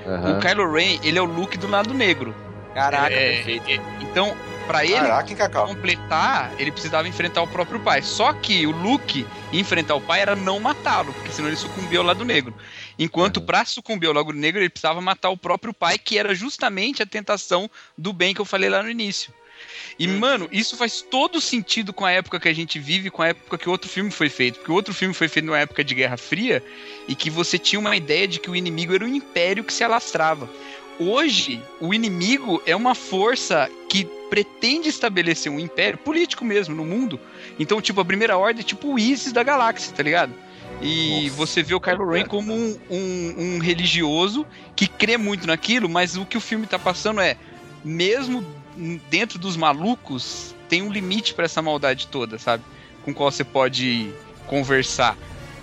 Aham. 0.06 0.38
O 0.38 0.42
Kylo 0.42 0.72
Ren, 0.72 1.00
ele 1.02 1.18
é 1.18 1.22
o 1.22 1.26
Luke 1.26 1.58
do 1.58 1.68
lado 1.68 1.94
negro. 1.94 2.36
Caraca, 2.74 3.14
É, 3.14 3.38
perfeito. 3.38 3.70
é, 3.70 3.80
então, 4.02 4.36
pra 4.68 4.84
ele 4.84 4.96
Caraca, 4.96 5.50
completar, 5.50 6.52
ele 6.60 6.72
precisava 6.72 7.08
enfrentar 7.08 7.42
o 7.42 7.48
próprio 7.48 7.80
pai. 7.80 8.02
Só 8.02 8.34
que 8.34 8.68
o 8.68 8.72
Luke 8.72 9.26
enfrentar 9.54 9.96
o 9.96 10.02
pai 10.02 10.22
era 10.22 10.36
não 10.36 10.60
matá-lo, 10.60 11.14
porque 11.14 11.32
senão 11.32 11.48
ele 11.48 11.56
sucumbia 11.56 12.00
ao 12.00 12.06
lado 12.06 12.26
negro. 12.26 12.54
Enquanto 13.00 13.42
pra 13.42 13.64
sucumbir 13.64 14.08
ao 14.08 14.14
lado 14.14 14.34
negro, 14.34 14.62
ele 14.62 14.70
precisava 14.70 15.00
matar 15.00 15.30
o 15.30 15.38
próprio 15.38 15.74
pai, 15.74 15.98
que 15.98 16.18
era 16.20 16.36
justamente 16.36 17.02
a 17.02 17.06
tentação 17.06 17.70
do 17.98 18.12
bem 18.12 18.34
que 18.34 18.42
eu 18.42 18.46
falei 18.46 18.70
lá 18.70 18.84
no 18.84 18.90
início. 18.90 19.34
E, 19.98 20.08
mano, 20.08 20.48
isso 20.52 20.78
faz 20.78 21.02
todo 21.02 21.42
sentido 21.42 21.94
com 21.94 22.06
a 22.06 22.12
época 22.12 22.40
que 22.40 22.48
a 22.48 22.54
gente 22.54 22.80
vive, 22.80 23.10
com 23.10 23.22
a 23.22 23.30
época 23.30 23.58
que 23.58 23.68
o 23.68 23.72
outro 23.72 23.90
filme 23.90 24.12
foi 24.12 24.30
feito. 24.30 24.60
Porque 24.60 24.72
o 24.72 24.76
outro 24.76 24.94
filme 24.94 25.14
foi 25.14 25.28
feito 25.28 25.46
numa 25.46 25.60
época 25.60 25.84
de 25.84 25.96
Guerra 25.96 26.18
Fria 26.18 26.64
e 27.08 27.16
que 27.16 27.30
você 27.30 27.58
tinha 27.58 27.80
uma 27.80 27.96
ideia 27.96 28.28
de 28.28 28.40
que 28.40 28.50
o 28.50 28.56
inimigo 28.56 28.94
era 28.94 29.04
um 29.04 29.08
império 29.08 29.64
que 29.64 29.74
se 29.74 29.84
alastrava. 29.84 30.50
Hoje, 31.00 31.62
o 31.80 31.94
inimigo 31.94 32.62
é 32.66 32.76
uma 32.76 32.96
força 32.96 33.70
que 33.88 34.06
pretende 34.30 34.90
estabelecer 34.90 35.52
um 35.52 35.60
império 35.60 35.98
político 35.98 36.44
mesmo 36.44 36.76
no 36.76 36.84
mundo. 36.84 37.20
Então, 37.60 37.82
tipo, 37.82 38.02
a 38.02 38.06
primeira 38.06 38.38
ordem 38.38 38.62
é 38.62 38.64
tipo 38.66 38.94
o 38.94 39.00
ISIS 39.00 39.32
da 39.32 39.44
galáxia, 39.44 39.94
tá 39.94 40.04
ligado? 40.04 40.34
E 40.82 41.30
você 41.32 41.64
vê 41.64 41.74
o 41.74 41.80
Kylo 41.80 42.12
Ren 42.12 42.26
como 42.26 42.54
um, 42.54 42.78
um, 42.90 43.36
um 43.38 43.60
religioso 43.60 44.46
que 44.76 44.88
crê 44.88 45.18
muito 45.18 45.48
naquilo, 45.48 45.90
mas 45.90 46.16
o 46.16 46.26
que 46.26 46.38
o 46.38 46.42
filme 46.42 46.68
tá 46.68 46.78
passando 46.78 47.20
é, 47.20 47.36
mesmo 47.84 48.46
dentro 49.10 49.40
dos 49.40 49.56
malucos, 49.58 50.54
tem 50.70 50.82
um 50.82 50.92
limite 50.92 51.34
para 51.34 51.46
essa 51.46 51.62
maldade 51.62 52.08
toda, 52.08 52.38
sabe? 52.38 52.64
Com 53.04 53.14
qual 53.14 53.32
você 53.32 53.44
pode 53.44 54.12
conversar. 54.46 55.18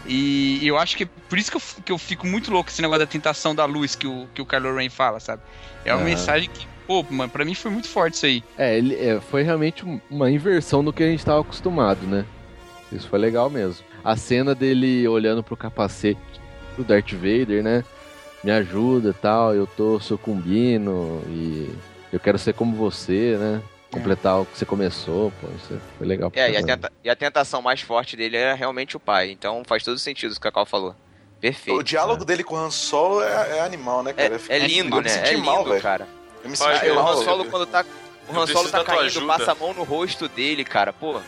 E 0.07 0.67
eu 0.67 0.77
acho 0.77 0.97
que 0.97 1.07
por 1.07 1.39
isso 1.39 1.51
que 1.51 1.57
eu, 1.57 1.63
que 1.85 1.93
eu 1.93 1.99
fico 1.99 2.27
muito 2.27 2.51
louco 2.51 2.69
esse 2.71 2.83
negócio 2.83 3.01
da 3.01 3.11
tentação 3.11 3.55
da 3.55 3.65
luz 3.65 3.95
que 3.95 4.07
o, 4.07 4.27
que 4.35 4.43
o 4.43 4.47
Kylo 4.47 4.75
Ren 4.77 4.91
fala, 4.91 5.19
sabe? 5.21 5.43
É 5.85 5.95
uma 5.95 6.05
mensagem 6.05 6.49
que, 6.53 6.67
pô, 6.87 7.03
mano, 7.11 7.31
pra 7.31 7.45
mim 7.45 7.55
foi 7.55 7.71
muito 7.71 7.89
forte 7.89 8.15
isso 8.15 8.27
aí. 8.27 8.45
É, 8.59 8.77
ele, 8.77 8.95
é, 8.97 9.21
foi 9.21 9.43
realmente 9.43 9.85
um- 9.85 9.99
uma 10.11 10.31
inversão 10.31 10.85
do 10.85 10.93
que 10.93 11.03
a 11.03 11.07
gente 11.07 11.25
tava 11.25 11.41
acostumado, 11.41 12.07
né? 12.07 12.27
Isso 12.93 13.09
foi 13.09 13.19
legal 13.19 13.49
mesmo. 13.49 13.85
A 14.05 14.15
cena 14.17 14.55
dele 14.55 15.07
olhando 15.09 15.43
pro 15.43 15.57
capacete 15.57 16.21
do 16.77 16.85
Darth 16.85 17.13
Vader, 17.13 17.63
né? 17.63 17.83
Me 18.43 18.51
ajuda 18.51 19.09
e 19.11 19.15
tal, 19.15 19.55
eu 19.55 19.67
tô 19.67 19.99
sucumbindo 20.01 21.23
e 21.29 21.71
eu 22.15 22.21
quero 22.21 22.39
ser 22.39 22.55
como 22.55 22.77
você, 22.77 23.37
né? 23.39 23.63
Completar 23.91 24.41
o 24.41 24.45
que 24.47 24.59
você 24.59 24.65
começou, 24.65 25.33
pô, 25.41 25.47
isso 25.57 25.81
foi 25.97 26.07
legal. 26.07 26.31
pra 26.31 26.41
É, 26.43 26.51
e 26.51 26.57
a, 26.57 26.63
tenta- 26.65 26.93
e 27.05 27.09
a 27.11 27.15
tentação 27.15 27.63
mais 27.63 27.81
forte 27.81 28.17
dele 28.17 28.37
era 28.37 28.55
realmente 28.55 28.97
o 28.97 29.01
pai. 29.01 29.31
Então 29.31 29.63
faz 29.65 29.85
todo 29.85 29.99
sentido 29.99 30.33
o 30.33 30.35
que 30.41 30.49
a 30.49 30.51
Cacau 30.51 30.67
falou. 30.67 30.97
Perfeito. 31.41 31.79
O 31.79 31.83
diálogo 31.83 32.25
dele 32.25 32.43
com 32.43 32.55
o 32.55 32.59
Han 32.59 32.71
Solo 32.71 33.23
é, 33.23 33.59
é 33.59 33.61
animal, 33.61 34.03
né, 34.03 34.11
É, 34.17 34.29
cara? 34.29 34.41
é 34.49 34.59
lindo, 34.59 34.97
Eu 34.97 35.03
me 35.03 35.09
né? 35.09 35.29
É 35.33 35.37
mal, 35.37 35.59
lindo, 35.59 35.71
velho. 35.71 35.83
cara. 35.83 36.09
Eu 36.43 36.51
me 36.51 36.57
Pai, 36.57 36.75
senti 36.79 36.91
o 36.91 36.95
mal. 36.97 37.13
Han 37.13 37.25
Solo 37.25 37.45
quando 37.45 37.67
tá. 37.67 37.85
O 38.29 38.37
Han 38.41 38.47
Solo 38.47 38.71
tá 38.71 38.83
caindo, 38.85 39.03
ajuda. 39.05 39.27
passa 39.27 39.53
a 39.53 39.55
mão 39.55 39.73
no 39.75 39.85
rosto 39.85 40.27
dele, 40.29 40.65
cara. 40.65 40.93
Pô. 40.93 41.21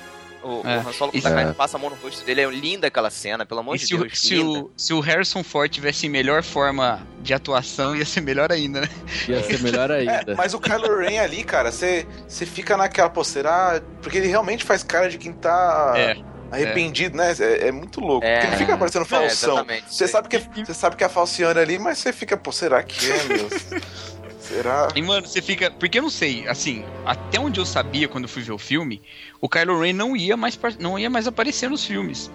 O, 0.46 0.60
o 0.62 0.66
É. 0.68 0.76
Han 0.78 0.92
Solo 0.92 1.12
quando 1.12 1.38
É. 1.38 1.52
passa 1.52 1.76
a 1.76 1.80
mão 1.80 1.90
no 1.90 1.96
rosto 1.96 2.24
dele. 2.24 2.40
É 2.42 2.46
linda 2.50 2.86
aquela 2.86 3.10
cena, 3.10 3.44
pelo 3.44 3.60
amor 3.60 3.76
E 3.76 3.78
de 3.78 3.86
se, 3.86 3.94
o, 3.94 3.98
Deus. 3.98 4.18
se, 4.18 4.34
linda. 4.34 4.60
o, 4.60 4.70
se 4.76 4.92
o 4.94 5.00
Harrison 5.00 5.42
Ford 5.42 5.70
tivesse 5.70 6.06
em 6.06 6.10
melhor 6.10 6.42
forma 6.42 7.06
de 7.20 7.34
atuação, 7.34 7.96
ia 7.96 8.04
ser 8.04 8.20
melhor 8.20 8.52
ainda, 8.52 8.80
né? 8.82 8.88
Ia 9.28 9.42
ser 9.42 9.60
melhor 9.60 9.90
É, 9.92 9.98
ainda. 9.98 10.34
mas 10.36 10.54
o 10.54 10.60
Kylo 10.60 10.98
Ren 10.98 11.18
ali, 11.20 11.42
cara, 11.44 11.72
você 11.72 12.06
você 12.28 12.46
fica 12.46 12.76
naquela 12.76 13.10
posteira, 13.10 13.50
ah, 13.50 13.80
porque 14.00 14.18
ele 14.18 14.28
realmente 14.28 14.64
faz 14.64 14.82
cara 14.82 15.08
de 15.08 15.18
quem 15.18 15.32
tá 15.32 15.92
É, 15.96 16.16
arrependido, 16.50 17.16
né? 17.16 17.34
É, 17.38 17.68
é 17.68 17.72
muito 17.72 18.00
louco. 18.00 18.24
É. 18.24 18.36
Porque 18.40 18.50
não 18.52 18.58
fica 18.58 18.76
parecendo 18.76 19.04
É, 19.04 19.08
falsão. 19.08 19.54
exatamente. 19.54 19.94
Você 19.94 20.06
sabe 20.06 20.28
que 20.28 20.38
você 20.64 20.74
sabe 20.74 20.96
que 20.96 21.02
é 21.02 21.06
a 21.06 21.10
falciane 21.10 21.58
ali, 21.58 21.78
mas 21.78 21.98
você 21.98 22.12
fica, 22.12 22.36
pô, 22.36 22.52
será 22.52 22.82
que 22.82 23.10
é, 23.10 23.24
meu? 23.24 23.48
será? 24.46 24.88
E, 24.94 25.02
mano, 25.02 25.26
você 25.26 25.42
fica. 25.42 25.70
Porque 25.70 25.98
eu 25.98 26.02
não 26.02 26.10
sei, 26.10 26.46
assim, 26.48 26.84
até 27.04 27.38
onde 27.38 27.60
eu 27.60 27.66
sabia 27.66 28.08
quando 28.08 28.24
eu 28.24 28.28
fui 28.28 28.42
ver 28.42 28.52
o 28.52 28.58
filme, 28.58 29.02
o 29.40 29.48
Kylo 29.48 29.80
Ren 29.80 29.92
não 29.92 30.16
ia 30.16 30.36
mais, 30.36 30.58
não 30.78 30.98
ia 30.98 31.10
mais 31.10 31.26
aparecer 31.26 31.68
nos 31.68 31.84
filmes. 31.84 32.30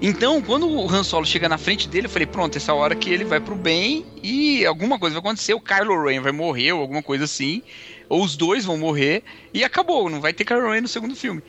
Então, 0.00 0.42
quando 0.42 0.68
o 0.68 0.90
Han 0.90 1.04
Solo 1.04 1.24
chega 1.24 1.48
na 1.48 1.56
frente 1.56 1.88
dele, 1.88 2.06
eu 2.06 2.10
falei, 2.10 2.26
pronto, 2.26 2.56
essa 2.56 2.74
hora 2.74 2.94
que 2.94 3.10
ele 3.10 3.24
vai 3.24 3.40
pro 3.40 3.54
bem 3.54 4.04
e 4.22 4.66
alguma 4.66 4.98
coisa 4.98 5.14
vai 5.14 5.20
acontecer, 5.20 5.54
o 5.54 5.60
Kylo 5.60 6.04
Ren 6.04 6.20
vai 6.20 6.32
morrer 6.32 6.72
ou 6.72 6.80
alguma 6.80 7.02
coisa 7.02 7.24
assim, 7.24 7.62
ou 8.08 8.22
os 8.22 8.36
dois 8.36 8.64
vão 8.64 8.76
morrer 8.76 9.22
e 9.52 9.62
acabou, 9.64 10.10
não 10.10 10.20
vai 10.20 10.32
ter 10.32 10.44
Kylo 10.44 10.70
Ren 10.70 10.82
no 10.82 10.88
segundo 10.88 11.14
filme. 11.14 11.42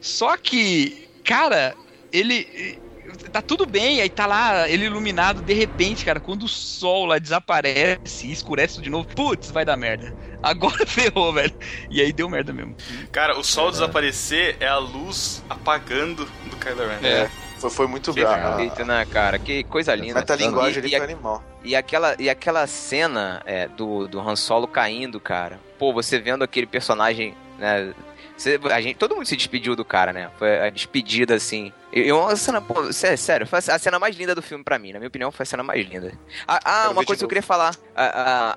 Só 0.00 0.36
que, 0.36 1.08
cara, 1.24 1.76
ele 2.12 2.80
tá 3.30 3.40
tudo 3.42 3.66
bem, 3.66 4.00
aí 4.00 4.08
tá 4.08 4.26
lá 4.26 4.68
ele 4.68 4.86
iluminado, 4.86 5.42
de 5.42 5.54
repente, 5.54 6.04
cara, 6.04 6.20
quando 6.20 6.44
o 6.44 6.48
sol 6.48 7.06
lá 7.06 7.18
desaparece 7.18 8.26
e 8.26 8.32
escurece 8.32 8.80
de 8.80 8.90
novo, 8.90 9.08
putz, 9.08 9.50
vai 9.50 9.64
dar 9.64 9.76
merda. 9.76 10.14
Agora 10.42 10.84
ferrou, 10.86 11.32
velho. 11.32 11.54
E 11.90 12.00
aí 12.00 12.12
deu 12.12 12.28
merda 12.28 12.52
mesmo. 12.52 12.76
Cara, 13.10 13.38
o 13.38 13.44
sol 13.44 13.70
desaparecer 13.70 14.56
é 14.60 14.66
a 14.66 14.78
luz 14.78 15.42
apagando 15.48 16.24
do 16.50 16.56
Kylo 16.56 16.86
Ren. 16.88 17.06
É. 17.06 17.30
Foi, 17.58 17.70
foi 17.70 17.86
muito 17.86 18.12
bem. 18.12 18.24
Perfeito, 18.26 18.84
né, 18.84 19.06
cara? 19.08 19.38
Que 19.38 19.62
coisa 19.62 19.94
linda. 19.94 20.18
metalinguagem 20.18 20.82
E- 20.82 20.86
ali 20.86 20.94
e, 20.94 20.96
foi 20.96 21.04
animal. 21.04 21.44
E 21.62 21.76
aquela, 21.76 22.16
e 22.18 22.28
aquela 22.28 22.66
cena 22.66 23.40
é, 23.46 23.68
do, 23.68 24.08
do 24.08 24.20
Han 24.20 24.34
Solo 24.34 24.66
caindo, 24.66 25.20
cara. 25.20 25.60
Pô, 25.78 25.92
você 25.92 26.18
vendo 26.18 26.42
aquele 26.42 26.66
personagem, 26.66 27.36
né? 27.58 27.94
A 28.70 28.80
gente, 28.80 28.96
todo 28.96 29.14
mundo 29.14 29.26
se 29.26 29.36
despediu 29.36 29.74
do 29.76 29.84
cara, 29.84 30.12
né? 30.12 30.30
Foi 30.38 30.60
a 30.60 30.70
despedida, 30.70 31.34
assim. 31.34 31.72
E 31.92 32.00
e 32.02 32.12
uma 32.12 32.34
cena, 32.36 32.60
pô, 32.60 32.92
sé- 32.92 33.16
sério, 33.16 33.46
foi 33.46 33.58
a 33.58 33.78
cena 33.78 33.98
mais 33.98 34.16
linda 34.16 34.34
do 34.34 34.42
filme 34.42 34.64
pra 34.64 34.78
mim. 34.78 34.92
Na 34.92 34.98
minha 34.98 35.08
opinião, 35.08 35.30
foi 35.30 35.44
a 35.44 35.46
cena 35.46 35.62
mais 35.62 35.86
linda. 35.86 36.12
Ah, 36.48 36.60
ah, 36.64 36.90
uma 36.90 37.04
coisa 37.04 37.20
que 37.20 37.24
eu 37.24 37.28
queria 37.28 37.42
falar. 37.42 37.74
A, 37.94 38.04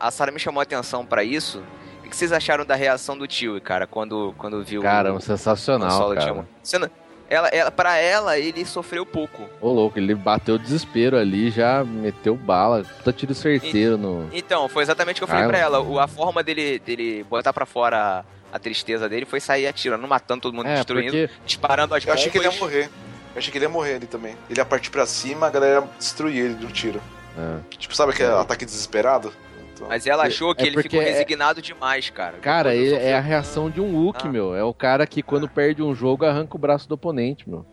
a, 0.04 0.08
a 0.08 0.12
Sarah 0.12 0.32
me 0.32 0.40
chamou 0.40 0.60
a 0.60 0.64
atenção 0.64 1.06
pra 1.06 1.24
isso. 1.24 1.62
O 2.06 2.10
que 2.10 2.16
vocês 2.16 2.32
acharam 2.32 2.64
da 2.66 2.76
reação 2.76 3.18
do 3.18 3.28
tio, 3.28 3.60
cara, 3.60 3.88
quando, 3.88 4.34
quando 4.38 4.64
viu 4.64 4.82
Cara, 4.82 5.14
o, 5.14 5.20
sensacional, 5.20 5.88
Han 5.90 5.92
Solo 5.98 6.16
cara. 6.16 6.48
Você 6.62 6.78
não- 6.78 6.90
ela, 7.28 7.48
ela, 7.48 7.72
pra 7.72 7.98
ela, 7.98 8.38
ele 8.38 8.64
sofreu 8.64 9.04
pouco. 9.04 9.50
Ô, 9.60 9.72
louco, 9.72 9.98
ele 9.98 10.14
bateu 10.14 10.60
desespero 10.60 11.18
ali, 11.18 11.50
já 11.50 11.84
meteu 11.84 12.36
bala, 12.36 12.84
puta 12.84 13.12
tiro 13.12 13.34
certeiro 13.34 13.98
no... 13.98 14.30
Então, 14.32 14.70
foi 14.70 14.84
exatamente 14.84 15.16
o 15.16 15.20
que 15.20 15.24
eu 15.24 15.28
falei 15.28 15.46
Ah, 15.46 15.48
pra 15.48 15.58
ela. 15.58 15.82
O- 15.82 16.00
A 16.00 16.08
forma 16.08 16.44
dele, 16.44 16.78
dele 16.78 17.24
botar 17.28 17.52
pra 17.52 17.66
fora 17.66 18.24
a, 18.56 18.60
tristeza 18.60 19.08
dele 19.10 19.26
foi 19.26 19.40
sair 19.40 19.68
atirando, 19.68 20.08
matando 20.08 20.42
todo 20.42 20.54
mundo, 20.56 20.68
É, 20.68 20.76
destruindo, 20.76 21.12
porque 21.12 21.30
disparando 21.46 21.94
as 21.96 22.06
Eu 22.06 22.14
achei 22.14 22.30
que 22.32 22.38
ele 22.38 22.46
ia 22.46 22.52
bombas. 22.52 22.62
morrer. 22.70 22.90
Eu 23.34 23.40
achei 23.40 23.52
que 23.52 23.58
ele 23.58 23.66
ia 23.66 23.70
morrer 23.70 23.96
ali 23.96 24.08
também. 24.08 24.36
Ele 24.50 24.60
ia 24.60 24.66
partir 24.66 24.90
pra 24.90 25.06
cima, 25.06 25.48
a 25.48 25.50
galera 25.50 25.82
ia 25.82 25.88
destruir 26.00 26.38
ele 26.46 26.54
de 26.56 26.66
um 26.66 26.70
tiro. 26.70 27.02
É. 27.38 27.60
Tipo, 27.78 27.96
sabe 27.96 28.12
aquele 28.14 28.30
ataque 28.32 28.64
desesperado? 28.66 29.34
Então, 29.74 29.88
Mas 29.90 30.08
ela 30.08 30.24
achou 30.26 30.56
que 30.56 30.64
É 30.64 30.68
ele 30.68 30.82
ficou 30.82 31.02
é- 31.02 31.04
resignado 31.04 31.62
demais, 31.62 32.10
cara. 32.10 32.38
Cara, 32.38 32.74
ele 32.74 32.96
é 32.96 33.14
a 33.14 33.20
reação 33.20 33.70
de 33.70 33.82
um 33.82 33.94
Wookie, 33.94 34.26
Ah. 34.28 34.32
meu. 34.32 34.56
É 34.56 34.64
o 34.64 34.74
cara 34.74 35.06
que 35.06 35.22
quando 35.22 35.50
perde 35.50 35.84
um 35.84 35.94
jogo 35.94 36.24
arranca 36.26 36.56
o 36.56 36.58
braço 36.60 36.88
do 36.88 36.96
oponente, 36.96 37.50
meu. 37.50 37.66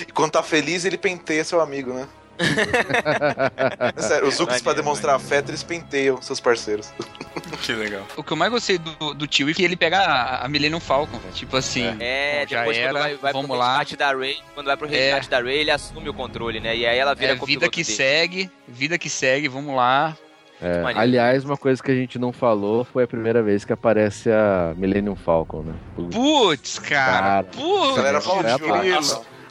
E 0.00 0.10
quando 0.12 0.32
tá 0.32 0.42
feliz, 0.42 0.84
ele 0.84 0.98
penteia 0.98 1.44
seu 1.44 1.60
amigo, 1.60 1.92
né? 1.92 2.08
É 2.38 4.00
sério, 4.00 4.28
os 4.28 4.34
Zucos, 4.34 4.56
pra 4.60 4.70
Maneiro, 4.72 4.82
demonstrar 4.82 5.16
afeto, 5.16 5.50
eles 5.50 5.62
penteiam 5.62 6.20
seus 6.20 6.40
parceiros. 6.40 6.92
Que 7.62 7.72
legal. 7.72 8.02
O 8.16 8.22
que 8.22 8.32
eu 8.32 8.36
mais 8.36 8.50
gostei 8.50 8.78
do, 8.78 9.14
do 9.14 9.26
tio 9.26 9.48
é 9.48 9.54
que 9.54 9.62
ele 9.64 9.76
pega 9.76 9.98
a, 9.98 10.44
a 10.44 10.48
Millennium 10.48 10.80
Falcon, 10.80 11.18
velho. 11.18 11.32
Tipo 11.32 11.56
assim. 11.56 11.96
É, 11.98 12.44
já 12.48 12.58
depois 12.60 12.76
era, 12.76 12.92
quando 12.92 13.02
vai, 13.02 13.16
vai 13.16 13.32
vamos 13.32 13.48
pro 13.48 13.56
lá. 13.58 13.68
resgate 13.70 13.96
da 13.96 14.12
Ray, 14.12 14.36
quando 14.54 14.66
vai 14.66 14.76
pro 14.76 14.86
resgate 14.88 15.30
da 15.30 15.40
Ray, 15.40 15.58
ele 15.58 15.70
assume 15.70 16.08
o 16.08 16.14
controle, 16.14 16.60
né? 16.60 16.76
E 16.76 16.86
aí 16.86 16.98
ela 16.98 17.14
vira 17.14 17.32
É, 17.32 17.36
vida 17.36 17.68
que 17.68 17.82
dele. 17.82 17.96
segue, 17.96 18.50
vida 18.68 18.98
que 18.98 19.08
segue, 19.08 19.48
vamos 19.48 19.74
lá. 19.74 20.16
É, 20.60 20.82
aliás, 20.94 21.44
uma 21.44 21.56
coisa 21.56 21.82
que 21.82 21.90
a 21.90 21.94
gente 21.94 22.18
não 22.18 22.32
falou 22.32 22.84
foi 22.84 23.04
a 23.04 23.08
primeira 23.08 23.42
vez 23.42 23.64
que 23.64 23.72
aparece 23.72 24.30
a 24.30 24.74
Millennium 24.76 25.16
Falcon, 25.16 25.62
né? 25.62 25.74
Putz, 26.12 26.78
cara. 26.78 27.20
Cara, 27.20 27.44
Putz, 27.44 27.92
A 27.92 27.96
galera 27.96 28.18
é 28.18 28.20
falou 28.20 28.42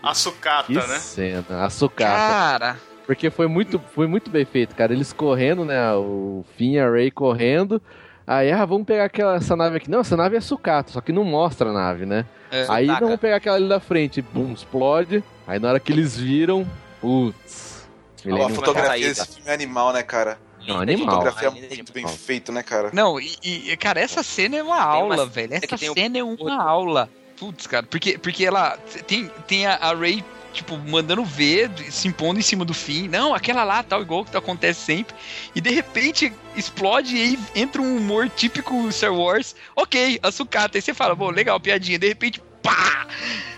a. 0.04 0.12
A 0.12 0.14
sucata, 0.14 0.68
que 0.68 0.74
né? 0.74 1.00
cena, 1.00 1.46
a 1.66 1.70
sucata. 1.70 2.12
cara. 2.12 2.78
Porque 3.06 3.30
foi 3.30 3.48
muito, 3.48 3.82
foi 3.94 4.08
muito 4.08 4.30
bem 4.30 4.46
feito, 4.46 4.76
cara. 4.76 4.94
Eles 4.94 5.12
correndo, 5.12 5.66
né? 5.66 5.94
O 5.94 6.46
Finn 6.58 6.74
e 6.74 6.80
a 6.80 6.90
Ray 6.90 7.10
correndo. 7.12 7.82
Aí, 8.26 8.52
ah, 8.52 8.64
vamos 8.66 8.86
pegar 8.86 9.06
aquela, 9.06 9.36
essa 9.36 9.56
nave 9.56 9.78
aqui. 9.78 9.90
Não, 9.92 10.00
essa 10.00 10.16
nave 10.16 10.38
é 10.38 10.42
sucata, 10.42 10.92
só 10.94 11.02
que 11.02 11.12
não 11.12 11.26
mostra 11.26 11.70
a 11.70 11.74
nave, 11.74 12.06
né? 12.06 12.26
É. 12.50 12.66
Aí 12.70 12.88
não, 12.88 13.00
vamos 13.00 13.20
pegar 13.20 13.38
aquela 13.38 13.58
ali 13.58 13.68
da 13.68 13.80
frente. 13.80 14.22
Bum, 14.22 14.54
explode. 14.54 15.22
Aí 15.46 15.60
na 15.60 15.70
hora 15.70 15.80
que 15.80 15.92
eles 15.92 16.18
viram, 16.18 16.66
putz. 17.02 17.86
A 18.24 18.28
Millennium 18.28 18.56
fotografia 18.56 19.08
desse 19.10 19.28
filme 19.28 19.50
é 19.50 19.54
animal, 19.54 19.92
né, 19.92 20.02
cara? 20.04 20.38
Não, 20.66 20.80
Linda 20.80 20.94
animal. 20.94 21.16
A 21.16 21.18
fotografia 21.18 21.48
é 21.50 21.52
linda 21.62 21.76
muito 21.76 21.94
bem 21.94 22.08
feito, 22.08 22.52
né, 22.54 22.64
cara? 22.64 22.90
Não, 22.94 23.20
e, 23.20 23.36
e, 23.44 23.76
cara, 23.76 24.00
essa 24.00 24.24
cena 24.24 24.56
é 24.56 24.64
uma 24.64 24.76
uma 24.76 24.82
aula, 24.82 25.18
cena 25.18 25.30
velho. 25.30 25.62
que 25.62 25.76
Essa 25.76 25.92
um- 25.92 25.94
cena 25.94 26.18
é 26.18 26.24
uma 26.24 26.64
aula. 26.64 27.10
Putz, 27.38 27.68
cara, 27.68 27.86
porque, 27.86 28.18
porque 28.18 28.46
ela 28.46 28.78
tem, 29.08 29.30
tem 29.48 29.66
a, 29.66 29.76
a 29.76 29.94
Ray, 29.94 30.24
tipo, 30.54 30.78
mandando 30.78 31.26
ver, 31.26 31.70
se 31.90 32.08
impondo 32.08 32.40
em 32.40 32.44
cima 32.44 32.64
do 32.64 32.74
fim. 32.74 33.08
Não, 33.08 33.34
aquela 33.34 33.64
lá, 33.64 33.84
tal, 33.84 34.02
igual 34.02 34.24
que 34.24 34.36
acontece 34.38 34.82
sempre. 34.82 35.16
E 35.56 35.60
de 35.60 35.72
repente 35.72 36.32
explode 36.56 37.16
e 37.16 37.22
aí 37.22 37.40
entra 37.56 37.82
um 37.82 37.98
humor 37.98 38.30
típico 38.30 38.92
Star 38.92 39.14
Wars. 39.14 39.56
Ok, 39.76 40.20
a 40.22 40.32
sucata. 40.32 40.78
Aí 40.78 40.82
você 40.82 40.94
fala, 40.94 41.16
bom, 41.16 41.30
legal, 41.32 41.60
piadinha. 41.60 42.00
De 42.00 42.08
repente, 42.08 42.42
pá! 42.62 43.08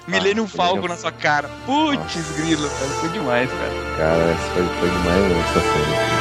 Millennium 0.08 0.48
Falcon 0.48 0.76
Millennium 0.76 0.96
na 0.96 0.98
sua 0.98 1.12
cara. 1.12 1.50
Putz, 1.66 2.32
grilo. 2.38 2.70
Foi 2.70 3.10
demais, 3.10 3.50
cara. 3.50 3.72
Cara, 3.98 4.36
foi, 4.54 4.64
foi 4.80 4.90
demais 4.90 5.22
mesmo, 5.22 5.42
essa 5.42 5.60
cena. 5.60 6.15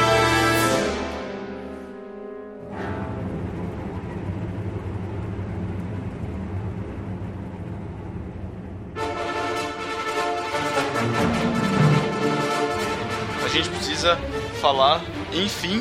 Gente 13.55 13.69
precisa 13.69 14.17
falar, 14.59 15.01
enfim. 15.31 15.77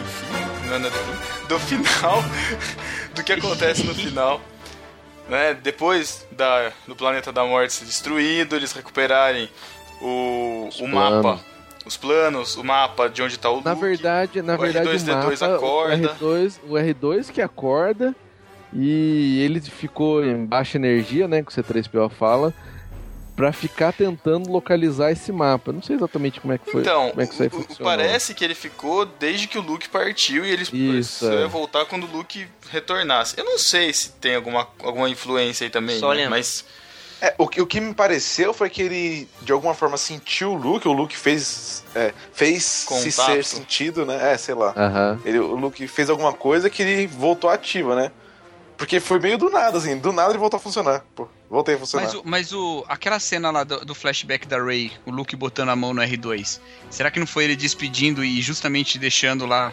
Enfim, 0.00 0.68
não 0.68 0.76
é 0.76 0.80
do 1.48 1.58
final, 1.58 2.22
do 3.12 3.24
que 3.24 3.32
acontece 3.32 3.82
no 3.84 3.94
final. 3.94 4.40
Né? 5.28 5.54
Depois 5.54 6.26
da, 6.30 6.70
do 6.86 6.94
planeta 6.94 7.32
da 7.32 7.44
morte 7.44 7.72
ser 7.72 7.86
destruído, 7.86 8.54
eles 8.54 8.72
recuperarem 8.72 9.48
o, 10.00 10.68
o 10.80 10.86
mapa, 10.86 11.40
os 11.84 11.96
planos, 11.96 12.56
o 12.56 12.62
mapa 12.62 13.08
de 13.08 13.20
onde 13.20 13.36
tá 13.36 13.50
o 13.50 13.56
Luke. 13.56 13.64
Na 13.64 13.74
verdade, 13.74 14.40
na 14.40 14.54
o 14.54 14.58
verdade 14.58 14.88
R2D2 14.88 15.08
o 15.08 15.14
mapa, 15.16 15.56
acorda. 15.56 16.16
O 16.20 16.24
R2, 16.24 16.58
o 16.68 16.72
R2 16.74 17.32
que 17.32 17.42
acorda 17.42 18.14
e 18.72 19.40
ele 19.40 19.60
ficou 19.60 20.24
em 20.24 20.44
baixa 20.44 20.78
energia, 20.78 21.26
né, 21.26 21.42
que 21.42 21.48
o 21.48 21.62
C3PO 21.62 22.10
fala, 22.10 22.52
pra 23.36 23.52
ficar 23.52 23.92
tentando 23.92 24.50
localizar 24.50 25.10
esse 25.10 25.32
mapa. 25.32 25.72
Não 25.72 25.82
sei 25.82 25.96
exatamente 25.96 26.40
como 26.40 26.52
é 26.52 26.58
que 26.58 26.70
foi, 26.70 26.82
Então, 26.82 27.10
como 27.10 27.20
é 27.22 27.26
que 27.26 27.32
isso 27.34 27.42
aí 27.42 27.48
funcionou. 27.48 27.84
parece 27.84 28.34
que 28.34 28.44
ele 28.44 28.54
ficou 28.54 29.04
desde 29.04 29.46
que 29.48 29.58
o 29.58 29.62
Luke 29.62 29.88
partiu 29.88 30.44
e 30.44 30.50
ele 30.50 30.62
Isso, 30.98 31.28
é. 31.28 31.40
ia 31.40 31.48
voltar 31.48 31.84
quando 31.86 32.04
o 32.04 32.10
Luke 32.10 32.46
retornasse. 32.70 33.34
Eu 33.36 33.44
não 33.44 33.58
sei 33.58 33.92
se 33.92 34.10
tem 34.12 34.36
alguma, 34.36 34.68
alguma 34.82 35.08
influência 35.08 35.64
aí 35.64 35.70
também, 35.70 35.98
Só 35.98 36.14
né? 36.14 36.28
mas 36.28 36.64
É, 37.20 37.34
o, 37.38 37.48
que, 37.48 37.60
o 37.62 37.66
que 37.66 37.80
me 37.80 37.94
pareceu 37.94 38.52
foi 38.52 38.68
que 38.68 38.82
ele, 38.82 39.28
de 39.42 39.50
alguma 39.50 39.72
forma, 39.74 39.96
sentiu 39.96 40.52
o 40.52 40.54
Luke, 40.54 40.86
o 40.86 40.92
Luke 40.92 41.16
fez, 41.16 41.82
é, 41.94 42.12
fez 42.32 42.62
se 42.64 42.86
Contato. 42.86 43.10
ser 43.32 43.44
sentido, 43.44 44.04
né? 44.04 44.32
É, 44.32 44.36
sei 44.36 44.54
lá. 44.54 44.74
Ele, 45.24 45.38
o 45.38 45.54
Luke 45.56 45.86
fez 45.88 46.10
alguma 46.10 46.32
coisa 46.32 46.68
que 46.68 46.82
ele 46.82 47.06
voltou 47.06 47.48
ativa, 47.50 47.96
né? 47.96 48.12
Porque 48.76 48.98
foi 49.00 49.20
meio 49.20 49.38
do 49.38 49.48
nada, 49.48 49.78
assim. 49.78 49.96
Do 49.96 50.12
nada 50.12 50.30
ele 50.30 50.38
voltou 50.38 50.58
a 50.58 50.60
funcionar. 50.60 51.04
Pô, 51.14 51.28
voltei 51.54 51.74
a 51.76 51.78
funcionar. 51.78 52.04
Mas, 52.06 52.14
o, 52.14 52.22
mas 52.24 52.52
o, 52.52 52.84
aquela 52.88 53.18
cena 53.18 53.50
lá 53.50 53.64
do, 53.64 53.84
do 53.84 53.94
flashback 53.94 54.46
da 54.46 54.62
Ray, 54.62 54.92
o 55.06 55.10
Luke 55.10 55.34
botando 55.36 55.70
a 55.70 55.76
mão 55.76 55.94
no 55.94 56.02
R2, 56.02 56.60
será 56.90 57.10
que 57.10 57.18
não 57.18 57.26
foi 57.26 57.44
ele 57.44 57.56
despedindo 57.56 58.24
e 58.24 58.40
justamente 58.42 58.98
deixando 58.98 59.46
lá 59.46 59.72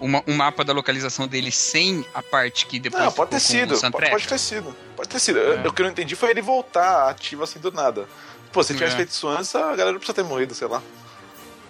uma- 0.00 0.22
um 0.26 0.34
mapa 0.34 0.64
da 0.64 0.72
localização 0.72 1.28
dele 1.28 1.50
sem 1.52 2.04
a 2.14 2.22
parte 2.22 2.66
que 2.66 2.78
depois 2.78 3.04
Não, 3.04 3.12
pode 3.12 3.30
ter 3.32 3.40
sido. 3.40 3.78
Pode, 3.90 4.10
pode 4.10 4.26
ter 4.28 4.38
sido. 4.38 4.74
Pode 4.96 5.08
ter 5.08 5.18
sido. 5.20 5.38
Eu- 5.38 5.68
O 5.68 5.72
que 5.72 5.82
eu 5.82 5.84
não 5.84 5.92
entendi 5.92 6.16
foi 6.16 6.30
ele 6.30 6.40
voltar 6.42 7.08
ativo 7.10 7.42
assim 7.44 7.58
do 7.60 7.70
nada. 7.70 8.08
Pô, 8.52 8.62
se 8.64 8.72
ele 8.72 8.78
tivesse 8.78 8.94
É. 8.94 8.96
feito 8.96 9.10
isso 9.10 9.28
antes, 9.28 9.54
a 9.54 9.60
galera 9.76 9.92
não 9.92 9.98
precisa 9.98 10.14
ter 10.14 10.24
morrido, 10.24 10.54
sei 10.54 10.66
lá. 10.66 10.82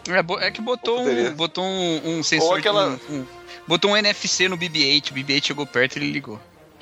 É, 0.09 0.47
é 0.47 0.51
que 0.51 0.63
botou 0.63 1.01
um, 1.03 1.35
botou 1.35 1.63
um, 1.65 2.19
um 2.19 2.23
sensor. 2.23 2.49
Ou 2.51 2.55
aquela- 2.55 2.89
um- 2.89 2.99
um- 3.17 3.27
botou 3.67 3.91
um 3.91 3.97
NFC 3.97 4.49
no 4.49 4.57
BB-8. 4.57 5.11
O 5.11 5.15
BB-8 5.15 5.47
chegou 5.49 5.67
perto 5.67 5.97
e 5.97 5.99
ele 5.99 6.11
ligou. 6.11 6.41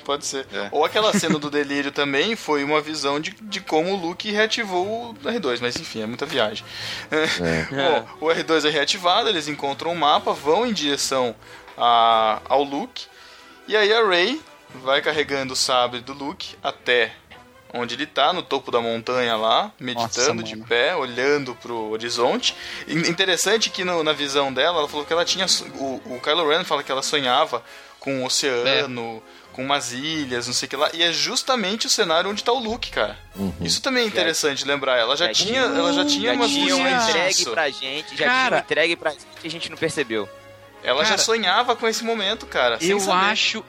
Pode 0.09 0.25
ser. 0.25 0.47
É. 0.51 0.69
Ou 0.71 0.83
aquela 0.83 1.13
cena 1.13 1.37
do 1.37 1.51
delírio 1.51 1.91
também 1.91 2.35
foi 2.35 2.63
uma 2.63 2.81
visão 2.81 3.19
de, 3.19 3.29
de 3.41 3.61
como 3.61 3.93
o 3.93 3.95
Luke 3.95 4.31
reativou 4.31 5.11
o 5.11 5.13
R2, 5.23 5.59
mas 5.61 5.75
enfim, 5.75 6.01
é 6.01 6.07
muita 6.07 6.25
viagem. 6.25 6.65
É. 7.11 7.67
Bom, 7.75 8.07
o 8.21 8.25
R2 8.29 8.65
é 8.65 8.71
reativado, 8.71 9.29
eles 9.29 9.47
encontram 9.47 9.91
um 9.91 9.95
mapa, 9.95 10.33
vão 10.33 10.65
em 10.65 10.73
direção 10.73 11.35
a, 11.77 12.41
ao 12.49 12.63
Luke, 12.63 13.05
e 13.67 13.77
aí 13.77 13.93
a 13.93 14.03
Rey 14.07 14.41
vai 14.83 14.99
carregando 14.99 15.53
o 15.53 15.55
sabre 15.55 15.99
do 15.99 16.13
Luke 16.13 16.55
até 16.63 17.11
onde 17.71 17.93
ele 17.93 18.07
tá, 18.07 18.33
no 18.33 18.41
topo 18.41 18.71
da 18.71 18.81
montanha 18.81 19.35
lá, 19.37 19.71
meditando 19.79 20.41
Nossa, 20.41 20.55
de 20.55 20.57
pé, 20.63 20.95
olhando 20.95 21.53
pro 21.53 21.91
horizonte. 21.91 22.55
Interessante 22.87 23.69
que 23.69 23.83
no- 23.83 24.03
na 24.03 24.11
visão 24.11 24.51
dela, 24.51 24.79
ela 24.79 24.87
falou 24.87 25.05
que 25.05 25.13
ela 25.13 25.23
tinha. 25.23 25.45
O, 25.75 26.01
o 26.15 26.19
Kylo 26.19 26.49
Ren 26.49 26.63
fala 26.63 26.81
que 26.81 26.91
ela 26.91 27.03
sonhava 27.03 27.63
com 27.99 28.11
um 28.15 28.25
oceano, 28.25 29.21
com 29.53 29.63
umas 29.63 29.91
ilhas, 29.91 30.47
não 30.47 30.53
sei 30.53 30.67
o 30.67 30.69
que 30.69 30.75
lá. 30.75 30.89
E 30.93 31.01
é 31.03 31.11
justamente 31.11 31.87
o 31.87 31.89
cenário 31.89 32.29
onde 32.29 32.43
tá 32.43 32.51
o 32.51 32.59
Luke, 32.59 32.89
cara. 32.91 33.17
Uhum. 33.35 33.53
Isso 33.61 33.81
também 33.81 34.03
é 34.03 34.07
interessante 34.07 34.65
lembrar. 34.65 34.97
Ela 34.97 35.15
já, 35.17 35.27
Já 35.27 35.33
tinha, 35.33 35.63
tinha- 35.63 35.77
ela 35.79 35.93
já 35.93 36.05
tinha 36.05 36.29
já 36.29 36.33
umas 36.35 36.49
tinham 36.51 36.77
visões 36.77 37.03
entregue 37.09 37.33
disso. 37.35 37.51
pra 37.51 37.69
gente, 37.69 38.15
já 38.17 38.25
Cara. 38.25 38.47
tinham 38.49 38.59
entregue 38.61 38.95
pra 38.95 39.11
gente 39.11 39.25
e 39.43 39.47
a 39.47 39.51
gente 39.51 39.69
não 39.69 39.77
percebeu. 39.77 40.29
Ela 40.83 41.03
já 41.03 41.09
Cara, 41.11 41.21
sonhava 41.21 41.75
com 41.75 41.87
esse 41.87 42.03
momento, 42.03 42.45
cara. 42.45 42.77
Eu 42.81 42.99
saber. 42.99 43.25
acho. 43.25 43.65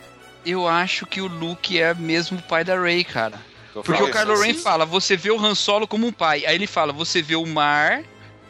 Eu 0.47 0.67
acho 0.67 1.05
que 1.07 1.21
o 1.21 1.27
Luke 1.27 1.79
é 1.79 1.93
mesmo 1.93 2.39
o 2.39 2.43
pai 2.43 2.65
da 2.65 2.75
Ray, 2.79 3.05
cara. 3.05 3.39
Tô 3.75 3.83
Porque 3.83 4.03
o 4.03 4.11
Kylo 4.11 4.41
Ren 4.41 4.55
fala, 4.55 4.87
você 4.87 5.17
vê 5.17 5.31
o 5.31 5.39
Han 5.45 5.55
Solo 5.55 5.87
como 5.87 6.07
um 6.07 6.13
pai. 6.13 6.45
Aí 6.47 6.55
ele 6.55 6.67
fala, 6.67 6.93
você 6.93 7.21
vê 7.21 7.37
o 7.37 7.45
mar, 7.47 8.03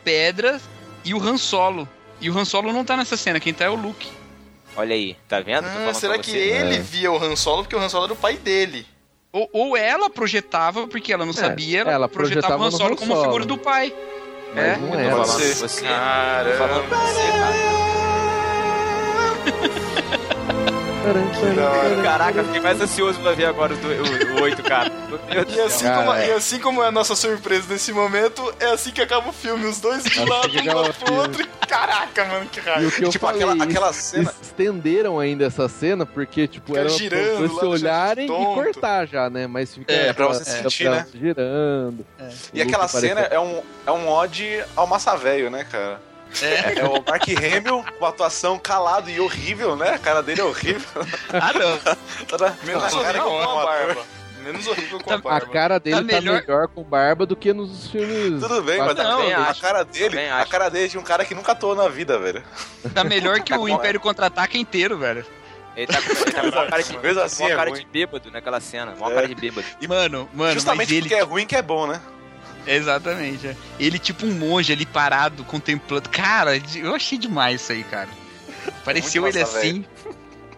pedras 0.04 0.62
e 1.04 1.12
o 1.14 1.20
Han 1.22 1.36
Solo. 1.36 1.88
E 2.20 2.30
o 2.30 2.38
Han 2.38 2.44
Solo 2.44 2.72
não 2.72 2.84
tá 2.84 2.96
nessa 2.96 3.16
cena, 3.16 3.40
quem 3.40 3.52
tá 3.52 3.64
é 3.64 3.68
o 3.70 3.74
Luke. 3.74 4.08
Olha 4.76 4.94
aí, 4.94 5.16
tá 5.28 5.40
vendo? 5.40 5.66
Ah, 5.66 5.92
será 5.92 6.18
que 6.18 6.30
você. 6.30 6.38
ele 6.38 6.76
É. 6.76 6.78
via 6.78 7.10
o 7.12 7.16
Han 7.22 7.34
Solo 7.36 7.62
porque 7.64 7.76
o 7.76 7.78
Han 7.80 7.88
Solo 7.88 8.04
era 8.04 8.12
o 8.12 8.16
pai 8.16 8.36
dele? 8.36 8.86
Ou, 9.32 9.48
ou 9.52 9.76
ela 9.76 10.08
projetava, 10.10 10.86
porque 10.88 11.12
ela 11.12 11.24
não 11.24 11.32
sabia, 11.32 11.80
ela, 11.80 11.92
ela 11.92 12.08
projetava, 12.08 12.56
projetava 12.58 12.64
o 12.64 12.66
Han 12.66 12.70
Solo 12.70 12.94
Han 12.94 12.96
como 12.96 13.12
a 13.12 13.16
Solo. 13.16 13.26
figura 13.26 13.44
do 13.46 13.58
pai. 13.58 13.94
Mas 14.54 14.64
É, 14.64 14.76
não 14.78 14.94
era. 14.98 15.14
pra 15.14 15.24
você. 15.24 15.84
Caramba. 15.86 16.96
Tô 16.96 17.79
Caraca, 22.02 22.38
eu 22.38 22.44
fiquei 22.44 22.60
mais 22.60 22.80
ansioso 22.80 23.20
pra 23.20 23.32
ver 23.32 23.46
agora 23.46 23.74
o, 23.74 23.76
do- 23.76 23.88
o, 23.88 24.40
o 24.40 24.42
8, 24.42 24.62
cara. 24.62 24.90
E 25.54 25.60
assim, 25.60 25.84
Cara, 25.84 25.98
como, 26.04 26.12
é. 26.14 26.28
e 26.28 26.32
assim 26.32 26.58
como 26.58 26.82
é 26.82 26.86
a 26.88 26.90
nossa 26.92 27.14
surpresa 27.16 27.66
nesse 27.68 27.92
momento, 27.92 28.52
é 28.60 28.66
assim 28.66 28.90
que 28.90 29.00
acaba 29.02 29.28
o 29.28 29.32
filme. 29.32 29.66
Os 29.66 29.80
dois 29.80 30.04
de 30.04 30.18
um 30.20 30.22
Assim 30.22 30.30
lado, 30.30 30.48
um 30.52 30.74
lado 30.82 30.90
o 30.90 30.94
pro 30.94 31.14
outro. 31.14 31.42
e 31.42 31.66
Caraca, 31.66 32.24
mano, 32.24 32.46
que 32.46 32.58
E 32.58 32.62
o 32.62 32.64
raiva. 32.66 32.90
que 32.90 33.04
eu 33.04 33.10
Tipo, 33.10 33.26
falei, 33.26 33.42
aquela- 33.42 33.64
aquela 33.64 33.92
cena- 33.92 34.34
estenderam 34.42 35.18
ainda 35.18 35.44
essa 35.46 35.68
cena, 35.68 36.04
porque, 36.04 36.46
tipo, 36.48 36.68
Fica 36.68 36.80
era 36.80 36.88
girando 36.88 37.28
pra 37.36 37.38
deixando 37.46 37.68
olharem 37.70 38.24
e 38.26 38.54
cortar 38.54 39.06
já, 39.06 39.30
né? 39.30 39.46
Mas 39.46 39.74
fica 39.74 39.92
É, 39.92 40.12
pra 40.12 40.26
você 40.26 40.44
sentir, 40.44 40.84
pra- 40.84 40.96
né? 40.96 41.06
girando. 41.14 42.06
E 42.52 42.60
aquela 42.62 42.88
cena 42.88 43.20
é 43.22 43.38
um, 43.38 43.62
é 43.86 43.90
um 43.92 44.08
ode 44.08 44.62
ao 44.76 44.86
Massa 44.86 45.16
Velho, 45.16 45.50
né, 45.50 45.64
cara? 45.70 46.00
É. 46.42 46.78
é 46.80 46.84
o 46.84 47.02
Mark 47.06 47.24
Hamill 47.28 47.84
com 47.98 48.06
atuação 48.06 48.58
calado 48.58 49.10
e 49.10 49.20
horrível, 49.20 49.76
né? 49.76 49.90
A 49.90 49.98
cara 49.98 50.22
dele 50.22 50.40
é 50.40 50.44
horrível. 50.44 50.88
Ah, 51.32 51.52
não. 51.52 52.26
Toda- 52.26 52.56
Menos 52.64 52.82
a 52.84 52.90
cara 53.02 53.24
horrível 53.24 53.38
que 53.40 53.44
com 53.46 53.58
a 53.60 53.64
barba. 53.64 54.02
Menos 54.42 54.66
horrível 54.66 55.00
com 55.00 55.10
a 55.10 55.14
A 55.14 55.18
barba. 55.18 55.46
cara 55.52 55.78
dele 55.80 55.96
Tá 55.96 56.00
tá 56.02 56.06
melhor- 56.20 56.40
melhor... 56.46 56.68
com 56.68 56.82
barba 56.82 57.26
do 57.26 57.36
que 57.36 57.52
nos 57.52 57.90
filmes. 57.90 58.40
Tudo 58.40 58.62
bem, 58.62 58.78
mas 58.78 58.94
Não, 58.96 59.04
a, 59.04 59.16
também 59.16 59.34
a 59.34 59.54
cara 59.54 59.84
dele, 59.84 60.18
a 60.28 60.46
cara 60.46 60.68
dele 60.70 60.84
é 60.86 60.88
de 60.88 60.98
um 60.98 61.02
cara 61.02 61.24
que 61.24 61.34
nunca 61.34 61.52
atuou 61.52 61.74
na 61.74 61.88
vida, 61.88 62.18
velho. 62.18 62.42
Tá 62.94 63.04
melhor 63.04 63.40
que 63.40 63.52
o 63.56 63.68
Império 63.68 64.00
Contra-Ataca 64.00 64.56
inteiro, 64.56 64.96
velho. 64.96 65.26
Ele 65.76 65.86
tá, 65.86 66.00
com- 66.02 66.10
ele 66.10 66.32
tá 66.32 66.40
com 66.40 66.48
uma 66.48 66.66
cara 66.66 66.82
de, 66.82 66.98
Mesmo 66.98 67.20
assim 67.22 67.42
uma 67.44 67.50
é 67.52 67.56
cara 67.56 67.70
ruim. 67.70 67.80
de 67.80 67.86
bêbado 67.86 68.30
naquela 68.30 68.60
cena. 68.60 68.92
Uma 68.96 69.10
É. 69.10 69.14
cara 69.14 69.28
de 69.28 69.34
bêbado. 69.34 69.66
E, 69.80 69.86
mano, 69.86 70.28
mano, 70.34 70.52
Justamente 70.54 70.88
mas 70.88 70.90
ele... 70.92 71.00
porque 71.02 71.14
é 71.14 71.22
ruim 71.22 71.46
que 71.46 71.54
é 71.56 71.62
bom, 71.62 71.86
né? 71.86 72.00
Exatamente. 72.66 73.48
é. 73.48 73.56
Ele 73.78 73.98
tipo 73.98 74.26
um 74.26 74.32
monge 74.34 74.72
ali 74.72 74.86
parado, 74.86 75.44
contemplando. 75.44 76.08
Cara, 76.08 76.60
eu 76.76 76.94
achei 76.94 77.18
demais 77.18 77.60
isso 77.62 77.72
aí, 77.72 77.84
cara. 77.84 78.08
Pareceu 78.84 79.26
ele 79.26 79.40
massa, 79.40 79.58
assim. 79.58 79.84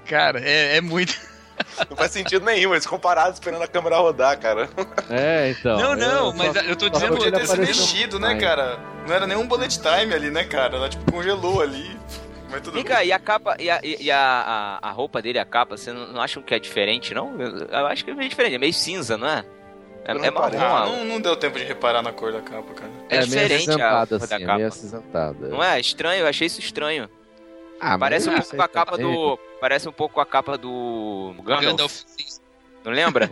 Cara, 0.07 0.41
é, 0.41 0.77
é 0.77 0.81
muito... 0.81 1.15
Não 1.89 1.97
faz 1.97 2.11
sentido 2.11 2.45
nenhum, 2.45 2.73
eles 2.73 2.87
comparados 2.87 3.35
esperando 3.35 3.63
a 3.63 3.69
câmera 3.69 3.97
rodar, 3.99 4.39
cara. 4.39 4.69
É, 5.09 5.51
então. 5.51 5.79
Não, 5.79 5.95
não, 5.95 6.27
eu 6.29 6.33
mas 6.35 6.53
só- 6.55 6.61
eu 6.63 6.75
tô 6.75 6.89
dizendo 6.89 7.11
porque 7.11 7.25
Podia 7.25 7.29
ele 7.29 7.39
ter 7.39 7.47
se 7.47 7.53
apareceu 7.53 7.83
mexido, 7.87 8.19
né, 8.19 8.35
cara? 8.37 8.79
Não 9.07 9.15
era 9.15 9.27
nenhum 9.27 9.47
bullet 9.47 9.79
time 9.81 10.13
ali, 10.15 10.31
né, 10.31 10.45
cara? 10.45 10.77
Ela, 10.77 10.89
tipo, 10.89 11.11
congelou 11.13 11.61
ali. 11.61 11.97
Mas 12.51 12.63
tudo 12.63 12.75
Vem 12.75 12.83
bem. 12.83 12.93
cá, 12.93 13.05
e 13.05 13.13
a 13.13 13.19
capa, 13.19 13.57
e 13.61 13.71
a, 13.71 13.81
e 13.83 14.11
a, 14.11 14.79
a, 14.83 14.89
a 14.89 14.91
roupa 14.91 15.23
dele, 15.23 15.39
a 15.39 15.45
capa, 15.45 15.77
você 15.77 15.93
não, 15.93 16.09
não 16.13 16.21
acham 16.21 16.43
que 16.43 16.55
é 16.55 16.59
diferente, 16.59 17.15
não? 17.15 17.41
Eu, 17.41 17.59
eu 17.67 17.87
acho 17.87 18.05
que 18.05 18.11
é 18.11 18.15
meio 18.15 18.29
diferente, 18.29 18.57
é 18.57 18.59
meio 18.59 18.75
cinza, 18.75 19.17
não 19.17 19.29
é? 19.29 19.45
É, 20.05 20.13
é 20.13 20.31
marrom. 20.31 20.59
Ah, 20.59 20.87
não, 20.87 21.05
não 21.05 21.21
deu 21.21 21.37
tempo 21.37 21.59
de 21.59 21.65
reparar 21.65 22.03
na 22.03 22.13
cor 22.13 22.33
da 22.33 22.41
capa, 22.41 22.75
cara. 22.75 22.91
é, 23.09 23.17
É, 23.17 23.19
meio 23.19 23.29
diferente 23.31 23.71
a 23.71 24.05
da 24.05 24.17
assim, 24.17 24.29
capa. 24.29 24.55
meio 24.57 24.67
acinzentada. 24.69 25.49
Não 25.49 25.63
é? 25.63 25.79
Estranho, 25.81 26.23
eu 26.23 26.27
achei 26.27 26.47
isso 26.47 26.61
estranho. 26.61 27.09
Ah, 27.81 27.99
Parece 27.99 28.29
um 28.29 28.33
mas 28.33 28.49
pouco 28.51 28.57
com 28.57 28.63
a 28.63 28.65
aí 28.65 28.71
capa 28.73 28.97
tá- 28.97 29.03
do. 29.03 29.39
Parece 29.61 29.89
um 29.89 29.93
pouco 29.93 30.15
com 30.17 30.21
a 30.21 30.27
capa 30.27 30.57
do 30.59 31.35
Gandalf. 31.45 31.65
Gandalf. 31.65 32.03
Não 32.85 32.93
lembra? 32.93 33.29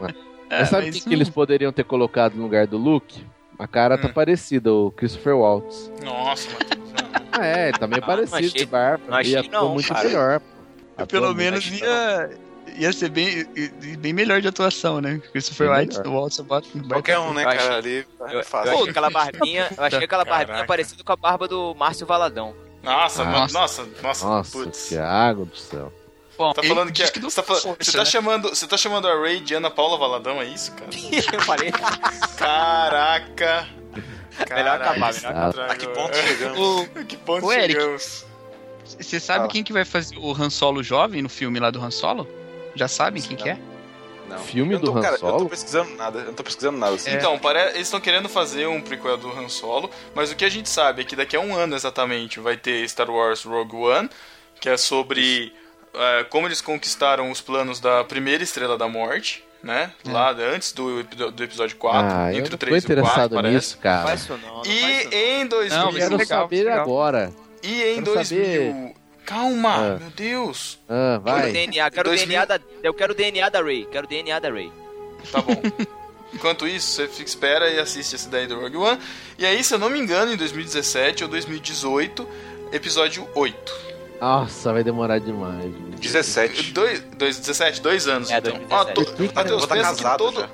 Mas 0.48 0.68
sabe 0.68 0.84
o 0.84 0.86
mas 0.86 0.96
que, 1.02 1.08
que 1.08 1.14
eles 1.14 1.28
não- 1.28 1.34
poderiam 1.34 1.72
ter 1.72 1.84
colocado 1.84 2.34
no 2.34 2.42
lugar 2.42 2.66
do 2.66 2.76
Luke? 2.76 3.24
A 3.58 3.66
cara 3.68 3.98
tá 3.98 4.08
Hum. 4.08 4.12
parecida, 4.12 4.72
o 4.72 4.90
Christopher 4.92 5.36
Waltz. 5.36 5.92
Nossa, 6.02 6.50
Matheus. 6.52 6.92
não. 6.92 7.26
Ah, 7.32 7.46
é, 7.46 7.68
ele 7.68 7.78
tá 7.78 7.86
meio 7.86 8.02
Ah, 8.02 8.06
parecido 8.06 8.30
não 8.40 8.46
achei- 8.48 8.60
de 8.60 8.66
barba. 8.66 9.04
não 9.08 9.16
achei 9.18 9.36
atuou 9.36 9.52
não, 9.64 9.74
muito 9.74 9.88
cara. 9.88 10.08
melhor. 10.08 10.40
Eu, 10.98 11.06
pelo 11.06 11.34
menos 11.34 11.66
ia, 11.68 12.30
ia 12.80 12.92
ser 12.92 13.08
bem, 13.10 13.44
bem 13.98 14.12
melhor 14.12 14.40
de 14.40 14.48
atuação, 14.48 15.00
né? 15.00 15.20
Christopher 15.32 15.68
Bem 15.70 15.80
White, 15.80 15.98
melhor. 15.98 16.10
o 16.12 16.20
Walter 16.20 16.42
Bottom. 16.42 16.88
Qualquer 16.88 17.18
um, 17.18 17.32
né, 17.34 17.42
Eu 17.42 17.48
cara? 17.48 17.76
Ali 17.76 18.06
Eu, 18.18 18.26
é 18.26 18.34
eu 18.34 18.40
achei 18.40 18.88
aquela 18.90 19.10
barbinha, 19.10 19.68
eu 19.76 19.84
achei 19.84 20.04
aquela 20.04 20.24
barbinha 20.24 20.46
Caraca. 20.48 20.66
parecida 20.66 21.04
com 21.04 21.12
a 21.12 21.16
barba 21.16 21.46
do 21.48 21.74
Márcio 21.74 22.06
Valadão. 22.06 22.54
Nossa, 22.82 23.24
ma- 23.24 23.46
nossa, 23.48 23.86
nossa, 24.02 24.26
Nossa, 24.26 24.50
putz. 24.58 24.88
Thiago 24.88 25.44
do 25.44 25.56
céu. 25.56 25.92
Bom, 26.38 26.54
Tá 26.54 26.62
falando 26.62 26.86
que, 26.90 27.02
diz 27.02 27.12
é- 27.14 27.20
não 27.20 27.28
você, 27.28 27.36
tá, 27.36 27.42
falando- 27.42 27.62
força, 27.62 27.84
você 27.84 27.92
tá 27.92 27.98
né? 27.98 28.04
chamando, 28.06 28.48
você 28.48 28.66
tá 28.66 28.76
chamando 28.78 29.06
a 29.06 29.20
Ray 29.20 29.40
de 29.40 29.52
Ana 29.54 29.70
Paula 29.70 29.98
Valadão, 29.98 30.40
é 30.40 30.46
isso, 30.46 30.72
cara? 30.72 30.88
Eu 31.34 31.40
falei. 31.42 31.70
Caraca. 32.38 33.68
Melhor 34.48 34.80
acabar, 34.80 35.12
melhor 35.12 35.30
acabar. 35.32 35.70
A 35.70 35.76
que 35.76 35.86
ponto 35.88 36.16
chegamos? 36.16 36.58
O- 36.58 37.04
que 37.04 37.16
ponto 37.18 37.52
Eric. 37.52 37.74
chegamos? 37.78 38.24
Você 38.98 39.20
sabe 39.20 39.44
Ah. 39.44 39.48
quem 39.48 39.62
que 39.62 39.72
vai 39.72 39.84
fazer 39.84 40.16
o 40.16 40.32
Han 40.32 40.48
Solo 40.48 40.82
jovem 40.82 41.20
no 41.20 41.28
filme 41.28 41.60
lá 41.60 41.70
do 41.70 41.78
Han 41.80 41.90
Solo? 41.90 42.26
Já 42.74 42.88
sabem 42.88 43.22
quem 43.22 43.36
que 43.36 43.48
é? 43.48 43.58
Não. 44.28 44.38
Filme 44.38 44.74
Eu 44.74 44.80
tô- 44.80 44.92
do 44.92 44.98
Han 44.98 45.02
cara, 45.02 45.14
Eu 45.16 45.18
Solo? 45.18 45.38
tô 45.40 45.48
pesquisando 45.48 45.90
nada, 45.96 46.20
eu 46.20 46.26
não 46.26 46.34
tô 46.34 46.44
pesquisando 46.44 46.78
nada. 46.78 46.94
Assim. 46.94 47.10
Então, 47.10 47.36
pare... 47.38 47.58
eles 47.70 47.82
estão 47.88 48.00
querendo 48.00 48.28
fazer 48.28 48.66
um 48.68 48.80
prequel 48.80 49.16
do 49.16 49.28
Han 49.28 49.48
Solo, 49.48 49.90
mas 50.14 50.30
o 50.30 50.36
que 50.36 50.44
a 50.44 50.48
gente 50.48 50.68
sabe 50.68 51.02
é 51.02 51.04
que 51.04 51.16
daqui 51.16 51.34
a 51.34 51.40
um 51.40 51.52
ano 51.54 51.74
exatamente 51.74 52.38
vai 52.38 52.56
ter 52.56 52.88
Star 52.88 53.10
Wars 53.10 53.42
Rogue 53.42 53.74
One, 53.74 54.08
que 54.60 54.68
é 54.68 54.76
sobre 54.76 55.52
é, 55.92 56.24
como 56.24 56.46
eles 56.46 56.60
conquistaram 56.60 57.28
os 57.30 57.40
planos 57.40 57.80
da 57.80 58.04
primeira 58.04 58.44
Estrela 58.44 58.78
da 58.78 58.86
Morte, 58.86 59.42
né? 59.64 59.90
Lá 60.06 60.30
antes 60.30 60.70
do, 60.72 61.02
do 61.02 61.42
episódio 61.42 61.76
4, 61.76 62.00
ah, 62.00 62.32
eu 62.32 62.38
entre 62.38 62.54
o 62.54 62.56
tô 62.56 62.56
3 62.56 62.84
e 62.84 62.86
o 62.86 62.88
4, 62.88 62.92
interessado 62.92 63.34
parece. 63.34 63.54
nisso, 63.54 63.78
cara. 63.78 64.06
Faz 64.06 64.20
isso 64.20 64.32
não, 64.32 64.38
não 64.48 64.54
faz 64.64 64.68
isso 64.68 64.86
E 64.86 65.04
não. 65.04 65.12
em 65.42 65.46
2000... 65.46 65.78
Não, 65.78 65.88
Eu 65.90 65.96
quero 65.96 66.16
legal, 66.16 66.42
saber 66.42 66.56
legal. 66.64 66.80
agora. 66.80 67.32
E 67.64 67.82
em 67.82 67.94
quero 67.96 68.14
2000... 68.14 68.44
saber. 68.44 68.94
Calma, 69.30 69.74
Ah. 69.76 69.98
meu 70.00 70.10
Deus. 70.10 70.76
Ah, 70.88 71.20
Quero 71.24 71.36
vai. 71.38 71.52
DNA, 71.52 71.90
quero 71.90 72.08
2000. 72.10 72.26
DNA 72.26 72.44
da, 72.44 72.60
eu 72.82 72.92
quero 72.92 73.12
o 73.12 73.16
DNA 73.16 73.48
da 73.48 73.62
Ray, 73.62 73.86
quero 73.90 74.04
o 74.06 74.08
DNA 74.08 74.38
da 74.40 74.50
Ray. 74.50 74.72
Tá 75.30 75.40
bom. 75.40 75.62
Enquanto 76.34 76.66
isso, 76.66 76.88
você 76.92 77.06
fica, 77.08 77.28
espera 77.28 77.70
e 77.70 77.78
assiste 77.78 78.14
esse 78.16 78.28
daí 78.28 78.46
do 78.48 78.60
Rogue 78.60 78.76
One. 78.76 78.98
E 79.38 79.46
aí, 79.46 79.62
se 79.62 79.72
eu 79.74 79.78
não 79.78 79.88
me 79.88 79.98
engano, 80.00 80.32
em 80.32 80.36
2017 80.36 81.22
ou 81.24 81.30
2018, 81.30 82.26
episódio 82.72 83.28
8. 83.34 83.90
Nossa, 84.20 84.72
vai 84.72 84.82
demorar 84.84 85.18
demais. 85.20 85.72
17. 86.00 86.72
Dois, 86.72 87.00
dois, 87.16 87.38
17, 87.38 87.80
dois 87.80 88.06
anos, 88.08 88.30
É, 88.30 88.38
então. 88.38 88.52
2017. 88.52 88.70
Ó, 88.72 88.84
to, 89.28 89.34
Matheus, 89.34 89.66
tá 89.66 89.74
pensa 89.76 89.94
que 90.12 90.18
todo, 90.18 90.40
já. 90.40 90.48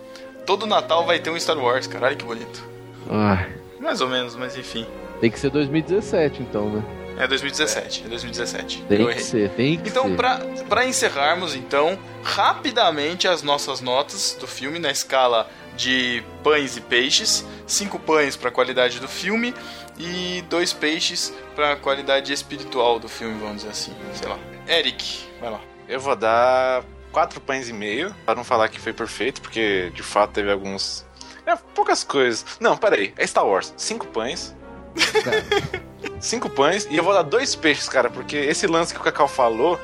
todo 0.47 0.67
Natal 0.67 1.05
vai 1.07 1.19
ter 1.19 1.31
um 1.31 1.39
Star 1.41 1.59
Wars, 1.59 1.87
cara. 1.87 2.07
Olha 2.07 2.17
que 2.17 2.25
bonito. 2.25 2.63
Ah, 3.11 3.47
Mais 3.81 4.01
ou 4.01 4.09
menos, 4.09 4.35
mas 4.37 4.57
enfim. 4.57 4.87
tem 5.21 5.31
que 5.31 5.39
ser 5.39 5.51
2017, 5.51 6.43
então, 6.43 6.69
né? 6.71 6.83
É 7.19 7.27
2017, 7.27 8.05
é 8.05 8.09
2017. 8.09 8.83
Tem 8.89 9.01
eu 9.01 9.07
que 9.07 9.13
errei. 9.13 9.23
ser, 9.25 9.51
tem 9.51 9.79
que 9.79 9.89
Então, 9.89 10.09
ser. 10.09 10.17
pra, 10.17 10.39
pra 10.69 10.87
encerrarmos, 10.87 11.55
então, 11.55 11.99
rapidamente 12.23 13.27
as 13.27 13.43
nossas 13.43 13.81
notas 13.81 14.37
do 14.39 14.47
filme 14.47 14.79
na 14.79 14.91
escala 14.91 15.49
de 15.77 16.23
pães 16.43 16.77
e 16.77 16.81
peixes. 16.81 17.45
Cinco 17.67 17.99
pães 17.99 18.37
pra 18.37 18.51
qualidade 18.51 19.01
do 19.01 19.09
filme 19.09 19.55
e 19.99 20.43
dois 20.49 20.73
peixes 20.73 21.33
pra 21.55 21.75
qualidade 21.77 22.33
espiritual 22.33 22.99
do 22.99 23.09
filme, 23.09 23.39
vamos 23.41 23.57
dizer 23.57 23.71
assim. 23.71 23.93
Sei 24.15 24.29
lá. 24.29 24.39
Eric, 24.69 25.25
vai 25.41 25.51
lá. 25.51 25.61
Eu 25.89 26.01
vou 26.01 26.15
dar 26.17 26.85
quatro 27.13 27.41
pães 27.41 27.69
e 27.69 27.73
meio, 27.73 28.15
pra 28.25 28.35
não 28.35 28.45
falar 28.45 28.69
que 28.69 28.79
foi 28.81 28.93
perfeito, 28.93 29.41
porque 29.41 29.91
de 29.95 30.03
fato 30.03 30.33
teve 30.33 30.51
alguns. 30.53 31.05
É, 31.47 31.55
poucas 31.75 32.03
coisas. 32.05 32.45
Não, 32.61 32.77
peraí. 32.77 33.15
É 33.17 33.27
Star 33.27 33.47
Wars. 33.47 33.73
Cinco 33.77 34.07
pães. 34.07 34.55
Cinco 36.21 36.49
pães. 36.49 36.87
E 36.91 36.97
eu 36.97 37.05
vou 37.05 37.13
dar 37.13 37.23
dois 37.23 37.55
peixes, 37.55 37.89
cara, 37.89 38.11
porque 38.11 38.37
esse 38.37 38.67
lance 38.67 38.93
que 38.95 39.01
o 39.01 39.03
Cacau 39.03 39.29
falou 39.29 39.79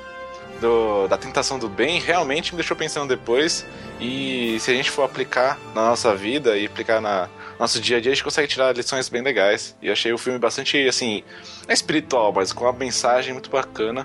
do- 0.60 1.06
da 1.08 1.16
tentação 1.18 1.58
do 1.58 1.68
bem 1.68 2.00
realmente 2.00 2.52
me 2.52 2.56
deixou 2.56 2.76
pensando 2.76 3.08
depois. 3.08 3.66
E 4.00 4.58
se 4.60 4.70
a 4.70 4.74
gente 4.74 4.90
for 4.90 5.02
aplicar 5.02 5.58
na 5.74 5.90
nossa 5.90 6.14
vida 6.14 6.56
e 6.56 6.66
aplicar 6.66 7.00
na 7.00 7.28
nosso 7.58 7.80
dia 7.80 7.98
a 7.98 8.00
dia, 8.00 8.10
a 8.10 8.14
gente 8.14 8.24
consegue 8.24 8.48
tirar 8.48 8.74
lições 8.74 9.08
bem 9.08 9.22
legais. 9.22 9.76
E 9.80 9.90
achei 9.90 10.12
o 10.12 10.18
filme 10.18 10.38
bastante, 10.38 10.76
assim, 10.88 11.22
é 11.68 11.72
espiritual, 11.72 12.32
mas 12.32 12.52
com 12.52 12.64
uma 12.64 12.72
mensagem 12.72 13.32
muito 13.32 13.48
bacana 13.50 14.04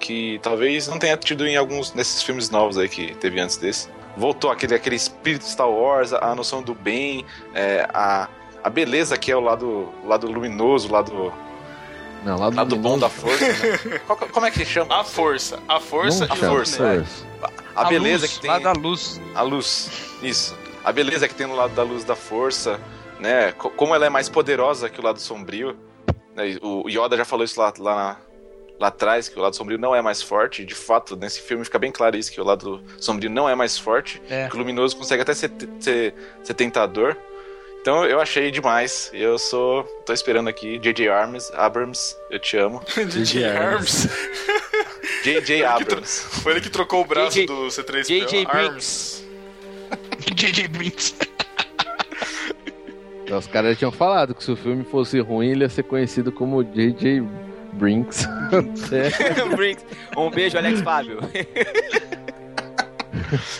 que 0.00 0.40
talvez 0.42 0.88
não 0.88 0.98
tenha 0.98 1.16
tido 1.16 1.46
em 1.46 1.56
alguns 1.56 1.90
desses 1.90 2.22
filmes 2.22 2.50
novos 2.50 2.76
aí 2.78 2.88
que 2.88 3.14
teve 3.16 3.38
antes 3.40 3.56
desse. 3.56 3.88
Voltou 4.16 4.50
aquele, 4.50 4.74
aquele 4.74 4.96
espírito 4.96 5.44
Star 5.44 5.70
Wars, 5.70 6.12
a 6.12 6.34
noção 6.34 6.60
do 6.60 6.74
bem, 6.74 7.24
é, 7.54 7.86
a, 7.92 8.28
a 8.64 8.70
beleza 8.70 9.16
que 9.16 9.30
é 9.30 9.36
o 9.36 9.40
lado, 9.40 9.92
o 10.02 10.08
lado 10.08 10.26
luminoso, 10.30 10.88
o 10.88 10.92
lado, 10.92 11.32
Não, 12.24 12.38
lá 12.38 12.50
do, 12.50 12.56
lado 12.56 12.76
bom 12.76 12.98
da 12.98 13.08
força. 13.08 13.44
né? 13.46 13.98
Qual- 14.06 14.18
como 14.18 14.46
é 14.46 14.50
que 14.50 14.64
chama? 14.64 15.00
A 15.00 15.04
força. 15.04 15.58
A 15.68 15.78
força 15.80 16.26
Não 16.26 16.34
e 16.34 16.38
chama 16.38 16.52
força. 16.54 16.76
força. 16.76 17.26
A, 17.76 17.84
beleza 17.84 18.22
luz, 18.26 18.32
que 18.34 18.40
tem. 18.40 18.50
Lá 18.50 18.58
da 18.58 18.72
luz. 18.72 19.20
A 19.34 19.42
luz, 19.42 19.90
isso. 20.22 20.56
A 20.84 20.90
beleza 20.92 21.28
que 21.28 21.34
tem 21.34 21.46
no 21.46 21.54
lado 21.54 21.74
da 21.74 21.82
luz 21.82 22.02
da 22.04 22.16
força, 22.16 22.80
né? 23.20 23.52
Co- 23.52 23.70
Como 23.70 23.94
ela 23.94 24.06
é 24.06 24.10
mais 24.10 24.28
poderosa 24.28 24.88
que 24.88 25.00
o 25.00 25.04
lado 25.04 25.20
sombrio. 25.20 25.76
né? 26.34 26.56
O 26.62 26.88
Yoda 26.88 27.16
já 27.16 27.24
falou 27.24 27.44
isso 27.44 27.60
lá, 27.60 27.72
lá, 27.78 27.94
na- 27.94 28.16
lá 28.80 28.88
atrás, 28.88 29.28
que 29.28 29.38
o 29.38 29.42
lado 29.42 29.54
sombrio 29.56 29.78
não 29.78 29.94
é 29.94 30.02
mais 30.02 30.20
forte. 30.22 30.64
De 30.64 30.74
fato, 30.74 31.16
nesse 31.16 31.40
filme 31.40 31.64
fica 31.64 31.78
bem 31.78 31.92
claro 31.92 32.16
isso, 32.16 32.32
que 32.32 32.40
o 32.40 32.44
lado 32.44 32.82
sombrio 32.98 33.30
não 33.30 33.48
é 33.48 33.54
mais 33.54 33.78
forte. 33.78 34.20
É. 34.28 34.48
Que 34.48 34.56
o 34.56 34.58
luminoso 34.58 34.96
consegue 34.96 35.22
até 35.22 35.34
ser, 35.34 35.52
ser, 35.78 36.14
ser 36.42 36.54
tentador. 36.54 37.16
Então 37.80 38.04
eu 38.04 38.20
achei 38.20 38.50
demais. 38.50 39.10
Eu 39.14 39.38
sou. 39.38 39.84
tô 40.04 40.12
esperando 40.12 40.48
aqui. 40.48 40.78
J.J. 40.78 41.08
Abrams, 41.08 41.50
Abrams, 41.54 42.16
eu 42.30 42.38
te 42.38 42.56
amo. 42.56 42.82
DJ 43.08 43.44
Arms. 43.46 44.08
J.J. 45.24 45.64
Abrams. 45.64 46.20
Foi 46.42 46.52
ele 46.52 46.60
que 46.60 46.70
trocou 46.70 47.02
o 47.02 47.04
braço 47.04 47.32
JJ 47.32 47.46
do 47.46 47.66
C3PO. 47.68 48.04
JJ 48.04 48.46
Arms. 48.48 49.24
J.J. 50.34 50.68
Brinks. 50.68 51.14
Os 53.30 53.46
caras 53.46 53.72
já 53.72 53.76
tinham 53.76 53.92
falado 53.92 54.34
que 54.34 54.42
se 54.42 54.50
o 54.50 54.56
filme 54.56 54.84
fosse 54.84 55.20
ruim, 55.20 55.50
ele 55.50 55.64
ia 55.64 55.68
ser 55.68 55.82
conhecido 55.82 56.32
como 56.32 56.62
J.J. 56.64 57.22
Brinks. 57.74 58.26
É. 58.90 59.44
Brinks. 59.56 59.84
Um 60.16 60.30
beijo, 60.30 60.56
Alex 60.56 60.80
Fábio. 60.82 61.18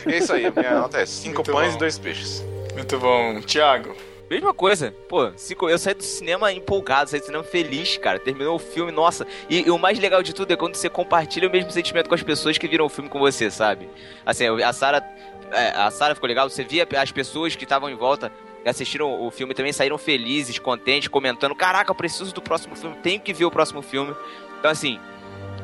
É 0.06 0.16
isso 0.16 0.32
aí, 0.32 0.50
minha 0.50 0.80
nota 0.80 0.98
é 0.98 1.04
5 1.06 1.34
Muito 1.34 1.52
pães 1.52 1.70
bom. 1.72 1.76
e 1.76 1.78
dois 1.78 1.98
peixes. 1.98 2.42
Muito 2.78 2.98
bom. 2.98 3.40
Thiago. 3.40 3.94
Mesma 4.30 4.54
coisa. 4.54 4.94
Pô, 5.08 5.32
eu 5.68 5.78
saí 5.78 5.94
do 5.94 6.02
cinema 6.02 6.52
empolgado, 6.52 7.10
saí 7.10 7.18
do 7.18 7.26
cinema 7.26 7.42
feliz, 7.42 7.96
cara. 7.96 8.18
Terminou 8.20 8.54
o 8.54 8.58
filme, 8.58 8.92
nossa. 8.92 9.26
E, 9.50 9.66
e 9.66 9.70
o 9.70 9.78
mais 9.78 9.98
legal 9.98 10.22
de 10.22 10.32
tudo 10.32 10.52
é 10.52 10.56
quando 10.56 10.76
você 10.76 10.88
compartilha 10.88 11.48
o 11.48 11.50
mesmo 11.50 11.70
sentimento 11.72 12.08
com 12.08 12.14
as 12.14 12.22
pessoas 12.22 12.56
que 12.56 12.68
viram 12.68 12.84
o 12.84 12.88
filme 12.88 13.10
com 13.10 13.18
você, 13.18 13.50
sabe? 13.50 13.88
Assim, 14.24 14.44
a 14.62 14.72
Sarah. 14.72 15.02
é, 15.50 15.70
a 15.70 15.90
Sarah 15.90 16.14
ficou 16.14 16.28
legal, 16.28 16.48
você 16.48 16.62
via 16.62 16.86
as 17.00 17.10
pessoas 17.10 17.56
que 17.56 17.64
estavam 17.64 17.90
em 17.90 17.96
volta 17.96 18.30
assistiram 18.64 19.24
o 19.24 19.30
filme 19.30 19.54
também 19.54 19.72
saíram 19.72 19.96
felizes, 19.96 20.58
contentes, 20.58 21.08
comentando: 21.08 21.54
Caraca, 21.54 21.90
eu 21.90 21.94
preciso 21.94 22.34
do 22.34 22.42
próximo 22.42 22.76
filme, 22.76 22.96
tenho 23.02 23.20
que 23.20 23.32
ver 23.32 23.46
o 23.46 23.50
próximo 23.50 23.82
filme. 23.82 24.14
Então, 24.58 24.70
assim, 24.70 25.00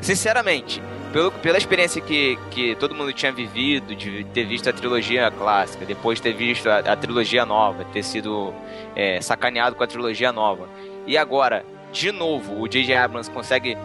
sinceramente, 0.01 0.83
pelo, 1.15 1.31
pela 1.31 1.57
experiência 1.57 2.03
que, 2.03 2.37
que 2.51 2.75
todo 2.75 2.93
mundo 2.93 3.12
tinha 3.12 3.31
vivido, 3.31 3.95
de 3.95 4.25
ter 4.25 4.45
visto 4.45 4.69
a 4.69 4.73
trilogia 4.73 5.31
clássica, 5.31 5.87
depois 5.87 6.19
ter 6.19 6.33
visto 6.33 6.69
a, 6.69 6.79
a 6.79 6.97
trilogia 6.97 7.47
nova, 7.47 7.85
ter 7.85 8.03
sido 8.03 8.53
é, 8.97 9.21
sacaneado 9.21 9.77
com 9.77 9.85
a 9.85 9.87
trilogia 9.87 10.33
nova, 10.33 10.69
e 11.07 11.17
agora, 11.17 11.65
de 11.93 12.11
novo, 12.11 12.61
o 12.61 12.67
J.J. 12.67 12.97
Abrams 12.97 13.31
consegue 13.31 13.79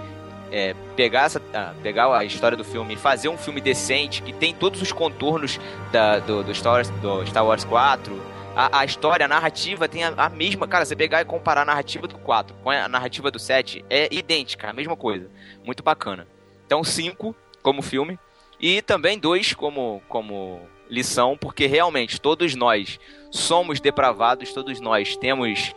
é, 0.51 0.73
pegar, 0.95 1.25
essa, 1.25 1.39
ah, 1.53 1.71
pegar 1.83 2.11
a 2.17 2.25
história 2.25 2.57
do 2.57 2.63
filme 2.63 2.95
e 2.95 2.97
fazer 2.97 3.29
um 3.29 3.37
filme 3.37 3.61
decente, 3.61 4.23
que 4.23 4.33
tem 4.33 4.51
todos 4.51 4.81
os 4.81 4.91
contornos 4.91 5.59
da, 5.91 6.17
do, 6.17 6.43
do, 6.43 6.55
Star 6.55 6.73
Wars, 6.73 6.89
do 6.89 7.27
Star 7.27 7.45
Wars 7.45 7.63
4. 7.63 8.39
A, 8.55 8.79
a 8.79 8.85
história, 8.85 9.27
a 9.27 9.29
narrativa 9.29 9.87
tem 9.87 10.03
a, 10.03 10.13
a 10.17 10.29
mesma. 10.29 10.67
Cara, 10.67 10.83
você 10.83 10.95
pegar 10.95 11.21
e 11.21 11.25
comparar 11.25 11.61
a 11.61 11.65
narrativa 11.65 12.07
do 12.07 12.17
4 12.17 12.55
com 12.63 12.71
a 12.71 12.89
narrativa 12.89 13.29
do 13.29 13.37
7 13.37 13.85
é 13.87 14.11
idêntica, 14.11 14.67
a 14.67 14.73
mesma 14.73 14.95
coisa. 14.95 15.29
Muito 15.63 15.83
bacana. 15.83 16.25
Então, 16.69 16.83
5 16.83 17.35
como 17.63 17.81
filme. 17.81 18.19
E 18.59 18.79
também 18.83 19.17
dois 19.17 19.55
como, 19.55 20.03
como 20.07 20.61
lição, 20.87 21.35
porque 21.35 21.65
realmente 21.65 22.21
todos 22.21 22.53
nós 22.53 22.99
somos 23.31 23.79
depravados, 23.79 24.53
todos 24.53 24.79
nós 24.79 25.17
temos. 25.17 25.73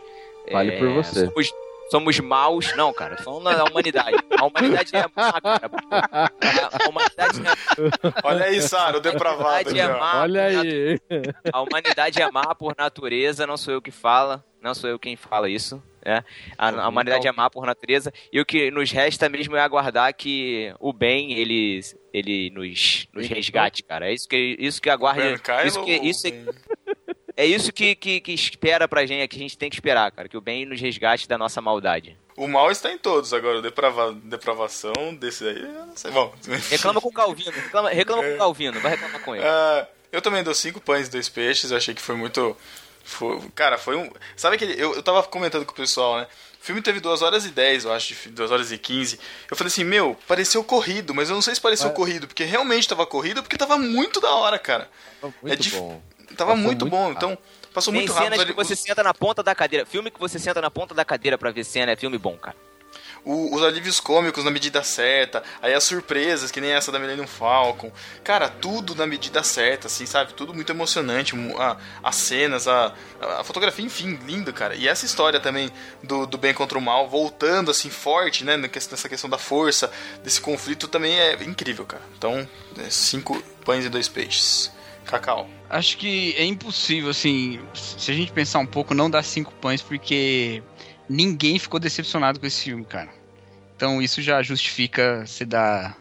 Fale 0.51 0.73
por 0.73 0.89
você. 0.89 1.25
Somos, 1.25 1.53
somos 1.89 2.19
maus. 2.19 2.75
Não, 2.75 2.93
cara, 2.93 3.17
falando 3.17 3.57
da 3.57 3.63
humanidade. 3.63 4.17
A 4.37 4.45
humanidade 4.45 4.95
é 4.95 5.05
má, 5.15 5.41
cara. 5.41 5.71
A, 5.89 6.29
a 6.85 6.89
humanidade 6.89 7.41
é, 7.41 8.21
Olha 8.23 8.45
aí, 8.45 8.61
Sara, 8.61 8.97
o 8.97 8.99
a 8.99 9.01
depravado. 9.01 9.49
humanidade 9.49 9.79
é 9.79 9.87
má. 9.87 10.21
Olha 10.21 10.41
por 10.43 10.59
aí. 10.59 10.99
a 11.51 11.61
humanidade 11.63 12.21
é 12.21 12.31
má 12.31 12.53
por 12.53 12.75
natureza, 12.77 13.47
não 13.47 13.57
sou 13.57 13.73
eu 13.73 13.81
que 13.81 13.89
fala, 13.89 14.45
não 14.61 14.75
sou 14.75 14.87
eu 14.87 14.99
quem 14.99 15.15
fala 15.15 15.49
isso. 15.49 15.81
É. 16.05 16.23
A, 16.57 16.69
a 16.69 16.87
humanidade 16.89 17.27
é 17.27 17.31
má 17.31 17.49
por 17.49 17.65
natureza 17.65 18.11
e 18.31 18.39
o 18.39 18.45
que 18.45 18.69
nos 18.71 18.91
resta 18.91 19.29
mesmo 19.29 19.55
é 19.55 19.61
aguardar 19.61 20.13
que 20.13 20.73
o 20.79 20.91
bem 20.91 21.33
ele, 21.33 21.79
ele 22.13 22.49
nos, 22.49 23.07
nos 23.13 23.27
resgate, 23.27 23.83
cara. 23.83 24.09
É 24.09 24.13
isso 24.13 24.27
que 24.27 24.57
isso 24.59 24.81
que 24.81 24.89
aguarda, 24.89 25.39
isso 25.65 25.83
que 25.83 25.93
isso 25.93 26.23
Ben- 26.23 26.45
é 27.37 27.45
isso 27.45 27.71
que, 27.71 27.95
que, 27.95 28.19
que 28.19 28.33
espera 28.33 28.87
pra 28.87 29.05
gente, 29.05 29.21
é 29.21 29.27
que 29.27 29.37
a 29.37 29.39
gente 29.39 29.57
tem 29.57 29.69
que 29.69 29.75
esperar, 29.75 30.11
cara, 30.11 30.27
que 30.27 30.37
o 30.37 30.41
bem 30.41 30.65
nos 30.65 30.79
resgate 30.81 31.27
da 31.27 31.37
nossa 31.37 31.61
maldade. 31.61 32.17
O 32.35 32.47
mal 32.47 32.71
está 32.71 32.91
em 32.91 32.97
todos 32.97 33.31
agora. 33.33 33.61
Deprava... 33.61 34.11
depravação 34.11 35.13
desse 35.15 35.47
aí, 35.47 35.61
eu 35.61 35.85
não 35.85 35.95
sei. 35.95 36.11
Bom, 36.11 36.33
Reclama 36.69 36.99
com 36.99 37.09
o 37.09 37.13
Calvino, 37.13 37.51
reclama, 37.51 37.89
reclama 37.89 38.23
com 38.23 38.33
o 38.33 38.37
Calvino, 38.37 38.79
vai 38.79 38.91
reclamar 38.91 39.21
com 39.21 39.35
ele. 39.35 39.45
Ah, 39.45 39.87
eu 40.11 40.21
também 40.21 40.43
dou 40.43 40.53
cinco 40.53 40.81
pães 40.81 41.07
e 41.07 41.11
dois 41.11 41.29
peixes. 41.29 41.71
Achei 41.71 41.93
que 41.93 42.01
foi 42.01 42.15
muito. 42.15 42.57
Foi- 43.03 43.39
cara, 43.55 43.77
foi 43.77 43.95
um. 43.97 44.09
Sabe 44.35 44.55
aquele. 44.55 44.73
Eu, 44.81 44.95
eu 44.95 45.03
tava 45.03 45.21
comentando 45.23 45.65
com 45.65 45.71
o 45.71 45.75
pessoal, 45.75 46.17
né? 46.17 46.27
O 46.61 46.65
filme 46.65 46.81
teve 46.81 46.99
2 47.01 47.21
horas 47.21 47.45
e 47.45 47.49
10, 47.49 47.83
eu 47.83 47.91
acho, 47.93 48.07
de 48.07 48.15
fi- 48.15 48.29
2 48.29 48.49
horas 48.49 48.71
e 48.71 48.77
15. 48.77 49.19
Eu 49.51 49.57
falei 49.57 49.67
assim, 49.67 49.83
meu, 49.83 50.17
pareceu 50.27 50.63
corrido, 50.63 51.13
mas 51.13 51.27
eu 51.29 51.35
não 51.35 51.41
sei 51.41 51.53
se 51.53 51.59
pareceu 51.59 51.91
corrido, 51.91 52.25
porque 52.25 52.45
realmente 52.45 52.87
tava 52.87 53.05
corrido, 53.05 53.43
porque 53.43 53.57
tava 53.57 53.77
muito 53.77 54.21
da 54.21 54.31
hora, 54.33 54.57
cara. 54.57 54.89
Muito 55.21 55.35
É 55.45 55.55
dif- 55.57 55.75
bom. 55.75 56.01
Tava 56.37 56.51
Passou 56.51 56.55
muito, 56.55 56.85
muito 56.85 56.89
bom, 56.89 57.01
rápido. 57.09 57.17
então 57.17 57.37
passou 57.73 57.91
Tem 57.93 58.01
muito 58.01 58.13
cenas 58.13 58.39
rápido. 58.39 58.45
que 58.47 58.53
você 58.53 58.75
senta 58.75 59.03
na 59.03 59.13
ponta 59.13 59.43
da 59.43 59.53
cadeira. 59.53 59.85
Filme 59.85 60.09
que 60.09 60.19
você 60.19 60.39
senta 60.39 60.61
na 60.61 60.71
ponta 60.71 60.95
da 60.95 61.03
cadeira 61.05 61.37
pra 61.37 61.51
ver 61.51 61.63
cena 61.65 61.91
é 61.91 61.95
filme 61.97 62.17
bom, 62.17 62.37
cara. 62.37 62.55
O- 63.25 63.55
os 63.55 63.63
alívios 63.63 63.99
cômicos 63.99 64.43
na 64.43 64.51
medida 64.51 64.83
certa, 64.83 65.41
aí 65.61 65.73
as 65.73 65.83
surpresas, 65.83 66.51
que 66.51 66.59
nem 66.61 66.71
essa 66.71 66.91
da 66.91 66.99
Millennium 66.99 67.27
Falcon. 67.27 67.91
Cara, 68.23 68.49
tudo 68.49 68.95
na 68.95 69.05
medida 69.07 69.43
certa, 69.43 69.87
assim, 69.87 70.05
sabe? 70.05 70.33
Tudo 70.33 70.53
muito 70.53 70.71
emocionante. 70.71 71.33
a- 71.57 71.77
as 72.03 72.15
cenas, 72.15 72.67
a, 72.67 72.93
a 73.39 73.43
fotografia, 73.43 73.85
enfim, 73.85 74.19
lindo, 74.25 74.51
cara. 74.53 74.75
E 74.75 74.87
essa 74.87 75.05
história 75.05 75.39
também 75.39 75.69
do, 76.03 76.25
do 76.25 76.37
bem 76.37 76.53
contra 76.53 76.77
o 76.77 76.81
mal, 76.81 77.07
voltando 77.09 77.71
assim 77.71 77.89
forte, 77.89 78.43
né? 78.43 78.57
Nessa 78.57 79.07
questão 79.09 79.29
da 79.29 79.37
força, 79.37 79.91
desse 80.23 80.41
conflito 80.41 80.87
também 80.87 81.19
é 81.19 81.33
incrível, 81.43 81.85
cara. 81.85 82.03
Então, 82.17 82.47
é 82.77 82.89
cinco 82.89 83.41
pães 83.63 83.85
e 83.85 83.89
dois 83.89 84.07
peixes. 84.07 84.71
Cacau. 85.05 85.49
Acho 85.69 85.97
que 85.97 86.33
é 86.37 86.45
impossível, 86.45 87.09
assim, 87.09 87.59
se 87.73 88.09
a 88.09 88.13
gente 88.13 88.31
pensar 88.31 88.59
um 88.59 88.65
pouco, 88.65 88.93
não 88.93 89.09
dar 89.09 89.21
cinco 89.23 89.51
pães, 89.55 89.81
porque 89.81 90.63
ninguém 91.13 91.59
ficou 91.59 91.79
decepcionado 91.79 92.39
com 92.39 92.45
esse 92.45 92.63
filme, 92.63 92.85
cara. 92.85 93.09
Então 93.75 94.01
isso 94.01 94.21
já 94.21 94.41
justifica 94.43 95.25
você 95.25 95.45
dar, 95.45 95.97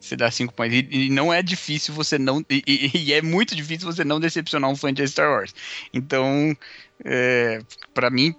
você 0.00 0.16
dar 0.16 0.30
cinco 0.32 0.54
pães. 0.54 0.72
E, 0.72 0.88
e 0.90 1.10
não 1.10 1.32
é 1.32 1.42
difícil 1.42 1.94
você 1.94 2.18
não. 2.18 2.44
E, 2.50 2.62
e- 2.66 2.90
e 3.06 3.12
é 3.12 3.22
muito 3.22 3.54
difícil 3.56 3.86
você 3.90 4.04
não 4.04 4.20
decepcionar 4.20 4.70
um 4.70 4.76
fã 4.76 4.92
de 4.92 5.06
Star 5.06 5.30
Wars. 5.30 5.54
Então, 5.92 6.56
é, 7.04 7.60
para 7.94 8.10
mim, 8.10 8.34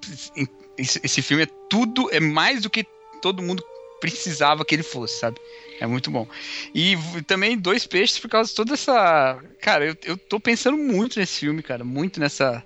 esse, 0.77 1.01
esse 1.03 1.21
filme 1.21 1.43
é 1.43 1.47
tudo, 1.69 2.09
é 2.11 2.19
mais 2.19 2.61
do 2.61 2.69
que 2.69 2.85
todo 3.21 3.41
mundo 3.43 3.63
precisava 3.99 4.65
que 4.65 4.75
ele 4.75 4.83
fosse, 4.83 5.19
sabe? 5.19 5.37
É 5.79 5.87
muito 5.87 6.11
bom. 6.11 6.27
E 6.73 6.95
também 7.27 7.57
dois 7.57 7.85
peixes 7.87 8.19
por 8.19 8.29
causa 8.29 8.49
de 8.49 8.55
toda 8.55 8.73
essa. 8.73 9.41
Cara, 9.61 9.85
eu, 9.85 9.97
eu 10.03 10.17
tô 10.17 10.39
pensando 10.39 10.77
muito 10.77 11.19
nesse 11.19 11.39
filme, 11.39 11.63
cara. 11.63 11.83
Muito 11.83 12.19
nessa. 12.19 12.63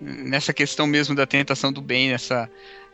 Nessa 0.00 0.52
questão 0.52 0.86
mesmo 0.86 1.14
da 1.14 1.26
tentação 1.26 1.72
do 1.72 1.80
bem, 1.82 2.10
nessa. 2.10 2.48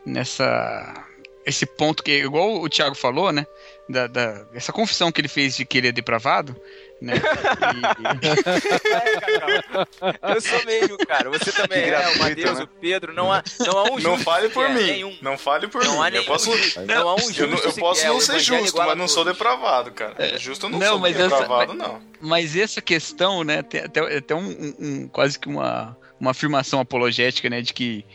Nessa. 0.05 1.03
Esse 1.45 1.67
ponto 1.67 2.01
que, 2.01 2.11
igual 2.23 2.59
o 2.59 2.67
Thiago 2.67 2.95
falou, 2.95 3.31
né? 3.31 3.45
Da, 3.87 4.07
da- 4.07 4.47
essa 4.55 4.73
confissão 4.73 5.11
que 5.11 5.21
ele 5.21 5.27
fez 5.27 5.55
de 5.55 5.63
que 5.63 5.77
ele 5.77 5.89
é 5.89 5.91
depravado, 5.91 6.59
né? 6.99 7.13
Eu 10.33 10.41
sou 10.41 10.65
meio, 10.65 10.97
cara. 11.05 11.29
Você 11.29 11.51
também 11.51 11.83
Que 11.83 11.89
é, 11.89 11.97
o 11.97 12.01
gratuito, 12.01 12.19
Matheus, 12.19 12.57
né? 12.59 12.63
o 12.63 12.67
Pedro. 12.67 13.13
Não 13.13 13.31
há, 13.31 13.43
não 13.59 13.77
há 13.77 13.83
um 13.83 13.87
Não 13.89 13.99
justo 13.99 14.23
fale 14.23 14.49
por 14.49 14.69
mim. 14.69 14.83
nenhum. 14.83 15.17
Não 15.21 15.37
fale 15.37 15.67
por 15.67 15.83
Não 15.83 16.01
há 16.01 16.09
mim. 16.09 16.17
Eu 16.17 16.21
nenhum 16.21 16.25
posso, 16.33 16.57
justo. 16.57 16.81
Não 16.81 17.09
há 17.09 17.15
um 17.15 17.19
eu, 17.19 17.33
justo 17.33 17.47
não- 17.47 17.57
eu 17.59 17.73
posso 17.73 17.99
sequer, 18.01 18.09
não 18.09 18.17
o 18.17 18.21
ser 18.21 18.39
justo, 18.39 18.77
mas 18.77 18.97
não 18.97 19.07
sou 19.07 19.23
depravado, 19.25 19.91
cara. 19.91 20.37
Justo 20.39 20.65
eu 20.65 20.69
não, 20.71 20.79
Não, 20.79 20.87
sou 20.93 20.99
mas 20.99 21.15
essa- 21.15 21.29
depravado, 21.29 21.73
mas- 21.75 21.87
não. 21.87 22.01
Mas 22.19 22.55
essa 22.55 22.81
questão, 22.81 23.43
né, 23.43 23.61
tem 23.61 23.81
até, 23.81 23.99
até 24.17 24.33
um, 24.35 24.47
um- 24.49 24.75
um- 24.79 25.07
quase 25.07 25.37
que 25.37 25.47
uma, 25.47 25.95
uma 26.19 26.31
afirmação 26.31 26.79
apologética, 26.79 27.49
né, 27.49 27.61
de 27.61 27.73
que 27.73 28.05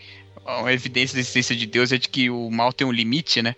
a 0.46 0.72
evidência 0.72 1.14
da 1.14 1.20
existência 1.20 1.54
de 1.54 1.66
Deus 1.66 1.92
é 1.92 1.98
de 1.98 2.08
que 2.08 2.30
o 2.30 2.50
mal 2.50 2.72
tem 2.72 2.86
um 2.86 2.92
limite, 2.92 3.42
né? 3.42 3.54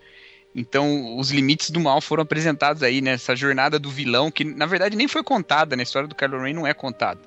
Então, 0.54 1.16
os 1.16 1.30
limites 1.30 1.70
do 1.70 1.80
mal 1.80 2.00
foram 2.00 2.22
apresentados 2.22 2.82
aí 2.82 3.00
nessa 3.00 3.34
jornada 3.34 3.78
do 3.78 3.90
vilão, 3.90 4.30
que 4.30 4.44
na 4.44 4.66
verdade 4.66 4.96
nem 4.96 5.08
foi 5.08 5.22
contada, 5.22 5.74
né? 5.76 5.82
A 5.82 5.84
história 5.84 6.06
do 6.08 6.14
Kylo 6.14 6.42
Ren 6.42 6.52
não 6.52 6.66
é 6.66 6.74
contada. 6.74 7.20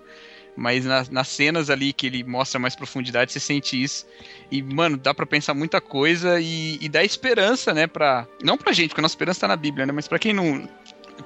Mas 0.55 0.85
nas, 0.85 1.09
nas 1.09 1.27
cenas 1.27 1.69
ali 1.69 1.91
que 1.91 2.05
ele 2.07 2.23
mostra 2.23 2.59
mais 2.59 2.75
profundidade, 2.75 3.31
você 3.31 3.39
sente 3.39 3.81
isso. 3.81 4.05
E, 4.51 4.61
mano, 4.61 4.95
dá 4.95 5.13
pra 5.13 5.25
pensar 5.25 5.53
muita 5.53 5.81
coisa 5.81 6.39
e, 6.39 6.77
e 6.79 6.87
dá 6.87 7.03
esperança, 7.03 7.73
né? 7.73 7.87
Pra, 7.87 8.27
não 8.43 8.57
pra 8.57 8.71
gente, 8.71 8.89
porque 8.89 9.01
a 9.01 9.03
nossa 9.03 9.13
esperança 9.15 9.41
tá 9.41 9.47
na 9.47 9.57
Bíblia, 9.57 9.85
né? 9.85 9.91
Mas 9.91 10.07
pra 10.07 10.19
quem 10.19 10.31
não 10.31 10.69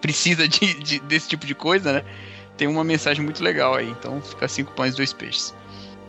precisa 0.01 0.47
de, 0.47 0.73
de- 0.75 0.99
desse 1.01 1.27
tipo 1.27 1.45
de 1.45 1.53
coisa, 1.53 1.93
né? 1.93 2.05
Tem 2.57 2.67
uma 2.67 2.83
mensagem 2.83 3.23
muito 3.23 3.43
legal 3.43 3.75
aí. 3.75 3.89
Então 3.89 4.21
fica 4.21 4.47
cinco 4.47 4.71
pães, 4.71 4.95
dois 4.95 5.13
peixes. 5.13 5.53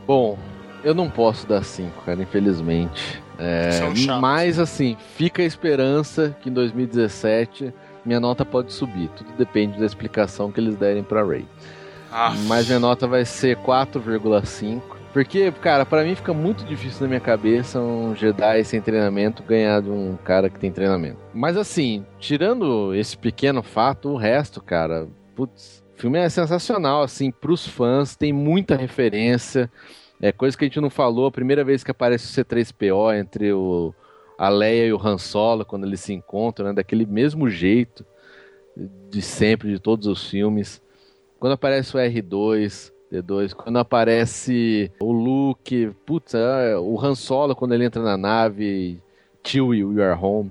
Bom, 0.07 0.39
eu 0.83 0.95
não 0.95 1.09
posso 1.11 1.47
dar 1.47 1.63
5, 1.63 2.03
cara, 2.05 2.23
infelizmente. 2.23 3.23
É, 3.39 3.73
chatos. 3.73 4.07
mas 4.21 4.59
assim, 4.59 4.97
fica 5.17 5.43
a 5.43 5.47
esperança 5.47 6.37
que 6.43 6.51
em 6.51 6.53
2017 6.53 7.73
minha 8.05 8.21
nota 8.21 8.45
pode 8.45 8.73
subir. 8.73 9.09
Tudo 9.17 9.31
depende 9.37 9.79
da 9.79 9.87
explicação 9.87 10.51
que 10.51 10.61
eles 10.61 10.77
derem 10.77 11.03
pra 11.03 11.25
Ray. 11.25 11.47
Ah, 12.13 12.35
Mas 12.47 12.67
minha 12.67 12.81
nota 12.81 13.07
vai 13.07 13.25
ser 13.25 13.57
4,5. 13.59 14.81
Porque, 15.13 15.51
cara, 15.53 15.85
pra 15.85 16.05
mim 16.05 16.15
fica 16.15 16.33
muito 16.33 16.65
difícil 16.65 17.03
na 17.03 17.09
minha 17.09 17.21
cabeça 17.21 17.81
um 17.81 18.15
Jedi 18.15 18.63
sem 18.65 18.81
treinamento 18.81 19.43
ganhar 19.43 19.83
de 19.83 19.91
um 19.91 20.17
cara 20.25 20.49
que 20.49 20.59
tem 20.59 20.71
treinamento. 20.71 21.19
Mas 21.35 21.57
assim, 21.57 22.05
tirando 22.19 22.95
esse 22.95 23.17
pequeno 23.19 23.61
fato, 23.63 24.11
o 24.11 24.17
resto, 24.17 24.61
cara, 24.63 25.09
putz, 25.35 25.83
o 26.01 26.09
filme 26.09 26.19
é 26.19 26.31
sensacional, 26.31 27.03
assim, 27.03 27.31
pros 27.31 27.67
fãs, 27.67 28.17
tem 28.17 28.33
muita 28.33 28.75
referência. 28.75 29.71
É 30.19 30.33
coisa 30.33 30.57
que 30.57 30.65
a 30.65 30.67
gente 30.67 30.81
não 30.81 30.89
falou, 30.89 31.27
a 31.27 31.31
primeira 31.31 31.63
vez 31.63 31.85
que 31.85 31.91
aparece 31.91 32.25
o 32.25 32.43
C3PO 32.43 33.21
entre 33.21 33.53
o, 33.53 33.95
a 34.39 34.49
Leia 34.49 34.87
e 34.87 34.93
o 34.95 34.99
Han 34.99 35.19
Solo, 35.19 35.63
quando 35.63 35.85
eles 35.85 36.01
se 36.01 36.15
encontram, 36.15 36.69
né, 36.69 36.73
daquele 36.73 37.05
mesmo 37.05 37.51
jeito 37.51 38.03
de 39.11 39.21
sempre, 39.21 39.69
de 39.71 39.79
todos 39.79 40.07
os 40.07 40.31
filmes. 40.31 40.81
Quando 41.39 41.53
aparece 41.53 41.95
o 41.95 42.01
R2, 42.01 42.91
D2, 43.13 43.53
quando 43.53 43.79
aparece 43.79 44.91
o 45.01 45.13
Luke, 45.13 45.95
putz, 46.07 46.33
é, 46.33 46.79
o 46.79 46.99
Han 46.99 47.15
Solo 47.15 47.55
quando 47.55 47.75
ele 47.75 47.85
entra 47.85 48.03
na 48.03 48.17
nave, 48.17 49.03
Chewie, 49.47 49.85
We 49.85 50.03
Are 50.03 50.19
Home. 50.19 50.51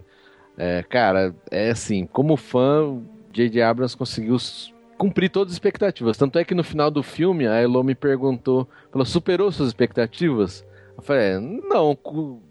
É, 0.55 0.83
cara, 0.83 1.33
é 1.49 1.71
assim, 1.71 2.05
como 2.05 2.37
fã, 2.37 3.01
J.J. 3.33 3.63
Abrams 3.63 3.97
conseguiu 3.97 4.37
cumprir 4.99 5.29
todas 5.29 5.53
as 5.53 5.55
expectativas. 5.55 6.17
Tanto 6.17 6.37
é 6.37 6.43
que 6.43 6.53
no 6.53 6.63
final 6.63 6.91
do 6.91 7.01
filme, 7.01 7.47
a 7.47 7.55
Elo 7.55 7.81
me 7.83 7.95
perguntou, 7.95 8.67
falou, 8.91 9.05
superou 9.05 9.49
suas 9.49 9.69
expectativas? 9.69 10.65
Eu 10.97 11.01
falei, 11.01 11.23
é, 11.23 11.39
não, 11.39 11.97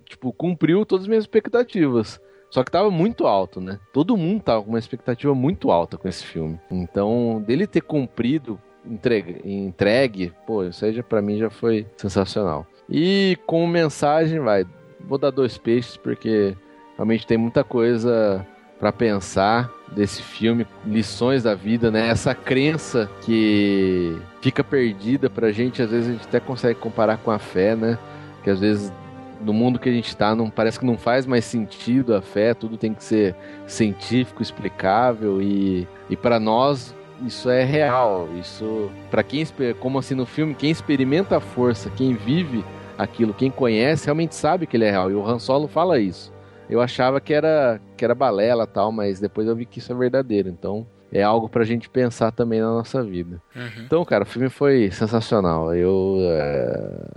tipo, 0.07 0.33
cumpriu 0.33 0.87
todas 0.87 1.05
as 1.05 1.09
minhas 1.09 1.25
expectativas. 1.25 2.19
Só 2.51 2.65
que 2.65 2.71
tava 2.71 2.91
muito 2.91 3.27
alto, 3.27 3.61
né? 3.61 3.79
Todo 3.93 4.17
mundo 4.17 4.43
tava 4.43 4.63
com 4.63 4.71
uma 4.71 4.79
expectativa 4.79 5.35
muito 5.35 5.71
alta 5.71 5.99
com 5.99 6.09
esse 6.09 6.25
filme. 6.25 6.59
Então, 6.71 7.45
dele 7.47 7.67
ter 7.67 7.83
cumprido, 7.83 8.59
entregue, 8.87 9.43
entregue 9.45 10.33
pô, 10.47 10.65
isso 10.65 10.83
aí 10.83 10.95
já, 10.95 11.03
pra 11.03 11.21
mim 11.21 11.37
já 11.37 11.51
foi 11.51 11.87
sensacional. 11.99 12.67
E 12.89 13.37
com 13.47 13.67
mensagem, 13.67 14.41
vai, 14.41 14.65
vou 14.99 15.19
dar 15.19 15.31
dois 15.31 15.59
peixes, 15.59 15.99
porque 15.99 16.57
realmente 16.97 17.27
tem 17.27 17.37
muita 17.37 17.63
coisa 17.63 18.47
pra 18.79 18.91
pensar 18.91 19.71
desse 19.93 20.23
filme, 20.23 20.67
lições 20.87 21.43
da 21.43 21.55
vida, 21.55 21.91
né? 21.91 22.09
Essa 22.09 22.35
crença 22.35 23.11
que 23.23 24.17
fica 24.41 24.63
perdida 24.63 25.29
pra 25.29 25.51
gente, 25.51 25.83
às 25.83 25.91
vezes 25.91 26.09
a 26.09 26.13
gente 26.13 26.27
até 26.27 26.41
consegue 26.41 26.79
comparar 26.79 27.19
com 27.19 27.31
a 27.31 27.39
fé, 27.39 27.75
né? 27.75 27.99
Que 28.43 28.51
às 28.51 28.61
vezes 28.61 28.93
no 29.41 29.53
mundo 29.53 29.79
que 29.79 29.89
a 29.89 29.93
gente 29.93 30.17
tá, 30.17 30.35
não 30.35 30.51
parece 30.51 30.79
que 30.79 30.87
não 30.87 30.99
faz 30.99 31.25
mais 31.27 31.45
sentido 31.45 32.15
a 32.15 32.21
fé, 32.21 32.55
tudo 32.55 32.77
tem 32.77 32.93
que 32.93 33.05
ser 33.05 33.37
científico, 33.67 34.43
explicável 34.43 35.41
e, 35.41 35.87
e 36.11 36.17
para 36.17 36.41
nós 36.41 36.95
isso 37.27 37.51
é 37.51 37.65
real. 37.65 38.29
Isso 38.41 38.91
para 39.11 39.23
quem 39.23 39.45
como 39.81 39.99
assim 39.99 40.15
no 40.15 40.27
filme, 40.27 40.55
quem 40.55 40.71
experimenta 40.71 41.37
a 41.37 41.41
força, 41.41 41.91
quem 41.91 42.15
vive 42.15 42.65
aquilo, 42.97 43.33
quem 43.33 43.51
conhece, 43.51 44.07
realmente 44.07 44.35
sabe 44.35 44.67
que 44.67 44.77
ele 44.77 44.85
é 44.85 44.91
real. 44.91 45.11
E 45.11 45.15
o 45.15 45.27
Han 45.27 45.39
Solo 45.39 45.69
fala 45.69 45.99
isso. 45.99 46.33
Eu 46.69 46.81
achava 46.81 47.21
que 47.21 47.33
era 47.33 47.81
que 47.97 48.05
era 48.05 48.15
balela 48.15 48.67
tal, 48.67 48.93
mas 48.93 49.21
depois 49.21 49.47
eu 49.47 49.57
vi 49.57 49.65
que 49.67 49.79
isso 49.79 49.93
é 49.93 49.95
verdadeiro. 49.97 50.49
Então 50.49 50.87
é 51.13 51.23
algo 51.23 51.49
pra 51.49 51.65
gente 51.65 51.89
pensar 51.89 52.31
também 52.31 52.61
na 52.61 52.69
nossa 52.69 53.03
vida. 53.03 53.41
Uhum. 53.57 53.83
Então, 53.85 54.05
cara, 54.05 54.25
o 54.25 54.27
filme 54.27 54.49
foi 54.51 54.91
sensacional. 54.91 55.75
Eu. 55.75 56.19
é, 56.23 57.09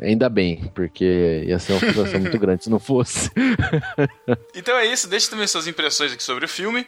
Ainda 0.00 0.28
bem, 0.28 0.70
porque 0.74 1.44
ia 1.46 1.58
ser 1.58 1.72
uma 1.72 1.80
frustração 1.80 2.20
muito 2.20 2.38
grande 2.38 2.64
se 2.64 2.70
não 2.70 2.78
fosse. 2.78 3.30
Então 4.54 4.76
é 4.76 4.86
isso, 4.86 5.08
deixe 5.08 5.30
também 5.30 5.46
suas 5.46 5.66
impressões 5.66 6.12
aqui 6.12 6.22
sobre 6.22 6.44
o 6.44 6.48
filme. 6.48 6.86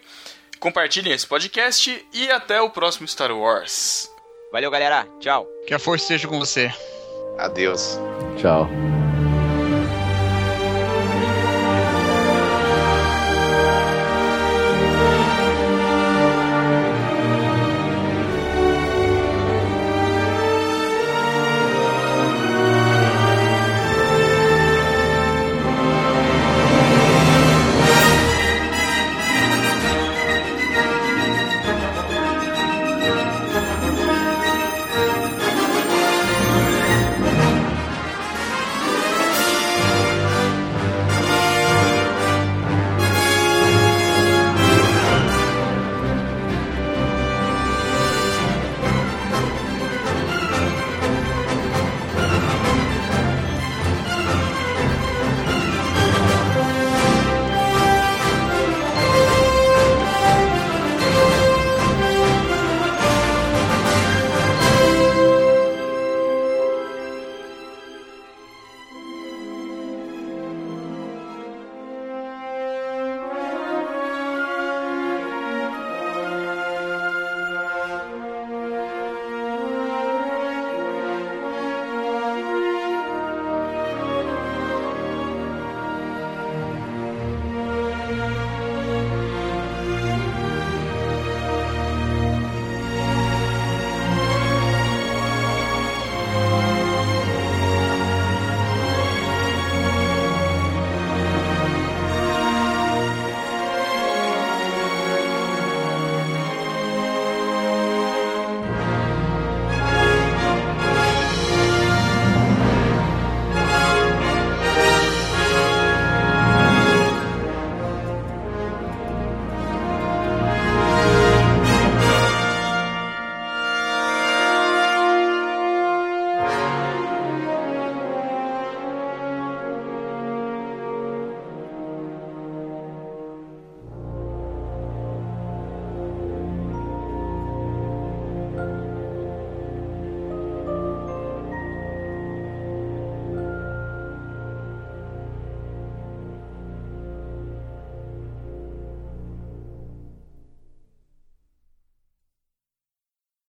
Compartilhem 0.59 1.13
esse 1.13 1.27
podcast 1.27 2.07
e 2.13 2.31
até 2.31 2.61
o 2.61 2.71
próximo 2.71 3.07
Star 3.09 3.33
Wars. 3.33 4.11
Valeu, 4.53 4.71
galera. 4.71 5.07
Tchau. 5.21 5.47
Que 5.67 5.73
a 5.75 5.79
força 5.79 6.07
seja 6.07 6.29
com 6.29 6.39
você. 6.39 6.71
Adeus. 7.39 7.99
Tchau. 8.37 8.69